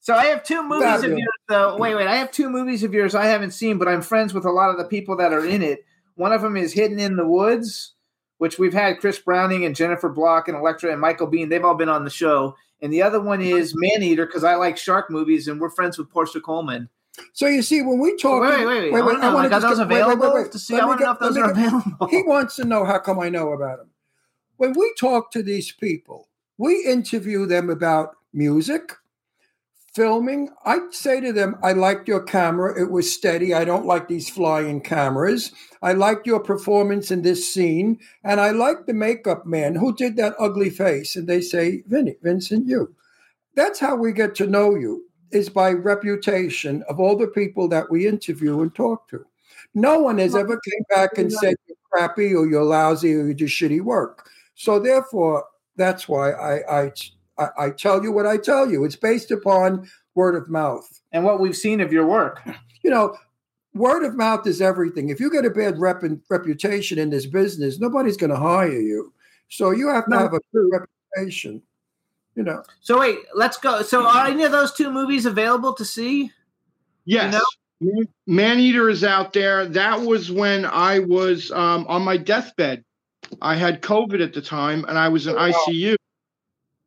So 0.00 0.14
I 0.14 0.26
have 0.26 0.42
two 0.42 0.62
movies 0.62 1.04
of 1.04 1.10
yours. 1.10 1.28
Though. 1.48 1.76
Wait, 1.76 1.94
wait. 1.94 2.06
I 2.06 2.16
have 2.16 2.30
two 2.30 2.48
movies 2.48 2.82
of 2.82 2.94
yours 2.94 3.14
I 3.14 3.26
haven't 3.26 3.52
seen, 3.52 3.78
but 3.78 3.88
I'm 3.88 4.02
friends 4.02 4.32
with 4.32 4.44
a 4.44 4.50
lot 4.50 4.70
of 4.70 4.78
the 4.78 4.84
people 4.84 5.16
that 5.18 5.32
are 5.32 5.44
in 5.44 5.62
it. 5.62 5.84
One 6.14 6.32
of 6.32 6.42
them 6.42 6.56
is 6.56 6.72
Hidden 6.72 6.98
in 6.98 7.16
the 7.16 7.26
Woods 7.26 7.94
which 8.40 8.58
we've 8.58 8.72
had 8.72 8.98
Chris 9.00 9.18
Browning 9.18 9.66
and 9.66 9.76
Jennifer 9.76 10.08
Blanc 10.08 10.48
and 10.48 10.56
Electra 10.56 10.90
and 10.90 10.98
Michael 10.98 11.28
Biehn. 11.28 11.50
They've 11.50 11.62
all 11.62 11.74
been 11.74 11.90
on 11.90 12.04
the 12.04 12.10
show. 12.10 12.56
And 12.80 12.90
the 12.90 13.02
other 13.02 13.20
one 13.20 13.40
mm-hmm. 13.40 13.54
is 13.54 13.74
Man 13.76 14.02
Eater 14.02 14.24
because 14.24 14.44
I 14.44 14.54
like 14.54 14.78
shark 14.78 15.10
movies 15.10 15.46
and 15.46 15.60
we're 15.60 15.68
friends 15.68 15.98
with 15.98 16.08
Portia 16.08 16.40
Coleman. 16.40 16.88
So 17.32 17.46
you 17.46 17.62
see, 17.62 17.82
when 17.82 17.98
we 17.98 18.16
talk, 18.16 18.42
Wait, 18.42 18.66
wait, 18.66 18.92
wait, 18.92 18.92
wait. 18.92 19.00
I 19.00 19.04
wanna 19.04 19.18
know, 19.18 19.34
wanna 19.34 19.48
like, 19.48 19.62
those 19.62 19.78
get- 19.78 19.88
wait, 19.88 19.94
wait, 19.94 20.00
available 20.02 20.34
wait, 20.34 20.42
wait. 20.44 20.52
to 20.52 20.58
see? 20.58 20.76
I 20.78 20.84
wanna 20.86 21.00
know 21.04 21.12
if 21.12 21.18
those 21.18 21.36
are 21.36 21.50
available. 21.50 22.06
He 22.08 22.22
wants 22.22 22.56
to 22.56 22.64
know 22.64 22.84
how 22.84 22.98
come 22.98 23.18
I 23.20 23.28
know 23.28 23.52
about 23.52 23.78
them. 23.78 23.90
When 24.56 24.72
we 24.74 24.92
talk 24.98 25.30
to 25.32 25.42
these 25.42 25.72
people, 25.72 26.28
we 26.58 26.84
interview 26.84 27.46
them 27.46 27.70
about 27.70 28.16
music, 28.32 28.92
filming. 29.94 30.50
I 30.64 30.78
say 30.90 31.20
to 31.20 31.32
them, 31.32 31.56
I 31.62 31.72
liked 31.72 32.06
your 32.06 32.22
camera. 32.22 32.80
It 32.80 32.90
was 32.90 33.12
steady. 33.12 33.54
I 33.54 33.64
don't 33.64 33.86
like 33.86 34.06
these 34.08 34.28
flying 34.30 34.80
cameras. 34.80 35.50
I 35.82 35.94
liked 35.94 36.26
your 36.26 36.40
performance 36.40 37.10
in 37.10 37.22
this 37.22 37.52
scene. 37.52 37.98
And 38.22 38.40
I 38.40 38.50
like 38.50 38.86
the 38.86 38.94
makeup 38.94 39.46
man 39.46 39.74
who 39.74 39.94
did 39.94 40.16
that 40.16 40.34
ugly 40.38 40.70
face. 40.70 41.16
And 41.16 41.26
they 41.26 41.40
say, 41.40 41.82
Vinny, 41.86 42.16
Vincent, 42.22 42.66
you. 42.68 42.94
That's 43.56 43.80
how 43.80 43.96
we 43.96 44.12
get 44.12 44.34
to 44.36 44.46
know 44.46 44.76
you, 44.76 45.06
is 45.32 45.48
by 45.48 45.72
reputation 45.72 46.82
of 46.88 47.00
all 47.00 47.16
the 47.16 47.28
people 47.28 47.68
that 47.68 47.90
we 47.90 48.06
interview 48.06 48.60
and 48.60 48.74
talk 48.74 49.08
to. 49.08 49.24
No 49.74 50.00
one 50.00 50.18
has 50.18 50.34
ever 50.34 50.58
came 50.60 50.84
back 50.88 51.18
and 51.18 51.32
said 51.32 51.54
you're 51.66 51.76
crappy 51.92 52.34
or 52.34 52.46
you're 52.46 52.64
lousy 52.64 53.14
or 53.14 53.26
you 53.26 53.34
do 53.34 53.44
shitty 53.44 53.80
work. 53.80 54.28
So 54.54 54.78
therefore, 54.80 55.44
that's 55.76 56.08
why 56.08 56.32
I, 56.32 56.82
I 56.82 56.92
I 57.56 57.70
tell 57.70 58.02
you 58.02 58.12
what 58.12 58.26
I 58.26 58.36
tell 58.36 58.70
you. 58.70 58.84
It's 58.84 58.96
based 58.96 59.30
upon 59.30 59.88
word 60.14 60.34
of 60.34 60.50
mouth. 60.50 61.00
And 61.12 61.24
what 61.24 61.40
we've 61.40 61.56
seen 61.56 61.80
of 61.80 61.92
your 61.92 62.06
work. 62.06 62.42
You 62.82 62.90
know, 62.90 63.14
word 63.74 64.04
of 64.04 64.16
mouth 64.16 64.46
is 64.46 64.62
everything. 64.62 65.10
If 65.10 65.20
you 65.20 65.30
get 65.30 65.44
a 65.44 65.50
bad 65.50 65.78
rep- 65.78 66.02
and 66.02 66.20
reputation 66.30 66.98
in 66.98 67.10
this 67.10 67.26
business, 67.26 67.78
nobody's 67.78 68.16
going 68.16 68.30
to 68.30 68.36
hire 68.36 68.70
you. 68.70 69.12
So 69.50 69.70
you 69.70 69.88
have 69.88 70.08
to 70.08 70.16
have 70.16 70.32
a 70.32 70.40
good 70.52 70.70
reputation. 71.16 71.62
You 72.40 72.46
know. 72.46 72.62
So 72.80 72.98
wait, 72.98 73.18
let's 73.34 73.58
go. 73.58 73.82
So 73.82 74.06
are 74.06 74.26
any 74.26 74.44
of 74.44 74.50
those 74.50 74.72
two 74.72 74.90
movies 74.90 75.26
available 75.26 75.74
to 75.74 75.84
see? 75.84 76.32
Yes. 77.04 77.38
Man 78.26 78.58
Eater 78.58 78.88
is 78.88 79.04
out 79.04 79.34
there. 79.34 79.66
That 79.66 80.00
was 80.00 80.32
when 80.32 80.64
I 80.64 81.00
was 81.00 81.50
um, 81.50 81.84
on 81.86 82.00
my 82.00 82.16
deathbed. 82.16 82.82
I 83.42 83.56
had 83.56 83.82
COVID 83.82 84.24
at 84.24 84.32
the 84.32 84.40
time 84.40 84.86
and 84.88 84.96
I 84.96 85.08
was 85.08 85.26
in 85.26 85.36
ICU. 85.36 85.96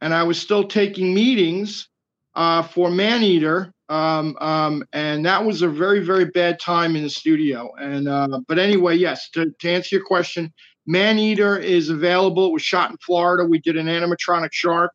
And 0.02 0.12
I 0.12 0.24
was 0.24 0.42
still 0.42 0.68
taking 0.68 1.14
meetings 1.14 1.88
uh, 2.34 2.64
for 2.64 2.90
Maneater. 2.90 3.72
Um, 3.90 4.36
um, 4.42 4.84
and 4.92 5.24
that 5.28 5.46
was 5.46 5.62
a 5.62 5.70
very, 5.70 6.04
very 6.04 6.26
bad 6.26 6.60
time 6.60 6.96
in 6.96 7.04
the 7.04 7.12
studio. 7.12 7.70
And 7.80 8.08
uh, 8.08 8.40
but 8.48 8.58
anyway, 8.58 8.96
yes, 8.96 9.30
to, 9.36 9.54
to 9.60 9.70
answer 9.70 9.98
your 9.98 10.06
question, 10.06 10.52
Man 10.88 11.20
Eater 11.20 11.60
is 11.60 11.90
available. 11.90 12.48
It 12.48 12.54
was 12.54 12.64
shot 12.64 12.90
in 12.90 12.98
Florida. 13.06 13.48
We 13.48 13.60
did 13.60 13.78
an 13.78 13.86
animatronic 13.86 14.50
shark 14.52 14.92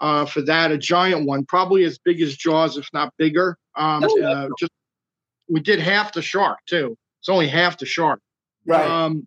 uh, 0.00 0.26
for 0.26 0.42
that, 0.42 0.70
a 0.70 0.78
giant 0.78 1.26
one, 1.26 1.44
probably 1.44 1.84
as 1.84 1.98
big 1.98 2.20
as 2.20 2.36
Jaws, 2.36 2.76
if 2.76 2.88
not 2.92 3.12
bigger. 3.18 3.56
Um, 3.76 4.04
uh, 4.04 4.48
just 4.58 4.72
we 5.48 5.60
did 5.60 5.78
half 5.80 6.12
the 6.12 6.22
shark 6.22 6.58
too. 6.66 6.96
It's 7.20 7.28
only 7.28 7.48
half 7.48 7.78
the 7.78 7.86
shark. 7.86 8.20
Right. 8.66 8.88
Um, 8.88 9.26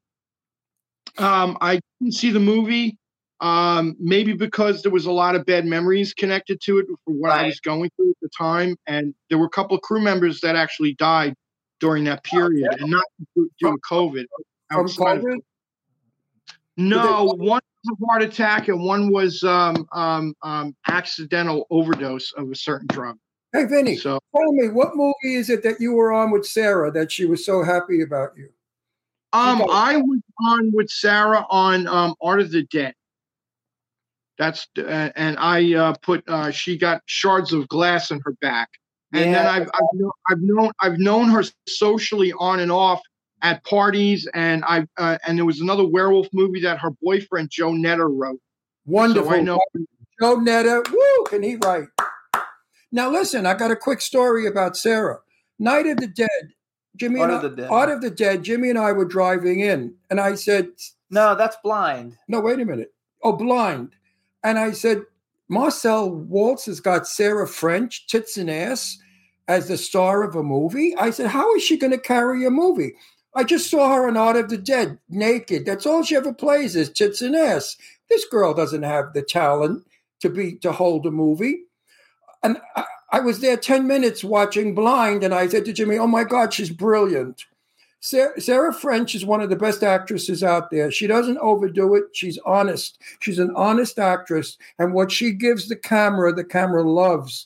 um, 1.18 1.58
I 1.62 1.80
didn't 2.00 2.14
see 2.14 2.30
the 2.30 2.40
movie, 2.40 2.98
um, 3.42 3.96
maybe 4.00 4.34
because 4.34 4.82
there 4.84 4.92
was 4.92 5.06
a 5.06 5.12
lot 5.12 5.36
of 5.36 5.46
bad 5.46 5.66
memories 5.66 6.14
connected 6.14 6.62
to 6.62 6.80
it 6.80 6.86
for 6.88 7.14
what 7.14 7.32
I 7.32 7.46
was 7.46 7.60
going 7.60 7.90
through 7.96 8.12
at 8.12 8.18
the 8.22 8.30
time, 8.38 8.76
and 8.88 9.14
there 9.30 9.38
were 9.38 9.46
a 9.46 9.50
couple 9.50 9.76
of 9.76 9.82
crew 9.82 10.02
members 10.02 10.40
that 10.42 10.56
actually 10.56 10.94
died 10.96 11.34
during 11.80 12.04
that 12.06 12.24
period, 12.24 12.68
and 12.80 12.92
not 12.92 13.04
due 13.36 13.50
to 13.62 13.78
COVID. 13.90 14.26
From 14.72 14.82
outside 14.86 15.18
of- 15.20 15.42
COVID? 16.80 16.90
No, 16.90 17.24
one 17.38 17.62
was 17.84 17.98
a 18.02 18.06
heart 18.06 18.22
attack, 18.24 18.68
and 18.68 18.84
one 18.84 19.12
was 19.12 19.44
um, 19.44 19.88
um, 19.92 20.34
um, 20.44 20.76
accidental 20.88 21.68
overdose 21.70 22.32
of 22.34 22.52
a 22.52 22.56
certain 22.56 22.88
drug. 22.88 23.18
Hey, 23.52 23.66
Vinny, 23.66 23.96
So- 23.96 24.20
tell 24.36 24.52
me, 24.54 24.70
what 24.70 24.96
movie 24.96 25.36
is 25.36 25.50
it 25.50 25.64
that 25.64 25.82
you 25.82 25.94
were 25.94 26.12
on 26.12 26.32
with 26.32 26.46
Sarah 26.46 26.92
that 26.92 27.12
she 27.12 27.26
was 27.26 27.46
so 27.46 27.64
happy 27.64 28.02
about 28.02 28.38
you? 28.38 28.50
Um, 29.34 29.64
I 29.70 29.98
was 29.98 30.22
on 30.44 30.72
with 30.74 30.90
Sarah 30.90 31.46
on 31.50 31.88
um, 31.88 32.16
Art 32.22 32.40
of 32.42 32.52
the 32.52 32.64
Dead. 32.64 32.96
That's 34.40 34.68
uh, 34.78 35.10
and 35.16 35.38
I 35.38 35.74
uh, 35.76 35.94
put 36.02 36.24
uh, 36.28 36.50
she 36.50 36.78
got 36.78 37.02
shards 37.06 37.54
of 37.54 37.68
glass 37.68 38.10
in 38.10 38.22
her 38.24 38.34
back, 38.42 38.70
and 39.14 39.34
then 39.36 39.46
I've 39.46 39.70
I've, 39.74 39.82
know, 39.94 40.12
I've 40.30 40.42
known 40.42 40.72
I've 40.80 40.98
known 40.98 41.30
her 41.30 41.44
socially 41.68 42.32
on 42.40 42.60
and 42.62 42.72
off 42.72 43.02
at 43.42 43.64
parties, 43.64 44.28
and 44.34 44.64
I 44.66 44.88
uh, 44.98 45.18
and 45.26 45.38
there 45.38 45.46
was 45.46 45.62
another 45.62 45.86
werewolf 45.86 46.28
movie 46.34 46.62
that 46.62 46.80
her 46.80 46.92
boyfriend 47.02 47.50
Joe 47.50 47.72
Knetter 47.72 48.10
wrote. 48.10 48.40
Wonderful. 48.86 49.32
So 49.32 49.38
I 49.38 49.42
know. 49.42 49.60
Joe 50.22 50.36
Knetter, 50.38 50.84
woo, 50.92 51.26
can 51.30 51.44
he 51.44 51.56
write? 51.64 51.88
Now 52.92 53.10
listen, 53.10 53.46
I 53.46 53.54
got 53.54 53.72
a 53.72 53.76
quick 53.76 54.02
story 54.02 54.48
about 54.48 54.76
Sarah. 54.76 55.20
Night 55.60 55.88
of 55.88 55.98
the 55.98 56.08
Dead. 56.08 56.54
Jimmy 56.96 57.20
Art 57.20 57.30
and 57.30 57.38
of 57.38 57.46
I, 57.46 57.48
the 57.48 57.56
Dead. 57.56 57.70
Art 57.72 57.90
of 57.90 58.02
the 58.02 58.10
Dead. 58.10 58.44
Jimmy 58.44 58.70
and 58.70 58.80
I 58.80 58.92
were 58.92 59.06
driving 59.06 59.60
in, 59.62 59.94
and 60.10 60.20
I 60.20 60.36
said, 60.36 60.70
No, 61.10 61.36
that's 61.36 61.58
blind. 61.64 62.18
"No, 62.28 62.40
wait 62.42 62.60
a 62.60 62.66
minute. 62.66 62.94
Oh, 63.24 63.34
blind." 63.34 63.96
And 64.44 64.58
I 64.58 64.72
said, 64.72 65.04
"Marcel 65.48 66.10
Walz 66.10 66.66
has 66.66 66.80
got 66.80 67.08
Sarah 67.08 67.48
French, 67.48 68.08
tits 68.08 68.38
and 68.38 68.50
ass, 68.50 68.98
as 69.48 69.68
the 69.68 69.78
star 69.78 70.24
of 70.24 70.36
a 70.36 70.44
movie." 70.44 70.96
I 70.98 71.12
said, 71.12 71.28
"How 71.28 71.54
is 71.56 71.64
she 71.64 71.78
going 71.78 71.92
to 71.92 72.00
carry 72.00 72.46
a 72.46 72.52
movie?" 72.52 72.96
I 73.36 73.44
just 73.44 73.70
saw 73.70 73.94
her 73.94 74.08
in 74.08 74.18
Art 74.18 74.38
of 74.38 74.50
the 74.50 74.58
Dead, 74.58 74.98
naked. 75.10 75.66
That's 75.66 75.86
all 75.86 76.04
she 76.04 76.16
ever 76.16 76.34
plays 76.34 76.76
is 76.76 76.90
tits 76.90 77.22
and 77.22 77.36
ass. 77.36 77.78
This 78.10 78.26
girl 78.26 78.54
doesn't 78.54 78.84
have 78.84 79.14
the 79.14 79.22
talent 79.22 79.86
to 80.22 80.30
be 80.30 80.56
to 80.58 80.72
hold 80.72 81.06
a 81.06 81.12
movie. 81.12 81.64
And 82.44 82.58
I, 82.76 82.86
I 83.12 83.20
was 83.20 83.40
there 83.40 83.58
10 83.58 83.88
minutes 83.88 84.24
watching 84.24 84.76
Blind, 84.76 85.24
and 85.24 85.34
I 85.34 85.48
said 85.48 85.66
to 85.66 85.74
Jimmy, 85.74 85.98
Oh 85.98 86.08
my 86.08 86.24
God, 86.24 86.54
she's 86.54 86.70
brilliant. 86.70 87.46
Sarah, 88.02 88.40
Sarah 88.40 88.74
French 88.74 89.14
is 89.14 89.26
one 89.26 89.42
of 89.42 89.50
the 89.50 89.56
best 89.58 89.84
actresses 89.84 90.42
out 90.42 90.72
there. 90.72 90.90
She 90.90 91.06
doesn't 91.06 91.38
overdo 91.40 91.96
it. 91.96 92.06
She's 92.14 92.40
honest. 92.46 92.98
She's 93.20 93.40
an 93.40 93.52
honest 93.56 94.00
actress. 94.00 94.58
And 94.78 94.94
what 94.94 95.12
she 95.12 95.32
gives 95.32 95.68
the 95.68 95.76
camera, 95.76 96.34
the 96.34 96.46
camera 96.46 96.84
loves. 96.84 97.46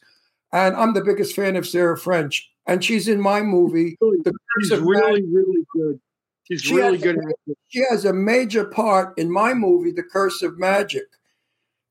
And 0.51 0.76
I'm 0.76 0.93
the 0.93 1.03
biggest 1.03 1.35
fan 1.35 1.55
of 1.55 1.68
Sarah 1.68 1.97
French. 1.97 2.51
And 2.65 2.84
she's 2.84 3.07
in 3.07 3.19
my 3.19 3.41
movie. 3.41 3.98
The 3.99 4.34
She's 4.61 4.77
really, 4.80 5.23
really 5.23 5.65
good. 5.76 5.99
She's 6.44 6.61
She 6.61 6.76
really 6.76 6.98
good. 6.98 7.18
a- 7.18 7.53
She 7.68 7.84
has 7.90 8.06
a 8.06 8.14
major 8.14 8.65
part 8.65 9.18
in 9.18 9.31
my 9.31 9.53
movie, 9.53 9.91
The 9.91 10.03
Curse 10.03 10.41
of 10.41 10.57
Magic. 10.57 11.03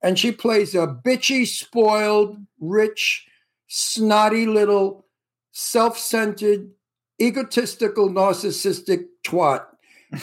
And 0.03 0.19
she 0.19 0.33
plays 0.33 0.75
a 0.75 0.87
bitchy, 0.87 1.47
spoiled, 1.47 2.37
rich, 2.61 3.27
snotty 3.69 4.47
little, 4.47 5.07
self 5.53 5.99
centered, 5.99 6.71
egotistical, 7.21 8.09
narcissistic 8.09 9.05
twat. 9.25 9.65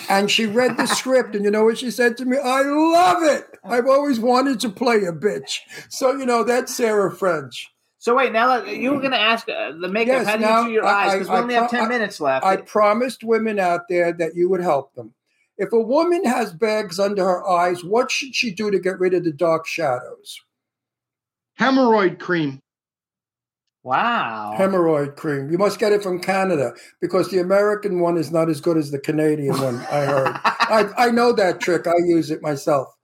And 0.09 0.29
she 0.29 0.45
read 0.45 0.77
the 0.77 0.85
script, 0.99 1.35
and 1.35 1.45
you 1.45 1.51
know 1.51 1.63
what 1.63 1.77
she 1.77 1.91
said 1.91 2.17
to 2.17 2.25
me? 2.25 2.37
I 2.37 2.61
love 2.61 3.23
it. 3.23 3.45
Oh. 3.63 3.69
I've 3.71 3.87
always 3.87 4.19
wanted 4.19 4.59
to 4.61 4.69
play 4.69 4.97
a 5.05 5.11
bitch. 5.13 5.59
So, 5.89 6.11
you 6.15 6.25
know, 6.25 6.43
that's 6.43 6.75
Sarah 6.75 7.11
French. 7.15 7.67
So 8.01 8.15
wait, 8.15 8.31
now 8.31 8.47
that 8.47 8.67
you 8.77 8.91
were 8.91 8.99
going 8.99 9.11
to 9.11 9.19
ask 9.19 9.47
uh, 9.49 9.73
the 9.79 9.89
makeup, 9.89 10.23
Yes, 10.23 10.27
how 10.27 10.35
do 10.37 10.41
now, 10.41 10.61
you 10.61 10.67
do 10.67 10.73
your 10.73 10.85
I- 10.85 11.05
eyes? 11.07 11.13
Because 11.13 11.27
we 11.29 11.35
I 11.35 11.39
only 11.41 11.53
have 11.55 11.69
ten 11.69 11.83
I- 11.85 11.87
minutes 11.89 12.19
left. 12.21 12.45
I 12.45 12.55
promised 12.55 13.23
women 13.25 13.59
out 13.59 13.81
there 13.89 14.13
that 14.13 14.35
you 14.35 14.49
would 14.49 14.61
help 14.61 14.93
them. 14.95 15.13
If 15.57 15.73
a 15.73 15.79
woman 15.81 16.23
has 16.23 16.53
bags 16.53 16.97
under 16.99 17.25
her 17.25 17.45
eyes, 17.45 17.83
what 17.83 18.09
should 18.09 18.33
she 18.33 18.51
do 18.51 18.71
to 18.71 18.79
get 18.79 18.97
rid 18.99 19.13
of 19.13 19.25
the 19.25 19.33
dark 19.33 19.67
shadows? 19.67 20.39
Hemorrhoid 21.59 22.19
cream. 22.19 22.61
Wow. 23.83 24.55
Hemorrhoid 24.57 25.17
cream. 25.17 25.51
You 25.51 25.57
must 25.57 25.79
get 25.79 25.91
it 25.91 26.01
from 26.01 26.19
Canada 26.21 26.73
because 27.01 27.29
the 27.29 27.39
American 27.39 27.99
one 27.99 28.17
is 28.17 28.31
not 28.31 28.49
as 28.49 28.61
good 28.61 28.77
as 28.77 28.91
the 28.91 28.99
Canadian 28.99 29.59
one, 29.59 29.75
I 29.91 30.05
heard. 30.05 30.39
I, 30.45 30.89
I 30.97 31.11
know 31.11 31.33
that 31.33 31.59
trick. 31.59 31.87
I 31.87 31.93
use 32.05 32.31
it 32.31 32.41
myself. 32.41 32.95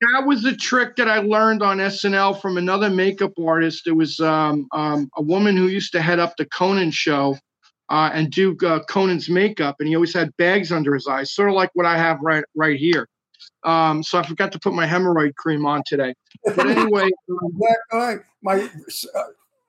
That 0.00 0.26
was 0.26 0.44
a 0.44 0.56
trick 0.56 0.96
that 0.96 1.08
I 1.08 1.18
learned 1.18 1.62
on 1.62 1.78
SNL 1.78 2.40
from 2.40 2.56
another 2.56 2.88
makeup 2.88 3.32
artist. 3.38 3.86
It 3.86 3.92
was 3.92 4.18
um, 4.20 4.66
um, 4.72 5.10
a 5.16 5.22
woman 5.22 5.56
who 5.56 5.68
used 5.68 5.92
to 5.92 6.00
head 6.00 6.18
up 6.18 6.36
the 6.36 6.46
Conan 6.46 6.90
show 6.90 7.36
uh, 7.90 8.10
and 8.14 8.30
do 8.30 8.56
uh, 8.64 8.80
Conan's 8.84 9.28
makeup, 9.28 9.76
and 9.78 9.88
he 9.88 9.94
always 9.94 10.14
had 10.14 10.34
bags 10.36 10.72
under 10.72 10.94
his 10.94 11.06
eyes, 11.06 11.34
sort 11.34 11.50
of 11.50 11.54
like 11.54 11.70
what 11.74 11.86
I 11.86 11.98
have 11.98 12.18
right 12.22 12.44
right 12.54 12.78
here. 12.78 13.08
Um, 13.64 14.02
so 14.02 14.18
I 14.18 14.26
forgot 14.26 14.52
to 14.52 14.58
put 14.58 14.72
my 14.72 14.86
hemorrhoid 14.86 15.34
cream 15.34 15.66
on 15.66 15.82
today. 15.86 16.14
But 16.44 16.66
anyway, 16.66 17.10
um, 17.30 17.60
eye, 17.92 18.16
my 18.42 18.70
uh, 19.14 19.22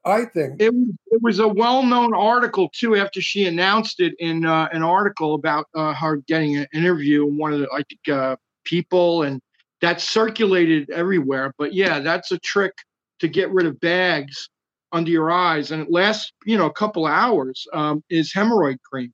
eye 0.06 0.26
thing. 0.26 0.56
it 0.60 0.74
was 0.74 0.90
it 1.08 1.22
was 1.22 1.40
a 1.40 1.48
well 1.48 1.84
known 1.84 2.14
article 2.14 2.70
too. 2.70 2.96
After 2.96 3.22
she 3.22 3.48
announced 3.48 4.00
it 4.00 4.14
in 4.20 4.46
uh, 4.46 4.70
an 4.72 4.84
article 4.84 5.34
about 5.34 5.66
uh, 5.76 5.94
her 5.94 6.18
getting 6.18 6.58
an 6.58 6.68
interview 6.74 7.28
in 7.28 7.38
one 7.38 7.54
of 7.54 7.60
the 7.60 7.68
I 7.74 7.84
think 7.84 8.18
uh, 8.18 8.36
people, 8.64 9.24
and 9.24 9.42
that 9.82 10.02
circulated 10.02 10.90
everywhere. 10.90 11.54
But 11.58 11.74
yeah, 11.74 12.00
that's 12.00 12.32
a 12.32 12.40
trick 12.40 12.74
to 13.20 13.28
get 13.28 13.52
rid 13.52 13.66
of 13.66 13.80
bags 13.80 14.50
under 14.92 15.10
your 15.12 15.32
eyes, 15.32 15.72
and 15.72 15.82
it 15.82 15.92
lasts 15.92 16.32
you 16.46 16.58
know 16.58 16.66
a 16.66 16.74
couple 16.74 17.06
hours. 17.06 17.68
Um, 17.74 18.04
is 18.10 18.34
hemorrhoid 18.34 18.78
cream, 18.90 19.14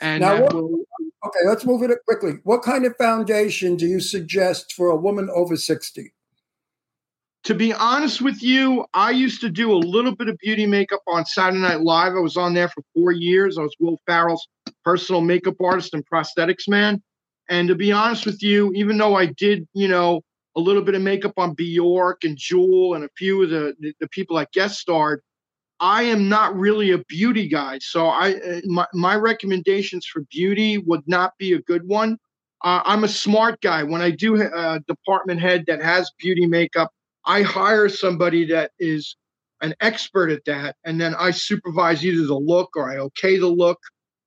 and 0.00 0.20
Now, 0.20 0.42
what- 0.42 0.54
will 0.54 0.86
Okay, 1.26 1.40
let's 1.44 1.64
move 1.64 1.82
it 1.82 1.90
quickly. 2.06 2.34
What 2.44 2.62
kind 2.62 2.86
of 2.86 2.96
foundation 2.96 3.74
do 3.74 3.86
you 3.86 3.98
suggest 3.98 4.74
for 4.74 4.90
a 4.90 4.96
woman 4.96 5.28
over 5.34 5.56
60? 5.56 6.12
To 7.44 7.54
be 7.54 7.72
honest 7.72 8.22
with 8.22 8.42
you, 8.42 8.84
I 8.94 9.10
used 9.10 9.40
to 9.40 9.50
do 9.50 9.72
a 9.72 9.78
little 9.78 10.14
bit 10.14 10.28
of 10.28 10.36
beauty 10.38 10.66
makeup 10.66 11.00
on 11.08 11.24
Saturday 11.24 11.58
Night 11.60 11.80
Live. 11.80 12.12
I 12.12 12.20
was 12.20 12.36
on 12.36 12.54
there 12.54 12.68
for 12.68 12.82
four 12.94 13.10
years. 13.10 13.58
I 13.58 13.62
was 13.62 13.74
Will 13.80 13.98
Ferrell's 14.06 14.46
personal 14.84 15.20
makeup 15.20 15.54
artist 15.60 15.94
and 15.94 16.04
prosthetics 16.06 16.68
man. 16.68 17.02
And 17.48 17.68
to 17.68 17.74
be 17.74 17.92
honest 17.92 18.26
with 18.26 18.42
you, 18.42 18.72
even 18.74 18.98
though 18.98 19.14
I 19.14 19.26
did, 19.26 19.66
you 19.72 19.88
know, 19.88 20.22
a 20.56 20.60
little 20.60 20.82
bit 20.82 20.94
of 20.94 21.02
makeup 21.02 21.34
on 21.36 21.54
Bjork 21.54 22.24
and 22.24 22.36
Jewel 22.36 22.94
and 22.94 23.04
a 23.04 23.10
few 23.16 23.42
of 23.42 23.50
the, 23.50 23.74
the, 24.00 24.08
people 24.08 24.36
that 24.36 24.52
guest 24.52 24.78
starred, 24.78 25.20
I 25.80 26.04
am 26.04 26.28
not 26.28 26.56
really 26.56 26.92
a 26.92 26.98
beauty 26.98 27.48
guy. 27.48 27.78
So 27.80 28.06
I 28.06 28.34
uh, 28.34 28.60
my, 28.64 28.86
my 28.94 29.14
recommendations 29.16 30.06
for 30.06 30.22
beauty 30.30 30.78
would 30.78 31.02
not 31.06 31.34
be 31.38 31.52
a 31.52 31.60
good 31.60 31.86
one. 31.86 32.16
Uh, 32.64 32.80
I'm 32.84 33.04
a 33.04 33.08
smart 33.08 33.60
guy. 33.60 33.82
When 33.82 34.00
I 34.00 34.10
do 34.10 34.40
a 34.40 34.80
department 34.88 35.40
head 35.40 35.64
that 35.66 35.82
has 35.82 36.10
beauty 36.18 36.46
makeup, 36.46 36.90
I 37.26 37.42
hire 37.42 37.90
somebody 37.90 38.46
that 38.46 38.70
is 38.78 39.16
an 39.60 39.74
expert 39.80 40.30
at 40.30 40.44
that, 40.46 40.76
and 40.84 41.00
then 41.00 41.14
I 41.14 41.30
supervise 41.30 42.04
either 42.04 42.26
the 42.26 42.38
look 42.38 42.70
or 42.76 42.90
I 42.90 42.96
okay 42.98 43.36
the 43.36 43.46
look. 43.46 43.78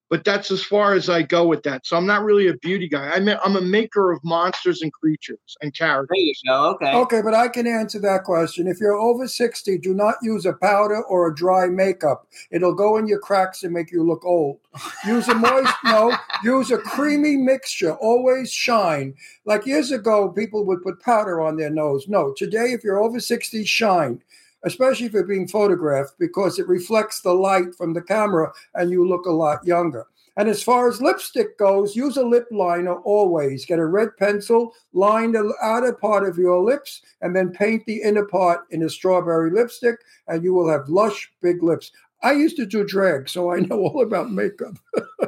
But 0.10 0.24
that's 0.24 0.50
as 0.50 0.64
far 0.64 0.94
as 0.94 1.08
I 1.08 1.22
go 1.22 1.48
with 1.48 1.64
that. 1.64 1.86
So 1.86 1.96
I'm 1.96 2.06
not 2.06 2.24
really 2.24 2.48
a 2.48 2.56
beauty 2.56 2.88
guy. 2.88 3.10
I'm 3.10 3.28
a, 3.28 3.40
I'm 3.44 3.56
a 3.56 3.62
maker 3.62 4.12
of 4.12 4.24
monsters 4.24 4.82
and 4.82 4.92
creatures 4.92 5.58
and 5.62 5.74
characters. 5.74 6.10
There 6.10 6.20
you 6.20 6.34
go. 6.46 6.72
Okay. 6.72 6.94
Okay, 6.96 7.22
but 7.22 7.36
I 7.36 7.48
can 7.48 7.68
answer 7.68 8.00
that 8.00 8.24
question. 8.24 8.68
If 8.68 8.80
you're 8.80 8.94
over 8.94 9.28
60, 9.28 9.78
do 9.78 9.94
not 9.94 10.16
use 10.24 10.46
a 10.46 10.54
powder 10.54 11.04
or 11.04 11.28
a 11.28 11.36
dry 11.36 11.68
makeup. 11.68 12.28
It'll 12.50 12.74
go 12.74 12.98
in 12.98 13.08
your 13.08 13.20
cracks 13.20 13.64
and 13.64 13.74
make 13.74 13.92
you 13.92 14.04
look 14.04 14.26
old. 14.26 14.60
Use 15.06 15.28
a 15.28 15.36
moist, 15.36 15.74
no, 15.86 16.16
use 16.44 16.72
a 16.72 16.78
creamy 16.78 17.36
mixture. 17.36 17.94
Always 17.96 18.52
shine. 18.52 19.14
Like 19.46 19.66
years 19.66 19.92
ago, 19.92 20.30
people 20.30 20.66
would 20.66 20.82
put 20.82 21.02
powder 21.02 21.40
on 21.42 21.58
their 21.58 21.70
nose. 21.70 22.08
No, 22.08 22.34
today, 22.36 22.72
if 22.72 22.84
you're 22.84 23.02
over 23.02 23.20
60, 23.20 23.64
shine. 23.66 24.22
Especially 24.64 25.06
if 25.06 25.14
you're 25.14 25.24
being 25.24 25.48
photographed 25.48 26.14
because 26.20 26.60
it 26.60 26.68
reflects 26.68 27.22
the 27.22 27.34
light 27.34 27.74
from 27.78 27.94
the 27.94 28.02
camera 28.02 28.52
and 28.76 28.92
you 28.92 29.08
look 29.08 29.26
a 29.26 29.32
lot 29.32 29.66
younger. 29.66 30.06
And 30.40 30.48
as 30.48 30.64
far 30.64 30.88
as 30.88 31.02
lipstick 31.02 31.58
goes, 31.58 31.98
use 31.98 32.16
a 32.16 32.24
lip 32.24 32.48
liner 32.50 32.96
always. 33.02 33.66
Get 33.66 33.78
a 33.80 33.86
red 33.86 34.16
pencil, 34.18 34.74
line 34.94 35.34
the 35.34 35.54
outer 35.62 35.94
part 35.94 36.28
of 36.28 36.38
your 36.38 36.64
lips, 36.64 37.02
and 37.22 37.36
then 37.36 37.52
paint 37.52 37.86
the 37.86 38.02
inner 38.02 38.26
part 38.26 38.62
in 38.70 38.84
a 38.84 38.90
strawberry 38.90 39.52
lipstick, 39.52 39.98
and 40.30 40.42
you 40.42 40.54
will 40.54 40.70
have 40.70 40.88
lush, 40.88 41.30
big 41.42 41.62
lips. 41.62 41.92
I 42.24 42.32
used 42.32 42.56
to 42.56 42.66
do 42.66 42.86
drag, 42.86 43.28
so 43.28 43.52
I 43.52 43.60
know 43.60 43.80
all 43.80 44.02
about 44.02 44.32
makeup. 44.32 44.78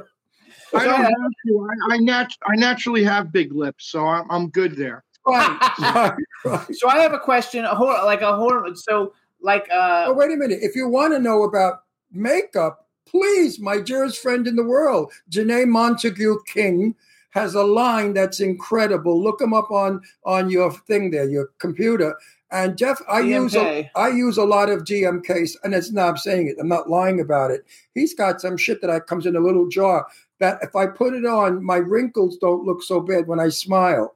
I 0.74 0.86
don't 0.86 1.02
have 1.02 1.32
to. 1.48 1.70
I, 1.90 1.96
I, 1.96 1.98
nat- 1.98 2.38
I 2.48 2.56
naturally 2.56 3.04
have 3.04 3.34
big 3.34 3.52
lips, 3.54 3.88
so 3.88 4.08
I'm, 4.08 4.30
I'm 4.32 4.50
good 4.50 4.78
there. 4.78 5.04
Right, 5.28 5.72
right, 5.80 6.14
right. 6.46 6.76
So 6.76 6.88
I 6.88 7.00
have 7.00 7.14
a 7.14 7.20
question. 7.20 7.66
A 7.66 7.76
horror, 7.76 8.04
like 8.06 8.22
a 8.22 8.36
horror. 8.36 8.74
So 8.76 9.14
like 9.42 9.68
uh. 9.72 10.06
Oh, 10.08 10.14
wait 10.14 10.32
a 10.32 10.38
minute. 10.38 10.60
If 10.62 10.76
you 10.76 10.88
want 10.88 11.14
to 11.14 11.20
know 11.20 11.44
about 11.44 11.84
makeup, 12.12 12.88
please, 13.08 13.60
my 13.60 13.80
dearest 13.80 14.20
friend 14.22 14.48
in 14.48 14.56
the 14.56 14.64
world, 14.64 15.12
Danné 15.30 15.68
Montague-King 15.68 16.96
has 17.32 17.56
a 17.56 17.64
line 17.64 18.14
that's 18.14 18.40
incredible. 18.40 19.22
Look 19.22 19.42
him 19.42 19.54
up 19.54 19.72
on 19.72 20.02
on 20.26 20.50
your 20.50 20.72
thing 20.72 21.12
there, 21.12 21.30
your 21.30 21.50
computer. 21.60 22.16
And 22.52 22.78
Jeff, 22.78 23.02
I 23.10 23.22
use 23.22 23.56
a. 23.56 23.90
I 23.96 24.10
use 24.10 24.38
a 24.38 24.44
lot 24.44 24.70
of 24.70 24.84
DMKs, 24.84 25.56
and 25.64 25.74
it's 25.74 25.92
not 25.92 26.10
I'm 26.10 26.18
saying 26.18 26.48
it. 26.48 26.58
I'm 26.60 26.68
not 26.68 26.90
lying 26.90 27.22
about 27.22 27.52
it. 27.52 27.66
He's 27.94 28.14
got 28.14 28.42
some 28.42 28.58
shit 28.58 28.82
that 28.82 28.90
I 28.90 29.00
comes 29.00 29.26
in 29.26 29.38
a 29.38 29.40
little 29.40 29.70
jar 29.70 30.06
that 30.40 30.60
if 30.62 30.76
I 30.76 30.88
put 30.88 31.14
it 31.14 31.26
on, 31.26 31.64
my 31.64 31.78
wrinkles 31.78 32.38
don't 32.38 32.66
look 32.66 32.84
so 32.84 33.00
bad 33.00 33.28
when 33.28 33.40
I 33.40 33.50
smile. 33.50 34.16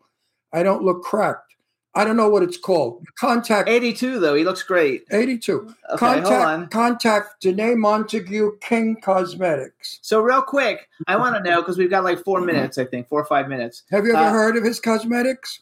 I 0.52 0.64
don't 0.64 0.84
look 0.84 1.04
cracked. 1.04 1.45
I 1.96 2.04
don't 2.04 2.18
know 2.18 2.28
what 2.28 2.44
it's 2.44 2.58
called. 2.58 3.06
Contact 3.18 3.70
82 3.70 4.20
though. 4.20 4.36
He 4.36 4.44
looks 4.44 4.64
great. 4.64 5.06
82. 5.12 5.62
Okay, 5.62 5.74
hold 5.88 6.00
contact 6.00 6.46
on. 6.46 6.68
contact 6.68 7.44
Danné 7.44 7.78
Montague-King 7.78 8.98
Cosmetics. 9.02 10.00
So 10.02 10.22
real 10.22 10.42
quick, 10.42 10.90
I 11.08 11.16
want 11.16 11.36
to 11.36 11.44
know 11.50 11.62
because 11.62 11.78
we've 11.78 11.90
got 11.90 12.04
like 12.04 12.22
four 12.24 12.42
minutes, 12.42 12.78
I 12.78 12.86
think, 12.86 13.08
four 13.08 13.22
or 13.22 13.26
five 13.26 13.48
minutes. 13.48 13.84
Have 13.92 14.06
you 14.06 14.14
ever 14.14 14.26
Uh, 14.26 14.32
heard 14.32 14.58
of 14.58 14.64
his 14.64 14.80
cosmetics? 14.80 15.62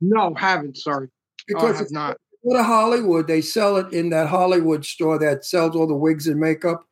No, 0.00 0.34
haven't. 0.34 0.76
Sorry. 0.76 1.08
Because 1.46 1.62
oh, 1.62 1.66
I 1.66 1.72
have 1.72 1.80
it's 1.82 1.92
not. 1.92 2.16
go 2.44 2.56
to 2.56 2.62
Hollywood, 2.62 3.26
they 3.28 3.40
sell 3.40 3.76
it 3.76 3.92
in 3.92 4.10
that 4.10 4.28
Hollywood 4.28 4.84
store 4.84 5.18
that 5.20 5.44
sells 5.44 5.76
all 5.76 5.86
the 5.86 5.94
wigs 5.94 6.26
and 6.26 6.40
makeup. 6.40 6.84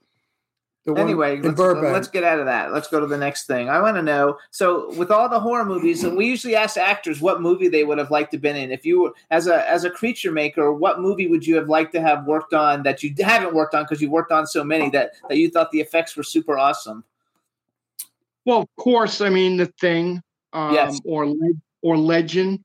The 0.87 0.93
one 0.93 1.01
Anyway, 1.03 1.39
in 1.39 1.43
let's, 1.43 1.57
Burbank. 1.57 1.93
let's 1.93 2.07
get 2.07 2.23
out 2.23 2.39
of 2.39 2.47
that. 2.47 2.73
Let's 2.73 2.87
go 2.87 3.01
to 3.01 3.07
the 3.09 3.19
next 3.19 3.49
thing. 3.49 3.69
I 3.69 3.83
want 3.83 3.97
to 3.97 4.03
know. 4.03 4.39
So, 4.53 4.95
with 4.95 5.11
all 5.11 5.29
the 5.29 5.41
horror 5.41 5.65
movies, 5.65 6.05
and 6.05 6.17
we 6.17 6.27
usually 6.27 6.55
ask 6.55 6.77
actors 6.77 7.21
what 7.21 7.41
movie 7.43 7.67
they 7.67 7.83
would 7.83 7.99
have 7.99 8.13
liked 8.13 8.31
to 8.31 8.39
been 8.39 8.55
in. 8.55 8.71
If 8.71 8.87
you, 8.87 9.03
were 9.03 9.13
as 9.33 9.49
a 9.49 9.69
as 9.69 9.83
a 9.83 9.91
creature 9.91 10.31
maker, 10.31 10.73
what 10.73 11.01
movie 11.01 11.27
would 11.27 11.45
you 11.45 11.57
have 11.57 11.69
liked 11.69 11.93
to 11.95 12.01
have 12.01 12.25
worked 12.25 12.55
on 12.55 12.85
that 12.85 13.03
you 13.03 13.13
haven't 13.19 13.53
worked 13.53 13.75
on 13.75 13.83
because 13.83 14.01
you 14.01 14.09
worked 14.09 14.31
on 14.31 14.47
so 14.47 14.63
many 14.63 14.89
that 14.91 15.11
that 15.29 15.39
you 15.39 15.51
thought 15.51 15.73
the 15.73 15.81
effects 15.81 16.17
were 16.17 16.23
super 16.23 16.57
awesome? 16.57 17.03
Well, 18.45 18.61
of 18.61 18.69
course. 18.77 19.21
I 19.21 19.29
mean, 19.29 19.57
the 19.57 19.67
thing, 19.81 20.23
um, 20.53 20.73
Yes. 20.73 21.01
or 21.05 21.27
Le- 21.27 21.61
or 21.83 21.99
Legend, 21.99 22.63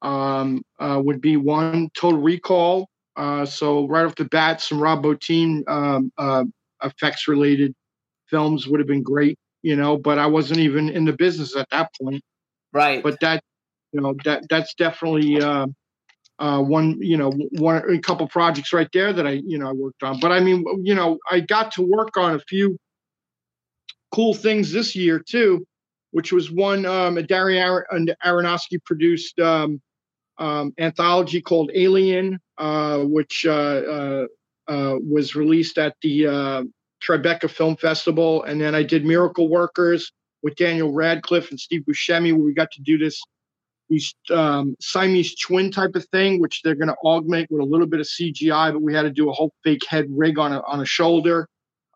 um, 0.00 0.64
uh, 0.78 0.98
would 1.04 1.20
be 1.20 1.36
one. 1.36 1.90
Total 1.94 2.18
Recall. 2.18 2.88
Uh, 3.16 3.44
so 3.44 3.86
right 3.86 4.06
off 4.06 4.14
the 4.14 4.24
bat, 4.24 4.62
some 4.62 4.80
Rob 4.80 5.04
Bottin 5.04 5.68
um, 5.68 6.10
uh, 6.16 6.44
effects 6.82 7.28
related 7.28 7.74
films 8.28 8.66
would 8.66 8.80
have 8.80 8.86
been 8.86 9.02
great, 9.02 9.38
you 9.62 9.76
know. 9.76 9.96
But 9.96 10.18
I 10.18 10.26
wasn't 10.26 10.60
even 10.60 10.88
in 10.88 11.04
the 11.04 11.12
business 11.12 11.56
at 11.56 11.68
that 11.70 11.90
point. 12.00 12.22
Right. 12.72 13.02
But 13.02 13.20
that, 13.20 13.42
you 13.92 14.00
know, 14.00 14.14
that 14.24 14.44
that's 14.48 14.74
definitely 14.74 15.40
uh, 15.40 15.66
uh, 16.38 16.60
one, 16.60 16.96
you 17.00 17.16
know, 17.16 17.30
one 17.58 17.82
a 17.88 17.98
couple 17.98 18.26
projects 18.28 18.72
right 18.72 18.88
there 18.92 19.12
that 19.12 19.26
I, 19.26 19.42
you 19.44 19.58
know, 19.58 19.68
I 19.68 19.72
worked 19.72 20.02
on. 20.02 20.20
But 20.20 20.32
I 20.32 20.40
mean, 20.40 20.64
you 20.82 20.94
know, 20.94 21.18
I 21.30 21.40
got 21.40 21.72
to 21.72 21.82
work 21.82 22.16
on 22.16 22.34
a 22.34 22.40
few 22.40 22.78
cool 24.12 24.34
things 24.34 24.72
this 24.72 24.96
year 24.96 25.18
too, 25.18 25.66
which 26.12 26.32
was 26.32 26.50
one 26.50 26.86
um, 26.86 27.18
a 27.18 27.22
Darren 27.22 27.62
Ar- 27.64 27.86
Aronofsky 28.24 28.82
produced 28.84 29.38
um, 29.38 29.80
um, 30.38 30.72
anthology 30.78 31.40
called 31.40 31.70
Alien, 31.74 32.38
uh, 32.58 32.98
which 32.98 33.44
uh, 33.46 33.52
uh, 33.52 34.26
was 35.02 35.34
released 35.34 35.78
at 35.78 35.96
the 36.02 36.26
uh, 36.26 36.62
Tribeca 37.06 37.50
Film 37.50 37.76
Festival, 37.76 38.42
and 38.44 38.60
then 38.60 38.74
I 38.74 38.82
did 38.82 39.04
Miracle 39.04 39.48
Workers 39.48 40.12
with 40.42 40.56
Daniel 40.56 40.92
Radcliffe 40.92 41.50
and 41.50 41.60
Steve 41.60 41.82
Buscemi, 41.88 42.32
where 42.32 42.44
we 42.44 42.54
got 42.54 42.70
to 42.72 42.82
do 42.82 42.98
this 42.98 43.20
these 43.90 44.14
um, 44.30 44.76
Siamese 44.80 45.34
twin 45.34 45.70
type 45.72 45.96
of 45.96 46.06
thing, 46.10 46.40
which 46.40 46.62
they're 46.62 46.76
going 46.76 46.88
to 46.88 46.96
augment 47.04 47.50
with 47.50 47.60
a 47.60 47.64
little 47.64 47.88
bit 47.88 47.98
of 47.98 48.06
CGI, 48.06 48.72
but 48.72 48.80
we 48.80 48.94
had 48.94 49.02
to 49.02 49.10
do 49.10 49.28
a 49.28 49.32
whole 49.32 49.52
fake 49.64 49.84
head 49.88 50.06
rig 50.08 50.38
on 50.38 50.52
a 50.52 50.62
on 50.62 50.80
a 50.80 50.86
shoulder. 50.86 51.48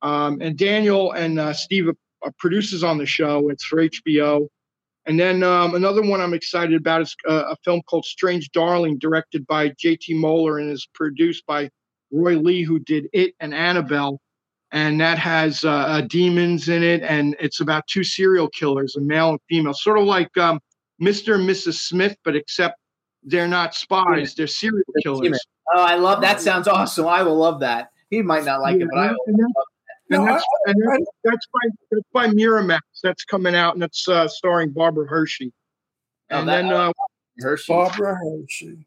Um, 0.03 0.39
and 0.43 0.59
Daniel 0.59 1.13
and 1.13 1.39
uh, 1.39 1.53
Steve 1.55 1.89
are, 1.89 1.97
are 2.23 2.33
producers 2.39 2.83
on 2.83 2.99
the 2.99 3.07
show. 3.07 3.49
It's 3.49 3.65
for 3.65 3.77
HBO. 3.77 4.49
And 5.07 5.21
then 5.21 5.43
um, 5.43 5.75
another 5.75 6.03
one 6.03 6.21
I'm 6.21 6.35
excited 6.35 6.75
about 6.75 7.03
is 7.03 7.15
uh, 7.29 7.45
a 7.51 7.57
film 7.65 7.83
called 7.89 8.05
Strange 8.05 8.51
Darling, 8.51 8.99
directed 8.99 9.47
by 9.47 9.73
J.T. 9.79 10.15
Mollner 10.15 10.61
and 10.61 10.71
is 10.71 10.89
produced 10.95 11.47
by 11.47 11.71
Roy 12.15 12.37
Lee, 12.39 12.63
who 12.63 12.79
did 12.79 13.09
It 13.13 13.35
and 13.41 13.53
Annabelle. 13.53 14.21
And 14.73 15.01
that 15.01 15.19
has 15.19 15.65
uh, 15.65 15.71
uh, 15.71 16.01
demons 16.03 16.69
in 16.69 16.83
it, 16.83 17.03
and 17.03 17.37
it's 17.39 17.61
about 17.61 17.87
two 17.87 18.03
serial 18.03 18.49
killers, 18.49 18.97
a 18.97 19.01
male 19.01 19.31
and 19.31 19.39
female, 19.49 19.73
sort 19.73 19.99
of 19.99 20.05
like 20.05 20.37
um, 20.37 20.59
Mr. 21.01 21.37
and 21.37 21.49
Mrs. 21.49 21.75
Smith, 21.75 22.17
but 22.25 22.35
except 22.35 22.77
they're 23.23 23.47
not 23.47 23.75
spies; 23.77 24.35
they're 24.35 24.49
serial 24.49 24.83
killers. 25.01 25.39
Oh, 25.75 25.81
I 25.81 25.95
love 25.95 26.21
that. 26.23 26.41
Sounds 26.41 26.67
awesome. 26.67 27.07
I 27.07 27.23
will 27.23 27.37
love 27.37 27.61
that. 27.61 27.91
He 28.11 28.21
might 28.21 28.45
not 28.45 28.63
like 28.63 28.81
it, 28.81 28.89
but 28.91 28.99
I 28.99 29.13
will. 29.13 29.19
and, 29.29 29.39
that- 29.39 29.55
and 30.11 30.19
No, 30.19 30.25
that's, 30.27 30.45
and 30.67 30.77
that's, 30.89 31.11
that's 31.23 31.47
by 31.53 31.61
that's 31.93 32.07
by 32.13 32.27
Miramax. 32.29 32.81
That's 33.05 33.25
coming 33.25 33.55
out, 33.55 33.75
and 33.75 33.83
it's 33.85 34.09
uh, 34.09 34.27
starring 34.27 34.71
Barbara 34.71 35.07
Hershey. 35.07 35.53
Oh, 36.33 36.39
And 36.41 36.49
that- 36.49 36.63
then 36.63 36.73
uh, 36.73 36.93
Hershey. 37.39 37.73
Barbara 37.73 38.17
Hershey. 38.17 38.87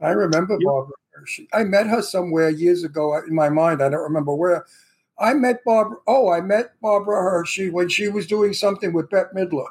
I 0.00 0.08
remember 0.10 0.54
Yeah. 0.58 0.66
Barbara 0.66 0.94
Hershey. 1.14 1.48
I 1.52 1.64
met 1.64 1.86
her 1.86 2.02
somewhere 2.02 2.50
years 2.50 2.84
ago 2.84 3.16
in 3.26 3.34
my 3.34 3.48
mind. 3.48 3.82
I 3.82 3.88
don't 3.88 4.02
remember 4.02 4.34
where. 4.34 4.64
I 5.18 5.34
met 5.34 5.62
Barbara. 5.64 5.98
Oh, 6.06 6.30
I 6.30 6.40
met 6.40 6.72
Barbara 6.80 7.20
Hershey 7.22 7.70
when 7.70 7.88
she 7.88 8.08
was 8.08 8.26
doing 8.26 8.52
something 8.54 8.92
with 8.92 9.10
Bette 9.10 9.28
Midler. 9.34 9.66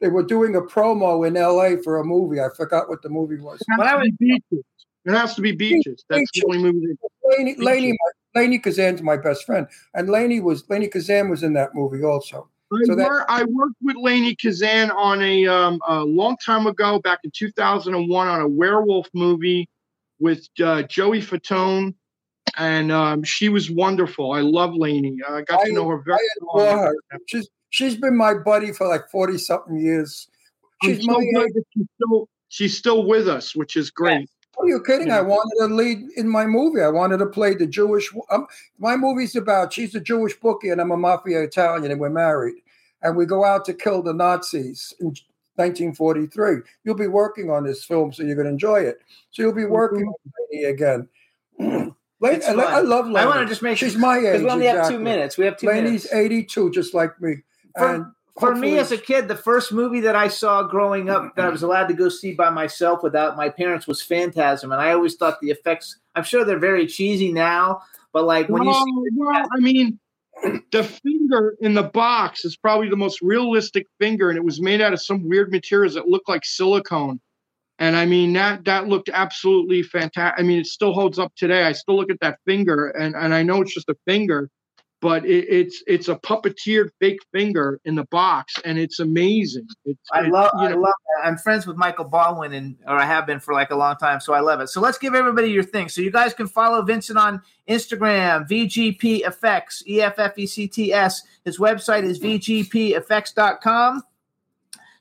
They 0.00 0.08
were 0.08 0.22
doing 0.22 0.56
a 0.56 0.60
promo 0.60 1.26
in 1.26 1.34
LA 1.34 1.80
for 1.82 1.98
a 2.00 2.04
movie. 2.04 2.40
I 2.40 2.48
forgot 2.56 2.88
what 2.88 3.02
the 3.02 3.08
movie 3.08 3.38
was. 3.38 3.60
it 3.60 3.82
has, 3.82 3.94
to 4.02 4.10
be 4.10 4.10
beaches. 4.18 4.64
it 5.04 5.12
has 5.12 5.34
to 5.36 5.40
be 5.42 5.52
beaches. 5.52 6.04
That's 6.08 6.30
the 6.34 6.44
only 6.46 6.58
movie. 6.72 6.88
That, 7.00 7.38
Lainie, 7.38 7.56
Lainie, 7.58 7.96
Lainie 8.36 8.62
Kazan's 8.62 9.00
my 9.02 9.16
best 9.16 9.44
friend, 9.44 9.66
and 9.94 10.08
Lainie 10.08 10.42
was 10.42 10.64
Lainie 10.64 10.90
Kazan 10.90 11.30
was 11.30 11.42
in 11.42 11.52
that 11.54 11.74
movie 11.74 12.04
also. 12.04 12.48
I, 12.72 12.84
So 12.84 12.94
that- 12.96 13.06
wor- 13.06 13.30
I 13.30 13.44
worked 13.44 13.76
with 13.82 13.96
Lainie 13.96 14.36
Kazan 14.40 14.90
on 14.90 15.22
a 15.22 15.46
um, 15.46 15.80
a 15.88 16.00
long 16.04 16.36
time 16.44 16.66
ago, 16.66 16.98
back 17.00 17.20
in 17.24 17.30
2001, 17.30 18.28
on 18.28 18.40
a 18.40 18.48
werewolf 18.48 19.08
movie 19.14 19.68
with 20.18 20.46
uh, 20.62 20.82
Joey 20.84 21.20
Fatone, 21.20 21.94
and 22.56 22.90
um, 22.92 23.22
she 23.22 23.48
was 23.48 23.70
wonderful. 23.70 24.32
I 24.32 24.40
love 24.40 24.70
Lainie. 24.70 25.18
I 25.28 25.42
got 25.42 25.60
I- 25.60 25.66
to 25.68 25.72
know 25.72 25.88
her 25.88 25.98
very 25.98 26.18
well. 26.54 26.78
her. 26.78 26.94
She's 27.26 27.48
She's 27.70 27.96
been 27.96 28.16
my 28.16 28.32
buddy 28.32 28.72
for 28.72 28.86
like 28.88 29.08
forty 29.10 29.36
something 29.36 29.76
years. 29.76 30.28
She's 30.82 31.04
so 31.04 31.12
my 31.12 31.42
age. 31.42 31.52
she's 31.74 31.86
still 31.96 32.28
she's 32.48 32.78
still 32.78 33.06
with 33.06 33.28
us, 33.28 33.54
which 33.56 33.76
is 33.76 33.90
great. 33.90 34.30
Are 34.58 34.66
you 34.66 34.82
kidding? 34.82 35.08
Yeah. 35.08 35.18
I 35.18 35.20
wanted 35.22 35.66
to 35.68 35.74
lead 35.74 35.98
in 36.16 36.26
my 36.28 36.46
movie. 36.46 36.80
I 36.80 36.88
wanted 36.88 37.18
to 37.18 37.26
play 37.26 37.54
the 37.54 37.66
Jewish. 37.66 38.08
Um, 38.30 38.46
my 38.78 38.96
movie's 38.96 39.36
about 39.36 39.74
she's 39.74 39.94
a 39.94 40.00
Jewish 40.00 40.38
bookie 40.40 40.70
and 40.70 40.80
I'm 40.80 40.92
a 40.92 40.96
mafia 40.96 41.42
Italian 41.42 41.90
and 41.90 42.00
we're 42.00 42.08
married. 42.08 42.54
And 43.02 43.14
we 43.16 43.26
go 43.26 43.44
out 43.44 43.66
to 43.66 43.74
kill 43.74 44.00
the 44.02 44.14
Nazis 44.14 44.94
in 45.00 45.12
1943. 45.56 46.58
You'll 46.84 46.94
be 46.94 47.06
working 47.06 47.50
on 47.50 47.64
this 47.64 47.84
film, 47.84 48.12
so 48.12 48.22
you're 48.22 48.36
going 48.36 48.46
to 48.46 48.52
enjoy 48.52 48.80
it. 48.80 48.98
So 49.30 49.42
you'll 49.42 49.52
be 49.52 49.62
mm-hmm. 49.62 49.72
working 49.72 50.06
with 50.06 50.32
Lainie 50.52 50.70
again. 50.70 51.08
Lainie, 52.20 52.44
I. 52.44 52.52
I 52.52 52.80
love 52.80 53.06
Lainie. 53.06 53.18
I 53.18 53.26
want 53.26 53.40
to 53.40 53.46
just 53.46 53.62
make 53.62 53.78
She's 53.78 53.96
my 53.96 54.18
age. 54.18 54.24
because 54.24 54.42
we 54.42 54.50
only 54.50 54.66
have 54.66 54.88
two 54.88 54.98
minutes. 54.98 55.36
We 55.36 55.44
have 55.44 55.56
two 55.56 55.66
Lainie's 55.66 56.10
minutes. 56.10 56.12
82, 56.12 56.70
just 56.70 56.94
like 56.94 57.20
me. 57.20 57.36
For- 57.76 57.94
and 57.94 58.06
For 58.38 58.54
me 58.54 58.76
as 58.76 58.92
a 58.92 58.98
kid, 58.98 59.28
the 59.28 59.36
first 59.36 59.72
movie 59.72 60.00
that 60.00 60.14
I 60.14 60.28
saw 60.28 60.62
growing 60.62 61.08
up 61.08 61.34
that 61.36 61.46
I 61.46 61.48
was 61.48 61.62
allowed 61.62 61.86
to 61.88 61.94
go 61.94 62.10
see 62.10 62.34
by 62.34 62.50
myself 62.50 63.02
without 63.02 63.34
my 63.34 63.48
parents 63.48 63.86
was 63.86 64.02
Phantasm, 64.02 64.72
and 64.72 64.80
I 64.80 64.92
always 64.92 65.16
thought 65.16 65.40
the 65.40 65.50
effects. 65.50 65.98
I'm 66.14 66.24
sure 66.24 66.44
they're 66.44 66.58
very 66.58 66.86
cheesy 66.86 67.32
now, 67.32 67.80
but 68.12 68.24
like 68.24 68.50
when 68.50 68.64
you 68.64 68.74
see, 68.74 69.10
well, 69.16 69.46
I 69.56 69.60
mean, 69.60 69.98
the 70.72 70.84
finger 70.84 71.56
in 71.60 71.74
the 71.74 71.82
box 71.82 72.44
is 72.44 72.56
probably 72.56 72.88
the 72.88 72.96
most 72.96 73.20
realistic 73.22 73.86
finger, 73.98 74.28
and 74.28 74.36
it 74.38 74.44
was 74.44 74.60
made 74.60 74.80
out 74.80 74.92
of 74.92 75.00
some 75.00 75.28
weird 75.28 75.50
materials 75.50 75.94
that 75.94 76.08
look 76.08 76.28
like 76.28 76.44
silicone. 76.44 77.20
And 77.78 77.96
I 77.96 78.06
mean 78.06 78.32
that 78.34 78.64
that 78.64 78.88
looked 78.88 79.10
absolutely 79.12 79.82
fantastic. 79.82 80.38
I 80.38 80.42
mean, 80.42 80.60
it 80.60 80.66
still 80.66 80.92
holds 80.92 81.18
up 81.18 81.32
today. 81.36 81.64
I 81.64 81.72
still 81.72 81.96
look 81.96 82.10
at 82.10 82.20
that 82.20 82.38
finger, 82.46 82.88
and 82.88 83.14
and 83.14 83.34
I 83.34 83.42
know 83.42 83.60
it's 83.60 83.74
just 83.74 83.88
a 83.88 83.96
finger, 84.06 84.48
but 85.06 85.24
it, 85.24 85.46
it's 85.48 85.84
it's 85.86 86.08
a 86.08 86.16
puppeteered 86.16 86.90
fake 86.98 87.20
finger 87.30 87.80
in 87.84 87.94
the 87.94 88.02
box, 88.06 88.54
and 88.64 88.76
it's 88.76 88.98
amazing. 88.98 89.64
It's, 89.84 90.00
I 90.12 90.22
it's, 90.22 90.30
love, 90.30 90.50
you 90.54 90.66
I 90.66 90.72
love 90.72 90.82
that. 90.82 91.28
I'm 91.28 91.38
friends 91.38 91.64
with 91.64 91.76
Michael 91.76 92.06
Baldwin, 92.06 92.52
and 92.54 92.76
or 92.88 92.96
I 92.96 93.04
have 93.04 93.24
been 93.24 93.38
for 93.38 93.54
like 93.54 93.70
a 93.70 93.76
long 93.76 93.94
time, 93.98 94.18
so 94.18 94.34
I 94.34 94.40
love 94.40 94.60
it. 94.60 94.66
So 94.66 94.80
let's 94.80 94.98
give 94.98 95.14
everybody 95.14 95.46
your 95.46 95.62
thing. 95.62 95.88
So 95.88 96.00
you 96.00 96.10
guys 96.10 96.34
can 96.34 96.48
follow 96.48 96.82
Vincent 96.82 97.16
on 97.16 97.40
Instagram, 97.68 98.48
VGP 98.48 99.24
Effects, 99.24 99.84
E 99.86 100.02
F 100.02 100.18
F 100.18 100.36
E 100.38 100.44
C 100.44 100.66
T 100.66 100.92
S. 100.92 101.22
His 101.44 101.58
website 101.58 102.02
is 102.02 102.18
VGPEffects.com. 102.18 104.02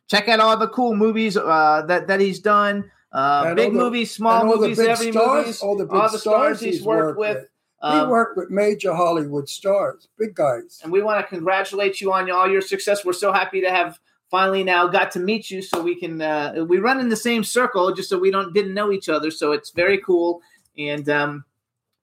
Check 0.07 0.29
out 0.29 0.39
all 0.39 0.55
the 0.55 0.67
cool 0.67 0.95
movies 0.95 1.35
uh, 1.35 1.81
that 1.87 2.05
that 2.05 2.19
he's 2.19 2.39
done. 2.39 2.91
Uh, 3.11 3.55
big 3.55 3.69
all 3.69 3.71
the- 3.71 3.79
movies, 3.79 4.11
small 4.11 4.41
and 4.41 4.49
all 4.51 4.59
the 4.59 4.67
movies, 4.67 4.79
every 4.81 5.11
stars, 5.11 5.45
movies, 5.45 5.61
all 5.61 5.75
the 5.75 5.85
big 5.85 5.95
all 5.95 6.11
the 6.11 6.19
stars 6.19 6.19
stars 6.19 6.59
he's 6.59 6.75
he's 6.75 6.83
worked 6.83 7.17
worked 7.17 7.19
with. 7.19 7.37
with. 7.37 7.47
Um, 7.85 8.07
we 8.07 8.11
work 8.11 8.35
with 8.35 8.49
major 8.49 8.95
Hollywood 8.95 9.47
stars, 9.47 10.07
big 10.17 10.33
guys. 10.33 10.81
and 10.83 10.91
we 10.91 11.03
want 11.03 11.23
to 11.23 11.27
congratulate 11.27 12.01
you 12.01 12.11
on 12.11 12.31
all 12.31 12.49
your 12.49 12.61
success. 12.61 13.05
We're 13.05 13.13
so 13.13 13.31
happy 13.31 13.61
to 13.61 13.69
have 13.69 13.99
finally 14.31 14.63
now 14.63 14.87
got 14.87 15.11
to 15.11 15.19
meet 15.19 15.51
you, 15.51 15.61
so 15.61 15.83
we 15.83 15.93
can 15.93 16.19
uh, 16.19 16.65
we 16.67 16.79
run 16.79 16.99
in 16.99 17.09
the 17.09 17.15
same 17.15 17.43
circle, 17.43 17.93
just 17.93 18.09
so 18.09 18.17
we 18.17 18.31
don't 18.31 18.55
didn't 18.55 18.73
know 18.73 18.91
each 18.91 19.07
other. 19.07 19.29
So 19.29 19.51
it's 19.51 19.69
very 19.69 19.99
cool, 19.99 20.41
and 20.79 21.07
um, 21.09 21.45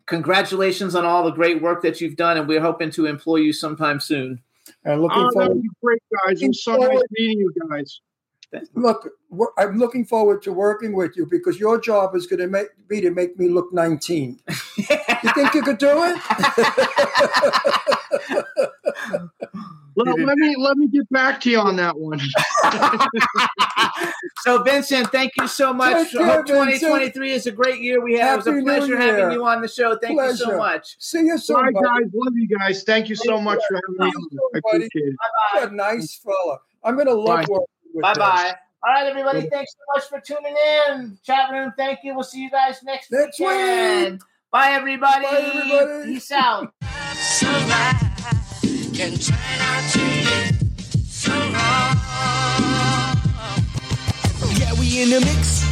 congratulations 0.06 0.94
on 0.94 1.04
all 1.04 1.24
the 1.24 1.32
great 1.32 1.60
work 1.60 1.82
that 1.82 2.00
you've 2.00 2.16
done. 2.16 2.36
And 2.36 2.46
we're 2.46 2.60
hoping 2.60 2.92
to 2.92 3.06
employ 3.06 3.36
you 3.36 3.52
sometime 3.52 3.98
soon. 3.98 4.40
And 4.84 5.02
looking 5.02 5.18
oh, 5.18 5.30
forward, 5.32 5.50
that'd 5.50 5.62
great, 5.82 6.02
guys. 6.24 6.40
It 6.40 6.46
was 6.46 6.62
so 6.62 6.76
nice 6.76 7.02
meeting 7.10 7.40
you 7.40 7.52
guys. 7.68 8.00
Look, 8.74 9.08
I'm 9.58 9.78
looking 9.78 10.04
forward 10.04 10.42
to 10.42 10.52
working 10.52 10.92
with 10.92 11.16
you 11.16 11.26
because 11.26 11.58
your 11.58 11.80
job 11.80 12.14
is 12.14 12.26
going 12.26 12.40
to 12.40 12.46
make 12.46 12.66
be 12.88 13.00
to 13.00 13.10
make 13.10 13.38
me 13.38 13.48
look 13.48 13.72
19. 13.72 14.38
you 14.76 14.84
think 15.34 15.54
you 15.54 15.62
could 15.62 15.78
do 15.78 16.04
it? 16.04 16.16
Let, 19.94 20.18
let 20.20 20.38
me 20.38 20.56
let 20.56 20.78
me 20.78 20.88
get 20.88 21.06
back 21.10 21.38
to 21.42 21.50
you 21.50 21.58
on 21.58 21.76
that 21.76 21.98
one. 21.98 22.18
So 24.40 24.62
Vincent, 24.62 25.10
thank 25.12 25.32
you 25.38 25.46
so 25.46 25.72
much. 25.72 26.10
Take 26.10 26.12
care, 26.12 26.26
Hope 26.26 26.46
Vincent. 26.48 26.80
2023 26.80 27.32
is 27.32 27.46
a 27.46 27.52
great 27.52 27.80
year 27.80 28.02
we 28.02 28.14
have. 28.14 28.44
it 28.44 28.50
was 28.50 28.58
a 28.58 28.62
pleasure 28.62 28.98
having 28.98 29.30
you 29.30 29.46
on 29.46 29.62
the 29.62 29.68
show. 29.68 29.96
Thank 29.96 30.20
you 30.20 30.34
so 30.36 30.56
much. 30.56 30.96
See 30.98 31.20
you 31.20 31.38
soon, 31.38 31.56
Bye, 31.56 31.70
buddy. 31.70 31.84
guys. 31.84 32.10
Love 32.12 32.32
you 32.34 32.48
guys. 32.48 32.82
Thank 32.82 33.08
you 33.08 33.14
so 33.14 33.40
much 33.40 33.60
for 33.68 33.76
having 33.76 33.96
me. 33.98 34.06
on. 34.06 34.28
I 34.54 34.58
appreciate 34.58 34.90
it. 34.94 35.14
You're 35.54 35.68
a 35.68 35.70
nice 35.70 36.16
fella. 36.16 36.58
I'm 36.82 36.94
going 36.94 37.06
to 37.06 37.14
love 37.14 37.46
Bye. 37.46 37.48
working 37.48 37.66
with 37.81 37.81
Bye 38.00 38.12
you. 38.14 38.18
bye. 38.20 38.54
All 38.84 38.92
right, 38.92 39.06
everybody. 39.06 39.48
Thanks 39.48 39.72
so 39.72 39.84
much 39.94 40.08
for 40.08 40.20
tuning 40.20 40.56
in. 40.88 41.18
Chat 41.24 41.50
room, 41.52 41.72
thank 41.76 42.00
you. 42.02 42.14
We'll 42.14 42.24
see 42.24 42.42
you 42.42 42.50
guys 42.50 42.82
next, 42.82 43.12
Next 43.12 43.38
weekend. 43.38 44.14
week. 44.14 44.22
Bye, 44.50 44.70
everybody. 44.72 45.24
Bye, 45.24 45.52
everybody. 45.54 46.14
Peace 46.14 46.32
out. 46.32 46.72
can 48.92 49.16
turn 49.16 49.38
out 49.60 49.90
to 49.92 49.98
be 49.98 50.82
so 51.08 51.32
wrong. 51.32 51.96
Yeah, 54.58 54.72
we 54.78 55.02
in 55.02 55.10
the 55.10 55.20
mix. 55.20 55.71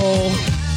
Oh. 0.00 0.67